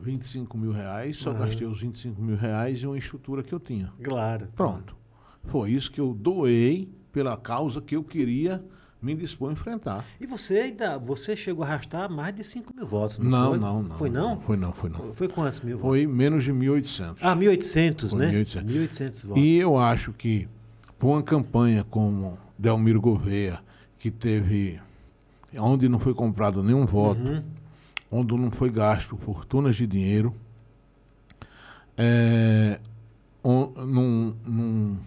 25 0.00 0.56
mil 0.58 0.72
reais, 0.72 1.16
só 1.16 1.32
gastei 1.32 1.66
os 1.66 1.80
25 1.80 2.20
mil 2.20 2.36
reais 2.36 2.82
em 2.82 2.86
uma 2.86 2.98
estrutura 2.98 3.42
que 3.42 3.52
eu 3.52 3.60
tinha. 3.60 3.92
Claro. 4.02 4.48
Pronto. 4.54 4.96
Foi 5.44 5.70
isso 5.70 5.90
que 5.90 6.00
eu 6.00 6.12
doei 6.14 6.88
pela 7.12 7.36
causa 7.36 7.80
que 7.80 7.96
eu 7.96 8.02
queria 8.02 8.64
me 9.04 9.14
dispor 9.14 9.50
a 9.50 9.52
enfrentar. 9.52 10.04
E 10.20 10.26
você 10.26 10.54
ainda, 10.58 10.96
você 10.98 11.36
chegou 11.36 11.62
a 11.64 11.68
arrastar 11.68 12.10
mais 12.10 12.34
de 12.34 12.42
5 12.42 12.74
mil 12.74 12.86
votos, 12.86 13.18
não, 13.18 13.28
Não, 13.30 13.48
foi? 13.50 13.58
não, 13.58 13.82
não. 13.82 13.96
Foi 13.96 14.10
não? 14.10 14.40
Foi 14.40 14.56
não, 14.56 14.72
foi 14.72 14.90
não. 14.90 15.12
Foi 15.14 15.28
quantos 15.28 15.60
mil 15.60 15.76
votos? 15.76 15.90
Foi 15.90 16.06
menos 16.06 16.42
de 16.42 16.52
1.800. 16.52 17.16
Ah, 17.20 17.36
1.800, 17.36 18.08
Foi 18.10 18.18
né? 18.18 18.32
1.800. 18.32 18.64
1.800 18.64 19.26
votos. 19.26 19.42
E 19.44 19.56
eu 19.56 19.78
acho 19.78 20.12
que 20.12 20.48
por 20.98 21.08
uma 21.08 21.22
campanha 21.22 21.84
como 21.84 22.38
Delmiro 22.58 23.00
Gouveia, 23.00 23.60
que 23.98 24.10
teve. 24.10 24.80
onde 25.56 25.88
não 25.88 25.98
foi 25.98 26.14
comprado 26.14 26.62
nenhum 26.62 26.84
voto, 26.86 27.20
Uhum. 27.20 27.42
onde 28.10 28.34
não 28.36 28.50
foi 28.50 28.70
gasto 28.70 29.16
fortunas 29.18 29.76
de 29.76 29.86
dinheiro, 29.86 30.34
é, 31.96 32.80
on- 33.42 33.72
num, 33.86 34.34
num, 34.44 34.98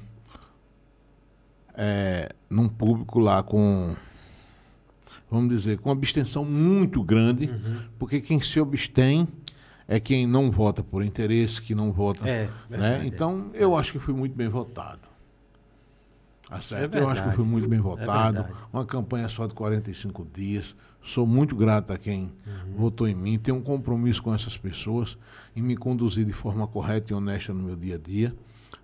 é, 1.78 2.34
num 2.50 2.68
público 2.68 3.20
lá 3.20 3.44
com, 3.44 3.96
vamos 5.30 5.50
dizer, 5.50 5.78
com 5.80 5.92
abstenção 5.92 6.44
muito 6.44 7.04
grande, 7.04 7.46
Uhum. 7.50 7.80
porque 8.00 8.20
quem 8.20 8.42
se 8.42 8.60
abstém 8.60 9.28
é 9.88 10.00
quem 10.00 10.26
não 10.28 10.50
vota 10.52 10.84
por 10.84 11.04
interesse, 11.04 11.62
que 11.62 11.74
não 11.76 11.92
vota. 11.94 12.28
É, 12.28 12.50
né? 12.70 13.04
Então, 13.06 13.52
eu 13.54 13.78
acho 13.78 13.92
que 13.94 14.00
fui 14.00 14.14
muito 14.14 14.36
bem 14.36 14.48
votado. 14.50 15.08
Tá 16.50 16.62
certo? 16.62 16.96
eu 16.98 17.10
acho 17.10 17.22
que 17.24 17.32
fui 17.36 17.44
muito 17.44 17.68
bem 17.68 17.78
É 17.80 17.82
votado. 17.82 18.38
verdade. 18.44 18.54
uma 18.72 18.86
campanha 18.86 19.28
só 19.28 19.46
de 19.48 19.54
45 19.54 20.26
dias. 20.34 20.74
Sou 21.04 21.28
muito 21.28 21.56
grato 21.58 21.92
a 21.92 21.98
quem 21.98 22.32
Uhum. 22.46 22.74
votou 22.78 23.06
em 23.08 23.14
mim. 23.16 23.38
Tenho 23.38 23.58
um 23.58 23.62
compromisso 23.62 24.24
com 24.24 24.34
essas 24.34 24.58
pessoas 24.58 25.18
em 25.56 25.62
me 25.62 25.76
conduzir 25.76 26.26
de 26.26 26.32
forma 26.32 26.66
correta 26.66 27.12
e 27.12 27.16
honesta 27.16 27.54
no 27.54 27.62
meu 27.64 27.76
dia 27.76 27.96
a 27.96 27.98
dia. 27.98 28.34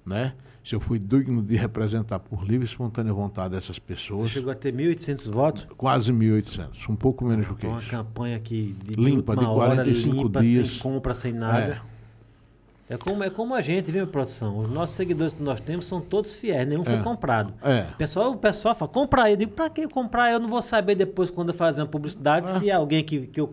Né? 0.06 0.34
Se 0.64 0.74
eu 0.76 0.80
fui 0.80 0.98
digno 0.98 1.42
de 1.42 1.56
representar 1.58 2.20
por 2.20 2.42
livre 2.44 2.66
e 2.66 2.70
espontânea 2.70 3.12
vontade 3.14 3.54
essas 3.56 3.76
Você 3.76 3.82
pessoas, 3.82 4.30
chegou 4.32 4.52
a 4.52 4.56
ter 4.56 4.74
1.800 4.74 5.30
votos? 5.30 5.68
quase 5.76 6.12
1.800, 6.14 6.88
um 6.90 6.96
pouco 6.96 7.26
menos 7.26 7.46
do 7.48 7.56
que 7.56 7.68
Uma 7.68 7.80
isso. 7.80 7.90
campanha 7.90 8.40
que 8.40 8.74
de 8.86 8.96
Limpa, 8.96 9.34
de 9.36 9.40
última 9.44 9.52
hora, 9.52 9.76
45 9.76 10.16
limpa, 10.24 10.42
dias. 10.42 10.70
sem 10.72 10.80
compra, 10.80 11.14
sem 11.14 11.34
nada. 11.34 11.82
É. 12.90 12.98
como, 12.98 13.24
é 13.24 13.30
como 13.30 13.56
a 13.56 13.62
gente, 13.62 13.90
viu, 13.92 14.06
produção? 14.08 14.58
Os 14.60 14.70
nossos 14.70 14.96
seguidores 14.96 15.34
que 15.34 15.42
nós 15.44 15.60
temos 15.60 15.86
são 15.88 16.00
todos 16.00 16.34
fiéis, 16.34 16.66
nenhum 16.68 16.84
foi 16.86 16.94
É. 16.96 17.02
comprado. 17.02 17.54
É. 17.62 17.88
O 17.94 17.98
pessoal, 17.98 18.32
o 18.32 18.38
pessoal 18.38 18.74
fala, 18.76 18.90
compra 18.92 19.24
aí. 19.24 19.34
Eu 19.34 19.38
digo, 19.38 19.52
pra 19.52 19.70
que 19.70 19.88
comprar? 19.88 20.32
Eu 20.32 20.40
não 20.40 20.48
vou 20.48 20.62
saber 20.62 20.96
depois, 20.96 21.30
quando 21.30 21.50
eu 21.50 21.56
fazer 21.56 21.82
uma 21.82 21.88
publicidade, 21.88 22.48
Ah. 22.50 22.60
se 22.60 22.70
é 22.70 22.74
alguém 22.74 23.04
que, 23.04 23.28
que, 23.28 23.40
eu, 23.42 23.50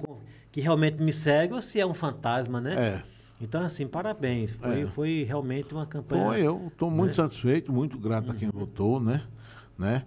que 0.53 0.61
realmente 0.61 1.03
me 1.03 1.13
segue 1.13 1.55
ou 1.55 1.63
se 1.63 1.81
é 1.81 1.87
um 1.87 1.95
fantasma, 1.95 2.61
né? 2.61 2.75
É. 2.75 3.03
Então, 3.41 3.63
assim, 3.63 3.87
parabéns. 3.87 4.53
Foi, 4.53 4.83
É. 4.83 4.87
foi 4.87 5.25
realmente 5.27 5.73
uma 5.73 5.87
campanha. 5.87 6.25
Bom, 6.25 6.35
eu 6.35 6.67
estou 6.69 6.91
muito 6.91 7.11
né? 7.11 7.15
satisfeito, 7.15 7.73
muito 7.73 7.99
grato 7.99 8.31
a 8.31 8.35
quem 8.35 8.51
votou, 8.51 9.01
né? 9.01 9.23
né? 9.79 10.05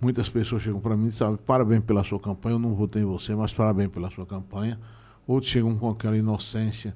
Muitas 0.00 0.28
pessoas 0.28 0.62
chegam 0.62 0.80
para 0.80 0.96
mim 0.96 1.08
e 1.08 1.12
sabem, 1.12 1.36
parabéns 1.36 1.82
pela 1.84 2.02
sua 2.04 2.20
campanha, 2.20 2.54
eu 2.56 2.58
não 2.58 2.74
votei 2.74 3.02
em 3.02 3.06
você, 3.06 3.34
mas 3.34 3.54
parabéns 3.54 3.88
pela 3.88 4.10
sua 4.10 4.26
campanha. 4.26 4.78
Outros 5.26 5.50
chegam 5.50 5.76
com 5.78 5.88
aquela 5.90 6.16
inocência 6.16 6.94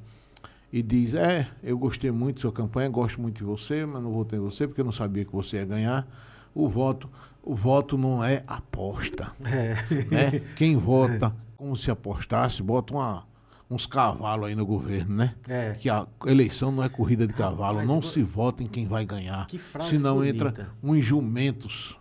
e 0.72 0.82
diz, 0.82 1.14
é, 1.14 1.48
eu 1.62 1.78
gostei 1.78 2.10
muito 2.10 2.36
da 2.36 2.40
sua 2.42 2.52
campanha, 2.52 2.88
gosto 2.88 3.20
muito 3.20 3.36
de 3.38 3.44
você, 3.44 3.86
mas 3.86 4.02
não 4.02 4.12
votei 4.12 4.38
em 4.38 4.42
você 4.42 4.66
porque 4.66 4.80
eu 4.80 4.84
não 4.84 4.92
sabia 4.92 5.24
que 5.24 5.32
você 5.32 5.56
ia 5.56 5.64
ganhar. 5.64 6.06
O 6.54 6.68
voto, 6.68 7.08
o 7.42 7.54
voto 7.54 7.96
não 7.96 8.22
é 8.22 8.42
aposta, 8.46 9.32
É. 9.44 9.74
né? 10.10 10.40
Quem 10.56 10.76
vota 10.76 11.34
como 11.56 11.76
se 11.76 11.90
apostasse, 11.90 12.62
bota 12.62 12.92
uma, 12.94 13.24
uns 13.70 13.86
cavalos 13.86 14.48
aí 14.48 14.54
no 14.56 14.66
governo, 14.66 15.14
né? 15.16 15.34
É. 15.48 15.76
Que 15.78 15.88
a 15.88 16.04
eleição 16.26 16.72
não 16.72 16.82
é 16.82 16.88
corrida 16.88 17.24
de 17.26 17.32
cavalo, 17.32 17.74
Rapaz, 17.78 17.88
não 17.88 18.00
vo- 18.00 18.08
se 18.08 18.20
vota 18.22 18.64
em 18.64 18.66
quem 18.66 18.86
vai 18.88 19.04
ganhar. 19.04 19.46
Que 19.46 19.58
frase 19.58 19.90
senão 19.90 20.16
bonita. 20.16 20.48
entra 20.48 20.70
uns 20.82 21.04
jumentos. 21.04 21.96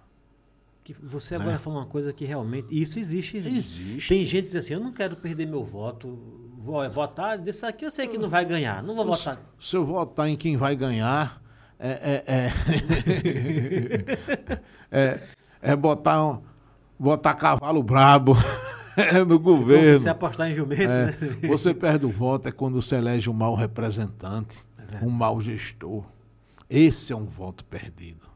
Que 0.83 0.93
você 0.93 1.35
agora 1.35 1.51
Né? 1.51 1.57
falou 1.59 1.77
uma 1.79 1.85
coisa 1.85 2.11
que 2.11 2.25
realmente. 2.25 2.67
Isso 2.71 2.97
existe. 2.97 3.37
Existe. 3.37 4.07
Tem 4.07 4.25
gente 4.25 4.45
que 4.45 4.47
diz 4.47 4.55
assim: 4.55 4.73
eu 4.73 4.79
não 4.79 4.91
quero 4.91 5.15
perder 5.15 5.45
meu 5.45 5.63
voto. 5.63 6.17
Vou 6.57 6.89
votar. 6.89 7.37
Desse 7.37 7.63
aqui 7.65 7.85
eu 7.85 7.91
sei 7.91 8.07
que 8.07 8.17
não 8.17 8.27
vai 8.29 8.43
ganhar. 8.43 8.81
Não 8.81 8.95
vou 8.95 9.05
votar. 9.05 9.39
Se 9.61 9.75
eu 9.77 9.85
votar 9.85 10.27
em 10.27 10.35
quem 10.35 10.57
vai 10.57 10.75
ganhar, 10.75 11.39
é, 11.79 12.23
é, 12.25 12.35
é, 12.35 12.51
é, 14.91 15.19
é 15.61 15.75
botar, 15.75 16.25
um, 16.25 16.41
botar 16.97 17.35
cavalo 17.35 17.83
brabo 17.83 18.35
no 19.27 19.39
governo. 19.39 19.99
Você 19.99 20.09
apostar 20.09 20.49
em 20.49 20.53
jumento, 20.53 20.81
É, 20.83 20.87
né? 21.07 21.15
você 21.47 21.73
perde 21.73 22.05
o 22.05 22.09
voto 22.09 22.47
é 22.49 22.51
quando 22.51 22.81
você 22.81 22.95
elege 22.95 23.29
um 23.29 23.33
mau 23.33 23.55
representante, 23.55 24.57
um 25.01 25.09
mau 25.09 25.39
gestor. 25.41 26.03
Esse 26.69 27.13
é 27.13 27.15
um 27.15 27.25
voto 27.25 27.63
perdido. 27.65 28.27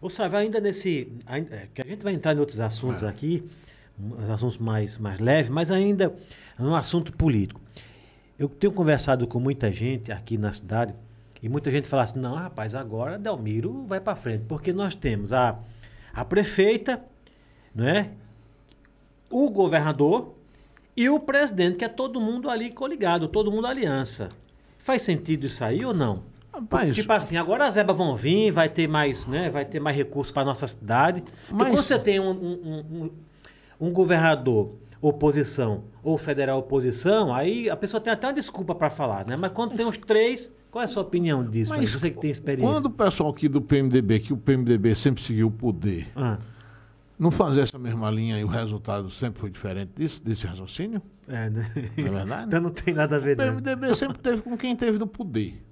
Ô, 0.00 0.08
Sávio, 0.10 0.38
ainda 0.38 0.60
nesse. 0.60 1.12
ainda- 1.26 1.54
é, 1.54 1.68
que 1.72 1.82
a 1.82 1.84
gente 1.86 2.02
vai 2.02 2.12
entrar 2.14 2.34
em 2.34 2.38
outros 2.38 2.60
assuntos 2.60 3.02
É. 3.02 3.08
aqui, 3.08 3.44
assuntos 4.32 4.58
mais, 4.58 4.98
mais 4.98 5.18
leves, 5.20 5.50
mas 5.50 5.70
ainda 5.70 6.14
no 6.58 6.74
assunto 6.74 7.12
político. 7.12 7.60
Eu 8.38 8.48
tenho 8.48 8.72
conversado 8.72 9.26
com 9.26 9.40
muita 9.40 9.72
gente 9.72 10.12
aqui 10.12 10.36
na 10.36 10.52
cidade 10.52 10.94
e 11.42 11.48
muita 11.48 11.70
gente 11.70 11.88
fala 11.88 12.02
assim: 12.02 12.18
não, 12.18 12.34
rapaz, 12.34 12.74
agora 12.74 13.18
Delmiro 13.18 13.84
vai 13.86 13.98
para 14.00 14.14
frente, 14.16 14.44
porque 14.46 14.72
nós 14.72 14.94
temos 14.94 15.32
a, 15.32 15.58
a 16.12 16.24
prefeita, 16.24 17.02
né? 17.74 18.10
O 19.30 19.50
governador 19.50 20.34
e 20.96 21.08
o 21.08 21.20
presidente, 21.20 21.76
que 21.78 21.84
é 21.84 21.88
todo 21.88 22.20
mundo 22.20 22.48
ali 22.48 22.70
coligado, 22.70 23.28
todo 23.28 23.50
mundo 23.50 23.66
aliança. 23.66 24.28
Faz 24.78 25.02
sentido 25.02 25.44
isso 25.46 25.62
aí 25.64 25.84
ou 25.84 25.92
não? 25.92 26.22
Rapaz, 26.52 26.94
Tipo 26.94 27.12
assim, 27.12 27.36
agora 27.36 27.66
as 27.66 27.76
EBA 27.76 27.92
vão 27.92 28.14
vir, 28.16 28.50
vai 28.50 28.68
ter 28.68 28.88
mais, 28.88 29.26
né? 29.26 29.50
Vai 29.50 29.64
ter 29.66 29.78
mais 29.78 29.94
recursos 29.96 30.32
para 30.32 30.44
nossa 30.44 30.66
cidade. 30.66 31.22
Mas- 31.50 31.68
quando 31.68 31.82
você 31.82 31.98
tem 31.98 32.18
um, 32.18 32.30
um, 32.30 32.84
um- 33.04 33.10
um 33.78 33.90
governador 33.92 34.72
oposição 35.02 35.84
ou 36.02 36.16
federal 36.16 36.58
oposição, 36.58 37.34
aí 37.34 37.68
a 37.68 37.76
pessoa 37.76 38.00
tem 38.00 38.10
até 38.12 38.26
uma 38.28 38.32
desculpa 38.32 38.74
para 38.74 38.88
falar, 38.88 39.26
né? 39.26 39.36
Mas 39.36 39.52
quando 39.52 39.76
tem 39.76 39.84
os 39.86 39.98
três, 39.98 40.50
qual 40.70 40.80
é 40.80 40.86
a 40.86 40.88
sua 40.88 41.02
opinião 41.02 41.44
disso? 41.44 41.70
mas 41.76 41.92
Você 41.92 42.10
que 42.10 42.18
tem 42.18 42.30
experiência. 42.30 42.72
quando 42.74 42.86
o 42.86 42.90
pessoal 42.90 43.28
aqui 43.30 43.48
do 43.48 43.60
PMDB, 43.60 44.20
que 44.20 44.32
o 44.32 44.36
PMDB 44.38 44.94
sempre 44.94 45.22
seguiu 45.22 45.48
o 45.48 45.50
poder, 45.50 46.08
Ah, 46.16 46.38
não 47.18 47.30
fazer 47.30 47.60
essa 47.62 47.78
mesma 47.78 48.10
linha 48.10 48.38
e 48.38 48.44
o 48.44 48.48
resultado 48.48 49.10
sempre 49.10 49.40
foi 49.40 49.50
diferente 49.50 49.92
disso, 49.96 50.22
desse 50.22 50.46
raciocínio? 50.46 51.00
é, 51.28 51.50
né? 51.50 51.70
Não 51.96 52.06
é 52.06 52.10
verdade? 52.10 52.46
então 52.46 52.60
não 52.60 52.70
tem 52.70 52.94
nada 52.94 53.16
a 53.16 53.18
ver, 53.18 53.38
O 53.38 53.44
não. 53.44 53.60
PMDB 53.62 53.94
sempre 53.94 54.18
teve 54.18 54.42
com 54.42 54.56
quem 54.56 54.76
teve 54.76 54.98
no 54.98 55.06
poder. 55.06 55.62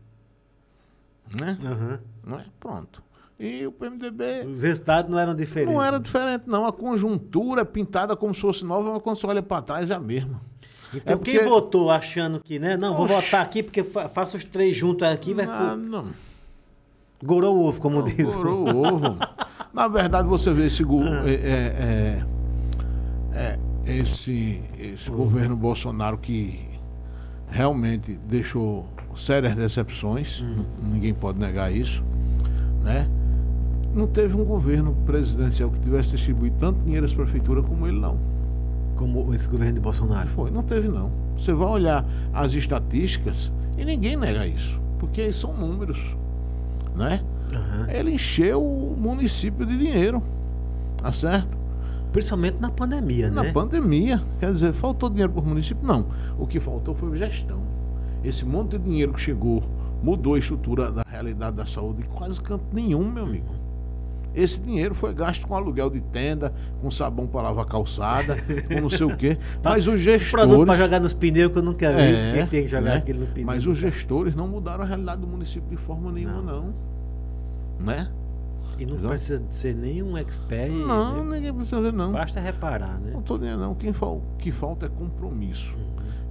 Né? 1.40 1.56
Aham. 1.64 2.00
Não 2.26 2.38
é? 2.38 2.44
Pronto. 2.60 3.02
E 3.38 3.66
o 3.66 3.72
PMDB 3.72 4.46
Os 4.46 4.62
resultados 4.62 5.10
não 5.10 5.18
eram 5.18 5.34
diferentes. 5.34 5.74
não 5.74 5.82
era 5.82 5.98
diferente, 5.98 6.44
não. 6.46 6.66
A 6.66 6.72
conjuntura 6.72 7.62
é 7.62 7.64
pintada 7.64 8.14
como 8.16 8.34
se 8.34 8.40
fosse 8.40 8.64
nova, 8.64 8.92
mas 8.92 9.02
quando 9.02 9.16
você 9.16 9.26
olha 9.26 9.42
para 9.42 9.62
trás 9.62 9.90
é 9.90 9.94
a 9.94 10.00
mesma. 10.00 10.40
Então, 10.94 11.14
É 11.14 11.18
quem 11.18 11.34
porque- 11.34 11.48
votou 11.48 11.90
achando 11.90 12.40
que, 12.40 12.58
né? 12.60 12.76
Não, 12.76 12.94
vou 12.94 13.04
Oxe. 13.06 13.14
votar 13.14 13.42
aqui 13.42 13.62
porque 13.64 13.82
fa 13.82 14.08
faço 14.08 14.36
os 14.36 14.44
três 14.44 14.76
juntos 14.76 15.02
aqui, 15.08 15.34
vai 15.34 15.46
fu- 15.46 15.76
não. 15.76 16.12
Gorou 17.24 17.56
o 17.58 17.64
ovo, 17.66 17.80
como 17.80 18.02
diz. 18.02 18.34
Gorou 18.34 18.68
o 18.68 18.86
ovo. 18.86 19.16
Na 19.72 19.88
verdade, 19.88 20.28
você 20.28 20.52
vê 20.52 20.66
esse, 20.66 20.84
go- 20.84 21.02
Ah. 21.02 21.22
é, 21.28 21.32
é, 21.34 22.24
é, 23.32 23.58
é, 23.86 23.92
esse, 23.98 24.62
esse 24.78 25.10
governo 25.10 25.56
Bolsonaro 25.56 26.16
que 26.18 26.60
realmente 27.48 28.18
deixou 28.28 28.86
sérias 29.16 29.54
decepções, 29.56 30.42
Hum. 30.42 30.64
n- 30.82 30.92
ninguém 30.94 31.14
pode 31.14 31.38
negar 31.38 31.72
isso, 31.72 32.02
né? 32.82 33.08
Não 33.94 34.06
teve 34.08 34.34
um 34.36 34.44
governo 34.44 34.92
presidencial 35.06 35.70
que 35.70 35.78
tivesse 35.78 36.12
distribuído 36.16 36.56
tanto 36.58 36.80
dinheiro 36.84 37.06
às 37.06 37.14
prefeituras 37.14 37.64
como 37.64 37.86
ele, 37.86 37.98
não. 38.00 38.18
Como 38.96 39.32
esse 39.34 39.48
governo 39.48 39.74
de 39.74 39.80
Bolsonaro. 39.80 40.28
Foi, 40.30 40.50
não 40.50 40.62
teve 40.62 40.88
não. 40.88 41.10
Você 41.36 41.52
vai 41.52 41.68
olhar 41.68 42.04
as 42.32 42.54
estatísticas 42.54 43.52
e 43.78 43.84
ninguém 43.84 44.16
nega 44.16 44.46
isso, 44.46 44.80
porque 44.98 45.32
são 45.32 45.52
números, 45.52 45.98
né? 46.94 47.22
Aham. 47.54 47.86
Ele 47.90 48.12
encheu 48.12 48.62
o 48.62 48.96
município 48.98 49.66
de 49.66 49.76
dinheiro, 49.76 50.22
tá 50.96 51.12
certo? 51.12 51.56
Principalmente 52.12 52.58
na 52.60 52.70
pandemia, 52.70 53.30
Na 53.30 53.42
né? 53.42 53.52
pandemia, 53.52 54.22
quer 54.38 54.52
dizer, 54.52 54.72
faltou 54.72 55.10
dinheiro 55.10 55.32
para 55.32 55.42
o 55.42 55.46
município? 55.46 55.84
Não. 55.84 56.06
O 56.38 56.46
que 56.46 56.60
faltou 56.60 56.94
foi 56.94 57.16
gestão. 57.16 57.60
Esse 58.22 58.44
monte 58.44 58.78
de 58.78 58.84
dinheiro 58.84 59.12
que 59.12 59.20
chegou 59.20 59.62
mudou 60.02 60.34
a 60.34 60.38
estrutura 60.38 60.90
da 60.92 61.02
realidade 61.06 61.56
da 61.56 61.66
saúde 61.66 62.02
em 62.02 62.06
quase 62.06 62.40
canto 62.40 62.64
nenhum, 62.72 63.10
meu 63.10 63.24
amigo. 63.24 63.63
Esse 64.34 64.60
dinheiro 64.60 64.94
foi 64.94 65.14
gasto 65.14 65.46
com 65.46 65.54
aluguel 65.54 65.88
de 65.88 66.00
tenda, 66.00 66.52
com 66.80 66.90
sabão 66.90 67.26
para 67.26 67.42
lavar 67.42 67.64
calçada, 67.66 68.36
com 68.66 68.80
não 68.80 68.90
sei 68.90 69.06
o 69.06 69.16
quê. 69.16 69.38
Mas 69.62 69.86
os 69.86 70.02
Produto 70.02 70.66
para 70.66 70.74
gestores. 70.74 70.78
jogar 70.78 71.00
nos 71.00 71.12
pneus 71.14 71.52
que 71.52 71.58
eu 71.58 71.62
nunca 71.62 71.92
vi. 71.92 72.02
É, 72.02 72.32
Quem 72.38 72.46
tem 72.48 72.62
que 72.64 72.68
jogar 72.68 72.82
né? 72.90 72.96
aquilo 72.96 73.20
no 73.20 73.26
pneu? 73.28 73.46
Mas 73.46 73.64
os 73.66 73.76
gestores 73.78 74.34
não 74.34 74.48
mudaram 74.48 74.82
a 74.82 74.86
realidade 74.86 75.20
do 75.20 75.26
município 75.26 75.68
de 75.70 75.76
forma 75.76 76.10
nenhuma, 76.10 76.42
Não. 76.42 76.62
não. 76.62 76.74
Né? 77.86 78.10
E 78.76 78.84
não 78.84 78.94
Exato. 78.96 79.08
precisa 79.10 79.42
ser 79.50 79.74
nenhum 79.74 80.18
expert. 80.18 80.68
Não, 80.72 81.24
né? 81.24 81.36
ninguém 81.36 81.54
precisa 81.54 81.80
ver, 81.80 81.92
não. 81.92 82.10
Basta 82.10 82.40
reparar, 82.40 82.98
né? 82.98 83.10
Não 83.12 83.20
estou 83.20 83.38
dizendo 83.38 83.60
não. 83.60 83.74
Quem 83.74 83.92
fal- 83.92 84.16
O 84.16 84.36
que 84.36 84.50
falta 84.50 84.86
é 84.86 84.88
compromisso. 84.88 85.76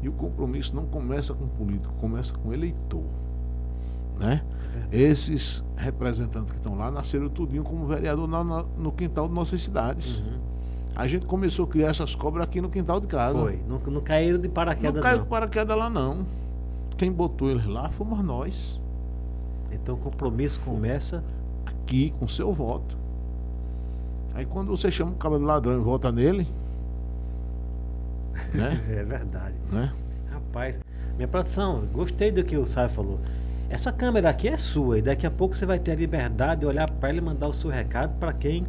E 0.01 0.09
o 0.09 0.11
compromisso 0.11 0.75
não 0.75 0.85
começa 0.85 1.34
com 1.34 1.47
político, 1.47 1.93
começa 2.01 2.34
com 2.34 2.51
eleitor. 2.53 3.05
Né? 4.19 4.41
Esses 4.91 5.63
representantes 5.75 6.51
que 6.51 6.57
estão 6.57 6.75
lá 6.77 6.91
nasceram 6.91 7.29
tudinho 7.29 7.63
como 7.63 7.85
vereador 7.85 8.27
na- 8.27 8.43
na- 8.43 8.65
no 8.77 8.91
quintal 8.91 9.27
de 9.27 9.33
nossas 9.33 9.63
cidades. 9.63 10.19
Uhum. 10.19 10.39
A 10.95 11.07
gente 11.07 11.25
começou 11.25 11.65
a 11.65 11.67
criar 11.67 11.87
essas 11.89 12.13
cobras 12.13 12.43
aqui 12.45 12.61
no 12.61 12.69
quintal 12.69 12.99
de 12.99 13.07
casa. 13.07 13.37
Foi. 13.37 13.59
Não, 13.67 13.79
não 13.79 14.01
caíram 14.01 14.37
de 14.39 14.47
Não 14.47 14.53
paraquedas, 14.53 15.01
caiu 15.01 15.17
não. 15.17 15.23
com 15.25 15.29
paraquedas 15.29 15.77
lá, 15.77 15.89
não. 15.89 16.25
Quem 16.97 17.11
botou 17.11 17.49
eles 17.49 17.65
lá 17.65 17.89
fomos 17.89 18.23
nós. 18.23 18.79
Então 19.71 19.95
o 19.95 19.97
compromisso 19.97 20.59
começa. 20.59 21.23
Aqui, 21.65 22.11
com 22.19 22.27
seu 22.27 22.51
voto. 22.53 22.95
Aí 24.35 24.45
quando 24.45 24.67
você 24.69 24.91
chama 24.91 25.11
o 25.11 25.15
cara 25.15 25.37
de 25.39 25.43
ladrão 25.45 25.73
e 25.79 25.83
vota 25.83 26.11
nele, 26.11 26.47
né? 28.53 28.81
É 28.89 29.03
verdade. 29.03 29.55
né? 29.71 29.91
Rapaz, 30.31 30.79
minha 31.15 31.27
produção, 31.27 31.81
gostei 31.91 32.31
do 32.31 32.43
que 32.43 32.57
o 32.57 32.65
Sai 32.65 32.87
falou. 32.87 33.19
Essa 33.73 33.91
câmera 33.91 34.29
aqui 34.29 34.47
é 34.47 34.55
sua 34.55 34.99
e 34.99 35.01
daqui 35.01 35.25
a 35.25 35.31
pouco 35.31 35.55
você 35.55 35.65
vai 35.65 35.79
ter 35.79 35.93
a 35.93 35.95
liberdade 35.95 36.59
de 36.59 36.67
olhar 36.67 36.87
para 36.87 37.09
ela 37.09 37.17
e 37.17 37.21
mandar 37.21 37.47
o 37.47 37.53
seu 37.53 37.71
recado 37.71 38.13
para 38.19 38.31
quem 38.31 38.67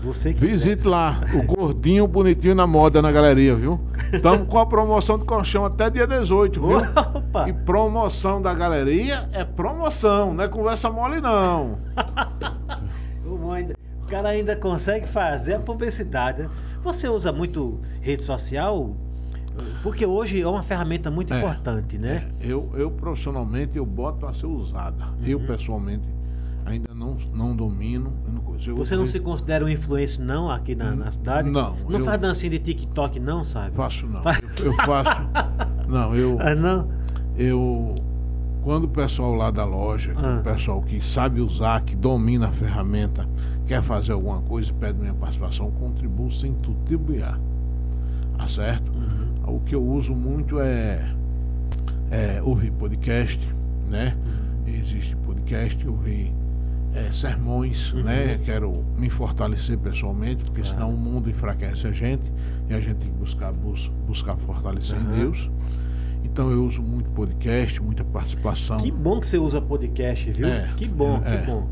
você 0.00 0.32
quiser. 0.32 0.46
Visite 0.46 0.88
lá, 0.88 1.20
o 1.34 1.42
gordinho 1.42 2.08
bonitinho 2.08 2.54
na 2.54 2.66
moda 2.66 3.02
na 3.02 3.12
galeria, 3.12 3.54
viu? 3.54 3.78
Estamos 4.10 4.48
com 4.48 4.58
a 4.58 4.64
promoção 4.64 5.18
de 5.18 5.26
colchão 5.26 5.66
até 5.66 5.90
dia 5.90 6.06
18, 6.06 6.66
viu? 6.66 6.78
Opa! 6.78 7.46
E 7.46 7.52
promoção 7.52 8.40
da 8.40 8.54
galeria 8.54 9.28
é 9.34 9.44
promoção, 9.44 10.32
não 10.32 10.44
é 10.44 10.48
conversa 10.48 10.88
mole, 10.88 11.20
não. 11.20 11.76
O 14.02 14.10
cara 14.10 14.30
ainda 14.30 14.56
consegue 14.56 15.06
fazer 15.06 15.56
a 15.56 15.60
publicidade. 15.60 16.44
né? 16.44 16.48
Você 16.80 17.06
usa 17.06 17.30
muito 17.30 17.78
rede 18.00 18.22
social? 18.22 18.96
Porque 19.82 20.04
hoje 20.06 20.40
é 20.40 20.46
uma 20.48 20.62
ferramenta 20.62 21.10
muito 21.10 21.32
É. 21.32 21.38
importante, 21.38 21.98
né? 21.98 22.28
Eu, 22.40 22.70
eu 22.74 22.90
profissionalmente, 22.90 23.76
eu 23.76 23.86
boto 23.86 24.26
a 24.26 24.32
ser 24.32 24.46
usada. 24.46 25.04
Uhum. 25.06 25.24
Eu, 25.26 25.40
pessoalmente, 25.46 26.08
ainda 26.66 26.92
não, 26.94 27.16
não 27.32 27.54
domino. 27.56 28.12
eu 28.26 28.32
não. 28.32 28.48
Eu- 28.66 28.76
Você 28.76 28.96
não 28.96 29.06
se 29.06 29.20
considera 29.20 29.64
um 29.64 29.68
influencer 29.68 30.24
não 30.24 30.50
aqui 30.50 30.74
na, 30.74 30.90
na 30.94 31.12
cidade? 31.12 31.48
Não, 31.48 31.76
Não 31.88 31.98
eu- 32.00 32.04
faz 32.04 32.20
dancinha 32.20 32.50
de 32.50 32.58
TikTok 32.58 33.20
não, 33.20 33.44
sabe? 33.44 33.74
faço, 33.76 34.06
não. 34.06 34.20
Faz- 34.22 34.40
Eu, 34.58 34.66
eu 34.66 34.74
faço... 34.84 35.16
Não, 35.88 36.14
eu... 36.14 36.36
Ah, 36.40 36.54
não? 36.54 36.88
eu 37.36 37.94
quando 38.62 38.84
o 38.84 38.88
pessoal 38.88 39.32
lá 39.34 39.50
da 39.50 39.64
loja, 39.64 40.12
Ah. 40.16 40.40
o 40.40 40.42
pessoal 40.42 40.82
que 40.82 41.00
sabe 41.00 41.40
usar, 41.40 41.80
que 41.82 41.96
domina 41.96 42.48
a 42.48 42.52
ferramenta, 42.52 43.26
quer 43.64 43.80
fazer 43.82 44.12
alguma 44.12 44.42
coisa 44.42 44.70
e 44.70 44.74
pede 44.74 44.98
minha 44.98 45.14
participação, 45.14 45.66
eu 45.66 45.72
contribuo 45.72 46.30
sem 46.30 46.52
titubear. 46.54 47.38
Tá 48.36 48.46
certo? 48.46 48.92
Uhum. 49.48 49.56
O 49.56 49.60
que 49.60 49.74
eu 49.74 49.82
uso 49.84 50.14
muito 50.14 50.60
é, 50.60 51.12
é 52.10 52.40
ouvir 52.42 52.70
podcast, 52.72 53.40
né? 53.88 54.16
Uhum. 54.66 54.72
Existe 54.74 55.16
podcast, 55.16 55.86
ouvir 55.88 56.32
é, 56.94 57.12
sermões, 57.12 57.92
Uhum. 57.92 58.02
né? 58.02 58.38
Quero 58.44 58.84
me 58.96 59.08
fortalecer 59.10 59.76
pessoalmente, 59.78 60.42
porque 60.44 60.62
Claro. 60.62 60.74
senão 60.76 60.90
o 60.90 60.96
mundo 60.96 61.28
enfraquece 61.30 61.86
a 61.86 61.92
gente 61.92 62.22
e 62.68 62.74
a 62.74 62.80
gente 62.80 62.96
tem 62.96 63.10
que 63.10 63.16
buscar, 63.18 63.52
bus- 63.52 63.90
buscar 64.06 64.36
fortalecer 64.36 64.96
Aham. 64.98 65.12
em 65.14 65.18
Deus. 65.18 65.50
Então 66.24 66.50
eu 66.50 66.64
uso 66.64 66.82
muito 66.82 67.08
podcast, 67.10 67.80
muita 67.82 68.04
participação. 68.04 68.76
Que 68.78 68.90
bom 68.90 69.20
que 69.20 69.26
você 69.26 69.38
usa 69.38 69.60
podcast, 69.60 70.30
viu? 70.30 70.48
É, 70.48 70.72
que 70.76 70.86
bom, 70.88 71.20
é, 71.24 71.36
que 71.38 71.46
bom. 71.46 71.66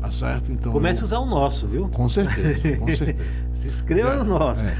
Tá 0.00 0.10
certo? 0.10 0.50
Então 0.52 0.72
Comece 0.72 1.00
a 1.00 1.02
eu- 1.02 1.06
usar 1.06 1.18
o 1.20 1.26
nosso, 1.26 1.66
viu? 1.66 1.88
Com 1.88 2.08
certeza, 2.08 2.76
com 2.76 2.86
certeza. 2.88 3.28
Se 3.54 3.68
inscreva 3.68 4.16
no 4.22 4.38
nosso. 4.38 4.64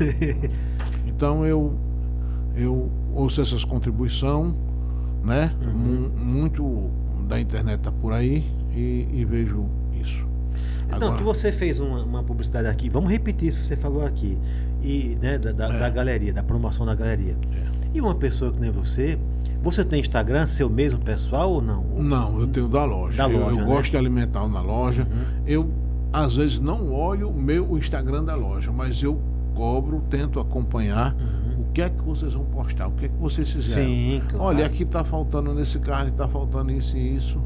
Então 1.07 1.45
eu, 1.47 1.75
eu 2.57 2.91
ouço 3.15 3.41
essas 3.41 3.65
contribuições, 3.65 4.53
né? 5.25 5.53
Uhum. 5.65 5.73
Mu- 5.73 6.11
Muito 6.25 6.91
da 7.29 7.41
internet 7.41 7.81
tá 7.81 7.93
por 7.93 8.13
aí 8.13 8.45
e, 8.75 9.07
e 9.13 9.25
vejo 9.25 9.65
isso. 10.01 10.27
Então, 10.87 10.97
Agora- 11.09 11.17
que 11.17 11.23
você 11.23 11.51
fez 11.51 11.81
uma, 11.81 12.03
uma 12.03 12.23
publicidade 12.23 12.67
aqui, 12.69 12.89
vamos 12.91 13.11
repetir 13.11 13.49
isso 13.49 13.61
que 13.61 13.67
você 13.67 13.77
falou 13.77 14.05
aqui, 14.05 14.37
e, 14.83 15.17
né, 15.23 15.39
da, 15.39 15.53
da, 15.53 15.75
É. 15.75 15.79
da 15.79 15.89
galeria, 15.89 16.33
da 16.33 16.43
promoção 16.43 16.85
da 16.85 16.95
galeria. 16.95 17.37
E 17.95 18.01
uma 18.01 18.15
pessoa 18.15 18.53
que 18.53 18.59
nem 18.61 18.71
você 18.71 19.19
Você 19.63 19.85
tem 19.85 20.01
Instagram, 20.01 20.45
seu 20.49 20.69
mesmo 20.69 20.99
pessoal 20.99 21.53
ou 21.53 21.63
não? 21.63 21.85
Não, 21.97 22.41
eu 22.41 22.49
tenho 22.49 22.67
da 22.69 22.85
loja. 22.85 23.17
Da 23.19 23.33
eu 23.33 23.39
loja, 23.39 23.61
eu 23.61 23.65
né? 23.65 23.73
gosto 23.75 23.91
de 23.93 23.97
alimentar 23.97 24.49
na 24.49 24.61
loja. 24.61 25.07
Eu, 25.47 25.71
às 26.13 26.35
vezes, 26.35 26.59
não 26.59 26.93
olho 26.93 27.29
o 27.31 27.33
meu 27.41 27.71
o 27.71 27.79
Instagram 27.79 28.25
da 28.25 28.35
loja, 28.35 28.73
mas 28.73 29.01
eu 29.05 29.21
cobro, 29.55 30.03
tento 30.11 30.41
acompanhar 30.41 31.15
o 31.59 31.65
que 31.73 31.83
é 31.83 31.89
que 31.91 32.03
vocês 32.03 32.35
vão 32.35 32.45
postar, 32.45 32.89
o 32.89 32.93
que 32.93 33.07
é 33.07 33.09
que 33.09 33.17
vocês 33.19 33.51
fizeram. 33.51 33.87
Sim, 33.89 34.23
claro. 34.29 34.45
Olha, 34.45 34.67
aqui 34.67 34.85
tá 34.85 35.05
faltando 35.05 35.53
nesse 35.55 35.79
carro, 35.79 36.11
tá 36.13 36.27
faltando 36.29 36.71
isso 36.73 36.97
e 36.97 37.17
isso, 37.17 37.41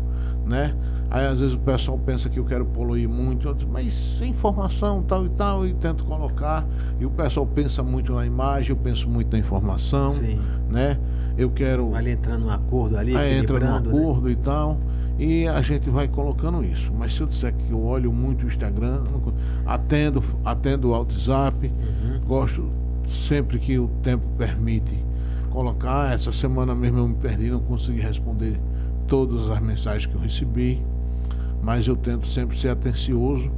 né? 0.44 0.74
Aí 1.10 1.24
às 1.26 1.38
vezes 1.40 1.54
o 1.54 1.58
pessoal 1.60 1.96
pensa 1.98 2.28
que 2.28 2.38
eu 2.38 2.44
quero 2.44 2.64
poluir 2.66 3.08
muito, 3.08 3.46
eu 3.48 3.54
digo, 3.54 3.70
mas 3.72 4.20
informação, 4.20 5.02
tal 5.02 5.24
e 5.24 5.28
tal, 5.30 5.66
e 5.66 5.72
tento 5.74 6.04
colocar. 6.04 6.66
E 6.98 7.06
o 7.06 7.10
pessoal 7.10 7.46
pensa 7.46 7.82
muito 7.82 8.12
na 8.12 8.26
imagem, 8.26 8.70
eu 8.70 8.76
penso 8.76 9.08
muito 9.08 9.32
na 9.32 9.38
informação, 9.38 10.08
Sim. 10.08 10.40
né? 10.68 10.98
Eu 11.38 11.50
quero 11.50 11.94
Ali 11.94 12.12
entrando 12.12 12.42
num 12.46 12.50
acordo 12.50 12.96
ali, 12.96 13.14
Aí 13.16 13.36
entra 13.38 13.56
equilibrando, 13.56 13.90
né? 13.92 13.98
acordo 13.98 14.30
e 14.30 14.36
tal. 14.36 14.78
E 15.18 15.46
a 15.48 15.62
gente 15.62 15.88
vai 15.88 16.08
colocando 16.08 16.62
isso. 16.64 16.92
Mas 16.98 17.14
se 17.14 17.20
eu 17.22 17.26
disser 17.26 17.54
que 17.54 17.70
eu 17.70 17.82
olho 17.82 18.12
muito 18.12 18.44
o 18.44 18.48
Instagram, 18.48 19.02
atendo, 19.64 20.22
atendo 20.44 20.88
o 20.88 20.90
WhatsApp, 20.90 21.66
Uhum. 21.66 22.20
gosto 22.26 22.68
sempre 23.06 23.58
que 23.58 23.78
o 23.78 23.88
tempo 24.02 24.26
permite 24.36 24.96
colocar. 25.50 26.12
Essa 26.12 26.32
semana 26.32 26.74
mesmo 26.74 26.98
eu 26.98 27.08
me 27.08 27.14
perdi, 27.16 27.50
não 27.50 27.60
consegui 27.60 28.00
responder 28.00 28.58
todas 29.06 29.48
as 29.50 29.60
mensagens 29.60 30.06
que 30.06 30.14
eu 30.14 30.20
recebi. 30.20 30.84
Mas 31.62 31.86
eu 31.88 31.96
tento 31.96 32.26
sempre 32.26 32.56
ser 32.56 32.68
atencioso, 32.68 33.50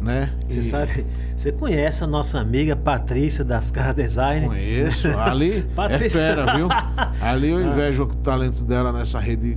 né? 0.00 0.32
Você 0.48 0.60
E 0.60 0.62
sabe, 0.62 1.06
você 1.36 1.52
conhece 1.52 2.02
a 2.02 2.06
nossa 2.06 2.40
amiga 2.40 2.74
Patrícia 2.74 3.44
das 3.44 3.70
Casas 3.70 3.94
Design? 3.94 4.46
Conheço. 4.48 5.08
Ali 5.18 5.64
é 5.90 6.08
fera, 6.08 6.56
viu? 6.56 6.68
Ali 7.20 7.50
eu 7.50 7.60
invejo 7.60 8.02
o 8.02 8.06
talento 8.06 8.64
dela 8.64 8.92
nessa 8.92 9.20
rede 9.20 9.56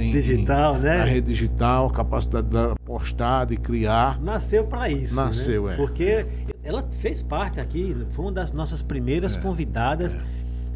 em- 0.00 0.12
Digital, 0.12 0.76
em- 0.76 0.80
né? 0.80 0.98
Na 0.98 1.04
rede 1.04 1.26
digital, 1.28 1.86
a 1.86 1.90
capacidade 1.90 2.46
dela 2.48 2.76
postar, 2.84 3.44
de 3.46 3.56
criar. 3.56 4.20
Nasceu 4.20 4.64
para 4.64 4.88
isso. 4.90 5.14
Nasceu, 5.16 5.66
né? 5.66 5.74
é. 5.74 5.76
Porque 5.76 6.26
ela 6.62 6.84
fez 7.00 7.22
parte 7.22 7.60
aqui, 7.60 7.96
foi 8.10 8.24
uma 8.26 8.32
das 8.32 8.52
nossas 8.52 8.82
primeiras 8.82 9.36
É, 9.36 9.40
convidadas. 9.40 10.16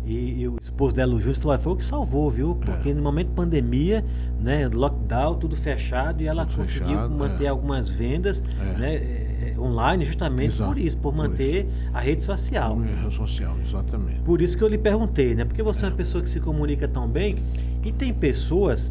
E, 0.07 0.41
e 0.41 0.49
o 0.49 0.57
esposo 0.61 0.97
dela, 0.97 1.15
o 1.15 1.21
Júlio, 1.21 1.39
falou: 1.39 1.55
"Ah, 1.55 1.59
foi 1.59 1.73
o 1.75 1.77
que 1.77 1.85
salvou, 1.85 2.31
viu? 2.31 2.59
É. 2.63 2.65
Porque 2.65 2.93
no 2.95 3.03
momento 3.03 3.29
de 3.29 3.35
pandemia, 3.35 4.05
né, 4.41 4.67
lockdown, 4.67 5.35
tudo 5.37 5.55
fechado, 5.55 6.23
e 6.23 6.27
ela 6.27 6.47
Tudo 6.47 6.57
conseguiu 6.57 6.89
fechado, 6.89 7.15
manter 7.15 7.45
é. 7.45 7.49
algumas 7.49 7.91
vendas 7.91 8.43
É. 8.61 8.79
né, 8.79 8.95
é, 8.95 9.55
é, 9.57 9.61
online, 9.61 10.05
justamente 10.07 10.55
Exato, 10.55 10.71
por 10.73 10.79
isso, 10.81 10.97
por 10.97 11.13
por 11.13 11.17
manter 11.29 11.69
a 11.93 12.01
rede 12.01 12.25
social. 12.25 12.77
No 12.77 12.83
rede 12.83 13.15
social, 13.15 13.55
exatamente. 13.63 14.21
Por 14.21 14.41
isso 14.41 14.57
que 14.57 14.65
eu 14.65 14.69
lhe 14.69 14.79
perguntei, 14.79 15.35
né? 15.35 15.45
Porque 15.45 15.63
você 15.63 15.85
é 15.85 15.89
uma 15.89 15.95
pessoa 15.95 16.23
que 16.25 16.31
se 16.31 16.41
comunica 16.41 16.89
tão 16.89 17.07
bem 17.07 17.37
e 17.85 17.93
tem 17.93 18.13
pessoas 18.13 18.91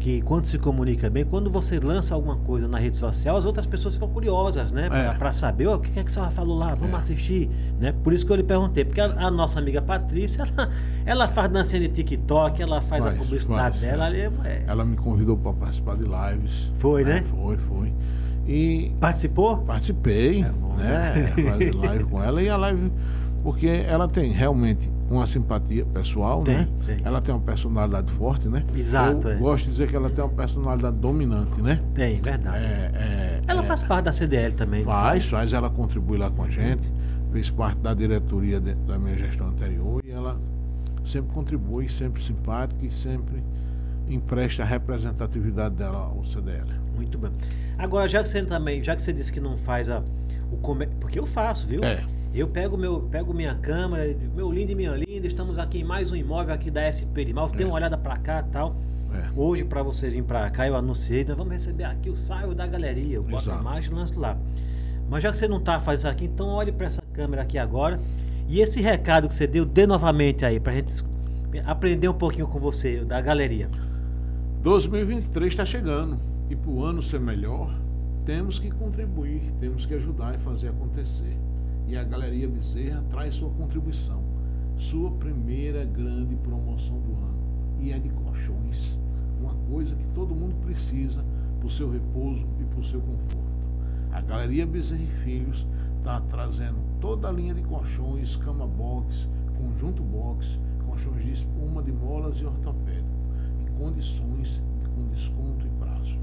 que 0.00 0.22
quando 0.22 0.46
se 0.46 0.58
comunica 0.58 1.08
bem, 1.10 1.24
quando 1.24 1.50
você 1.50 1.78
lança 1.78 2.14
alguma 2.14 2.36
coisa 2.36 2.66
na 2.66 2.78
rede 2.78 2.96
social, 2.96 3.36
as 3.36 3.44
outras 3.44 3.66
pessoas 3.66 3.94
ficam 3.94 4.08
curiosas, 4.08 4.72
né? 4.72 4.88
É. 4.90 5.12
Para 5.18 5.32
saber, 5.32 5.68
o 5.68 5.78
que 5.78 5.98
é 5.98 6.02
que 6.02 6.10
você 6.10 6.20
falou 6.30 6.58
lá, 6.58 6.74
vamos 6.74 6.94
É. 6.94 6.96
assistir, 6.96 7.50
né? 7.78 7.92
Por 8.02 8.12
isso 8.12 8.24
que 8.26 8.32
eu 8.32 8.36
lhe 8.36 8.42
perguntei, 8.42 8.84
porque 8.84 9.00
a, 9.00 9.04
a 9.26 9.30
nossa 9.30 9.58
amiga 9.58 9.80
Patrícia, 9.82 10.42
ela, 10.42 10.70
ela 11.04 11.28
faz 11.28 11.52
dancinha 11.52 11.82
de 11.82 11.90
TikTok, 11.90 12.60
ela 12.62 12.80
faz, 12.80 13.04
a 13.04 13.08
Faz, 13.08 13.18
publicidade 13.18 13.78
faz, 13.78 13.80
dela, 13.80 14.04
é. 14.04 14.06
ali, 14.06 14.36
é, 14.44 14.64
Ela 14.66 14.84
me 14.84 14.96
convidou 14.96 15.36
para 15.36 15.52
participar 15.52 15.96
de 15.96 16.04
lives. 16.04 16.72
Foi, 16.78 17.04
né? 17.04 17.22
Foi, 17.30 17.56
foi. 17.58 17.92
E 18.48 18.92
participou? 18.98 19.58
participei, 19.58 20.42
É 20.42 20.48
bom, 20.50 20.74
né? 20.76 21.26
Fazer 21.50 21.74
live 21.74 22.04
com 22.04 22.22
ela. 22.22 22.42
E 22.42 22.48
a 22.48 22.56
live, 22.56 22.90
porque 23.42 23.66
ela 23.66 24.06
tem 24.08 24.30
realmente 24.30 24.90
uma 25.10 25.26
simpatia 25.26 25.84
pessoal, 25.86 26.42
Tem, 26.42 26.58
né? 26.58 26.68
tem. 26.86 27.00
Ela 27.04 27.20
tem 27.20 27.34
uma 27.34 27.40
personalidade 27.40 28.12
forte, 28.12 28.48
né? 28.48 28.64
Exato, 28.76 29.28
Eu 29.28 29.32
é. 29.32 29.36
gosto 29.36 29.64
de 29.64 29.70
dizer 29.70 29.88
que 29.88 29.96
ela 29.96 30.08
tem 30.10 30.22
uma 30.22 30.30
personalidade 30.32 30.96
dominante, 30.98 31.60
né? 31.60 31.80
Tem, 31.94 32.20
verdade. 32.20 32.64
É, 32.64 32.90
é, 32.94 33.40
ela 33.46 33.62
é, 33.62 33.66
faz 33.66 33.82
parte 33.82 34.04
da 34.04 34.12
CDL 34.12 34.54
também. 34.54 34.84
Faz, 34.84 35.26
faz, 35.26 35.52
ela 35.52 35.68
contribui 35.70 36.16
lá 36.18 36.30
com 36.30 36.44
a 36.44 36.50
gente, 36.50 36.92
fez 37.32 37.50
parte 37.50 37.80
da 37.80 37.92
diretoria 37.94 38.60
de- 38.60 38.74
da 38.74 38.98
minha 38.98 39.16
gestão 39.16 39.48
anterior 39.48 40.00
e 40.04 40.10
ela 40.10 40.38
sempre 41.04 41.32
contribui, 41.32 41.88
sempre 41.88 42.22
simpática 42.22 42.84
e 42.84 42.90
sempre 42.90 43.42
empresta 44.08 44.62
a 44.62 44.66
representatividade 44.66 45.74
dela 45.74 45.98
ao 45.98 46.22
CDL. 46.24 46.70
Muito 46.94 47.16
bem. 47.18 47.30
Agora, 47.78 48.06
já 48.06 48.22
que 48.22 48.28
você 48.28 48.42
também, 48.42 48.82
já 48.82 48.94
que 48.94 49.02
você 49.02 49.12
disse 49.12 49.32
que 49.32 49.40
não 49.40 49.56
faz 49.56 49.88
a, 49.88 50.02
o 50.52 50.56
come... 50.58 50.86
porque 51.00 51.18
eu 51.18 51.26
faço, 51.26 51.66
viu? 51.66 51.82
É. 51.82 52.04
Eu 52.32 52.46
pego 52.46 52.76
meu, 52.76 53.00
pego 53.00 53.34
minha 53.34 53.56
câmera, 53.56 54.16
meu 54.36 54.52
lindo 54.52 54.70
e 54.70 54.74
minha 54.76 54.92
linda, 54.92 55.26
estamos 55.26 55.58
aqui 55.58 55.80
em 55.80 55.84
mais 55.84 56.12
um 56.12 56.16
imóvel 56.16 56.54
aqui 56.54 56.70
da 56.70 56.86
SP 56.86 57.26
de 57.26 57.34
Malvo, 57.34 57.56
dê 57.56 57.64
uma 57.64 57.74
olhada 57.74 57.98
pra 57.98 58.16
cá, 58.18 58.40
tal. 58.40 58.76
É. 59.12 59.28
Hoje 59.34 59.64
para 59.64 59.82
você 59.82 60.08
vir 60.08 60.22
pra 60.22 60.48
cá, 60.48 60.68
eu 60.68 60.76
anunciei, 60.76 61.24
nós 61.24 61.36
vamos 61.36 61.52
receber 61.52 61.82
aqui 61.82 62.08
o 62.08 62.14
saio 62.14 62.54
da 62.54 62.68
galeria, 62.68 63.16
eu 63.16 63.24
boto 63.24 63.50
a 63.50 63.56
imagem 63.56 63.90
e 63.90 63.94
lanço 63.94 64.20
lá. 64.20 64.38
Mas 65.08 65.24
já 65.24 65.32
que 65.32 65.38
você 65.38 65.48
não 65.48 65.58
tá 65.58 65.80
fazendo 65.80 65.98
isso 65.98 66.08
aqui, 66.08 66.24
então 66.26 66.46
olhe 66.50 66.70
para 66.70 66.86
essa 66.86 67.02
câmera 67.12 67.42
aqui 67.42 67.58
agora. 67.58 67.98
E 68.46 68.60
esse 68.60 68.80
recado 68.80 69.26
que 69.26 69.34
você 69.34 69.48
deu, 69.48 69.64
dê 69.64 69.84
novamente 69.84 70.44
aí 70.44 70.60
pra 70.60 70.72
gente 70.72 71.04
aprender 71.66 72.08
um 72.08 72.14
pouquinho 72.14 72.46
com 72.46 72.60
você 72.60 73.04
da 73.04 73.20
galeria. 73.20 73.68
2023 74.62 75.52
está 75.52 75.66
chegando 75.66 76.16
e 76.48 76.54
para 76.54 76.70
o 76.70 76.84
ano 76.84 77.02
ser 77.02 77.18
melhor, 77.18 77.74
temos 78.24 78.60
que 78.60 78.70
contribuir, 78.70 79.42
temos 79.58 79.84
que 79.84 79.94
ajudar 79.94 80.36
e 80.36 80.38
fazer 80.38 80.68
acontecer. 80.68 81.39
E 81.90 81.96
a 81.96 82.04
Galeria 82.04 82.46
Bezerra 82.46 83.02
traz 83.10 83.34
sua 83.34 83.50
contribuição, 83.50 84.22
sua 84.76 85.10
primeira 85.10 85.84
grande 85.84 86.36
promoção 86.36 87.00
do 87.00 87.10
ano. 87.16 87.40
E 87.80 87.90
é 87.90 87.98
de 87.98 88.08
colchões, 88.10 88.96
uma 89.40 89.54
coisa 89.68 89.96
que 89.96 90.06
todo 90.14 90.32
mundo 90.32 90.54
precisa 90.64 91.24
para 91.58 91.66
o 91.66 91.70
seu 91.70 91.90
repouso 91.90 92.46
e 92.60 92.64
para 92.64 92.78
o 92.78 92.84
seu 92.84 93.00
conforto. 93.00 93.66
A 94.12 94.20
Galeria 94.20 94.64
Bezerra 94.64 95.02
e 95.02 95.24
Filhos 95.24 95.66
está 95.98 96.20
trazendo 96.20 96.78
toda 97.00 97.28
a 97.28 97.32
linha 97.32 97.54
de 97.54 97.62
colchões, 97.62 98.36
cama 98.36 98.68
box, 98.68 99.28
conjunto 99.58 100.00
box, 100.00 100.60
colchões 100.86 101.24
de 101.24 101.32
espuma, 101.32 101.82
de 101.82 101.90
molas 101.90 102.36
e 102.36 102.44
ortopédico, 102.44 103.18
em 103.60 103.66
condições 103.76 104.62
com 104.94 105.08
desconto 105.08 105.66
e 105.66 105.70
prazo. 105.70 106.16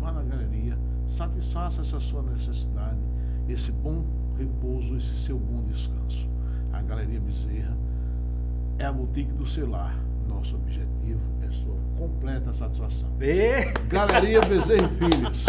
Vá 0.00 0.12
na 0.12 0.22
galeria, 0.22 0.78
satisfaça 1.06 1.82
essa 1.82 2.00
sua 2.00 2.22
necessidade, 2.22 2.98
esse 3.46 3.70
bom 3.70 4.02
repouso, 4.40 4.96
esse 4.96 5.14
seu 5.16 5.38
bom 5.38 5.62
descanso. 5.64 6.28
A 6.72 6.80
Galeria 6.80 7.20
Bezerra 7.20 7.76
é 8.78 8.84
a 8.84 8.92
boutique 8.92 9.32
do 9.32 9.46
celular. 9.46 9.96
Nosso 10.26 10.56
objetivo 10.56 11.20
é 11.42 11.50
sua 11.50 11.76
completa 11.96 12.52
satisfação. 12.52 13.10
E... 13.20 13.72
Galeria 13.88 14.40
Bezerra 14.40 14.88
e 14.90 15.10
Filhos. 15.10 15.46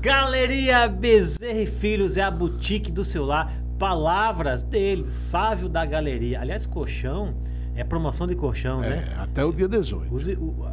Galeria 0.00 0.88
Bezerra 0.88 1.60
e 1.60 1.66
Filhos 1.66 2.16
é 2.16 2.22
a 2.22 2.30
boutique 2.30 2.92
do 2.92 3.04
celular. 3.04 3.52
Palavras 3.78 4.62
dele, 4.62 5.10
Sávio 5.10 5.68
da 5.68 5.84
Galeria. 5.84 6.40
Aliás, 6.40 6.66
colchão 6.66 7.34
é 7.76 7.84
promoção 7.84 8.26
de 8.26 8.34
colchão, 8.34 8.80
né? 8.80 9.06
É, 9.14 9.20
até 9.20 9.44
o 9.44 9.52
dia 9.52 9.68
18. 9.68 10.12
Os, 10.12 10.26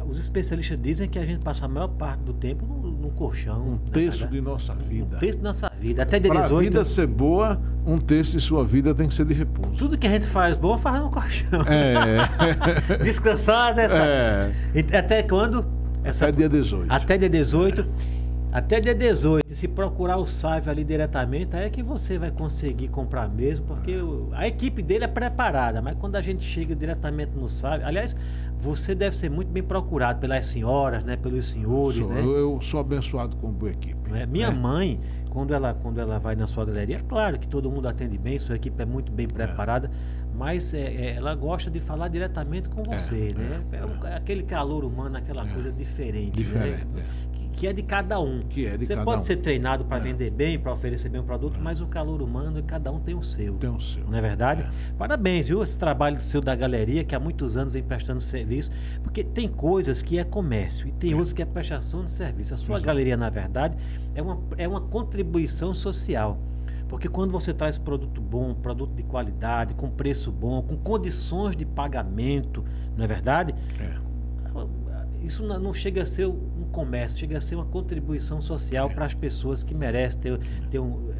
os 0.08 0.18
especialistas 0.18 0.80
dizem 0.80 1.06
que 1.06 1.18
a 1.18 1.24
gente 1.24 1.44
passa 1.44 1.66
a 1.66 1.68
maior 1.68 1.88
parte 1.88 2.22
do 2.22 2.32
tempo 2.32 2.64
no, 2.64 2.83
no 3.04 3.10
colchão. 3.10 3.60
Um 3.60 3.72
na 3.72 3.92
terço 3.92 4.26
de 4.26 4.40
nossa 4.40 4.74
vida. 4.74 5.16
Um 5.16 5.20
terço 5.20 5.38
da 5.38 5.44
nossa 5.44 5.70
vida. 5.78 6.02
Até 6.02 6.18
dia 6.18 6.30
Para 6.30 6.40
a 6.40 6.42
18. 6.44 6.64
vida 6.64 6.84
ser 6.84 7.06
boa, 7.06 7.60
um 7.86 7.98
terço 7.98 8.32
de 8.36 8.40
sua 8.42 8.64
vida 8.64 8.94
tem 8.94 9.06
que 9.08 9.14
ser 9.14 9.26
de 9.26 9.34
repouso. 9.34 9.76
Tudo 9.76 9.98
que 9.98 10.06
a 10.06 10.10
gente 10.10 10.26
faz 10.26 10.56
bom, 10.56 10.76
faz 10.78 11.02
no 11.02 11.10
colchão. 11.10 11.60
É. 11.62 12.96
Descansar 13.04 13.74
nessa. 13.74 13.96
É. 13.98 14.52
E 14.74 14.96
Até 14.96 15.22
quando? 15.22 15.66
Essa 16.02 16.26
Até 16.28 16.36
dia 16.36 16.48
18. 16.48 16.92
Até 16.92 17.18
dia 17.18 17.30
18. 17.30 17.86
Até 18.54 18.80
dia 18.80 18.94
18, 18.94 19.52
se 19.52 19.66
procurar 19.66 20.16
o 20.16 20.26
Sávio 20.28 20.70
ali 20.70 20.84
diretamente, 20.84 21.56
aí 21.56 21.64
é 21.64 21.68
que 21.68 21.82
você 21.82 22.16
vai 22.16 22.30
conseguir 22.30 22.86
comprar 22.86 23.28
mesmo, 23.28 23.66
porque 23.66 23.96
a 24.30 24.46
equipe 24.46 24.80
dele 24.80 25.02
é 25.02 25.08
preparada, 25.08 25.82
mas 25.82 25.96
quando 25.96 26.14
a 26.14 26.20
gente 26.20 26.44
chega 26.44 26.72
diretamente 26.72 27.32
no 27.36 27.48
Sávio, 27.48 27.84
aliás, 27.84 28.14
você 28.56 28.94
deve 28.94 29.16
ser 29.18 29.28
muito 29.28 29.48
bem 29.48 29.64
procurado 29.64 30.20
pelas 30.20 30.46
senhoras, 30.46 31.02
né, 31.02 31.16
pelos 31.16 31.50
senhores, 31.50 31.98
Sou- 31.98 32.08
né? 32.08 32.20
eu, 32.20 32.36
eu 32.36 32.60
sou 32.60 32.78
abençoado 32.78 33.36
com 33.38 33.50
boa 33.50 33.72
equipe. 33.72 34.08
Né? 34.08 34.24
Minha 34.24 34.52
né? 34.52 34.56
mãe, 34.56 35.00
quando 35.30 35.52
ela, 35.52 35.74
quando 35.74 36.00
ela 36.00 36.20
vai 36.20 36.36
na 36.36 36.46
sua 36.46 36.64
galeria, 36.64 36.94
é 36.94 37.00
claro 37.00 37.40
que 37.40 37.48
todo 37.48 37.68
mundo 37.68 37.88
atende 37.88 38.16
bem, 38.16 38.38
sua 38.38 38.54
equipe 38.54 38.80
é 38.80 38.86
muito 38.86 39.10
bem 39.10 39.26
preparada, 39.26 39.90
mas 40.32 40.72
é, 40.74 40.78
é, 40.78 41.14
ela 41.16 41.34
gosta 41.34 41.70
de 41.70 41.80
falar 41.80 42.06
diretamente 42.06 42.68
com 42.68 42.84
você, 42.84 43.34
né? 43.36 43.62
É, 43.72 44.14
aquele 44.14 44.42
calor 44.42 44.84
humano, 44.84 45.16
aquela 45.16 45.46
coisa 45.46 45.72
diferente, 45.72 46.36
Diferente, 46.36 46.84
né? 46.86 47.04
É. 47.54 47.58
Que, 47.58 47.66
é 47.66 47.72
de 47.72 47.82
cada 47.82 48.20
um. 48.20 48.40
Que 48.42 48.66
é 48.66 48.76
de 48.76 48.86
você 48.86 48.94
cada 48.94 49.04
pode 49.04 49.22
um. 49.22 49.24
ser 49.24 49.36
treinado 49.36 49.84
para 49.84 49.96
É. 49.98 50.00
vender 50.00 50.30
bem, 50.30 50.58
para 50.58 50.72
oferecer 50.72 51.08
bem 51.08 51.20
o 51.20 51.24
produto, 51.24 51.58
mas 51.60 51.80
o 51.80 51.86
calor 51.86 52.20
humano, 52.22 52.62
cada 52.62 52.90
um 52.92 52.98
tem 53.00 53.14
o 53.14 53.22
seu. 53.22 53.54
Tem 53.54 53.70
o 53.70 53.80
seu. 53.80 54.04
Não 54.04 54.18
é 54.18 54.20
verdade? 54.20 54.62
É. 54.62 54.70
Parabéns, 54.98 55.48
viu? 55.48 55.62
Esse 55.62 55.78
trabalho 55.78 56.20
seu 56.22 56.40
da 56.40 56.54
galeria, 56.54 57.04
que 57.04 57.14
há 57.14 57.20
muitos 57.20 57.56
anos 57.56 57.72
vem 57.72 57.82
prestando 57.82 58.20
serviço, 58.20 58.70
porque 59.02 59.22
tem 59.24 59.48
coisas 59.48 60.02
que 60.02 60.18
é 60.18 60.24
comércio 60.24 60.88
e 60.88 60.92
tem 60.92 61.12
outras 61.14 61.32
que 61.32 61.42
é 61.42 61.44
prestação 61.44 62.04
de 62.04 62.10
serviço. 62.10 62.54
A 62.54 62.56
sua 62.56 62.76
Exato. 62.76 62.86
galeria, 62.86 63.16
na 63.16 63.30
verdade, 63.30 63.76
é 64.14 64.20
uma, 64.22 64.38
é 64.58 64.66
uma 64.68 64.80
contribuição 64.80 65.72
social. 65.74 66.38
Porque 66.88 67.08
quando 67.08 67.30
você 67.32 67.52
traz 67.52 67.78
produto 67.78 68.20
bom, 68.20 68.54
produto 68.54 68.94
de 68.94 69.02
qualidade, 69.02 69.74
com 69.74 69.88
preço 69.90 70.30
bom, 70.30 70.62
com 70.62 70.76
condições 70.76 71.56
de 71.56 71.64
pagamento, 71.64 72.62
não 72.96 73.04
é 73.04 73.08
verdade? 73.08 73.54
É. 73.80 74.04
Isso 75.24 75.42
não 75.42 75.72
chega 75.72 76.02
a 76.02 76.06
ser 76.06 76.26
um 76.26 76.53
comércio, 76.74 77.18
chega 77.20 77.38
a 77.38 77.40
ser 77.40 77.54
uma 77.54 77.64
contribuição 77.64 78.40
social 78.40 78.90
para 78.90 79.04
as 79.06 79.14
pessoas 79.14 79.62
que 79.62 79.74
merecem 79.74 80.20
ter, 80.20 80.38
ter 80.70 80.78
um, 80.80 81.10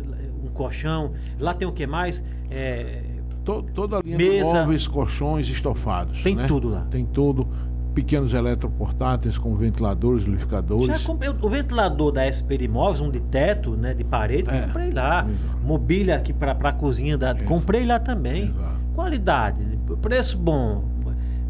um 0.44 0.48
colchão. 0.52 1.12
Lá 1.38 1.54
tem 1.54 1.66
o 1.68 1.72
que 1.72 1.86
mais? 1.86 2.22
É, 2.50 3.02
To- 3.44 3.62
toda 3.74 3.98
a 3.98 4.00
linha 4.00 4.16
Mesa. 4.16 4.52
de 4.52 4.58
móveis, 4.58 4.86
colchões, 4.88 5.48
estofados. 5.48 6.22
Tem 6.22 6.34
né? 6.34 6.46
tudo 6.46 6.68
lá. 6.70 6.86
Tem 6.90 7.04
tudo. 7.04 7.46
Pequenos 7.94 8.32
eletroportáteis 8.34 9.38
com 9.38 9.54
ventiladores, 9.54 10.24
lubrificadores. 10.24 11.04
comprei 11.06 11.30
o 11.30 11.48
ventilador 11.48 12.10
da 12.10 12.24
SP 12.26 12.56
Imóveis, 12.58 13.00
um 13.00 13.08
de 13.10 13.20
teto, 13.20 13.76
né, 13.76 13.94
de 13.94 14.02
parede, 14.02 14.50
É. 14.50 14.62
comprei 14.62 14.90
lá. 14.90 15.20
Exato. 15.28 15.58
Mobília 15.62 16.16
aqui 16.16 16.32
para 16.32 16.52
a 16.52 16.72
cozinha, 16.72 17.16
da, 17.16 17.34
comprei 17.34 17.86
lá 17.86 18.00
também. 18.00 18.52
Qualidade, 18.94 19.62
preço 20.02 20.36
bom, 20.38 20.84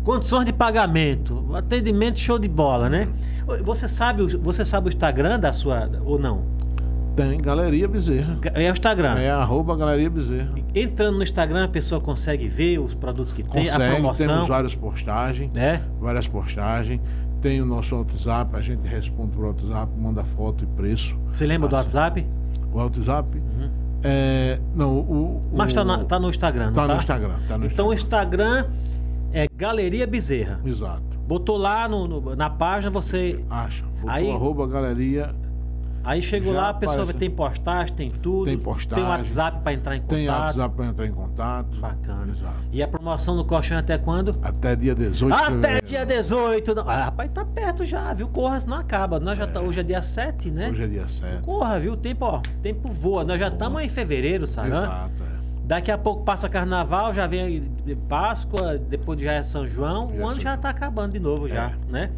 condições 0.02 0.44
de 0.44 0.52
pagamento, 0.52 1.54
atendimento 1.54 2.18
show 2.18 2.38
de 2.38 2.48
bola, 2.48 2.90
né? 2.90 3.08
Você 3.62 3.88
sabe, 3.88 4.22
o- 4.22 4.38
você 4.40 4.64
sabe 4.64 4.88
o 4.88 4.90
Instagram 4.90 5.38
da 5.38 5.52
sua 5.52 5.90
ou 6.04 6.18
não? 6.18 6.42
Tem 7.16 7.40
Galeria 7.40 7.86
Bezerra. 7.86 8.38
É 8.54 8.68
o 8.68 8.72
Instagram. 8.72 9.16
É 9.18 9.30
arroba 9.30 9.76
Galeria 9.76 10.10
Bezerra. 10.10 10.50
Entrando 10.74 11.16
no 11.18 11.22
Instagram, 11.22 11.64
a 11.64 11.68
pessoa 11.68 12.00
consegue 12.00 12.48
ver 12.48 12.78
os 12.80 12.92
produtos 12.94 13.32
que 13.32 13.42
tem, 13.42 13.68
a 13.68 13.72
Consegue, 13.72 13.94
promoção, 13.94 14.26
temos 14.26 14.48
várias 14.48 14.74
postagens. 14.74 15.52
né? 15.52 15.82
Várias 16.00 16.26
postagens. 16.26 17.00
Tem 17.40 17.60
o 17.60 17.66
nosso 17.66 17.94
WhatsApp, 17.96 18.56
a 18.56 18.60
gente 18.62 18.88
responde 18.88 19.30
pro 19.32 19.46
WhatsApp, 19.46 19.92
manda 19.96 20.24
foto 20.24 20.64
e 20.64 20.66
preço. 20.66 21.16
Você 21.32 21.46
lembra 21.46 21.68
do. 21.68 21.76
WhatsApp? 21.76 22.26
O 22.72 22.78
WhatsApp? 22.78 23.40
É, 24.02 24.58
não, 24.74 24.90
o, 24.90 24.98
o- 25.00 25.14
Uhum. 25.14 25.42
Mas 25.52 25.72
tá, 25.72 25.84
na- 25.84 26.04
tá 26.04 26.18
no 26.18 26.28
Instagram, 26.30 26.66
não 26.66 26.72
tá 26.74 26.86
tá? 26.86 26.94
no 26.94 26.98
Instagram. 27.00 27.34
Tá 27.48 27.58
no 27.58 27.66
Então 27.66 27.88
o 27.88 27.94
Instagram. 27.94 28.44
Instagram 28.60 28.74
é 29.32 29.46
Galeria 29.56 30.06
Bezerra. 30.06 30.58
Exato. 30.64 31.13
Botou 31.26 31.56
lá 31.56 31.88
no- 31.88 32.06
no- 32.06 32.36
na 32.36 32.50
página, 32.50 32.90
você. 32.90 33.42
Acha. 33.48 33.84
Botou 33.84 34.10
Aí- 34.10 34.30
arroba 34.30 34.66
Galeria. 34.66 35.34
Aí 36.06 36.20
chegou 36.20 36.52
Já 36.52 36.60
lá, 36.60 36.68
a 36.68 36.74
pessoa 36.74 36.98
aparece. 37.04 37.18
tem 37.18 37.30
postagem, 37.30 37.94
tem 37.96 38.10
tudo. 38.10 38.44
Tem 38.44 38.58
postagem. 38.58 39.02
Tem 39.02 39.10
WhatsApp 39.10 39.60
para 39.62 39.72
entrar 39.72 39.96
em 39.96 40.00
contato. 40.02 40.14
Tem 40.16 40.28
WhatsApp 40.28 40.76
para 40.76 40.84
entrar 40.86 41.06
em 41.06 41.12
contato. 41.12 41.80
Bacana. 41.80 42.30
Exato. 42.30 42.54
E 42.70 42.82
a 42.82 42.86
promoção 42.88 43.34
do 43.36 43.44
colchão 43.46 43.78
é 43.78 43.80
até 43.80 43.96
quando? 43.96 44.36
Até 44.42 44.76
dia 44.76 44.94
18 44.94 45.34
de 45.34 45.42
Até 45.42 45.50
fevereiro. 45.50 45.86
dia 45.86 46.04
18. 46.04 46.74
Não. 46.74 46.86
Ah, 46.90 47.04
rapaz, 47.06 47.30
tá 47.32 47.42
perto 47.42 47.86
já, 47.86 48.12
viu? 48.12 48.28
Corra, 48.28 48.60
senão 48.60 48.76
acaba. 48.76 49.18
Nós 49.18 49.38
já 49.38 49.46
tá, 49.46 49.62
hoje 49.62 49.80
é 49.80 49.82
dia 49.82 50.02
7, 50.02 50.50
né? 50.50 50.68
Hoje 50.68 50.82
é 50.82 50.86
dia 50.88 51.08
7. 51.08 51.40
Corra, 51.42 51.78
viu? 51.80 51.94
O 51.94 51.96
tempo, 51.96 52.26
ó, 52.26 52.36
o 52.36 52.60
tempo 52.62 52.90
voa. 52.90 53.24
Nós 53.24 53.40
já 53.40 53.48
estamos 53.48 53.82
em 53.82 53.88
fevereiro, 53.88 54.46
sabe? 54.46 54.68
Exato. 54.68 55.22
é. 55.30 55.33
Daqui 55.64 55.90
a 55.90 55.96
pouco 55.96 56.22
passa 56.22 56.48
carnaval, 56.48 57.14
já 57.14 57.26
vem 57.26 57.62
Páscoa, 58.08 58.76
depois 58.78 59.18
já 59.20 59.32
é 59.32 59.42
São 59.42 59.66
João, 59.66 60.08
Já 60.10 60.14
o 60.14 60.20
é 60.28 60.32
ano 60.32 60.40
já 60.40 60.54
está 60.54 60.68
acabando 60.68 61.12
de 61.12 61.18
novo 61.20 61.48
já, 61.48 61.70
É. 61.70 61.72
né? 61.90 62.10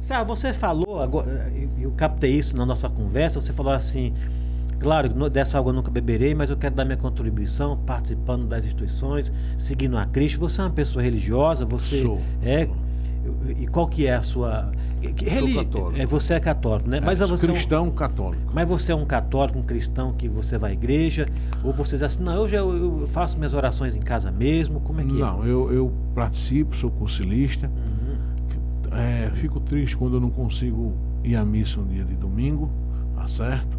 Sabe, 0.00 0.26
você 0.26 0.52
falou, 0.52 1.00
agora, 1.02 1.50
eu- 1.78 1.90
captei 1.92 2.32
isso 2.32 2.56
na 2.56 2.64
nossa 2.64 2.88
conversa, 2.88 3.40
você 3.40 3.52
falou 3.52 3.72
assim, 3.72 4.14
claro, 4.78 5.08
dessa 5.30 5.58
água 5.58 5.70
eu 5.70 5.74
nunca 5.76 5.90
beberei, 5.90 6.34
mas 6.34 6.48
eu 6.50 6.56
quero 6.56 6.74
dar 6.74 6.84
minha 6.84 6.96
contribuição, 6.96 7.76
participando 7.76 8.46
das 8.46 8.64
instituições, 8.64 9.30
seguindo 9.58 9.96
a 9.98 10.06
Cristo. 10.06 10.40
Você 10.40 10.60
é 10.60 10.64
uma 10.64 10.70
pessoa 10.70 11.02
religiosa, 11.02 11.64
você 11.66 12.02
Sou, 12.02 12.20
é... 12.42 12.68
E 13.58 13.66
qual 13.66 13.86
que 13.88 14.06
é 14.06 14.14
a 14.14 14.22
sua... 14.22 14.70
que- 15.16 15.28
religi- 15.28 15.64
católico. 15.64 16.00
É, 16.00 16.06
você 16.06 16.34
é 16.34 16.40
católico, 16.40 16.88
né? 16.88 17.00
Mas 17.00 17.20
É, 17.20 17.26
você 17.26 17.46
é 17.46 17.50
um- 17.50 17.54
cristão 17.54 17.90
católico. 17.90 18.52
mas 18.54 18.68
você 18.68 18.92
é 18.92 18.94
um 18.94 19.04
católico, 19.06 19.58
um 19.58 19.62
cristão 19.62 20.12
que 20.12 20.28
você 20.28 20.58
vai 20.58 20.70
à 20.70 20.74
igreja? 20.74 21.26
Ou 21.64 21.72
você 21.72 21.96
diz 21.96 22.02
assim, 22.02 22.22
não, 22.22 22.34
eu, 22.34 22.48
já, 22.48 22.58
eu 22.58 23.06
faço 23.06 23.36
minhas 23.38 23.54
orações 23.54 23.94
em 23.96 24.00
casa 24.00 24.30
mesmo? 24.30 24.80
Como 24.80 25.00
é 25.00 25.04
que 25.04 25.12
Não, 25.12 25.44
eu, 25.44 25.72
eu 25.72 25.92
participo, 26.14 26.76
sou 26.76 26.90
concilista. 26.90 27.66
Uhum. 27.66 28.96
É, 28.96 29.30
fico 29.34 29.60
triste 29.60 29.96
quando 29.96 30.14
eu 30.16 30.20
não 30.20 30.30
consigo 30.30 30.92
ir 31.24 31.36
à 31.36 31.44
missa 31.44 31.80
um 31.80 31.86
dia 31.86 32.04
de 32.04 32.14
domingo, 32.16 32.68
tá 33.14 33.26
certo? 33.28 33.78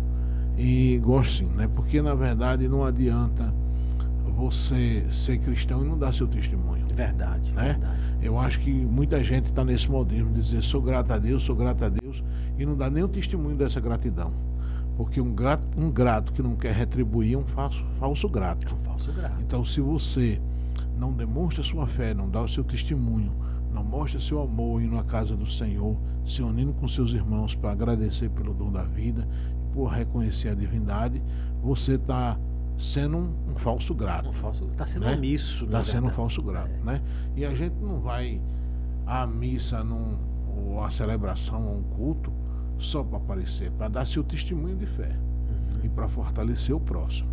E 0.57 0.99
gosto 1.03 1.33
sim, 1.39 1.45
né? 1.55 1.67
Porque 1.75 2.01
na 2.01 2.13
verdade 2.15 2.67
não 2.67 2.83
adianta 2.83 3.53
você 4.41 5.05
ser 5.07 5.37
cristão 5.37 5.85
e 5.85 5.87
não 5.87 5.95
dar 5.95 6.11
seu 6.13 6.27
testemunho. 6.27 6.83
Verdade, 6.91 7.51
né? 7.51 7.73
verdade. 7.73 8.01
Eu 8.23 8.39
acho 8.39 8.59
que 8.59 8.71
muita 8.71 9.23
gente 9.23 9.49
está 9.49 9.63
nesse 9.63 9.89
modelo 9.89 10.29
de 10.29 10.35
dizer 10.35 10.63
sou 10.63 10.81
grato 10.81 11.11
a 11.13 11.19
Deus, 11.19 11.43
sou 11.43 11.55
grato 11.55 11.85
a 11.85 11.89
Deus 11.89 12.23
e 12.57 12.65
não 12.65 12.75
dá 12.75 12.89
nem 12.89 13.03
o 13.03 13.07
testemunho 13.07 13.55
dessa 13.55 13.79
gratidão. 13.79 14.33
Porque 14.97 15.21
um 15.21 15.33
grato, 15.33 15.63
um 15.77 15.91
grato 15.91 16.33
que 16.33 16.41
não 16.41 16.55
quer 16.55 16.73
retribuir 16.73 17.35
é 17.35 17.37
um 17.37 17.45
falso, 17.45 17.85
falso 17.99 18.27
grato. 18.27 18.67
É 18.67 18.73
um 18.73 18.77
falso 18.77 19.13
grato. 19.13 19.35
Então, 19.41 19.63
se 19.63 19.79
você 19.79 20.41
não 20.97 21.13
demonstra 21.13 21.63
sua 21.63 21.85
fé, 21.85 22.13
não 22.13 22.27
dá 22.27 22.41
o 22.41 22.49
seu 22.49 22.63
testemunho, 22.63 23.31
não 23.71 23.83
mostra 23.83 24.19
seu 24.19 24.41
amor 24.41 24.81
indo 24.81 24.97
à 24.97 25.03
casa 25.03 25.35
do 25.35 25.45
Senhor, 25.45 25.95
se 26.25 26.41
unindo 26.41 26.73
com 26.73 26.87
seus 26.87 27.13
irmãos 27.13 27.53
para 27.53 27.71
agradecer 27.71 28.29
pelo 28.29 28.55
dom 28.55 28.71
da 28.71 28.83
vida 28.83 29.27
por 29.71 29.87
reconhecer 29.87 30.49
a 30.49 30.55
divindade, 30.55 31.21
você 31.63 31.93
está 31.93 32.37
sendo 32.81 33.17
um, 33.17 33.33
um 33.51 33.55
falso 33.55 33.93
grato. 33.93 34.29
Um 34.29 34.33
falso, 34.33 34.65
tá 34.77 34.85
sendo 34.87 35.05
Né? 35.05 35.13
omisso. 35.15 35.65
Está 35.65 35.77
na 35.79 35.83
sendo 35.83 36.07
um 36.07 36.11
falso 36.11 36.41
grato, 36.41 36.71
né? 36.83 37.01
E 37.35 37.45
a 37.45 37.53
gente 37.53 37.75
não 37.81 37.99
vai 37.99 38.41
à 39.05 39.25
missa 39.27 39.83
num, 39.83 40.17
ou 40.47 40.83
à 40.83 40.89
celebração, 40.89 41.63
a 41.67 41.71
um 41.71 41.83
culto, 41.83 42.31
só 42.77 43.03
para 43.03 43.17
aparecer, 43.17 43.71
para 43.71 43.87
dar 43.87 44.05
seu 44.07 44.23
testemunho 44.23 44.75
de 44.75 44.85
fé 44.85 45.09
Uhum. 45.09 45.79
e 45.83 45.89
para 45.89 46.07
fortalecer 46.07 46.75
o 46.75 46.79
próximo, 46.79 47.29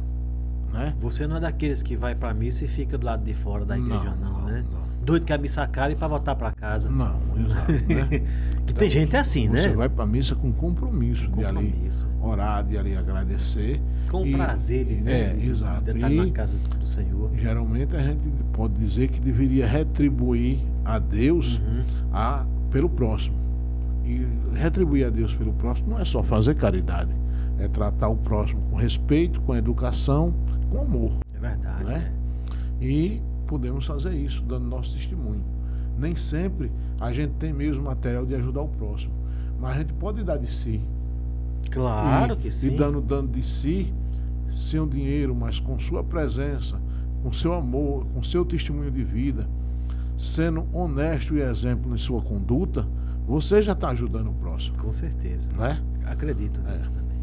né? 0.73 0.95
Você 1.01 1.27
não 1.27 1.37
é 1.37 1.41
daqueles 1.41 1.83
que 1.83 1.97
vai 1.97 2.15
pra 2.15 2.35
missa 2.35 2.65
e 2.65 2.69
fica 2.69 2.99
do 2.99 3.07
lado 3.07 3.25
de 3.25 3.33
fora 3.35 3.65
da 3.65 3.79
igreja, 3.79 4.15
não, 4.17 4.33
Não, 4.33 4.41
não, 4.41 4.47
né? 4.47 4.65
não. 4.71 4.88
Doido 5.09 5.25
que 5.25 5.33
a 5.33 5.39
missa 5.39 5.63
acabe 5.63 5.95
pra 5.97 6.07
voltar 6.07 6.35
pra 6.35 6.53
casa. 6.53 6.89
Não, 6.91 7.19
exato, 7.37 7.73
né? 7.73 8.23
Que 8.69 8.75
tem 8.75 8.91
gente 8.91 9.17
assim, 9.17 9.49
Você 9.49 9.69
né? 9.69 9.75
vai 9.75 9.89
para 9.89 10.05
missa 10.05 10.35
com 10.35 10.53
compromisso, 10.53 11.27
de 11.29 11.43
ali 11.45 11.69
Compromisso. 11.71 12.07
orar, 12.21 12.63
de 12.63 12.77
ali 12.77 12.95
agradecer. 12.97 13.81
Com 14.11 14.27
e- 14.27 14.33
prazer 14.33 14.85
de, 14.85 15.09
É, 15.11 15.33
de- 15.35 15.49
exato. 15.49 15.85
de 15.85 15.91
estar 15.93 16.11
E 16.13 16.17
na 16.17 16.31
casa 16.33 16.55
do 16.79 16.87
Senhor. 16.87 17.31
geralmente 17.35 17.97
a 17.97 18.01
gente 18.01 18.21
pode 18.53 18.75
dizer 18.75 19.09
que 19.09 19.21
deveria 19.21 19.67
retribuir 19.67 20.59
a 20.85 20.99
Deus 20.99 21.57
Uhum. 21.59 21.85
a, 22.13 22.45
pelo 22.71 22.91
próximo. 22.91 23.37
E 24.05 24.27
retribuir 24.55 25.07
a 25.07 25.11
Deus 25.11 25.35
pelo 25.35 25.53
próximo 25.55 25.89
não 25.91 25.99
é 26.01 26.05
só 26.05 26.23
fazer 26.23 26.55
caridade, 26.55 27.15
é 27.59 27.69
tratar 27.69 28.09
o 28.09 28.17
próximo 28.17 28.61
com 28.71 28.77
respeito, 28.77 29.41
com 29.43 29.55
educação, 29.57 30.35
com 30.71 30.81
amor. 30.83 31.13
É 31.35 31.39
verdade, 31.39 31.85
Né? 31.85 31.99
né? 31.99 32.13
E 32.81 33.21
podemos 33.49 33.87
fazer 33.87 34.13
isso, 34.15 34.43
dando 34.43 34.67
nosso 34.67 34.95
testemunho. 34.95 35.43
Nem 35.99 36.15
sempre 36.15 36.71
a 37.01 37.13
gente 37.13 37.33
tem 37.35 37.53
mesmo 37.53 37.83
material 37.85 38.25
de 38.25 38.35
ajudar 38.37 38.63
o 38.63 38.69
próximo, 38.69 39.13
mas 39.59 39.77
a 39.77 39.79
gente 39.81 39.93
pode 39.95 40.23
dar 40.23 40.37
de 40.37 40.47
si. 40.47 40.81
Claro 41.71 42.35
e, 42.35 42.37
que 42.37 42.51
sim. 42.51 42.75
E 42.75 42.77
dando, 42.77 43.01
dando 43.01 43.33
de 43.33 43.43
si, 43.43 43.93
sem 44.51 44.79
o 44.79 44.87
dinheiro, 44.87 45.35
mas 45.35 45.59
com 45.59 45.79
sua 45.79 46.05
presença, 46.05 46.81
com 47.23 47.33
seu 47.33 47.53
amor, 47.53 48.07
com 48.15 48.23
seu 48.23 48.45
testemunho 48.45 48.91
de 48.91 49.03
vida, 49.03 49.49
sendo 50.17 50.65
honesto 50.73 51.35
e 51.37 51.41
exemplo 51.41 51.93
em 51.93 51.99
sua 51.99 52.21
conduta, 52.23 52.87
você 53.27 53.61
já 53.61 53.73
está 53.73 53.89
ajudando 53.91 54.29
o 54.31 54.35
próximo, 54.35 54.79
Com 54.79 54.93
certeza. 54.93 55.49
né? 55.59 55.83
Acredito 56.07 56.61
É. 56.67 56.77
nisso 56.77 56.91
também. 56.91 57.19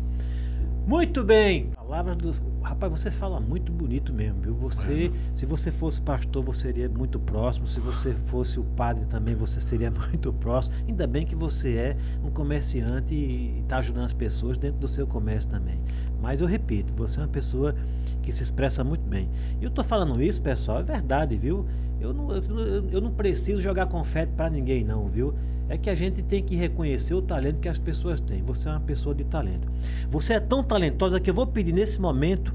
Muito 0.88 1.24
bem. 1.24 1.72
Palavras 1.76 2.16
dos. 2.18 2.42
Rapaz, 2.66 2.92
você 2.92 3.12
fala 3.12 3.40
muito 3.40 3.72
bonito 3.72 4.12
mesmo, 4.12 4.42
viu? 4.42 4.56
Você, 4.56 5.12
se 5.36 5.46
você 5.46 5.70
fosse 5.70 6.02
pastor, 6.02 6.44
você 6.44 6.64
seria 6.64 6.90
muito 6.90 7.20
próximo. 7.20 7.68
Se 7.68 7.80
você 7.80 8.12
fosse 8.12 8.60
o 8.60 8.64
padre 8.64 9.06
também, 9.06 9.36
você 9.36 9.62
seria 9.62 9.92
muito 10.10 10.34
próximo. 10.34 10.74
Ainda 10.88 11.06
bem 11.06 11.28
que 11.28 11.36
você 11.36 11.76
é 11.76 11.98
um 12.24 12.32
comerciante 12.32 13.14
e 13.14 13.60
está 13.60 13.78
ajudando 13.78 14.06
as 14.06 14.14
pessoas 14.14 14.58
dentro 14.58 14.80
do 14.80 14.88
seu 14.88 15.06
comércio 15.06 15.52
também. 15.52 15.80
Mas 16.20 16.42
eu 16.42 16.48
repito, 16.48 16.92
você 16.96 17.20
é 17.20 17.24
uma 17.24 17.30
pessoa 17.30 17.76
que 18.24 18.32
se 18.32 18.42
expressa 18.42 18.84
muito 18.84 19.08
bem. 19.08 19.30
E 19.62 19.64
eu 19.64 19.70
tô 19.70 19.84
falando 19.84 20.20
isso, 20.20 20.42
pessoal, 20.42 20.80
é 20.80 20.84
verdade, 20.84 21.38
viu? 21.38 21.68
Eu 22.02 22.16
não, 22.16 22.32
eu, 22.32 22.90
eu 22.90 23.00
não 23.00 23.12
preciso 23.12 23.62
jogar 23.62 23.86
confete 23.86 24.32
para 24.36 24.50
ninguém, 24.50 24.84
não, 24.84 25.08
viu? 25.08 25.36
É 25.68 25.78
que 25.78 25.90
a 25.90 25.96
gente 25.96 26.22
tem 26.22 26.44
que 26.44 26.56
reconhecer 26.56 27.14
o 27.16 27.22
talento 27.22 27.60
que 27.60 27.68
as 27.70 27.80
pessoas 27.80 28.22
têm. 28.22 28.44
Você 28.44 28.68
é 28.70 28.72
uma 28.72 28.80
pessoa 28.80 29.16
de 29.16 29.24
talento. 29.24 29.68
Você 30.10 30.34
é 30.36 30.40
tão 30.40 30.64
talentosa 30.64 31.20
que 31.20 31.30
eu 31.30 31.34
vou 31.34 31.48
pedir 31.48 31.74
nesse 31.74 32.00
momento. 32.00 32.54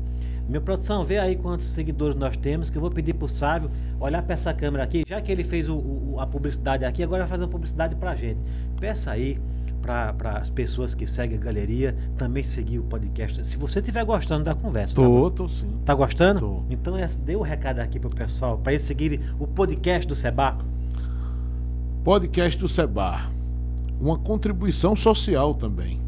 Minha 0.48 0.60
produção, 0.60 1.04
vê 1.04 1.18
aí 1.18 1.36
quantos 1.36 1.66
seguidores 1.66 2.16
nós 2.16 2.36
temos, 2.36 2.70
que 2.70 2.76
eu 2.76 2.80
vou 2.80 2.90
pedir 2.90 3.14
pro 3.14 3.28
Sávio 3.28 3.70
olhar 4.00 4.22
para 4.22 4.34
essa 4.34 4.52
câmera 4.52 4.82
aqui, 4.84 5.04
já 5.06 5.20
que 5.20 5.30
ele 5.30 5.44
fez 5.44 5.68
o- 5.68 5.76
o- 5.76 6.16
a 6.18 6.26
publicidade 6.26 6.84
aqui, 6.84 7.02
agora 7.02 7.22
vai 7.22 7.28
fazer 7.30 7.44
uma 7.44 7.50
publicidade 7.50 7.94
pra 7.94 8.16
gente. 8.16 8.38
Peça 8.80 9.12
aí 9.12 9.38
para 9.80 10.14
as 10.38 10.50
pessoas 10.50 10.94
que 10.94 11.06
seguem 11.06 11.38
a 11.38 11.40
galeria 11.40 11.96
também 12.16 12.42
seguir 12.44 12.78
o 12.78 12.82
podcast. 12.82 13.46
Se 13.46 13.56
você 13.56 13.78
estiver 13.78 14.04
gostando 14.04 14.44
da 14.44 14.54
conversa, 14.54 14.94
tá? 14.94 15.02
Tô, 15.02 15.30
tô 15.30 15.48
sim. 15.48 15.68
Tá 15.84 15.94
gostando? 15.94 16.40
Tô. 16.40 16.62
Então 16.68 16.96
é, 16.98 17.06
dê 17.24 17.34
o 17.36 17.42
recado 17.42 17.78
aqui 17.80 17.98
pro 17.98 18.10
pessoal, 18.10 18.58
para 18.58 18.72
eles 18.72 18.84
seguirem 18.84 19.20
o 19.38 19.46
podcast 19.46 20.06
do 20.06 20.14
Seba. 20.16 20.58
Podcast 22.02 22.58
do 22.58 22.66
Sebar. 22.66 23.30
Uma 24.00 24.18
contribuição 24.18 24.96
social 24.96 25.52
também. 25.52 26.00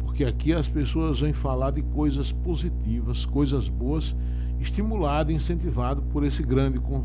Porque 0.00 0.24
aqui 0.24 0.52
as 0.52 0.66
pessoas 0.68 1.20
vêm 1.20 1.32
falar 1.32 1.70
de 1.70 1.82
coisas 1.82 2.32
positivas, 2.32 3.24
coisas 3.24 3.68
boas, 3.68 4.16
estimulado 4.58 5.30
e 5.30 5.36
incentivado 5.36 6.02
por 6.02 6.24
esse 6.24 6.42
grande 6.42 6.80
com, 6.80 7.04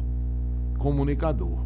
comunicador. 0.80 1.59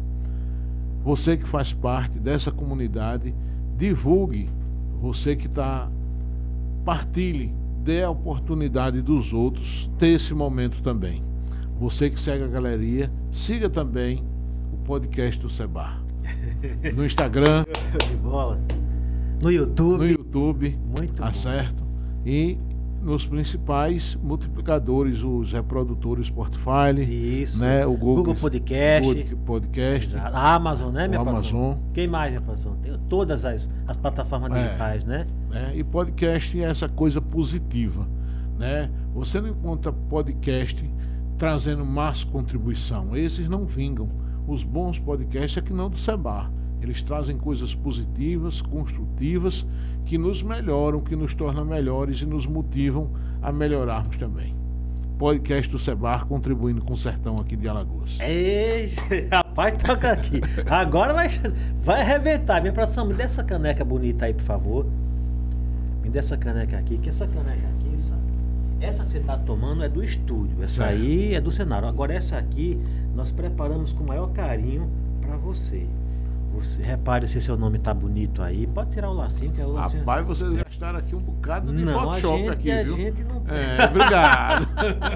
Você 1.02 1.38
que 1.38 1.48
faz 1.48 1.72
parte 1.72 2.18
dessa 2.18 2.52
comunidade, 2.52 3.34
divulgue. 3.78 4.50
Você 5.00 5.34
que 5.34 5.46
está, 5.46 5.90
partilhe, 6.84 7.54
dê 7.82 8.02
a 8.02 8.10
oportunidade 8.10 9.00
dos 9.00 9.32
outros 9.32 9.90
ter 9.98 10.08
esse 10.08 10.34
momento 10.34 10.82
também. 10.82 11.24
Você 11.80 12.10
que 12.10 12.20
segue 12.20 12.44
a 12.44 12.48
galeria, 12.48 13.10
siga 13.32 13.70
também 13.70 14.22
o 14.74 14.76
podcast 14.84 15.40
do 15.40 15.48
Sebar. 15.48 16.05
No 16.94 17.04
Instagram. 17.04 17.64
De 18.08 18.16
bola. 18.16 18.60
No 19.42 19.50
YouTube. 19.50 19.98
No 19.98 20.06
YouTube. 20.06 20.78
Muito 20.98 21.14
tá 21.14 21.26
bom. 21.26 21.32
certo? 21.32 21.84
E 22.24 22.58
nos 23.02 23.24
principais 23.24 24.16
multiplicadores, 24.20 25.22
os 25.22 25.52
reprodutores 25.52 26.26
Spotify, 26.26 26.98
Isso. 27.42 27.60
né? 27.60 27.86
O 27.86 27.92
Google, 27.92 28.16
Google 28.16 28.34
Podcast. 28.34 29.14
Google 29.22 29.38
Podcast. 29.46 30.16
A 30.16 30.54
Amazon, 30.54 30.92
né, 30.92 31.06
minha 31.06 31.20
Amazon. 31.20 31.42
patrão? 31.44 31.78
Quem 31.94 32.08
mais, 32.08 32.30
minha 32.30 32.40
patrão? 32.40 32.74
Tem 32.76 32.98
todas 33.08 33.44
as, 33.44 33.68
as 33.86 33.96
plataformas 33.96 34.50
É. 34.52 34.66
digitais, 34.66 35.04
né? 35.04 35.26
né? 35.50 35.72
E 35.76 35.84
podcast 35.84 36.60
é 36.60 36.64
essa 36.64 36.88
coisa 36.88 37.20
positiva, 37.20 38.08
né? 38.58 38.90
Você 39.14 39.40
não 39.40 39.50
encontra 39.50 39.92
podcast 39.92 40.84
trazendo 41.38 41.84
mais 41.84 42.24
contribuição. 42.24 43.14
Esses 43.16 43.48
não 43.48 43.66
vingam. 43.66 44.08
Os 44.46 44.62
bons 44.62 44.98
podcasts 44.98 45.56
é 45.56 45.60
que 45.60 45.72
não 45.72 45.90
do 45.90 45.98
Sebar. 45.98 46.50
Eles 46.80 47.02
trazem 47.02 47.36
coisas 47.36 47.74
positivas, 47.74 48.60
construtivas, 48.60 49.66
que 50.04 50.16
nos 50.16 50.42
melhoram, 50.42 51.00
que 51.00 51.16
nos 51.16 51.34
tornam 51.34 51.64
melhores 51.64 52.20
e 52.20 52.26
nos 52.26 52.46
motivam 52.46 53.10
a 53.42 53.50
melhorarmos 53.50 54.16
também. 54.16 54.54
Podcast 55.18 55.70
do 55.72 55.78
Sebar 55.78 56.26
contribuindo 56.26 56.82
com 56.82 56.92
o 56.92 56.96
sertão 56.96 57.36
aqui 57.36 57.56
de 57.56 57.66
Alagoas. 57.66 58.18
Ei, 58.20 58.92
rapaz, 59.32 59.82
toca 59.82 60.12
aqui. 60.12 60.40
Agora 60.68 61.12
vai, 61.12 61.28
vai 61.82 62.02
arrebentar. 62.02 62.60
Minha 62.60 62.72
produção, 62.72 63.06
me 63.06 63.14
dê 63.14 63.22
essa 63.22 63.42
caneca 63.42 63.84
bonita 63.84 64.26
aí, 64.26 64.34
por 64.34 64.44
favor. 64.44 64.86
Me 66.02 66.10
dê 66.10 66.18
essa 66.18 66.36
caneca 66.36 66.78
aqui, 66.78 66.98
que 66.98 67.08
essa 67.08 67.26
caneca? 67.26 67.75
Essa 68.80 69.04
que 69.04 69.10
você 69.10 69.18
está 69.18 69.36
tomando 69.36 69.82
é 69.82 69.88
do 69.88 70.02
estúdio. 70.02 70.62
Essa 70.62 70.84
Certo. 70.84 70.90
aí 70.90 71.34
é 71.34 71.40
do 71.40 71.50
cenário. 71.50 71.88
Agora 71.88 72.12
essa 72.14 72.36
aqui 72.36 72.78
nós 73.14 73.30
preparamos 73.30 73.92
com 73.92 74.04
o 74.04 74.06
maior 74.06 74.30
carinho 74.32 74.88
para 75.20 75.36
você. 75.36 75.86
Você 76.60 76.82
repare 76.82 77.26
se 77.28 77.40
seu 77.40 77.56
nome 77.56 77.78
tá 77.78 77.92
bonito 77.94 78.42
aí. 78.42 78.66
Pode 78.66 78.90
tirar 78.90 79.10
o 79.10 79.14
lacinho, 79.14 79.52
que 79.52 79.60
é 79.60 79.64
o 79.66 79.72
lacinho. 79.72 80.00
Rapaz, 80.00 80.26
vocês 80.26 80.50
gastaram 80.52 80.98
aqui 80.98 81.14
um 81.14 81.20
bocado 81.20 81.72
de 81.72 81.84
não, 81.84 81.98
a 81.98 82.02
Photoshop 82.14 82.38
gente, 82.38 82.50
aqui, 82.50 82.72
a 82.72 82.82
viu? 82.82 82.96
gente 82.96 83.24
não. 83.24 83.42
É, 83.46 83.84
obrigado. 83.86 84.68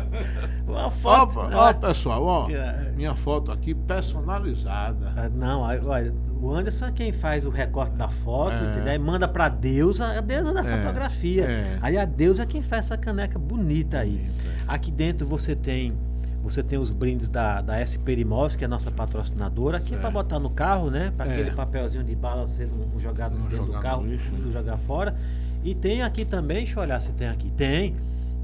Uma 0.67 0.87
Ó, 0.87 0.91
foto. 0.91 1.39
ó, 1.53 1.73
pessoal, 1.75 2.23
ó, 2.25 2.51
É. 2.51 2.93
minha 2.95 3.15
foto 3.15 3.51
aqui 3.51 3.75
personalizada. 3.75 5.13
Ah, 5.17 5.29
Não, 5.29 5.63
olha, 5.63 6.15
o 6.41 6.55
Anderson 6.55 6.87
é 6.87 6.93
quem 6.93 7.13
faz 7.13 7.45
o 7.45 7.51
recorte 7.51 7.97
da 7.97 8.09
foto, 8.09 8.53
É. 8.55 8.73
entendeu? 8.77 9.01
Manda 9.01 9.27
pra 9.27 9.49
deusa, 9.49 10.07
a 10.07 10.21
deusa 10.21 10.53
da 10.53 10.61
É, 10.61 10.77
fotografia. 10.81 11.45
é. 11.45 11.79
Aí 11.83 11.99
a 11.99 12.05
deusa 12.05 12.45
é 12.45 12.47
quem 12.47 12.63
faz 12.63 12.87
essa 12.87 12.97
caneca 12.97 13.39
bonita 13.39 13.99
aí. 13.99 14.19
Bonita. 14.19 14.51
Aqui 14.69 14.91
dentro 14.93 15.27
você 15.27 15.57
tem 15.57 15.93
você 16.43 16.63
tem 16.63 16.79
os 16.79 16.91
brindes 16.91 17.29
da, 17.29 17.61
da 17.61 17.85
SP 17.85 18.17
Imóveis, 18.19 18.57
que 18.57 18.65
é 18.65 18.67
a 18.67 18.69
nossa 18.69 18.91
patrocinadora, 18.91 19.77
aqui 19.79 19.95
é 19.95 19.99
Certo. 19.99 20.13
botar 20.13 20.39
no 20.39 20.51
carro, 20.51 20.91
né? 20.91 21.13
Para 21.17 21.31
É. 21.31 21.33
aquele 21.35 21.51
papelzinho 21.53 22.03
de 22.05 22.15
bala 22.15 22.49
ser 22.49 22.69
um, 22.69 22.99
jogado 23.01 23.35
Não 23.39 23.47
dentro 23.49 23.67
do 23.67 23.73
carro, 23.81 24.05
lixo, 24.07 24.31
né? 24.33 24.39
não 24.45 24.53
jogar 24.53 24.77
fora. 24.79 25.15
E 25.63 25.75
tem 25.75 26.03
aqui 26.03 26.25
também, 26.25 26.59
deixa 26.59 26.79
eu 26.79 26.83
olhar 26.83 27.01
se 27.01 27.13
tem 27.13 27.29
aqui. 27.29 27.51
Tem. 27.57 27.95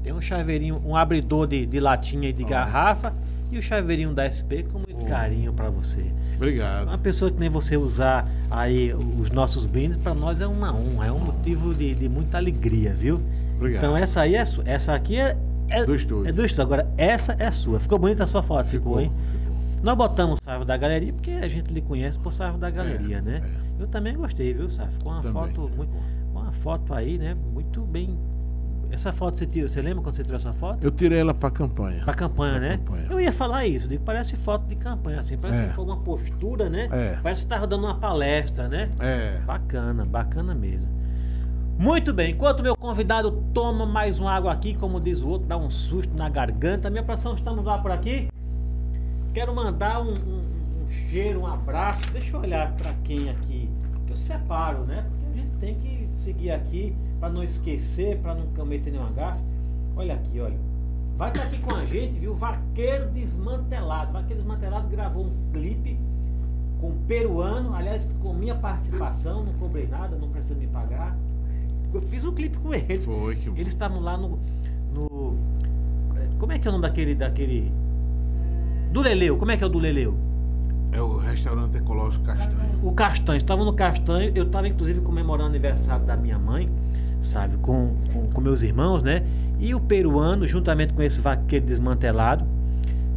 Tem 0.03 0.13
um 0.13 0.21
chaveirinho, 0.21 0.81
um 0.85 0.95
abridor 0.95 1.47
de, 1.47 1.65
de 1.65 1.79
latinha 1.79 2.29
e 2.29 2.33
de 2.33 2.43
Ó. 2.43 2.47
garrafa 2.47 3.13
e 3.51 3.57
o 3.57 3.61
chaveirinho 3.61 4.13
da 4.13 4.29
SP 4.29 4.61
com 4.71 4.79
muito 4.79 5.05
carinho 5.05 5.51
para 5.51 5.69
você. 5.69 6.05
Obrigado. 6.35 6.87
Uma 6.87 6.97
pessoa 6.99 7.31
que 7.31 7.39
nem 7.39 7.49
você 7.49 7.75
usar 7.75 8.29
aí 8.51 8.93
os 8.93 9.31
nossos 9.31 9.65
brindes, 9.65 9.97
para 9.97 10.13
nós 10.13 10.39
é 10.39 10.45
uma 10.45 10.71
honra, 10.71 11.07
é 11.07 11.11
um 11.11 11.19
motivo 11.19 11.73
de, 11.73 11.95
de 11.95 12.07
muita 12.07 12.37
alegria, 12.37 12.93
viu? 12.93 13.19
Obrigado. 13.55 13.83
Então 13.83 13.97
essa 13.97 14.21
aí 14.21 14.35
é. 14.35 14.43
Essa 14.65 14.93
aqui 14.93 15.17
é, 15.17 15.35
é 15.69 15.85
Do 15.85 15.95
estúdio. 15.95 16.27
É 16.29 16.31
do 16.31 16.45
estúdio. 16.45 16.63
Agora, 16.63 16.89
essa 16.97 17.35
é 17.39 17.49
sua. 17.51 17.79
Ficou 17.79 17.97
bonita 17.99 18.23
a 18.23 18.27
sua 18.27 18.41
foto, 18.43 18.69
ficou, 18.69 18.99
hein? 19.01 19.11
ficou. 19.31 19.47
Nós 19.83 19.95
botamos 19.95 20.39
o 20.39 20.43
Sarvo 20.43 20.65
da 20.65 20.75
Galeria 20.75 21.13
porque 21.13 21.31
a 21.31 21.47
gente 21.47 21.71
lhe 21.73 21.81
conhece 21.81 22.17
por 22.19 22.33
Sarvo 22.33 22.57
da 22.57 22.69
Galeria, 22.69 23.17
É, 23.17 23.21
né? 23.21 23.41
é. 23.79 23.83
Eu 23.83 23.87
também 23.87 24.15
gostei, 24.15 24.53
viu, 24.53 24.69
Sarvo? 24.69 24.91
Ficou 24.93 25.11
uma 25.11 25.21
Também. 25.21 25.33
foto 25.43 25.71
muito. 25.75 25.91
Uma 26.33 26.51
foto 26.51 26.93
aí, 26.93 27.17
né? 27.17 27.35
Muito 27.53 27.81
bem. 27.81 28.17
Essa 28.89 29.11
foto 29.11 29.37
você 29.37 29.45
tirou. 29.45 29.67
Você 29.67 29.81
lembra 29.81 30.01
quando 30.01 30.15
você 30.15 30.23
tirou 30.23 30.37
essa 30.37 30.53
foto? 30.53 30.81
Eu 30.83 30.89
tirei 30.91 31.19
ela 31.19 31.33
pra 31.33 31.51
campanha. 31.51 32.03
Pra 32.05 32.13
campanha, 32.13 32.53
Pra 32.53 32.61
né? 32.61 32.77
campanha. 32.77 33.07
Eu 33.09 33.19
ia 33.19 33.31
falar 33.33 33.65
isso, 33.65 33.87
digo, 33.87 34.01
parece 34.03 34.35
foto 34.37 34.65
de 34.65 34.75
campanha, 34.77 35.19
assim, 35.19 35.37
parece 35.37 35.59
É. 35.59 35.63
que 35.63 35.69
ficou 35.71 35.85
uma 35.85 35.97
postura, 35.97 36.69
né? 36.69 36.87
É. 36.91 37.19
Parece 37.21 37.41
que 37.43 37.47
tava 37.49 37.67
dando 37.67 37.83
uma 37.83 37.95
palestra, 37.95 38.67
né? 38.69 38.89
É. 38.99 39.39
Bacana, 39.45 40.05
bacana 40.05 40.55
mesmo. 40.55 40.87
Muito 41.79 42.11
bem, 42.11 42.31
enquanto 42.31 42.63
meu 42.63 42.75
convidado 42.75 43.31
toma 43.53 43.85
mais 43.85 44.17
uma 44.19 44.31
água 44.31 44.51
aqui, 44.51 44.73
como 44.73 44.99
diz 44.99 45.21
o 45.21 45.29
outro, 45.29 45.47
dá 45.47 45.55
um 45.57 45.69
susto 45.69 46.11
na 46.15 46.27
garganta. 46.27 46.89
Minha 46.89 47.03
pressão, 47.03 47.35
estamos 47.35 47.63
lá 47.63 47.77
por 47.77 47.91
aqui. 47.91 48.27
Quero 49.33 49.53
mandar 49.53 50.01
um, 50.01 50.09
um- 50.11 50.83
um 50.85 50.89
cheiro, 50.89 51.41
um 51.41 51.47
abraço. 51.47 52.09
Deixa 52.11 52.35
eu 52.35 52.39
olhar 52.41 52.71
para 52.73 52.93
quem 53.03 53.29
aqui. 53.29 53.69
que 54.07 54.11
Eu 54.13 54.17
separo, 54.17 54.85
né? 54.85 55.05
Porque 55.07 55.25
a 55.39 55.41
gente 55.43 55.57
tem 55.59 55.75
que 55.75 56.07
seguir 56.13 56.51
aqui 56.51 56.95
para 57.19 57.29
não 57.29 57.43
esquecer, 57.43 58.17
para 58.19 58.33
não 58.33 58.47
cometer 58.47 58.89
nenhuma 58.89 59.11
gafe. 59.11 59.43
Olha 59.95 60.15
aqui, 60.15 60.39
olha. 60.39 60.57
Vai 61.15 61.29
estar 61.29 61.43
aqui 61.43 61.59
com 61.59 61.75
a 61.75 61.85
gente, 61.85 62.13
viu? 62.19 62.33
Vaqueiro 62.33 63.09
Desmantelado. 63.11 64.13
Vaqueiro 64.13 64.41
Desmantelado 64.41 64.87
gravou 64.87 65.25
um 65.25 65.51
clipe 65.51 65.99
com 66.81 66.89
um 66.89 66.97
peruano, 67.07 67.75
aliás, 67.75 68.09
com 68.21 68.33
minha 68.33 68.55
participação, 68.55 69.43
não 69.43 69.53
cobrei 69.53 69.87
nada, 69.87 70.15
não 70.15 70.29
precisa 70.29 70.55
me 70.55 70.67
pagar. 70.67 71.15
Eu 71.93 72.01
fiz 72.01 72.25
um 72.25 72.33
clipe 72.33 72.57
com 72.57 72.73
eles. 72.73 73.05
Foi 73.05 73.35
que 73.35 73.49
Eles 73.49 73.69
estavam 73.69 73.99
lá 73.99 74.17
no, 74.17 74.39
no. 74.93 75.35
Como 76.39 76.51
é 76.51 76.59
que 76.59 76.67
é 76.67 76.69
o 76.69 76.73
nome 76.73 76.83
daquele. 76.83 77.15
daquele 77.15 77.71
do 78.91 79.01
Leleu, 79.01 79.37
como 79.37 79.51
é 79.51 79.57
que 79.57 79.63
é 79.63 79.67
o 79.67 79.69
do 79.69 79.79
Leleu? 79.79 80.27
é 80.91 81.01
o 81.01 81.17
restaurante 81.17 81.77
ecológico 81.77 82.25
Castanho. 82.25 82.79
O 82.83 82.91
Castanho, 82.91 83.37
estavam 83.37 83.65
no 83.65 83.73
Castanho, 83.73 84.31
eu 84.35 84.43
estava 84.43 84.67
inclusive 84.67 85.01
comemorando 85.01 85.49
o 85.49 85.49
aniversário 85.49 86.05
da 86.05 86.15
minha 86.15 86.39
mãe, 86.39 86.69
sabe, 87.21 87.57
com, 87.57 87.95
com, 88.11 88.25
com 88.27 88.41
meus 88.41 88.61
irmãos, 88.63 89.03
né? 89.03 89.23
E 89.59 89.73
o 89.73 89.79
peruano, 89.79 90.47
juntamente 90.47 90.93
com 90.93 91.01
esse 91.01 91.19
vaqueiro 91.19 91.65
desmantelado, 91.65 92.45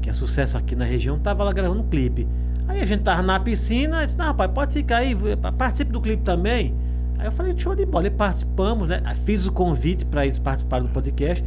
que 0.00 0.08
é 0.08 0.12
sucesso 0.12 0.56
aqui 0.56 0.74
na 0.74 0.84
região, 0.84 1.18
tava 1.18 1.44
lá 1.44 1.52
gravando 1.52 1.80
um 1.80 1.88
clipe. 1.88 2.26
Aí 2.66 2.80
a 2.80 2.84
gente 2.84 3.02
tava 3.02 3.22
na 3.22 3.38
piscina, 3.38 4.02
eu 4.02 4.06
disse, 4.06 4.18
não, 4.18 4.26
rapaz, 4.26 4.50
pode 4.52 4.72
ficar 4.72 4.98
aí, 4.98 5.16
participe 5.56 5.90
do 5.90 6.00
clipe 6.00 6.22
também. 6.22 6.74
Aí 7.20 7.26
eu 7.26 7.32
falei, 7.32 7.52
show 7.54 7.76
de 7.76 7.84
bola, 7.84 8.06
e 8.06 8.10
participamos, 8.10 8.88
né? 8.88 9.02
Fiz 9.26 9.44
o 9.46 9.52
convite 9.52 10.06
para 10.06 10.24
eles 10.24 10.38
participarem 10.38 10.86
do 10.86 10.92
podcast. 10.92 11.44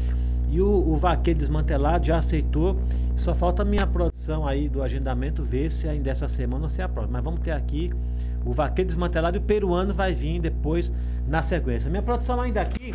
E 0.51 0.61
o, 0.61 0.67
o 0.67 0.95
vaqueiro 0.95 1.39
desmantelado 1.39 2.05
já 2.05 2.19
aceitou. 2.19 2.79
Só 3.15 3.33
falta 3.33 3.63
a 3.63 3.65
minha 3.65 3.87
produção 3.87 4.47
aí 4.47 4.69
do 4.69 4.83
agendamento 4.83 5.41
ver 5.41 5.71
se 5.71 5.89
ainda 5.89 6.11
essa 6.11 6.27
semana 6.27 6.65
ou 6.65 6.69
se 6.69 6.79
é 6.79 6.83
a 6.83 6.87
próxima. 6.87 7.13
Mas 7.13 7.23
vamos 7.23 7.39
ter 7.39 7.49
aqui 7.49 7.89
o 8.45 8.51
vaqueiro 8.51 8.87
desmantelado 8.87 9.37
e 9.37 9.39
o 9.39 9.41
peruano 9.41 9.95
vai 9.95 10.13
vir 10.13 10.39
depois 10.39 10.93
na 11.27 11.41
sequência. 11.41 11.89
Minha 11.89 12.03
produção 12.03 12.39
ainda 12.39 12.61
aqui, 12.61 12.93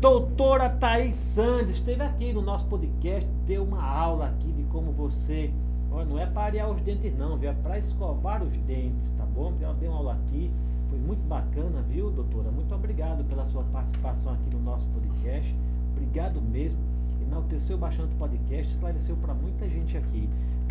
doutora 0.00 0.70
Thaís 0.70 1.14
Sandes, 1.14 1.76
esteve 1.76 2.02
aqui 2.02 2.32
no 2.32 2.40
nosso 2.40 2.66
podcast, 2.68 3.28
deu 3.44 3.64
uma 3.64 3.84
aula 3.84 4.28
aqui 4.28 4.50
de 4.50 4.62
como 4.64 4.92
você. 4.92 5.50
Olha, 5.96 6.04
não 6.04 6.18
é 6.18 6.26
para 6.26 6.42
arear 6.42 6.70
os 6.70 6.82
dentes, 6.82 7.16
não, 7.16 7.38
viu? 7.38 7.48
É 7.48 7.54
para 7.54 7.78
escovar 7.78 8.42
os 8.42 8.54
dentes, 8.58 9.10
tá 9.12 9.24
bom? 9.24 9.54
Ela 9.62 9.72
deu 9.72 9.90
uma 9.90 9.96
aula 9.96 10.12
aqui, 10.12 10.50
foi 10.90 10.98
muito 10.98 11.26
bacana, 11.26 11.80
viu, 11.88 12.10
doutora? 12.10 12.50
Muito 12.50 12.74
obrigado 12.74 13.24
pela 13.24 13.46
sua 13.46 13.62
participação 13.64 14.34
aqui 14.34 14.50
no 14.52 14.60
nosso 14.60 14.86
podcast. 14.88 15.56
Obrigado 15.92 16.38
mesmo. 16.42 16.78
Enalteceu 17.22 17.78
bastante 17.78 18.12
o 18.12 18.18
podcast, 18.18 18.74
esclareceu 18.74 19.16
para 19.16 19.32
muita 19.32 19.66
gente 19.70 19.96
aqui. 19.96 20.28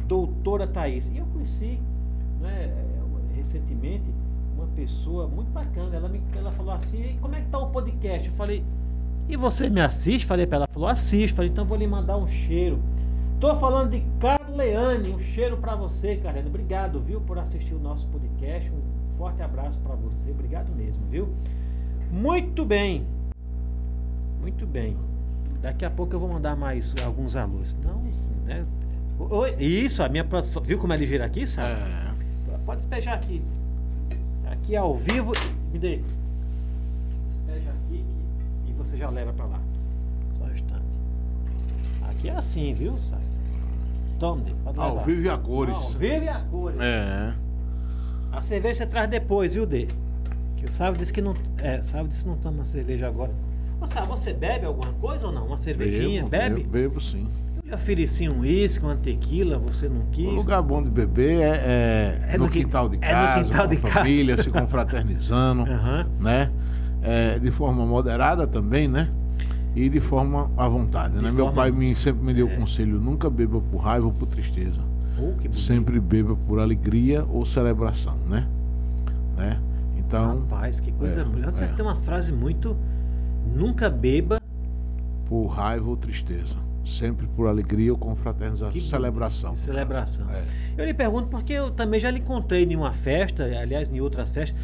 Doutora 0.07 0.67
Thaís. 0.67 1.11
Eu 1.15 1.25
conheci 1.33 1.79
né, 2.39 2.71
recentemente 3.35 4.05
uma 4.55 4.67
pessoa 4.75 5.27
muito 5.27 5.49
bacana. 5.49 5.95
Ela, 5.95 6.07
me, 6.07 6.21
ela 6.35 6.51
falou 6.51 6.71
assim: 6.71 7.01
"E 7.01 7.17
como 7.17 7.33
é 7.33 7.41
que 7.41 7.47
tá 7.47 7.57
o 7.57 7.71
podcast? 7.71 8.29
Eu 8.29 8.35
falei: 8.35 8.63
e 9.27 9.35
você 9.35 9.71
me 9.71 9.81
assiste? 9.81 10.27
Falei 10.27 10.45
para 10.45 10.57
ela, 10.57 10.67
falou: 10.67 10.87
assiste. 10.87 11.33
Falei: 11.33 11.49
então 11.49 11.65
vou 11.65 11.75
lhe 11.75 11.87
mandar 11.87 12.15
um 12.15 12.27
cheiro. 12.27 12.79
Tô 13.39 13.55
falando 13.55 13.91
de 13.91 14.01
Carleane, 14.55 15.11
um 15.11 15.19
cheiro 15.19 15.57
para 15.57 15.75
você, 15.75 16.15
Carleane. 16.15 16.47
Obrigado, 16.47 17.01
viu, 17.01 17.19
por 17.19 17.37
assistir 17.37 17.73
o 17.73 17.79
nosso 17.79 18.07
podcast. 18.07 18.71
Um 18.71 19.17
forte 19.17 19.41
abraço 19.41 19.77
para 19.81 19.95
você. 19.95 20.31
Obrigado 20.31 20.73
mesmo, 20.73 21.05
viu? 21.07 21.27
Muito 22.09 22.65
bem. 22.65 23.05
Muito 24.39 24.65
bem. 24.65 24.95
Daqui 25.61 25.83
a 25.83 25.89
pouco 25.89 26.15
eu 26.15 26.19
vou 26.21 26.29
mandar 26.29 26.55
mais 26.55 26.95
alguns 27.03 27.35
alôs. 27.35 27.75
Não, 27.83 28.01
né? 28.45 28.65
Oi, 29.19 29.55
isso, 29.59 30.01
a 30.01 30.07
minha 30.07 30.23
produção. 30.23 30.63
Viu 30.63 30.79
como 30.79 30.93
é 30.93 30.97
ligeira 30.97 31.25
aqui, 31.25 31.45
sabe? 31.45 31.81
É. 31.81 32.57
Pode 32.65 32.77
despejar 32.77 33.15
aqui. 33.15 33.41
Aqui 34.49 34.75
ao 34.77 34.93
vivo. 34.95 35.33
Me 35.73 35.77
dê. 35.77 35.99
Despeja 37.27 37.71
aqui. 37.71 38.05
que 38.65 38.71
você 38.71 38.95
já 38.95 39.09
leva 39.09 39.33
pra 39.33 39.45
lá. 39.45 39.59
Só 40.37 40.45
um 40.45 40.51
instante. 40.51 40.85
Aqui 42.03 42.29
é 42.29 42.35
assim, 42.35 42.73
viu? 42.73 42.97
Tome, 44.29 44.55
pode 44.63 44.79
levar. 44.79 44.89
Ao 44.91 45.05
vivo 45.05 45.21
e 45.21 45.29
a 45.29 45.37
cores. 45.37 45.75
Ao 45.77 45.89
vivo 45.91 46.23
e 46.25 46.29
a 46.29 46.39
cores. 46.39 46.79
É. 46.81 47.33
A 48.31 48.41
cerveja 48.41 48.75
você 48.75 48.85
traz 48.85 49.09
depois, 49.09 49.53
viu, 49.55 49.65
Dê? 49.65 49.87
Que 50.57 50.65
o 50.65 50.71
Sávio 50.71 50.97
disse 50.99 51.13
que 51.13 51.21
não. 51.21 51.33
É, 51.57 51.79
o 51.79 51.83
Sávio 51.83 52.07
disse 52.07 52.23
que 52.23 52.29
não 52.29 52.37
toma 52.37 52.65
cerveja 52.65 53.07
agora. 53.07 53.31
Ô, 53.79 53.85
Sávio, 53.85 54.09
você 54.09 54.33
bebe 54.33 54.65
alguma 54.65 54.91
coisa 54.93 55.27
ou 55.27 55.33
não? 55.33 55.47
Uma 55.47 55.57
cervejinha? 55.57 56.23
Bebo, 56.25 56.29
bebe? 56.29 56.55
Bebo, 56.61 56.69
bebo 56.69 57.01
sim. 57.01 57.27
Eu 57.63 57.69
lhe 57.69 57.73
ofereci 57.75 58.27
um 58.29 58.39
uísque, 58.41 58.83
uma 58.85 58.95
tequila, 58.95 59.57
você 59.57 59.87
não 59.89 60.05
quis. 60.11 60.27
O 60.27 60.31
lugar 60.31 60.61
bom 60.61 60.81
de 60.83 60.89
beber 60.89 61.41
é, 61.41 62.19
é 62.27 62.33
É 62.33 62.37
no, 62.37 62.45
no 62.45 62.51
quin- 62.51 62.63
quintal 62.63 62.87
de 62.89 62.95
é 62.95 62.99
no 62.99 63.01
casa, 63.13 63.43
quintal 63.43 63.63
com 63.63 63.69
de 63.69 63.75
a 63.77 63.81
casa. 63.81 63.93
família, 63.93 64.41
se 64.41 64.49
confraternizando, 64.49 65.63
Aham. 65.69 66.07
né? 66.19 66.51
É, 67.01 67.37
de 67.39 67.51
forma 67.51 67.85
moderada 67.85 68.47
também, 68.47 68.87
né? 68.87 69.09
E 69.75 69.89
de 69.89 69.99
forma 69.99 70.49
à 70.57 70.67
vontade, 70.69 71.17
De 71.17 71.23
né? 71.23 71.31
Meu 71.31 71.45
forma- 71.47 71.61
pai 71.63 71.71
me, 71.71 71.93
sempre 71.95 72.23
me 72.23 72.33
deu 72.33 72.47
o 72.47 72.49
É. 72.51 72.55
conselho, 72.55 72.99
nunca 72.99 73.29
beba 73.29 73.59
por 73.59 73.77
raiva 73.77 74.05
ou 74.05 74.13
por 74.13 74.25
tristeza. 74.27 74.79
Oh. 75.19 75.33
Sempre 75.53 75.99
beba 75.99 76.35
por 76.47 76.59
alegria 76.59 77.25
ou 77.29 77.45
celebração, 77.45 78.15
né? 78.29 78.47
né? 79.35 79.59
Então, 79.97 80.39
Rapaz, 80.41 80.79
que 80.79 80.91
coisa. 80.91 81.21
é, 81.21 81.23
bonita. 81.23 81.51
Você 81.51 81.63
é. 81.65 81.67
tem 81.67 81.85
umas 81.85 82.05
frases 82.05 82.31
muito. 82.31 82.75
Nunca 83.53 83.89
beba. 83.89 84.39
por 85.27 85.47
raiva 85.47 85.89
ou 85.89 85.97
tristeza. 85.97 86.55
Sempre 86.85 87.25
por 87.25 87.47
alegria 87.47 87.91
ou 87.91 87.97
confraternização. 87.97 88.71
Que. 88.71 88.79
Celebração. 88.79 89.57
Celebração. 89.57 90.25
É. 90.29 90.43
Eu 90.77 90.85
lhe 90.85 90.93
pergunto 90.93 91.27
porque 91.29 91.51
eu 91.53 91.71
também 91.71 91.99
já 91.99 92.11
lhe 92.11 92.19
encontrei 92.19 92.63
em 92.63 92.75
uma 92.75 92.91
festa, 92.93 93.43
aliás, 93.43 93.89
em 93.89 93.99
outras 93.99 94.29
festas. 94.29 94.55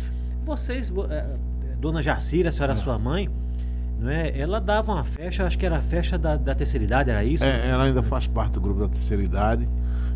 Vocês, 0.44 0.88
vo- 0.90 1.08
eh, 1.10 1.36
Dona 1.80 2.00
Jacira, 2.04 2.50
a 2.50 2.52
senhora, 2.52 2.76
sua 2.76 3.00
mãe, 3.00 3.28
não 4.02 4.10
é? 4.11 4.38
Ela 4.38 4.60
dava 4.60 4.91
uma 4.91 5.03
festa, 5.03 5.45
acho 5.45 5.57
que 5.57 5.65
era 5.65 5.78
a 5.78 5.82
festa 5.82 6.18
da, 6.18 6.36
da 6.36 6.56
terceira 6.56 6.84
idade, 6.84 7.10
era 7.11 7.23
isso? 7.23 7.44
É, 7.44 7.69
ela 7.69 7.84
ainda 7.84 8.02
faz 8.03 8.28
parte 8.28 8.53
do 8.53 8.61
grupo 8.61 8.80
da 8.82 8.88
terceira 8.90 9.22
idade. 9.23 9.69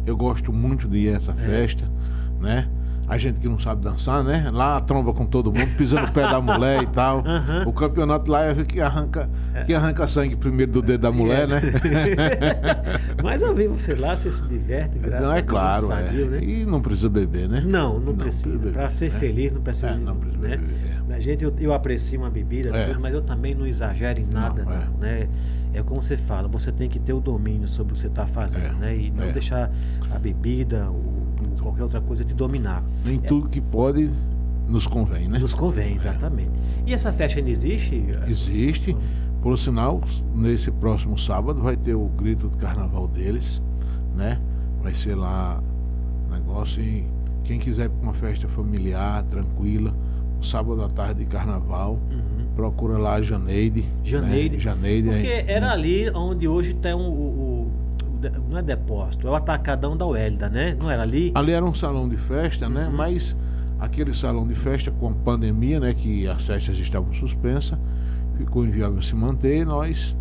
Eu 0.05 0.17
gosto 0.17 0.51
muito 0.51 0.87
de 0.87 0.97
ir 0.97 1.13
a 1.13 1.17
essa 1.17 1.31
É. 1.31 1.35
festa, 1.35 1.85
né? 2.41 2.67
A 3.07 3.17
gente 3.17 3.39
que 3.39 3.47
não 3.47 3.59
sabe 3.59 3.83
dançar, 3.83 4.23
né? 4.23 4.49
Lá 4.51 4.79
tromba 4.81 5.13
com 5.13 5.25
todo 5.25 5.53
mundo, 5.53 5.77
pisa 5.77 6.01
no 6.01 6.11
pé 6.11 6.21
da 6.23 6.41
mulher 6.41 6.83
e 6.83 6.87
tal. 6.87 7.19
Aham. 7.25 7.63
O 7.67 7.71
campeonato 7.73 8.31
lá 8.31 8.45
é 8.45 8.55
que 8.63 8.81
arranca, 8.81 9.29
que 9.65 9.73
arranca 9.73 10.07
sangue 10.07 10.35
primeiro 10.35 10.71
do 10.71 10.81
dedo 10.81 11.01
da 11.01 11.11
mulher, 11.11 11.47
né? 11.47 11.61
Mas 13.23 13.41
eu 13.41 13.53
vi 13.53 13.67
você 13.67 13.93
lá, 13.95 14.15
você 14.15 14.31
se 14.31 14.41
diverte, 14.43 14.97
graças 14.97 15.27
não, 15.27 15.33
a 15.35 15.37
é 15.37 15.41
Deus, 15.41 15.49
claro, 15.51 15.85
é. 15.91 15.95
sadio, 16.05 16.25
né? 16.29 16.43
E 16.43 16.65
não 16.65 16.81
precisa 16.81 17.09
beber, 17.09 17.47
né? 17.47 17.63
Não, 17.65 17.99
não, 17.99 18.15
precisa. 18.15 18.49
beber, 18.49 18.73
Para 18.73 18.89
ser 18.89 19.11
né? 19.11 19.19
feliz, 19.19 19.51
não 19.53 19.61
precisa. 19.61 19.87
É, 19.87 19.97
não 19.97 20.15
precisa 20.15 20.41
né? 20.47 20.57
beber, 20.57 21.15
A 21.15 21.19
gente, 21.19 21.43
eu, 21.43 21.53
eu 21.59 21.73
aprecio 21.73 22.19
uma 22.19 22.29
bebida, 22.29 22.75
É. 22.75 22.87
tudo, 22.87 22.99
mas 22.99 23.13
eu 23.13 23.21
também 23.21 23.53
não 23.55 23.65
exagero 23.67 24.19
em 24.19 24.25
nada, 24.25 24.63
Não, 24.63 24.71
não, 24.71 24.77
é. 24.77 24.87
né? 24.99 25.27
É 25.73 25.83
como 25.83 26.01
você 26.01 26.15
fala, 26.15 26.47
você 26.47 26.71
tem 26.71 26.87
que 26.89 26.97
ter 26.99 27.11
o 27.13 27.19
domínio 27.19 27.67
sobre 27.67 27.91
o 27.91 27.95
que 27.95 28.01
você 28.01 28.07
está 28.07 28.25
fazendo, 28.25 28.65
É, 28.65 28.71
né? 28.73 28.97
E 28.97 29.11
não 29.11 29.25
é. 29.25 29.31
deixar 29.31 29.69
a 30.09 30.17
bebida 30.17 30.87
ou 30.89 31.24
qualquer 31.65 31.83
outra 31.83 31.99
coisa 32.01 32.23
te 32.23 32.33
dominar. 32.33 32.83
Nem 33.03 33.19
tudo 33.19 33.49
que 33.49 33.59
pode 33.59 34.09
nos 34.67 34.85
convém, 34.85 35.27
né? 35.27 35.39
Nos 35.39 35.53
convém, 35.55 35.95
exatamente. 35.95 36.51
E 36.85 36.93
essa 36.93 37.11
festa 37.11 37.39
ainda 37.39 37.49
existe? 37.49 38.03
Existe. 38.27 38.95
Por 39.41 39.57
sinal, 39.57 40.01
nesse 40.33 40.69
próximo 40.71 41.17
sábado 41.17 41.61
vai 41.61 41.75
ter 41.75 41.93
o 41.95 42.05
grito 42.07 42.49
de 42.49 42.57
carnaval 42.57 43.07
deles, 43.07 43.61
né? 44.15 44.39
Vai 44.81 44.93
ser 44.93 45.15
lá 45.15 45.61
um 46.27 46.33
negócio 46.33 46.81
e 46.81 47.05
quem 47.43 47.59
quiser 47.59 47.89
uma 48.01 48.13
festa 48.13 48.47
familiar, 48.47 49.23
tranquila, 49.23 49.93
um 50.39 50.43
sábado 50.43 50.83
à 50.83 50.87
tarde 50.89 51.19
de 51.23 51.25
carnaval, 51.27 51.99
Uhum. 52.11 52.45
procura 52.55 52.97
lá 52.97 53.15
a 53.15 53.21
Janeide. 53.21 53.85
Janeide. 54.03 54.55
Né? 54.57 54.61
Janeide 54.63 55.09
Porque 55.09 55.27
é- 55.27 55.45
era 55.51 55.71
ali 55.71 56.09
onde 56.11 56.47
hoje 56.47 56.73
tem 56.73 56.93
um, 56.95 57.07
o, 57.07 57.13
de- 57.13 57.54
não 58.49 58.57
é 58.57 58.61
depósito, 58.61 59.27
é 59.27 59.29
o 59.31 59.35
atacadão 59.35 59.95
da 59.97 60.05
Uélida, 60.05 60.49
né? 60.49 60.75
Não 60.77 60.89
era 60.89 61.03
ali? 61.03 61.31
Ali 61.35 61.51
era 61.51 61.65
um 61.65 61.73
salão 61.73 62.07
de 62.09 62.17
festa, 62.17 62.67
né? 62.69 62.85
Uhum. 62.87 62.95
Mas 62.95 63.35
aquele 63.79 64.13
salão 64.13 64.47
de 64.47 64.55
festa 64.55 64.91
com 64.91 65.09
a 65.09 65.11
pandemia, 65.11 65.79
né? 65.79 65.93
Que 65.93 66.27
as 66.27 66.41
festas 66.45 66.77
estavam 66.77 67.11
suspensas, 67.13 67.77
ficou 68.37 68.65
inviável 68.65 69.01
se 69.01 69.15
manter. 69.15 69.65
Nós 69.65 70.15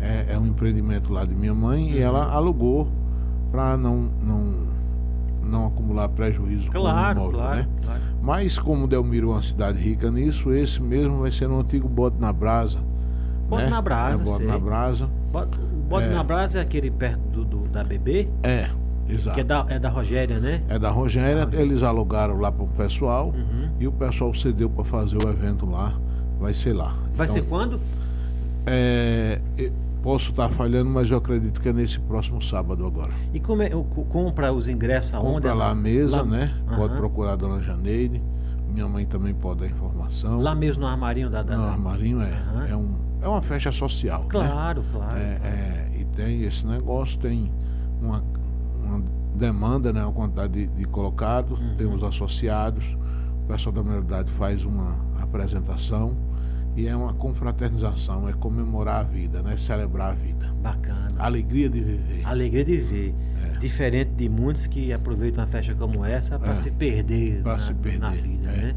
é, 0.00 0.34
é 0.34 0.38
um 0.38 0.46
empreendimento 0.46 1.12
lá 1.12 1.24
de 1.24 1.34
minha 1.34 1.54
mãe 1.54 1.90
e 1.90 1.96
Uhum. 1.96 2.02
ela 2.02 2.24
alugou 2.32 2.88
para 3.50 3.76
não, 3.76 4.10
não 4.22 4.70
não 5.42 5.66
acumular 5.66 6.08
prejuízo 6.10 6.70
Claro, 6.70 7.18
com 7.18 7.26
o 7.26 7.30
imóvel, 7.30 7.40
claro, 7.40 7.56
né? 7.58 7.68
claro. 7.84 8.00
Mas 8.22 8.56
como 8.58 8.86
Delmiro 8.86 9.30
é 9.30 9.32
uma 9.32 9.42
cidade 9.42 9.82
rica 9.82 10.08
nisso, 10.10 10.52
esse 10.52 10.80
mesmo 10.80 11.18
vai 11.18 11.32
ser 11.32 11.48
no 11.48 11.58
antigo 11.58 11.88
Bode 11.88 12.16
na 12.20 12.32
Brasa. 12.32 12.78
Bode 13.50 13.64
né? 13.64 13.70
na 13.70 13.82
Brasa, 13.82 14.22
é, 14.22 14.24
Bode 14.24 14.36
sei. 14.38 14.46
na 14.46 14.58
Brasa. 14.58 15.10
O 15.32 15.82
bode 15.90 16.06
É. 16.06 16.10
na 16.10 16.22
brasa 16.24 16.58
é 16.58 16.62
aquele 16.62 16.90
perto 16.90 17.20
do, 17.30 17.44
do- 17.44 17.68
da 17.68 17.82
BB, 17.84 18.28
É, 18.44 18.68
exato. 19.08 19.34
que 19.34 19.40
é 19.40 19.44
da, 19.44 19.66
é 19.68 19.78
da 19.78 19.88
Rogéria, 19.88 20.38
né? 20.40 20.62
É 20.68 20.78
da 20.78 20.88
Rogéria, 20.90 21.48
eles 21.52 21.82
alugaram 21.82 22.38
lá 22.38 22.50
para 22.52 22.62
o 22.64 22.68
pessoal 22.68 23.28
Uhum. 23.28 23.68
e 23.80 23.86
o 23.88 23.92
pessoal 23.92 24.32
cedeu 24.34 24.70
para 24.70 24.84
fazer 24.84 25.16
o 25.18 25.28
evento 25.28 25.66
lá. 25.66 25.94
Vai 26.38 26.54
ser 26.54 26.72
lá. 26.72 26.94
Vai 27.12 27.26
Então, 27.26 27.34
ser 27.36 27.42
quando? 27.42 27.80
é, 28.66 29.40
posso 30.02 30.30
estar 30.30 30.48
falhando, 30.50 30.88
mas 30.90 31.10
eu 31.10 31.18
acredito 31.18 31.60
que 31.60 31.68
é 31.68 31.72
nesse 31.72 31.98
próximo 32.00 32.40
sábado 32.40 32.86
agora. 32.86 33.10
E 33.34 33.40
como 33.40 33.62
é, 33.62 33.70
compra 34.08 34.52
os 34.52 34.68
ingressos 34.68 35.14
aonde? 35.14 35.34
Compra 35.34 35.54
lá 35.54 35.70
a 35.70 35.74
mesa, 35.74 36.18
Lá- 36.18 36.24
né? 36.24 36.54
Pode 36.76 36.94
procurar 36.96 37.32
a 37.32 37.36
dona 37.36 37.60
Janeide. 37.60 38.22
Minha 38.72 38.86
mãe 38.88 39.04
também 39.04 39.34
pode 39.34 39.60
dar 39.60 39.66
informação. 39.66 40.38
Lá 40.38 40.54
mesmo 40.54 40.82
no 40.82 40.88
armarinho 40.88 41.28
da... 41.28 41.42
da 41.42 41.56
no 41.56 41.64
armarinho 41.64 42.22
é. 42.22 42.32
É, 42.70 42.76
um, 42.76 42.94
é 43.22 43.28
uma 43.28 43.42
festa 43.42 43.70
social. 43.72 44.22
né? 44.22 44.26
Claro, 44.28 44.84
claro. 44.92 45.18
É, 45.18 45.38
é, 45.42 45.90
e 46.00 46.04
tem 46.04 46.42
esse 46.44 46.66
negócio, 46.66 47.18
tem 47.18 47.50
uma, 48.00 48.22
uma 48.84 49.02
demanda, 49.34 49.92
né, 49.92 50.02
uma 50.04 50.12
quantidade 50.12 50.52
de, 50.52 50.66
de 50.66 50.84
colocados, 50.84 51.58
Uhum. 51.58 51.74
tem 51.76 51.86
os 51.86 52.02
associados, 52.02 52.84
o 53.44 53.46
pessoal 53.48 53.72
da 53.74 53.82
maioridade 53.82 54.30
faz 54.32 54.64
uma 54.64 54.94
apresentação 55.20 56.14
e 56.76 56.86
é 56.86 56.94
uma 56.94 57.12
confraternização, 57.14 58.28
é 58.28 58.32
comemorar 58.32 59.00
a 59.00 59.02
vida, 59.02 59.42
né, 59.42 59.56
celebrar 59.56 60.12
a 60.12 60.14
vida. 60.14 60.52
Bacana. 60.62 61.10
Alegria 61.18 61.68
de 61.68 61.80
viver. 61.80 62.22
Alegria 62.24 62.64
de 62.64 62.76
ver. 62.76 63.14
Diferente 63.60 64.10
de 64.16 64.28
muitos 64.28 64.66
que 64.66 64.92
aproveitam 64.92 65.42
uma 65.44 65.50
festa 65.50 65.74
como 65.74 66.04
essa 66.04 66.38
para 66.38 66.52
É. 66.52 66.56
se 66.56 66.70
perder, 66.70 67.42
na, 67.42 67.58
se 67.58 67.74
perder, 67.74 67.98
na 68.00 68.10
vida, 68.10 68.50
é. 68.50 68.56
né? 68.56 68.76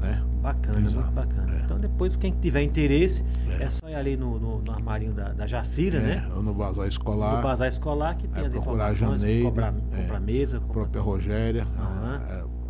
Né? 0.00 0.22
Bacana, 0.44 0.78
Exato, 0.80 0.96
muito 0.96 1.10
bacana. 1.12 1.54
é. 1.56 1.60
Então 1.64 1.78
depois, 1.78 2.16
quem 2.16 2.30
tiver 2.38 2.60
interesse, 2.62 3.24
é, 3.58 3.62
É. 3.62 3.70
só 3.70 3.88
ir 3.88 3.94
ali 3.94 4.14
no, 4.14 4.38
no- 4.38 4.60
no 4.60 4.72
armarinho 4.72 5.14
da, 5.14 5.32
da 5.32 5.46
Jacira, 5.46 5.96
É, 5.96 6.02
né? 6.02 6.28
ou 6.36 6.42
no 6.42 6.52
bazar 6.52 6.86
escolar, 6.86 7.36
No 7.38 7.42
bazar 7.42 7.66
escolar 7.66 8.14
que 8.14 8.28
tem 8.28 8.42
é, 8.42 8.46
as 8.48 8.54
informações, 8.54 9.22
Janeide, 9.22 9.42
comprar, 9.44 9.72
é, 9.92 10.02
comprar 10.02 10.20
mesa, 10.20 10.58
comprar- 10.60 10.72
própria 10.74 11.00
Rogéria, 11.00 11.66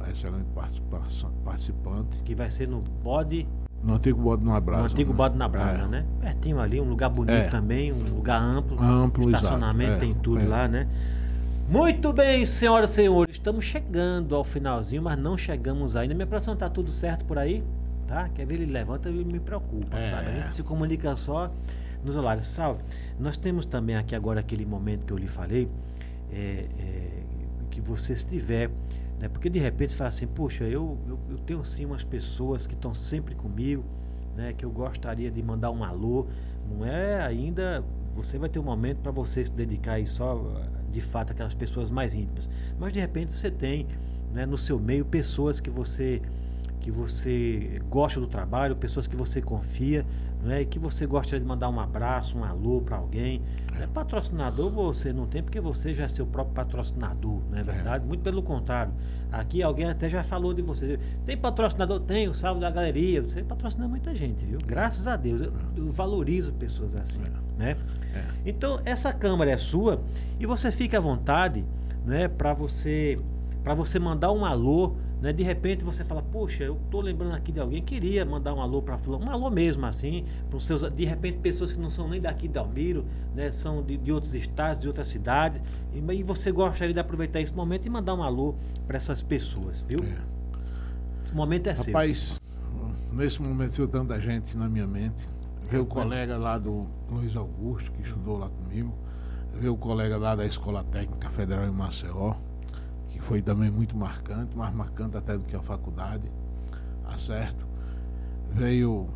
é 0.06 0.10
excelente 0.12 0.46
participante. 1.44 2.16
que 2.24 2.32
vai 2.32 2.48
ser 2.48 2.68
no 2.68 2.78
bode, 2.80 3.44
No 3.82 3.94
antigo 3.96 4.22
Bode 4.22 4.42
na 4.44 4.58
Brasa. 4.60 4.82
no 4.84 4.88
antigo 4.92 5.10
né? 5.10 5.16
bode 5.16 5.36
na 5.36 5.48
Brasa, 5.48 5.82
É. 5.82 5.88
né? 5.88 6.06
Pertinho 6.20 6.60
ali, 6.60 6.80
um 6.80 6.88
lugar 6.88 7.10
bonito 7.10 7.50
também, 7.50 7.92
um 7.92 7.98
lugar 8.14 8.40
amplo, 8.40 8.80
Amplo, 8.80 9.26
estacionamento 9.30 9.98
tem 10.00 10.14
tudo 10.14 10.48
lá, 10.48 10.66
né? 10.68 10.86
Muito 11.68 12.12
bem, 12.12 12.44
senhoras 12.44 12.90
e 12.90 12.94
senhores, 12.94 13.36
estamos 13.36 13.64
chegando 13.64 14.36
ao 14.36 14.44
finalzinho, 14.44 15.02
mas 15.02 15.18
não 15.18 15.36
chegamos 15.36 15.96
ainda. 15.96 16.14
Minha 16.14 16.26
produção 16.26 16.54
tá 16.54 16.68
tudo 16.68 16.90
certo 16.92 17.24
por 17.24 17.38
aí, 17.38 17.64
tá? 18.06 18.28
Quer 18.28 18.46
ver 18.46 18.56
ele 18.56 18.66
levanta 18.70 19.08
e 19.08 19.24
me 19.24 19.40
preocupa, 19.40 19.98
É. 19.98 20.10
sabe? 20.10 20.28
A 20.28 20.32
gente 20.32 20.54
se 20.54 20.62
comunica 20.62 21.16
só 21.16 21.50
nos 22.04 22.16
horários. 22.16 22.46
Salve. 22.46 22.82
Nós 23.18 23.36
temos 23.38 23.64
também 23.64 23.96
aqui 23.96 24.14
agora 24.14 24.40
aquele 24.40 24.66
momento 24.66 25.06
que 25.06 25.12
eu 25.12 25.16
lhe 25.16 25.26
falei, 25.26 25.68
é, 26.30 26.66
é, 26.78 27.08
que 27.70 27.80
você 27.80 28.14
se 28.14 28.26
tiver, 28.26 28.70
né? 29.18 29.28
Porque 29.28 29.48
de 29.48 29.58
repente 29.58 29.92
você 29.92 29.96
fala 29.98 30.08
assim, 30.08 30.26
puxa, 30.26 30.64
eu, 30.64 30.98
eu, 31.08 31.18
eu 31.30 31.38
tenho 31.38 31.64
sim 31.64 31.86
umas 31.86 32.04
pessoas 32.04 32.66
que 32.66 32.74
estão 32.74 32.92
sempre 32.92 33.34
comigo, 33.34 33.82
né? 34.36 34.52
Que 34.52 34.66
eu 34.66 34.70
gostaria 34.70 35.30
de 35.30 35.42
mandar 35.42 35.70
um 35.70 35.82
alô. 35.82 36.26
Não 36.70 36.84
é 36.84 37.22
ainda. 37.22 37.82
Você 38.14 38.38
vai 38.38 38.48
ter 38.50 38.58
um 38.58 38.64
momento 38.64 38.98
para 38.98 39.10
você 39.10 39.44
se 39.44 39.52
dedicar 39.52 39.94
aí 39.94 40.06
só 40.06 40.34
de 40.94 41.00
fato 41.00 41.32
aquelas 41.32 41.54
pessoas 41.54 41.90
mais 41.90 42.14
íntimas. 42.14 42.48
Mas 42.78 42.92
de 42.92 43.00
repente 43.00 43.32
você 43.32 43.50
tem 43.50 43.86
né, 44.32 44.46
no 44.46 44.56
seu 44.56 44.78
meio 44.78 45.04
pessoas 45.04 45.60
que 45.60 45.70
você 45.70 46.22
que 46.80 46.90
você 46.90 47.80
gosta 47.88 48.20
do 48.20 48.26
trabalho, 48.26 48.76
pessoas 48.76 49.06
que 49.06 49.16
você 49.16 49.40
confia, 49.40 50.04
né, 50.42 50.60
e 50.60 50.66
que 50.66 50.78
você 50.78 51.06
gostaria 51.06 51.40
de 51.40 51.46
mandar 51.46 51.70
um 51.70 51.80
abraço, 51.80 52.36
um 52.36 52.44
alô 52.44 52.82
para 52.82 52.98
alguém. 52.98 53.40
É. 53.80 53.86
Patrocinador 53.86 54.70
você 54.70 55.10
não 55.10 55.26
tem, 55.26 55.42
porque 55.42 55.58
você 55.58 55.94
já 55.94 56.04
é 56.04 56.08
seu 56.08 56.26
próprio 56.26 56.54
patrocinador, 56.54 57.40
não 57.50 57.58
é 57.58 57.62
verdade? 57.62 58.04
Muito 58.04 58.20
pelo 58.20 58.42
contrário. 58.42 58.92
Aqui 59.32 59.62
alguém 59.62 59.86
até 59.86 60.10
já 60.10 60.22
falou 60.22 60.52
de 60.52 60.60
você. 60.60 60.98
Tem 61.24 61.38
patrocinador? 61.38 62.00
Tem, 62.00 62.28
o 62.28 62.34
salve 62.34 62.60
da 62.60 62.70
galeria. 62.70 63.22
Você 63.22 63.42
patrocina 63.42 63.88
muita 63.88 64.14
gente, 64.14 64.44
viu? 64.44 64.58
Graças 64.58 65.06
a 65.06 65.16
Deus. 65.16 65.40
Eu, 65.40 65.52
eu 65.74 65.90
valorizo 65.90 66.52
pessoas 66.52 66.94
assim, 66.94 67.20
né? 67.56 67.76
É. 68.14 68.22
Então, 68.46 68.80
essa 68.84 69.12
câmera 69.12 69.50
é 69.50 69.56
sua 69.56 70.02
e 70.38 70.46
você 70.46 70.70
fica 70.70 70.98
à 70.98 71.00
vontade, 71.00 71.64
né, 72.04 72.28
para 72.28 72.52
você 72.52 73.18
para 73.62 73.72
você 73.72 73.98
mandar 73.98 74.30
um 74.30 74.44
alô 74.44 74.94
Né? 75.22 75.32
De 75.32 75.42
repente 75.42 75.82
você 75.82 76.04
fala, 76.04 76.22
poxa, 76.22 76.64
eu 76.64 76.78
tô 76.90 77.00
lembrando 77.00 77.34
aqui 77.34 77.50
de 77.50 77.58
alguém, 77.58 77.82
queria 77.82 78.26
mandar 78.26 78.52
um 78.52 78.60
alô 78.60 78.82
para 78.82 78.98
fulano, 78.98 79.24
um 79.24 79.30
alô 79.30 79.48
mesmo 79.48 79.86
assim, 79.86 80.26
para 80.50 80.58
os 80.58 80.66
seus, 80.66 80.82
de 80.82 81.04
repente 81.06 81.38
pessoas 81.38 81.72
que 81.72 81.80
não 81.80 81.88
são 81.88 82.06
nem 82.06 82.20
daqui 82.20 82.46
de 82.46 82.58
Almiro, 82.58 83.06
né? 83.34 83.50
São 83.50 83.82
de, 83.82 83.96
de 83.96 84.12
outros 84.12 84.34
estados, 84.34 84.82
de 84.82 84.86
outras 84.86 85.08
cidades, 85.08 85.62
e, 85.94 86.12
e, 86.12 86.22
você 86.22 86.52
gostaria 86.52 86.92
de 86.92 87.00
aproveitar 87.00 87.40
esse 87.40 87.54
momento 87.54 87.86
e 87.86 87.90
mandar 87.90 88.14
um 88.14 88.22
alô 88.22 88.54
para 88.86 88.98
essas 88.98 89.22
pessoas, 89.22 89.80
viu? 89.80 90.00
É. 90.00 90.18
Esse 91.24 91.34
momento 91.34 91.68
é 91.68 91.72
Rapaz, 91.72 91.84
seu. 91.86 91.94
Rapaz, 91.94 92.40
nesse 93.10 93.40
momento 93.40 93.72
veio 93.72 93.88
tanta 93.88 94.20
gente 94.20 94.54
na 94.58 94.68
minha 94.68 94.86
mente. 94.86 95.26
Veio 95.68 95.82
o 95.82 95.86
colega 95.86 96.36
lá 96.36 96.58
do 96.58 96.86
Luiz 97.10 97.34
Augusto, 97.36 97.90
que 97.92 98.02
estudou 98.02 98.38
lá 98.38 98.48
comigo. 98.48 98.92
Veio 99.54 99.74
o 99.74 99.78
colega 99.78 100.16
lá 100.16 100.34
da 100.34 100.44
Escola 100.44 100.84
Técnica 100.84 101.30
Federal 101.30 101.64
em 101.66 101.70
Maceió 101.70 102.36
foi 103.24 103.40
também 103.40 103.70
muito 103.70 103.96
marcante, 103.96 104.56
mais 104.56 104.74
marcante 104.74 105.16
até 105.16 105.36
do 105.36 105.44
que 105.44 105.56
a 105.56 105.62
faculdade, 105.62 106.30
tá 107.02 107.16
certo? 107.18 107.66
Veio 108.52 109.08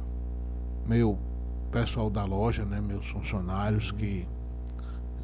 meu 0.87 1.19
pessoal 1.71 2.09
da 2.09 2.25
loja, 2.25 2.65
né, 2.65 2.81
meus 2.81 3.07
funcionários 3.09 3.93
que 3.93 4.27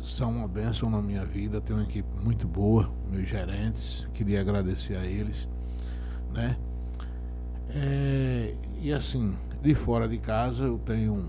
são 0.02 0.30
uma 0.30 0.48
bênção 0.48 0.90
na 0.90 1.00
minha 1.00 1.24
vida, 1.24 1.62
tenho 1.62 1.78
uma 1.78 1.86
equipe 1.86 2.08
muito 2.22 2.46
boa, 2.46 2.90
meus 3.10 3.26
gerentes, 3.26 4.06
queria 4.12 4.42
agradecer 4.42 4.96
a 4.96 5.06
eles, 5.06 5.48
né? 6.30 6.56
É, 7.70 8.54
e 8.82 8.92
assim, 8.92 9.34
de 9.64 9.74
fora 9.74 10.06
de 10.06 10.18
casa 10.18 10.64
eu 10.64 10.78
tenho 10.78 11.26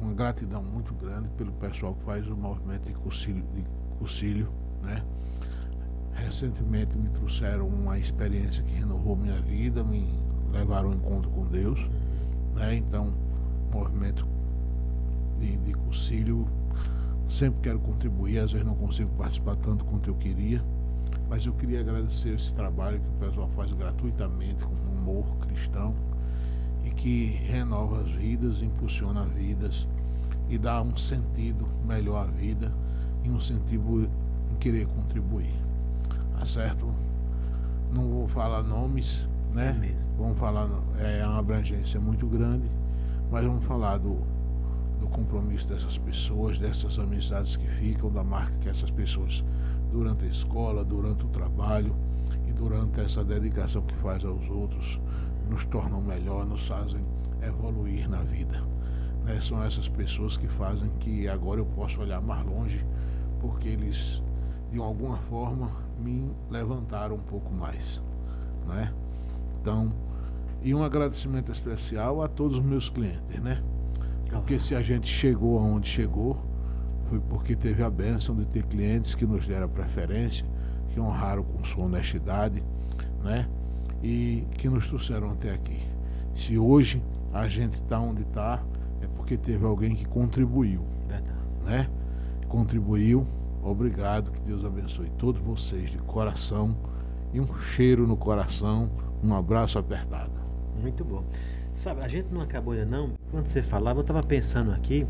uma 0.00 0.14
gratidão 0.14 0.62
muito 0.62 0.94
grande 0.94 1.28
pelo 1.30 1.50
pessoal 1.50 1.92
que 1.92 2.04
faz 2.04 2.28
o 2.28 2.36
movimento 2.36 2.84
de 2.84 2.92
cursilho, 2.92 3.44
de 3.56 3.64
cursilho 3.98 4.48
né? 4.84 5.02
Recentemente 6.12 6.96
me 6.96 7.08
trouxeram 7.08 7.66
uma 7.66 7.98
experiência 7.98 8.62
que 8.62 8.72
renovou 8.72 9.16
minha 9.16 9.40
vida, 9.40 9.82
me 9.82 10.16
levaram 10.52 10.90
ao 10.90 10.94
encontro 10.94 11.28
com 11.30 11.44
Deus. 11.46 11.80
Né? 12.54 12.76
Então, 12.76 13.12
movimento 13.72 14.24
de, 15.40 15.56
de 15.56 15.72
concílio, 15.72 16.46
sempre 17.28 17.60
quero 17.62 17.80
contribuir, 17.80 18.38
às 18.38 18.52
vezes 18.52 18.64
não 18.64 18.76
consigo 18.76 19.10
participar 19.16 19.56
tanto 19.56 19.84
quanto 19.84 20.08
eu 20.08 20.14
queria, 20.14 20.62
mas 21.28 21.44
eu 21.44 21.52
queria 21.52 21.80
agradecer 21.80 22.36
esse 22.36 22.54
trabalho 22.54 23.00
que 23.00 23.08
o 23.08 23.28
pessoal 23.28 23.48
faz 23.56 23.72
gratuitamente, 23.72 24.62
com 24.62 24.72
humor 24.72 25.36
cristão, 25.38 25.94
e 26.88 26.90
que 26.90 27.26
renova 27.26 28.00
as 28.00 28.10
vidas, 28.10 28.62
impulsiona 28.62 29.24
vidas 29.24 29.86
e 30.48 30.58
dá 30.58 30.80
um 30.82 30.96
sentido 30.96 31.68
melhor 31.86 32.26
à 32.26 32.30
vida 32.30 32.72
e 33.22 33.30
um 33.30 33.40
sentido 33.40 34.10
em 34.50 34.56
querer 34.56 34.86
contribuir 34.86 35.68
tá 36.38 36.44
certo? 36.44 36.94
Não 37.92 38.08
vou 38.08 38.28
falar 38.28 38.62
nomes, 38.62 39.28
né? 39.52 39.70
É 39.70 39.72
mesmo. 39.72 40.10
Vamos 40.16 40.38
falar, 40.38 40.68
é 40.98 41.26
uma 41.26 41.38
abrangência 41.38 42.00
muito 42.00 42.26
grande, 42.26 42.70
mas 43.30 43.44
vamos 43.44 43.64
falar 43.64 43.98
do, 43.98 44.18
do 45.00 45.06
compromisso 45.08 45.68
dessas 45.68 45.98
pessoas, 45.98 46.58
dessas 46.58 46.98
amizades 46.98 47.56
que 47.56 47.66
ficam, 47.66 48.10
da 48.10 48.22
marca 48.22 48.56
que 48.60 48.68
essas 48.68 48.90
pessoas, 48.90 49.44
durante 49.90 50.24
a 50.24 50.28
escola, 50.28 50.84
durante 50.84 51.24
o 51.24 51.28
trabalho 51.28 51.94
e 52.46 52.52
durante 52.52 53.00
essa 53.00 53.24
dedicação 53.24 53.82
que 53.82 53.94
faz 53.96 54.24
aos 54.24 54.48
outros, 54.48 55.00
nos 55.48 55.64
tornam 55.66 56.00
melhor, 56.00 56.46
nos 56.46 56.66
fazem 56.66 57.00
evoluir 57.42 58.08
na 58.08 58.18
vida. 58.18 58.62
Né? 59.24 59.40
São 59.40 59.62
essas 59.62 59.88
pessoas 59.88 60.36
que 60.36 60.48
fazem 60.48 60.90
que 60.98 61.28
agora 61.28 61.60
eu 61.60 61.66
possa 61.66 62.00
olhar 62.00 62.20
mais 62.20 62.44
longe, 62.44 62.84
porque 63.40 63.68
eles, 63.68 64.22
de 64.70 64.78
alguma 64.78 65.16
forma, 65.28 65.70
me 65.98 66.30
levantaram 66.50 67.16
um 67.16 67.20
pouco 67.20 67.52
mais, 67.52 68.00
né? 68.66 68.92
Então, 69.60 69.92
e 70.62 70.74
um 70.74 70.82
agradecimento 70.82 71.52
especial 71.52 72.22
a 72.22 72.28
todos 72.28 72.58
os 72.58 72.64
meus 72.64 72.88
clientes, 72.88 73.40
né? 73.40 73.62
Porque 74.28 74.60
se 74.60 74.74
a 74.74 74.82
gente 74.82 75.06
chegou 75.06 75.58
aonde 75.58 75.88
chegou, 75.88 76.36
foi 77.08 77.20
porque 77.20 77.56
teve 77.56 77.82
a 77.82 77.90
bênção 77.90 78.34
de 78.36 78.44
ter 78.44 78.66
clientes 78.66 79.14
que 79.14 79.26
nos 79.26 79.46
deram 79.46 79.68
preferência, 79.68 80.44
que 80.88 81.00
honraram 81.00 81.42
com 81.42 81.64
sua 81.64 81.84
honestidade, 81.84 82.62
né? 83.22 83.48
E 84.02 84.44
que 84.52 84.68
nos 84.68 84.86
trouxeram 84.86 85.32
até 85.32 85.52
aqui. 85.52 85.80
Se 86.34 86.56
hoje 86.56 87.02
a 87.32 87.48
gente 87.48 87.74
está 87.74 87.98
onde 87.98 88.22
está, 88.22 88.62
é 89.00 89.06
porque 89.06 89.36
teve 89.36 89.64
alguém 89.64 89.94
que 89.94 90.04
contribuiu, 90.04 90.82
Verdade. 91.08 91.34
né? 91.64 91.88
Contribuiu 92.48 93.26
Obrigado, 93.62 94.30
que 94.30 94.40
Deus 94.40 94.64
abençoe 94.64 95.10
todos 95.18 95.42
vocês 95.42 95.90
de 95.90 95.98
coração 95.98 96.76
e 97.32 97.40
um 97.40 97.46
cheiro 97.58 98.06
no 98.06 98.16
coração, 98.16 98.90
um 99.22 99.34
abraço 99.34 99.78
apertado. 99.78 100.32
Muito 100.80 101.04
bom. 101.04 101.24
Sabe, 101.74 102.00
a 102.00 102.08
gente 102.08 102.32
não 102.32 102.40
acabou 102.40 102.72
ainda 102.72 102.86
não. 102.86 103.10
Quando 103.30 103.46
você 103.46 103.60
falava, 103.60 103.98
eu 103.98 104.02
estava 104.02 104.22
pensando 104.22 104.72
aqui, 104.72 105.06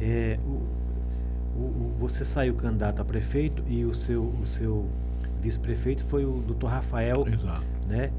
é, 0.00 0.38
o, 0.44 1.58
o, 1.58 1.94
você 1.98 2.24
saiu 2.24 2.54
candidato 2.54 3.00
a 3.00 3.04
prefeito 3.04 3.62
e 3.66 3.84
o 3.84 3.94
seu, 3.94 4.24
o 4.24 4.46
seu 4.46 4.86
vice-prefeito 5.40 6.04
foi 6.04 6.24
o 6.24 6.42
doutor 6.42 6.68
Rafael. 6.68 7.26
Exato. 7.26 7.75
Né? 7.88 8.10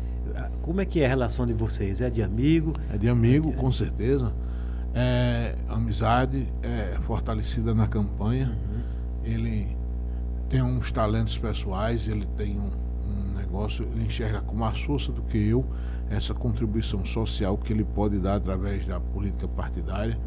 Como 0.61 0.81
é 0.81 0.85
que 0.85 1.01
é 1.01 1.05
a 1.05 1.09
relação 1.09 1.45
de 1.45 1.53
vocês? 1.53 2.01
É 2.01 2.09
de 2.09 2.21
amigo? 2.21 2.73
É 2.93 2.97
de 2.97 3.09
amigo, 3.09 3.53
com 3.53 3.71
certeza. 3.71 4.33
É, 4.93 5.55
amizade 5.69 6.47
é 6.63 6.97
fortalecida 7.01 7.73
na 7.73 7.87
campanha. 7.87 8.47
Uhum 8.47 8.97
ele 9.27 9.75
tem 10.49 10.61
uns 10.61 10.91
talentos 10.91 11.37
pessoais, 11.37 12.07
ele 12.07 12.25
tem 12.37 12.57
um, 12.57 12.71
um 13.05 13.33
negócio, 13.35 13.85
ele 13.93 14.05
enxerga 14.05 14.41
com 14.41 14.55
mais 14.55 14.79
força 14.79 15.11
do 15.11 15.21
que 15.21 15.37
eu 15.37 15.65
essa 16.09 16.33
contribuição 16.33 17.05
social 17.05 17.57
que 17.57 17.73
ele 17.73 17.83
pode 17.83 18.17
dar 18.17 18.35
através 18.35 18.85
da 18.85 18.99
política 18.99 19.47
partidária. 19.47 20.17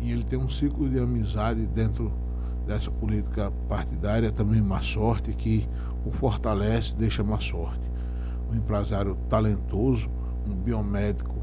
E 0.00 0.10
ele 0.10 0.24
tem 0.24 0.38
um 0.38 0.48
ciclo 0.48 0.88
de 0.88 0.98
amizade 0.98 1.64
dentro 1.66 2.12
dessa 2.66 2.90
política 2.90 3.52
partidária, 3.68 4.32
também 4.32 4.60
uma 4.60 4.80
sorte 4.80 5.32
que 5.32 5.68
o 6.04 6.10
fortalece, 6.10 6.96
deixa 6.96 7.22
mais 7.22 7.44
sorte. 7.44 7.89
Um 8.50 8.56
empresário 8.56 9.16
talentoso, 9.28 10.10
um 10.46 10.54
biomédico 10.54 11.36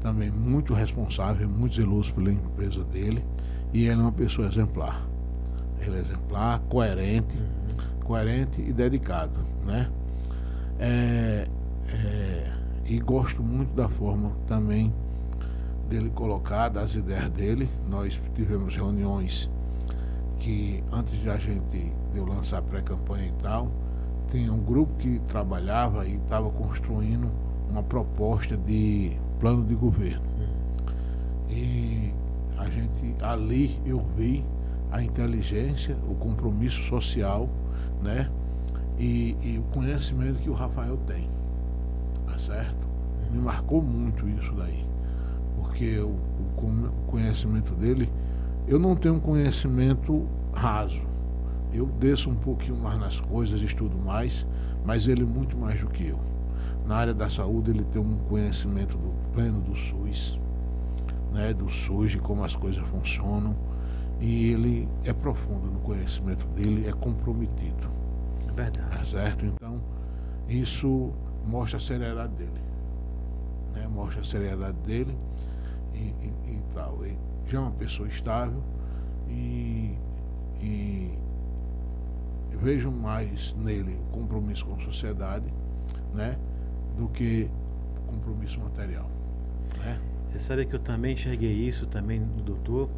também 0.00 0.30
muito 0.30 0.74
responsável, 0.74 1.48
muito 1.48 1.74
zeloso 1.74 2.12
pela 2.14 2.32
empresa 2.32 2.84
dele, 2.84 3.24
e 3.72 3.84
ele 3.86 4.00
é 4.00 4.02
uma 4.02 4.12
pessoa 4.12 4.48
exemplar. 4.48 5.06
Ele 5.80 5.96
é 5.96 6.00
exemplar, 6.00 6.60
coerente, 6.68 7.36
uhum. 7.36 8.00
coerente 8.04 8.60
e 8.60 8.72
dedicado, 8.72 9.38
né? 9.64 9.88
É, 10.78 11.48
é, 11.88 12.52
e 12.84 12.98
gosto 12.98 13.42
muito 13.42 13.74
da 13.74 13.88
forma 13.88 14.32
também 14.46 14.92
dele 15.88 16.10
colocar, 16.10 16.68
das 16.68 16.94
ideias 16.94 17.30
dele. 17.30 17.68
Nós 17.88 18.20
tivemos 18.34 18.74
reuniões 18.74 19.50
que 20.38 20.82
antes 20.92 21.20
de 21.20 21.28
a 21.28 21.36
gente 21.36 21.92
de 22.12 22.18
eu 22.18 22.24
lançar 22.24 22.62
pré-campanha 22.62 23.26
e 23.26 23.42
tal, 23.42 23.70
tinha 24.30 24.52
um 24.52 24.60
grupo 24.60 24.94
que 24.98 25.20
trabalhava 25.28 26.06
e 26.06 26.16
estava 26.16 26.50
construindo 26.50 27.30
uma 27.70 27.82
proposta 27.82 28.56
de 28.56 29.16
plano 29.38 29.64
de 29.64 29.74
governo. 29.74 30.22
E 31.48 32.12
a 32.56 32.68
gente 32.68 33.14
ali 33.22 33.80
eu 33.86 34.04
vi 34.16 34.44
a 34.90 35.02
inteligência, 35.02 35.96
o 36.08 36.14
compromisso 36.14 36.82
social, 36.84 37.48
né? 38.02 38.30
E, 38.98 39.36
e, 39.42 39.58
o 39.58 39.62
conhecimento 39.72 40.40
que 40.40 40.50
o 40.50 40.54
Rafael 40.54 40.96
tem, 41.06 41.30
tá 42.26 42.38
certo? 42.38 42.88
Me 43.30 43.38
marcou 43.38 43.80
muito 43.80 44.28
isso 44.28 44.52
daí, 44.54 44.84
porque 45.56 45.98
o, 46.00 46.16
o 46.56 46.90
conhecimento 47.06 47.74
dele, 47.74 48.10
eu 48.66 48.78
não 48.78 48.96
tenho 48.96 49.20
conhecimento 49.20 50.26
raso, 50.52 51.00
eu 51.78 51.86
desço 51.86 52.28
um 52.28 52.34
pouquinho 52.34 52.76
mais 52.76 52.98
nas 52.98 53.20
coisas, 53.20 53.62
estudo 53.62 53.96
mais, 53.96 54.46
mas 54.84 55.06
ele 55.06 55.24
muito 55.24 55.56
mais 55.56 55.80
do 55.80 55.86
que 55.86 56.08
eu. 56.08 56.18
Na 56.84 56.96
área 56.96 57.14
da 57.14 57.30
saúde 57.30 57.70
ele 57.70 57.84
tem 57.84 58.00
um 58.00 58.16
conhecimento 58.28 58.96
do 58.96 59.12
pleno 59.32 59.60
do 59.60 59.76
SUS, 59.76 60.38
né, 61.32 61.52
do 61.52 61.70
SUS, 61.70 62.12
de 62.12 62.18
como 62.18 62.42
as 62.42 62.56
coisas 62.56 62.84
funcionam 62.88 63.54
e 64.20 64.50
ele 64.50 64.88
é 65.04 65.12
profundo 65.12 65.70
no 65.70 65.78
conhecimento 65.80 66.46
dele, 66.48 66.88
é 66.88 66.92
comprometido. 66.92 67.88
É 68.48 68.52
verdade. 68.52 68.96
Tá 68.96 69.04
certo? 69.04 69.44
Então, 69.46 69.80
isso 70.48 71.12
mostra 71.46 71.78
a 71.78 71.80
seriedade 71.80 72.34
dele. 72.34 72.60
Né? 73.74 73.86
Mostra 73.86 74.20
a 74.22 74.24
seriedade 74.24 74.76
dele 74.78 75.16
e, 75.94 75.98
e, 75.98 76.32
e 76.48 76.62
tal. 76.74 77.04
Ele 77.04 77.18
já 77.46 77.58
é 77.58 77.60
uma 77.60 77.70
pessoa 77.70 78.08
estável 78.08 78.62
e, 79.28 79.96
e 80.60 81.18
vejo 82.60 82.90
mais 82.90 83.54
nele 83.54 83.98
compromisso 84.10 84.66
com 84.66 84.74
a 84.74 84.78
sociedade 84.80 85.46
né? 86.14 86.36
do 86.96 87.08
que 87.08 87.48
compromisso 88.06 88.58
material. 88.60 89.10
Né? 89.78 89.98
Você 90.28 90.38
sabe 90.40 90.66
que 90.66 90.74
eu 90.74 90.80
também 90.80 91.14
enxerguei 91.14 91.52
isso 91.52 91.86
também 91.86 92.20
no 92.20 92.42
doutor 92.42 92.88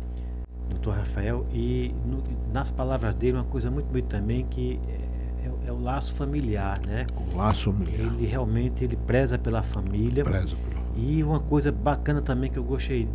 doutor 0.70 0.94
Rafael, 0.94 1.46
e 1.52 1.92
no, 2.06 2.22
nas 2.52 2.70
palavras 2.70 3.14
dele, 3.14 3.34
uma 3.34 3.44
coisa 3.44 3.70
muito 3.70 3.86
bonita 3.86 4.16
também, 4.16 4.46
que 4.46 4.80
é, 4.88 5.46
é, 5.46 5.68
é, 5.68 5.72
o 5.72 5.80
o 5.80 5.82
laço 5.82 6.14
familiar, 6.14 6.80
né? 6.86 7.06
O 7.16 7.36
laço 7.36 7.72
familiar. 7.72 8.06
Ele 8.06 8.26
realmente 8.26 8.84
ele 8.84 8.96
preza 8.96 9.38
pela 9.38 9.62
família. 9.62 10.24
Preza 10.24 10.56
pela 10.56 10.82
família. 10.82 11.10
E 11.10 11.22
uma 11.22 11.40
coisa 11.40 11.72
bacana 11.72 12.22
também 12.22 12.50
que 12.50 12.58
eu 12.58 12.64
gostei 12.64 13.08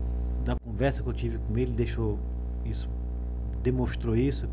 da 0.43 0.55
conversa 0.55 1.01
que 1.01 1.09
eu 1.09 1.13
tive 1.13 1.37
com 1.37 1.57
ele, 1.57 1.71
deixou 1.71 2.19
isso, 2.65 2.89
demonstrou 3.63 4.15
isso, 4.15 4.47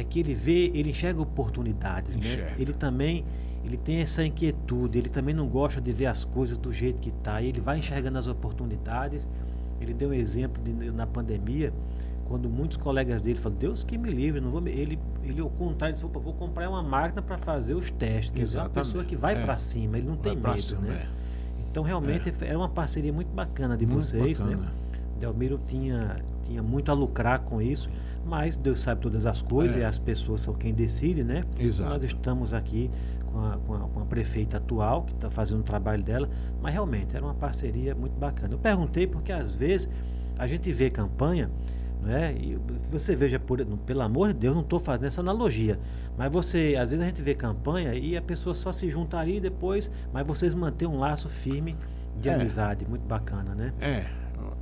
é 0.00 0.04
que 0.04 0.20
ele 0.20 0.34
vê, 0.34 0.70
ele 0.74 0.90
enxerga 0.90 1.20
oportunidades, 1.20 2.16
Enxerga. 2.16 2.44
né? 2.44 2.54
Ele 2.58 2.72
também 2.72 3.24
ele 3.62 3.76
tem 3.76 3.98
essa 4.00 4.24
inquietude, 4.24 4.98
ele 4.98 5.10
também 5.10 5.34
não 5.34 5.46
gosta 5.46 5.80
de 5.82 5.92
ver 5.92 6.06
as 6.06 6.24
coisas 6.24 6.56
do 6.56 6.72
jeito 6.72 6.98
que 7.00 7.10
está, 7.10 7.42
ele 7.42 7.60
vai 7.60 7.78
enxergando 7.78 8.16
as 8.18 8.26
oportunidades. 8.26 9.28
Ele 9.78 9.92
deu 9.92 10.08
um 10.10 10.14
exemplo 10.14 10.62
de, 10.62 10.72
na 10.90 11.06
pandemia, 11.06 11.70
quando 12.26 12.48
muitos 12.48 12.78
colegas 12.78 13.20
dele 13.20 13.38
falaram, 13.38 13.58
Deus 13.60 13.84
que 13.84 13.98
me 13.98 14.10
livre, 14.10 14.40
não 14.40 14.50
vou 14.50 14.60
me... 14.62 14.70
ele 14.70 14.98
ele 15.22 15.40
ao 15.42 15.50
contrário 15.50 15.92
disse, 15.92 16.06
vou 16.06 16.32
comprar 16.32 16.70
uma 16.70 16.82
máquina 16.82 17.20
para 17.20 17.36
fazer 17.36 17.74
os 17.74 17.90
testes, 17.90 18.30
quer 18.30 18.44
dizer, 18.44 18.58
é 18.58 18.60
uma 18.62 18.70
pessoa 18.70 19.04
que 19.04 19.14
vai 19.14 19.34
É. 19.34 19.42
para 19.42 19.56
cima, 19.58 19.98
ele 19.98 20.06
não 20.06 20.14
Vai 20.16 20.22
tem 20.34 20.36
medo, 20.42 20.62
cima, 20.62 20.80
né? 20.80 21.06
é. 21.06 21.20
Então 21.70 21.82
realmente 21.82 22.32
é 22.40 22.56
uma 22.56 22.68
parceria 22.68 23.12
muito 23.12 23.28
bacana 23.32 23.76
de 23.76 23.84
Muito 23.84 24.04
vocês, 24.04 24.40
né? 24.40 24.56
Delmiro 25.20 25.60
tinha, 25.68 26.16
tinha 26.44 26.62
muito 26.62 26.90
a 26.90 26.94
lucrar 26.94 27.40
com 27.40 27.60
isso, 27.62 27.88
mas 28.24 28.56
Deus 28.56 28.80
sabe 28.80 29.00
todas 29.00 29.26
as 29.26 29.40
coisas 29.42 29.76
É. 29.76 29.80
e 29.80 29.84
as 29.84 29.98
pessoas 29.98 30.40
são 30.40 30.54
quem 30.54 30.74
decide, 30.74 31.22
né? 31.22 31.44
Exato. 31.58 31.88
Nós 31.90 32.02
estamos 32.02 32.52
aqui 32.52 32.90
com 33.32 33.38
a, 33.44 33.56
com 33.58 33.74
a, 33.74 33.78
com 33.88 34.00
a 34.00 34.04
prefeita 34.06 34.56
atual, 34.56 35.02
que 35.04 35.12
está 35.12 35.30
fazendo 35.30 35.60
o 35.60 35.62
trabalho 35.62 36.02
dela, 36.02 36.28
mas 36.60 36.72
realmente 36.72 37.14
era 37.14 37.24
uma 37.24 37.34
parceria 37.34 37.94
muito 37.94 38.18
bacana. 38.18 38.54
Eu 38.54 38.58
perguntei 38.58 39.06
porque 39.06 39.30
às 39.30 39.52
vezes 39.52 39.88
a 40.38 40.46
gente 40.46 40.72
vê 40.72 40.90
campanha, 40.90 41.50
né? 42.02 42.34
E 42.34 42.58
você 42.90 43.14
veja, 43.14 43.38
por, 43.38 43.64
pelo 43.86 44.00
amor 44.00 44.28
de 44.32 44.38
Deus, 44.40 44.54
não 44.54 44.62
estou 44.62 44.80
fazendo 44.80 45.04
essa 45.06 45.20
analogia, 45.20 45.78
mas 46.16 46.32
você, 46.32 46.76
às 46.80 46.90
vezes 46.90 47.04
a 47.04 47.06
gente 47.08 47.20
vê 47.22 47.34
campanha 47.34 47.94
e 47.94 48.16
a 48.16 48.22
pessoa 48.22 48.54
só 48.54 48.72
se 48.72 48.88
junta 48.88 49.18
ali 49.18 49.36
e 49.36 49.40
depois, 49.40 49.90
mas 50.12 50.26
vocês 50.26 50.54
mantêm 50.54 50.88
um 50.88 50.98
laço 50.98 51.28
firme 51.28 51.76
de 52.20 52.28
É. 52.28 52.34
amizade, 52.34 52.86
muito 52.88 53.06
bacana, 53.06 53.54
né? 53.54 53.72
É, 53.80 54.06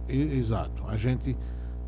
exato. 0.08 0.86
A 0.86 0.96
gente 0.96 1.36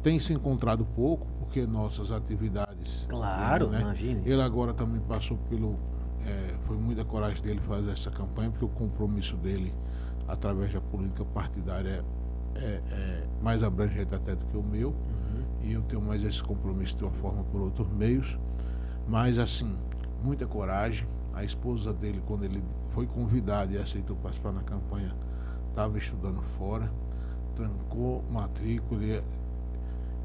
tem 0.03 0.19
se 0.19 0.33
encontrado 0.33 0.85
pouco, 0.85 1.27
porque 1.39 1.67
nossas 1.67 2.11
atividades. 2.11 3.07
Claro, 3.09 3.69
né? 3.69 3.81
imagine. 3.81 4.23
Ele 4.25 4.43
agora 4.43 4.73
também 4.73 5.01
passou 5.01 5.37
pelo. 5.49 5.79
é, 6.27 6.55
foi 6.67 6.77
muita 6.77 7.05
coragem 7.05 7.43
dele 7.43 7.61
fazer 7.61 7.91
essa 7.91 8.11
campanha, 8.11 8.51
porque 8.51 8.65
o 8.65 8.69
compromisso 8.69 9.37
dele, 9.37 9.75
através 10.27 10.73
da 10.73 10.81
política 10.81 11.25
partidária, 11.25 12.05
é, 12.55 12.81
é 12.91 13.27
mais 13.43 13.63
abrangente 13.63 14.15
até 14.15 14.35
do 14.35 14.45
que 14.47 14.57
o 14.57 14.63
meu. 14.63 14.95
E 15.63 15.73
eu 15.73 15.83
tenho 15.83 16.01
mais 16.01 16.23
esse 16.23 16.43
compromisso 16.43 16.97
de 16.97 17.05
uma 17.05 17.13
forma 17.13 17.45
por 17.45 17.61
outros 17.61 17.89
meios. 17.93 18.39
Mas, 19.07 19.39
assim, 19.39 19.77
muita 20.23 20.47
coragem. 20.47 21.07
A 21.33 21.45
esposa 21.45 21.93
dele, 21.93 22.21
quando 22.27 22.45
ele 22.45 22.63
foi 22.91 23.07
convidado 23.07 23.73
e 23.73 23.79
aceitou 23.79 24.17
participar 24.17 24.53
na 24.53 24.63
campanha, 24.63 25.15
estava 25.69 25.97
estudando 25.97 26.43
fora, 26.59 26.91
trancou 27.61 28.25
matrícula, 28.31 29.23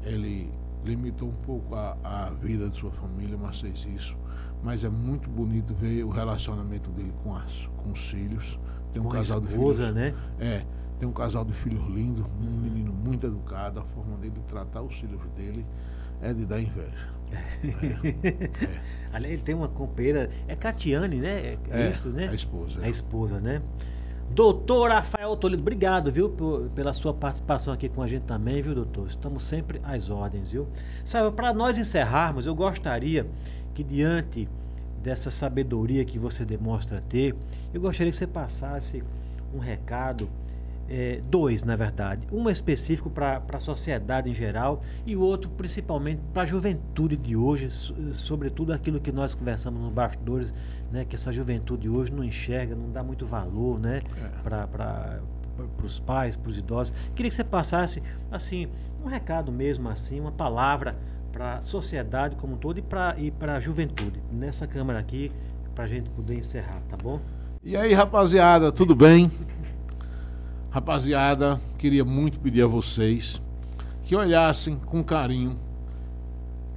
ele, 0.02 0.50
limitou 0.84 1.28
um 1.28 1.34
pouco 1.44 1.74
a, 1.74 1.96
a 2.02 2.30
vida 2.30 2.70
de 2.70 2.78
sua 2.78 2.90
família, 2.92 3.36
mas 3.36 3.60
fez 3.60 3.84
isso. 3.94 4.16
Mas 4.62 4.82
é 4.84 4.88
muito 4.88 5.28
bonito 5.28 5.74
ver 5.74 6.02
o 6.04 6.08
relacionamento 6.08 6.90
dele 6.90 7.12
com, 7.22 7.34
as, 7.36 7.52
com 7.76 7.92
os 7.92 8.00
filhos. 8.08 8.58
Tem 8.92 9.02
um 9.02 9.06
Com 9.06 9.10
casal 9.10 9.40
de 9.40 9.48
esposa, 9.48 9.92
filhos. 9.92 9.96
né? 9.96 10.14
É, 10.40 10.64
tem 10.98 11.08
um 11.08 11.12
casal 11.12 11.44
de 11.44 11.52
filhos 11.52 11.86
lindo, 11.88 12.26
um 12.40 12.60
menino 12.60 12.92
muito 12.92 13.26
educado, 13.26 13.80
a 13.80 13.84
forma 13.84 14.16
dele 14.16 14.34
tratar 14.48 14.80
os 14.82 14.94
filhos 14.98 15.20
dele 15.36 15.66
é 16.22 16.32
de 16.32 16.46
dar 16.46 16.60
inveja. 16.60 17.14
Ali 19.12 19.30
ele 19.32 19.42
tem 19.42 19.54
uma 19.54 19.68
companheira, 19.68 20.30
é 20.48 20.54
Catiane, 20.54 21.16
né? 21.16 21.40
É, 21.40 21.58
É, 21.70 21.90
isso, 21.90 22.08
né? 22.08 22.28
a 22.28 22.34
esposa. 22.34 22.80
A 22.80 22.88
esposa, 22.88 23.40
né? 23.40 23.60
Doutor 24.30 24.90
Rafael 24.90 25.34
Toledo, 25.36 25.62
obrigado, 25.62 26.12
viu, 26.12 26.28
por- 26.28 26.68
pela 26.74 26.92
sua 26.92 27.14
participação 27.14 27.72
aqui 27.72 27.88
com 27.88 28.02
a 28.02 28.06
gente 28.06 28.22
também, 28.24 28.60
viu, 28.60 28.74
doutor? 28.74 29.06
Estamos 29.08 29.42
sempre 29.44 29.80
às 29.82 30.10
ordens, 30.10 30.52
viu? 30.52 30.66
Sabe, 31.04 31.34
para 31.34 31.54
nós 31.54 31.78
encerrarmos, 31.78 32.46
eu 32.46 32.54
gostaria 32.54 33.26
que 33.72 33.82
diante 33.82 34.46
dessa 35.02 35.30
sabedoria 35.30 36.04
que 36.04 36.18
você 36.18 36.44
demonstra 36.44 37.02
ter, 37.08 37.34
eu 37.72 37.80
gostaria 37.80 38.10
que 38.12 38.18
você 38.18 38.26
passasse 38.26 39.02
um 39.54 39.58
recado, 39.58 40.28
eh, 40.88 41.20
dois, 41.30 41.62
na 41.64 41.74
verdade. 41.76 42.26
Um 42.32 42.48
específico 42.48 43.10
para 43.10 43.42
a 43.52 43.60
sociedade 43.60 44.30
em 44.30 44.34
geral 44.34 44.82
e 45.04 45.16
o 45.16 45.20
outro 45.20 45.50
principalmente 45.50 46.20
para 46.32 46.42
a 46.42 46.46
juventude 46.46 47.16
de 47.16 47.36
hoje, 47.36 47.70
so- 47.70 47.94
sobretudo 48.14 48.72
aquilo 48.72 49.00
que 49.00 49.10
nós 49.12 49.34
conversamos 49.34 49.80
nos 49.80 49.92
bastidores, 49.92 50.52
né, 50.92 51.04
que 51.04 51.16
essa 51.16 51.32
juventude 51.32 51.88
hoje 51.88 52.12
não 52.12 52.22
enxerga, 52.22 52.74
não 52.74 52.90
dá 52.90 53.02
muito 53.02 53.26
valor 53.26 53.78
né, 53.78 54.02
É. 54.16 54.28
para 54.42 55.20
os 55.84 55.98
pais, 55.98 56.36
para 56.36 56.50
os 56.50 56.58
idosos. 56.58 56.92
Queria 57.14 57.28
que 57.30 57.34
você 57.36 57.44
passasse 57.44 58.02
assim 58.30 58.68
um 59.04 59.08
recado 59.08 59.50
mesmo 59.52 59.88
assim, 59.88 60.20
uma 60.20 60.32
palavra 60.32 60.96
para 61.32 61.56
a 61.56 61.60
sociedade 61.60 62.34
como 62.36 62.54
um 62.54 62.56
todo 62.56 62.78
e 62.78 62.82
para 62.82 63.14
e 63.18 63.32
a 63.40 63.60
juventude 63.60 64.22
nessa 64.32 64.66
câmara 64.66 64.98
aqui 64.98 65.30
para 65.74 65.84
a 65.84 65.86
gente 65.86 66.08
poder 66.10 66.38
encerrar, 66.38 66.80
tá 66.88 66.96
bom? 66.96 67.20
E 67.62 67.76
aí, 67.76 67.92
rapaziada, 67.92 68.70
tudo 68.72 68.94
bem? 68.94 69.30
Rapaziada, 70.76 71.58
queria 71.78 72.04
muito 72.04 72.38
pedir 72.38 72.60
a 72.60 72.66
vocês 72.66 73.40
que 74.04 74.14
olhassem 74.14 74.76
com 74.76 75.02
carinho 75.02 75.58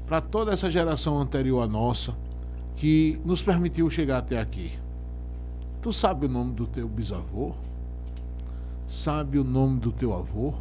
para 0.07 0.21
toda 0.21 0.53
essa 0.53 0.71
geração 0.71 1.19
anterior 1.19 1.61
à 1.61 1.67
nossa 1.67 2.15
que 2.77 3.19
nos 3.25 3.43
permitiu 3.43 3.89
chegar 3.89 4.19
até 4.19 4.39
aqui. 4.39 4.71
Tu 5.81 5.91
sabe 5.91 6.27
o 6.27 6.29
nome 6.29 6.53
do 6.53 6.65
teu 6.65 6.87
bisavô? 6.87 7.55
Sabe 8.87 9.37
o 9.37 9.43
nome 9.43 9.81
do 9.81 9.91
teu 9.91 10.15
avô? 10.15 10.53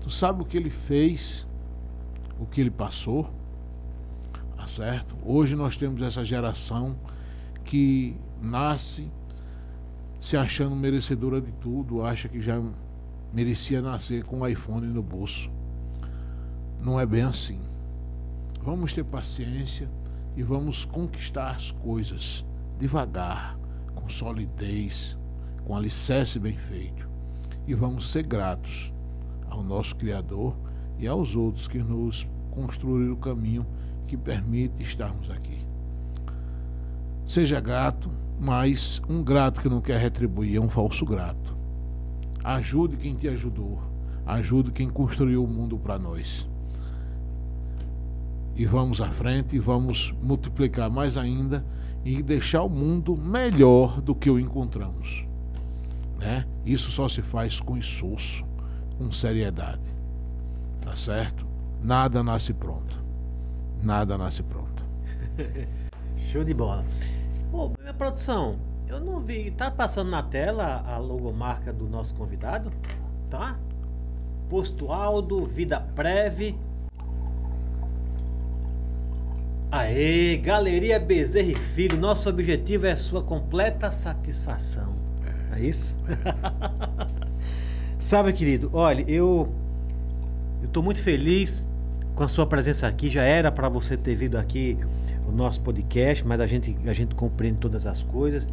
Tu 0.00 0.08
sabe 0.08 0.42
o 0.42 0.44
que 0.44 0.56
ele 0.56 0.70
fez? 0.70 1.44
O 2.38 2.46
que 2.46 2.60
ele 2.60 2.70
passou? 2.70 3.28
Tá 4.56 4.68
certo? 4.68 5.16
Hoje 5.26 5.56
nós 5.56 5.76
temos 5.76 6.00
essa 6.00 6.24
geração 6.24 6.94
que 7.64 8.14
nasce 8.40 9.10
se 10.22 10.36
achando 10.36 10.76
merecedora 10.76 11.40
de 11.40 11.50
tudo, 11.50 12.04
acha 12.04 12.28
que 12.28 12.40
já 12.40 12.62
merecia 13.32 13.82
nascer 13.82 14.22
com 14.22 14.38
um 14.38 14.46
iPhone 14.46 14.86
no 14.86 15.02
bolso. 15.02 15.50
Não 16.80 16.98
é 16.98 17.04
bem 17.04 17.22
assim. 17.22 17.60
Vamos 18.62 18.92
ter 18.92 19.02
paciência 19.04 19.90
e 20.36 20.42
vamos 20.44 20.84
conquistar 20.84 21.56
as 21.56 21.72
coisas 21.72 22.44
devagar, 22.78 23.58
com 23.96 24.08
solidez, 24.08 25.18
com 25.64 25.76
alicerce 25.76 26.38
bem 26.38 26.56
feito. 26.56 27.10
E 27.66 27.74
vamos 27.74 28.08
ser 28.08 28.22
gratos 28.22 28.92
ao 29.50 29.60
nosso 29.60 29.96
Criador 29.96 30.56
e 31.00 31.08
aos 31.08 31.34
outros 31.34 31.66
que 31.66 31.78
nos 31.78 32.28
construíram 32.52 33.14
o 33.14 33.18
caminho 33.18 33.66
que 34.06 34.16
permite 34.16 34.84
estarmos 34.84 35.28
aqui. 35.32 35.66
Seja 37.26 37.58
grato, 37.58 38.08
mas 38.42 39.00
um 39.08 39.22
grato 39.22 39.60
que 39.60 39.68
não 39.68 39.80
quer 39.80 40.00
retribuir 40.00 40.56
é 40.56 40.60
um 40.60 40.68
falso 40.68 41.06
grato. 41.06 41.56
Ajude 42.42 42.96
quem 42.96 43.14
te 43.14 43.28
ajudou, 43.28 43.80
ajude 44.26 44.72
quem 44.72 44.90
construiu 44.90 45.44
o 45.44 45.46
mundo 45.46 45.78
para 45.78 45.96
nós. 45.96 46.50
E 48.56 48.66
vamos 48.66 49.00
à 49.00 49.10
frente 49.10 49.54
e 49.54 49.60
vamos 49.60 50.12
multiplicar 50.20 50.90
mais 50.90 51.16
ainda 51.16 51.64
e 52.04 52.20
deixar 52.20 52.64
o 52.64 52.68
mundo 52.68 53.16
melhor 53.16 54.00
do 54.00 54.12
que 54.12 54.28
o 54.28 54.40
encontramos. 54.40 55.24
Né? 56.18 56.44
Isso 56.66 56.90
só 56.90 57.08
se 57.08 57.22
faz 57.22 57.60
com 57.60 57.76
esforço, 57.76 58.44
com 58.98 59.08
seriedade. 59.12 59.94
Tá 60.80 60.96
certo? 60.96 61.46
Nada 61.80 62.24
nasce 62.24 62.52
pronto. 62.52 63.04
Nada 63.80 64.18
nasce 64.18 64.42
pronto. 64.42 64.84
Show 66.32 66.42
de 66.42 66.52
bola. 66.52 66.84
Ô, 67.52 67.70
minha 67.78 67.92
produção, 67.92 68.58
eu 68.88 68.98
não 68.98 69.20
vi. 69.20 69.50
Tá 69.50 69.70
passando 69.70 70.10
na 70.10 70.22
tela 70.22 70.82
a 70.86 70.96
logomarca 70.96 71.70
do 71.70 71.86
nosso 71.86 72.14
convidado? 72.14 72.72
Tá? 73.28 73.58
Posto 74.48 74.90
Aldo, 74.90 75.44
Vida 75.44 75.78
Preve. 75.78 76.58
Aê, 79.70 80.38
Galeria 80.38 80.98
Bezerra 80.98 81.52
e 81.52 81.54
Filho. 81.54 81.98
Nosso 81.98 82.28
objetivo 82.30 82.86
é 82.86 82.96
sua 82.96 83.22
completa 83.22 83.90
satisfação. 83.90 84.94
É 85.54 85.60
isso? 85.60 85.94
Sabe, 87.98 88.32
querido, 88.32 88.70
olha, 88.72 89.04
eu 89.06 89.52
eu 90.62 90.66
estou 90.66 90.82
muito 90.82 91.02
feliz 91.02 91.66
com 92.14 92.24
a 92.24 92.28
sua 92.28 92.46
presença 92.46 92.86
aqui. 92.86 93.10
Já 93.10 93.24
era 93.24 93.52
para 93.52 93.68
você 93.68 93.96
ter 93.96 94.14
vindo 94.14 94.38
aqui 94.38 94.78
o 95.32 95.36
nosso 95.36 95.60
podcast, 95.60 96.26
mas 96.26 96.40
a 96.40 96.46
gente, 96.46 96.76
a 96.86 96.92
gente 96.92 97.14
compreende 97.14 97.58
todas 97.58 97.86
as 97.86 98.02
coisas. 98.02 98.46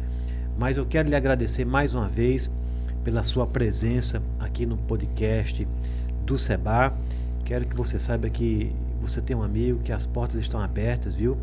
Mas 0.58 0.76
eu 0.76 0.86
quero 0.86 1.08
lhe 1.08 1.14
agradecer 1.14 1.64
mais 1.64 1.94
uma 1.94 2.08
vez 2.08 2.50
pela 3.04 3.22
sua 3.22 3.46
presença 3.46 4.22
aqui 4.38 4.66
no 4.66 4.76
podcast 4.76 5.66
do 6.24 6.36
Seba. 6.38 6.92
Quero 7.44 7.66
que 7.66 7.76
você 7.76 7.98
saiba 7.98 8.28
que 8.28 8.72
você 9.00 9.20
tem 9.20 9.36
um 9.36 9.42
amigo, 9.42 9.80
que 9.80 9.92
as 9.92 10.06
portas 10.06 10.40
estão 10.40 10.60
abertas, 10.60 11.14
viu? 11.14 11.36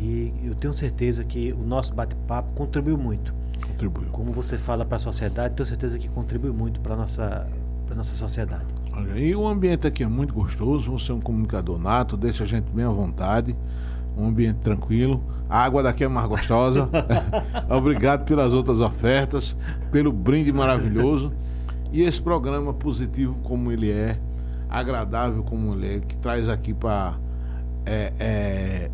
E 0.00 0.32
eu 0.44 0.54
tenho 0.54 0.72
certeza 0.72 1.24
que 1.24 1.52
o 1.52 1.62
nosso 1.62 1.94
bate-papo 1.94 2.52
contribuiu 2.54 2.96
muito. 2.96 3.34
Contribuiu. 3.66 4.08
Como 4.10 4.32
você 4.32 4.56
fala 4.56 4.84
para 4.84 4.96
a 4.96 5.00
sociedade, 5.00 5.54
tenho 5.54 5.66
certeza 5.66 5.98
que 5.98 6.08
contribui 6.08 6.50
muito 6.50 6.80
para 6.80 6.94
a 6.94 6.96
nossa, 6.96 7.48
pra 7.86 7.96
nossa 7.96 8.14
sociedade. 8.14 8.66
Olha, 8.92 9.18
e 9.18 9.34
o 9.34 9.46
ambiente 9.46 9.86
aqui 9.86 10.02
é 10.02 10.08
muito 10.08 10.34
gostoso, 10.34 10.90
você 10.90 11.12
é 11.12 11.14
um 11.14 11.20
comunicador 11.20 11.78
nato, 11.78 12.16
deixa 12.16 12.44
a 12.44 12.46
gente 12.46 12.70
bem 12.70 12.84
à 12.84 12.90
vontade, 12.90 13.54
um 14.18 14.28
ambiente 14.28 14.58
tranquilo. 14.58 15.22
A 15.48 15.62
água 15.62 15.82
daqui 15.82 16.04
é 16.04 16.08
mais 16.08 16.26
gostosa. 16.28 16.88
Obrigado 17.70 18.24
pelas 18.24 18.52
outras 18.52 18.80
ofertas, 18.80 19.56
pelo 19.90 20.12
brinde 20.12 20.52
maravilhoso. 20.52 21.32
E 21.92 22.02
esse 22.02 22.20
programa 22.20 22.74
positivo 22.74 23.36
como 23.42 23.72
ele 23.72 23.90
é, 23.90 24.18
agradável 24.68 25.42
como 25.42 25.72
ele 25.72 25.96
é, 25.96 26.00
que 26.00 26.16
traz 26.18 26.48
aqui 26.48 26.74
para 26.74 27.14
é, 27.86 28.12
é, 28.18 28.90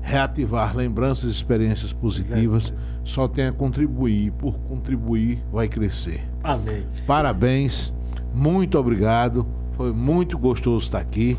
reativar 0.00 0.76
lembranças 0.76 1.30
e 1.30 1.32
experiências 1.32 1.92
positivas, 1.92 2.72
só 3.04 3.28
tem 3.28 3.46
a 3.46 3.52
contribuir. 3.52 4.32
Por 4.32 4.58
contribuir, 4.60 5.44
vai 5.52 5.68
crescer. 5.68 6.28
Amém. 6.42 6.84
Parabéns, 7.06 7.94
muito 8.34 8.76
obrigado. 8.78 9.46
Foi 9.72 9.92
muito 9.92 10.36
gostoso 10.36 10.84
estar 10.84 10.98
aqui. 10.98 11.38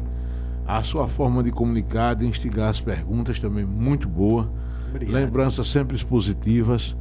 A 0.65 0.81
sua 0.83 1.07
forma 1.07 1.43
de 1.43 1.51
comunicar, 1.51 2.15
de 2.15 2.25
instigar 2.25 2.69
as 2.69 2.79
perguntas 2.79 3.39
também 3.39 3.65
muito 3.65 4.07
boa. 4.07 4.49
Obrigado. 4.89 5.13
Lembranças 5.13 5.67
sempre 5.67 6.01
positivas. 6.05 6.95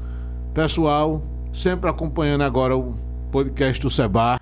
Pessoal, 0.53 1.23
sempre 1.53 1.89
acompanhando 1.89 2.43
agora 2.43 2.77
o 2.77 2.95
podcast 3.31 3.81
do 3.81 3.91
Seba, 3.91 4.39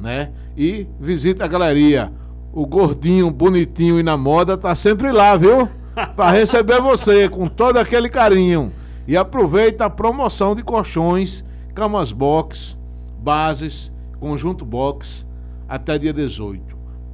né? 0.00 0.30
E 0.56 0.86
visita 0.98 1.44
a 1.44 1.48
galeria. 1.48 2.12
O 2.52 2.66
gordinho, 2.66 3.30
bonitinho 3.30 4.00
e 4.00 4.02
na 4.02 4.16
moda 4.16 4.56
tá 4.56 4.74
sempre 4.74 5.12
lá, 5.12 5.36
viu? 5.36 5.68
Para 6.16 6.30
receber 6.30 6.80
você 6.80 7.28
com 7.28 7.46
todo 7.46 7.76
aquele 7.76 8.08
carinho. 8.08 8.72
E 9.06 9.16
aproveita 9.16 9.84
a 9.84 9.90
promoção 9.90 10.54
de 10.54 10.62
colchões, 10.62 11.44
camas 11.74 12.12
box, 12.12 12.78
bases, 13.18 13.92
conjunto 14.18 14.64
box 14.64 15.26
até 15.68 15.98
dia 15.98 16.12
18. 16.12 16.69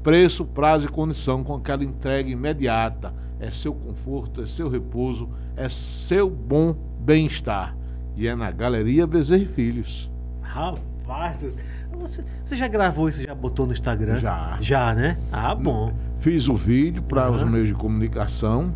Preço, 0.07 0.45
prazo 0.45 0.87
e 0.87 0.89
condição 0.89 1.43
com 1.43 1.53
aquela 1.57 1.83
entrega 1.83 2.31
imediata. 2.31 3.13
É 3.41 3.51
seu 3.51 3.75
conforto, 3.75 4.41
é 4.41 4.47
seu 4.47 4.69
repouso, 4.69 5.29
é 5.57 5.69
seu 5.69 6.31
bom 6.31 6.77
bem-estar. 7.01 7.77
E 8.15 8.29
é 8.29 8.37
na 8.37 8.53
Galeria 8.53 9.05
Bezerra 9.05 9.43
e 9.43 9.47
Filhos. 9.47 10.09
Rapaz, 10.43 11.59
você, 11.99 12.25
você 12.45 12.55
já 12.55 12.69
gravou 12.69 13.09
isso, 13.09 13.21
já 13.21 13.35
botou 13.35 13.67
no 13.67 13.73
Instagram? 13.73 14.21
Já. 14.21 14.57
Já, 14.61 14.95
né? 14.95 15.19
Ah, 15.33 15.57
bom. 15.57 15.93
Fiz 16.21 16.49
o 16.49 16.55
vídeo 16.55 17.03
para 17.03 17.29
os 17.29 17.43
Aham. 17.43 17.51
meios 17.51 17.67
de 17.67 17.75
comunicação 17.75 18.73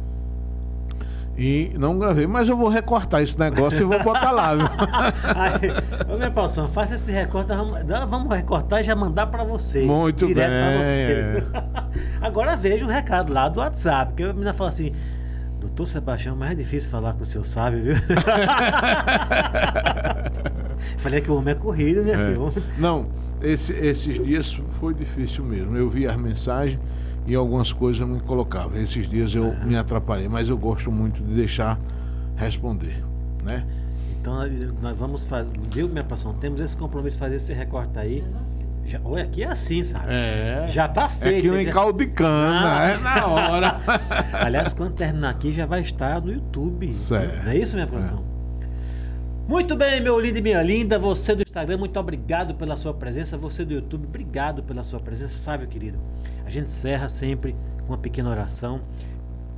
e 1.42 1.72
não 1.78 1.98
gravei, 1.98 2.26
mas 2.26 2.48
eu 2.50 2.56
vou 2.56 2.68
recortar 2.68 3.22
esse 3.22 3.38
negócio 3.38 3.80
e 3.80 3.84
vou 3.84 4.02
botar 4.02 4.30
lá, 4.30 4.54
viu? 4.54 4.66
Aí, 5.34 6.12
ô 6.12 6.16
minha 6.18 6.30
paixão, 6.30 6.68
faça 6.68 6.96
esse 6.96 7.10
recorte, 7.10 7.48
vamos, 8.08 8.34
recortar 8.36 8.80
e 8.80 8.82
já 8.84 8.94
mandar 8.94 9.26
pra 9.28 9.42
você. 9.42 9.82
Muito 9.84 10.26
bem, 10.26 10.34
você. 10.34 11.42
Agora 12.20 12.54
veja 12.56 12.84
o 12.84 12.88
recado 12.88 13.32
lá 13.32 13.48
do 13.48 13.58
WhatsApp, 13.60 14.10
porque 14.12 14.22
a 14.24 14.32
menina 14.34 14.52
fala 14.52 14.68
assim, 14.68 14.92
doutor 15.58 15.86
Sebastião, 15.86 16.36
mas 16.36 16.50
é 16.50 16.54
difícil 16.56 16.90
falar 16.90 17.14
com 17.14 17.22
o 17.22 17.26
seu 17.26 17.42
sábio, 17.42 17.84
viu? 17.84 17.94
Falei 20.98 21.20
que 21.20 21.30
o 21.30 21.36
homem 21.36 21.52
é 21.52 21.54
corrido, 21.54 22.02
minha 22.02 22.16
É. 22.16 22.18
filha. 22.18 22.62
Não, 22.78 23.06
esse- 23.42 23.72
esses 23.72 24.22
dias 24.22 24.60
foi 24.78 24.92
difícil 24.94 25.44
mesmo. 25.44 25.76
Eu 25.76 25.88
vi 25.88 26.06
as 26.06 26.16
mensagens 26.16 26.78
e 27.26 27.34
algumas 27.34 27.72
coisas 27.72 28.00
eu 28.00 28.06
não 28.06 28.18
colocava. 28.20 28.78
Esses 28.78 29.08
dias 29.08 29.34
eu 29.34 29.54
me 29.64 29.76
atrapalhei, 29.76 30.28
mas 30.28 30.48
eu 30.48 30.56
gosto 30.58 30.90
muito 30.90 31.22
de 31.22 31.32
deixar 31.34 31.78
responder, 32.36 33.02
né? 33.44 33.64
Então 34.20 34.34
nós 34.82 34.96
vamos 34.98 35.24
fazer, 35.24 35.50
viu, 35.72 35.88
minha 35.88 36.04
paixão? 36.04 36.34
Temos 36.34 36.60
esse 36.60 36.76
compromisso 36.76 37.16
de 37.16 37.20
fazer 37.20 37.36
esse 37.36 37.52
recorte 37.54 37.98
aí. 37.98 38.24
Já, 38.84 38.98
olha, 39.04 39.22
aqui 39.24 39.42
é 39.42 39.46
assim, 39.46 39.82
sabe? 39.84 40.06
É. 40.08 40.64
Já 40.66 40.88
tá 40.88 41.04
É 41.04 41.08
feito. 41.08 41.42
que 41.42 41.50
nem 41.50 41.64
já- 41.66 41.70
caldo 41.72 41.98
de 41.98 42.06
cana, 42.06 42.82
é 42.90 42.98
na 42.98 43.26
hora. 43.26 43.76
Aliás, 44.32 44.72
quando 44.72 44.94
terminar 44.94 45.30
aqui 45.30 45.52
já 45.52 45.64
vai 45.64 45.80
estar 45.82 46.20
no 46.20 46.32
YouTube. 46.32 46.92
Certo. 46.92 47.44
Não 47.44 47.52
é 47.52 47.56
isso, 47.56 47.74
minha 47.74 47.86
produção? 47.86 48.22
Muito 49.50 49.74
bem, 49.74 50.00
meu 50.00 50.16
lindo 50.20 50.38
e 50.38 50.42
minha 50.42 50.62
linda. 50.62 50.96
Você 50.96 51.34
do 51.34 51.42
Instagram, 51.42 51.76
muito 51.76 51.98
obrigado 51.98 52.54
pela 52.54 52.76
sua 52.76 52.94
presença. 52.94 53.36
Você 53.36 53.64
do 53.64 53.74
YouTube, 53.74 54.06
obrigado 54.06 54.62
pela 54.62 54.84
sua 54.84 55.00
presença. 55.00 55.36
Sabe, 55.36 55.66
querido? 55.66 55.98
A 56.46 56.48
gente 56.48 56.66
encerra 56.66 57.08
sempre 57.08 57.56
com 57.80 57.86
uma 57.86 57.98
pequena 57.98 58.30
oração, 58.30 58.80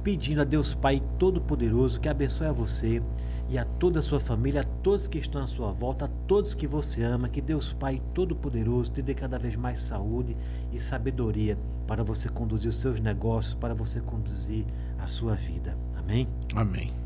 pedindo 0.03 0.41
a 0.41 0.45
Deus 0.45 0.73
Pai 0.73 1.03
Todo-Poderoso 1.19 2.01
que 2.01 2.09
abençoe 2.09 2.47
a 2.47 2.53
você 2.53 3.03
e 3.51 3.59
a 3.59 3.67
toda 3.67 3.99
a 3.99 4.03
sua 4.03 4.19
família, 4.19 4.63
a 4.63 4.65
todos 4.65 5.07
que 5.07 5.19
estão 5.19 5.43
à 5.43 5.47
sua 5.47 5.71
volta, 5.71 6.07
a 6.07 6.11
todos 6.27 6.55
que 6.55 6.67
você 6.67 7.03
ama. 7.03 7.29
Que 7.29 7.43
Deus 7.43 7.75
Pai 7.75 8.01
Todo-Poderoso 8.15 8.93
te 8.93 9.03
dê 9.03 9.13
cada 9.13 9.39
vez 9.39 9.57
mais 9.57 9.83
saúde 9.83 10.35
e 10.73 10.79
sabedoria 10.79 11.59
para 11.87 12.03
você 12.03 12.31
conduzir 12.31 12.71
os 12.71 12.81
seus 12.81 12.99
negócios, 12.99 13.55
para 13.55 13.75
você 13.75 14.01
conduzir 14.01 14.65
a 14.99 15.07
sua 15.07 15.35
vida. 15.35 15.77
Amém? 15.99 16.27
Amém. 16.55 17.02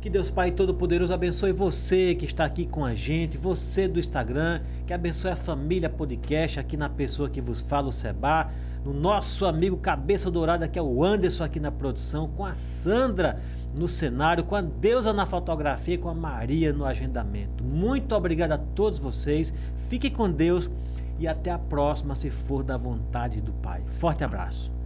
Que 0.00 0.08
Deus 0.08 0.30
Pai 0.30 0.50
Todo-Poderoso 0.50 1.12
abençoe 1.12 1.52
você 1.52 2.14
que 2.14 2.24
está 2.24 2.46
aqui 2.46 2.64
com 2.64 2.86
a 2.86 2.94
gente, 2.94 3.36
você 3.36 3.86
do 3.86 4.00
Instagram, 4.00 4.62
que 4.86 4.94
abençoe 4.94 5.30
a 5.30 5.36
família 5.36 5.90
podcast 5.90 6.58
aqui 6.58 6.74
na 6.74 6.88
pessoa 6.88 7.28
que 7.28 7.38
vos 7.38 7.60
fala, 7.60 7.88
o 7.88 7.92
Seba, 7.92 8.50
no 8.82 8.94
nosso 8.94 9.44
amigo 9.44 9.76
Cabeça 9.76 10.30
Dourada, 10.30 10.66
que 10.66 10.78
é 10.78 10.82
o 10.82 11.04
Anderson 11.04 11.44
aqui 11.44 11.60
na 11.60 11.70
produção, 11.70 12.28
com 12.28 12.46
a 12.46 12.54
Sandra 12.54 13.42
no 13.74 13.86
cenário, 13.86 14.42
com 14.42 14.56
a 14.56 14.62
Deusa 14.62 15.12
na 15.12 15.26
fotografia 15.26 15.98
com 15.98 16.08
a 16.08 16.14
Maria 16.14 16.72
no 16.72 16.86
agendamento. 16.86 17.62
Muito 17.62 18.14
obrigado 18.14 18.52
a 18.52 18.58
todos 18.58 18.98
vocês, 18.98 19.52
fiquem 19.90 20.10
com 20.10 20.30
Deus 20.30 20.70
e 21.18 21.28
até 21.28 21.50
a 21.50 21.58
próxima, 21.58 22.14
se 22.14 22.30
for 22.30 22.64
da 22.64 22.78
vontade 22.78 23.42
do 23.42 23.52
Pai. 23.52 23.82
Forte 23.86 24.24
abraço. 24.24 24.79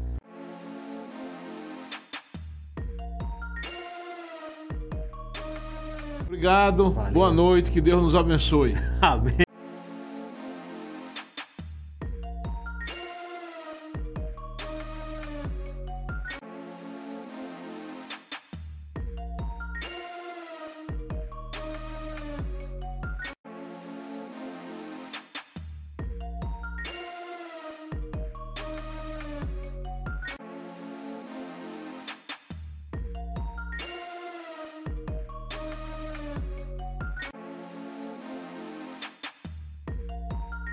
Obrigado. 6.35 6.91
Valeu. 6.91 7.13
Boa 7.13 7.33
noite. 7.33 7.71
Que 7.71 7.81
Deus 7.81 8.03
nos 8.03 8.15
abençoe. 8.17 8.75
Amém. 9.01 9.54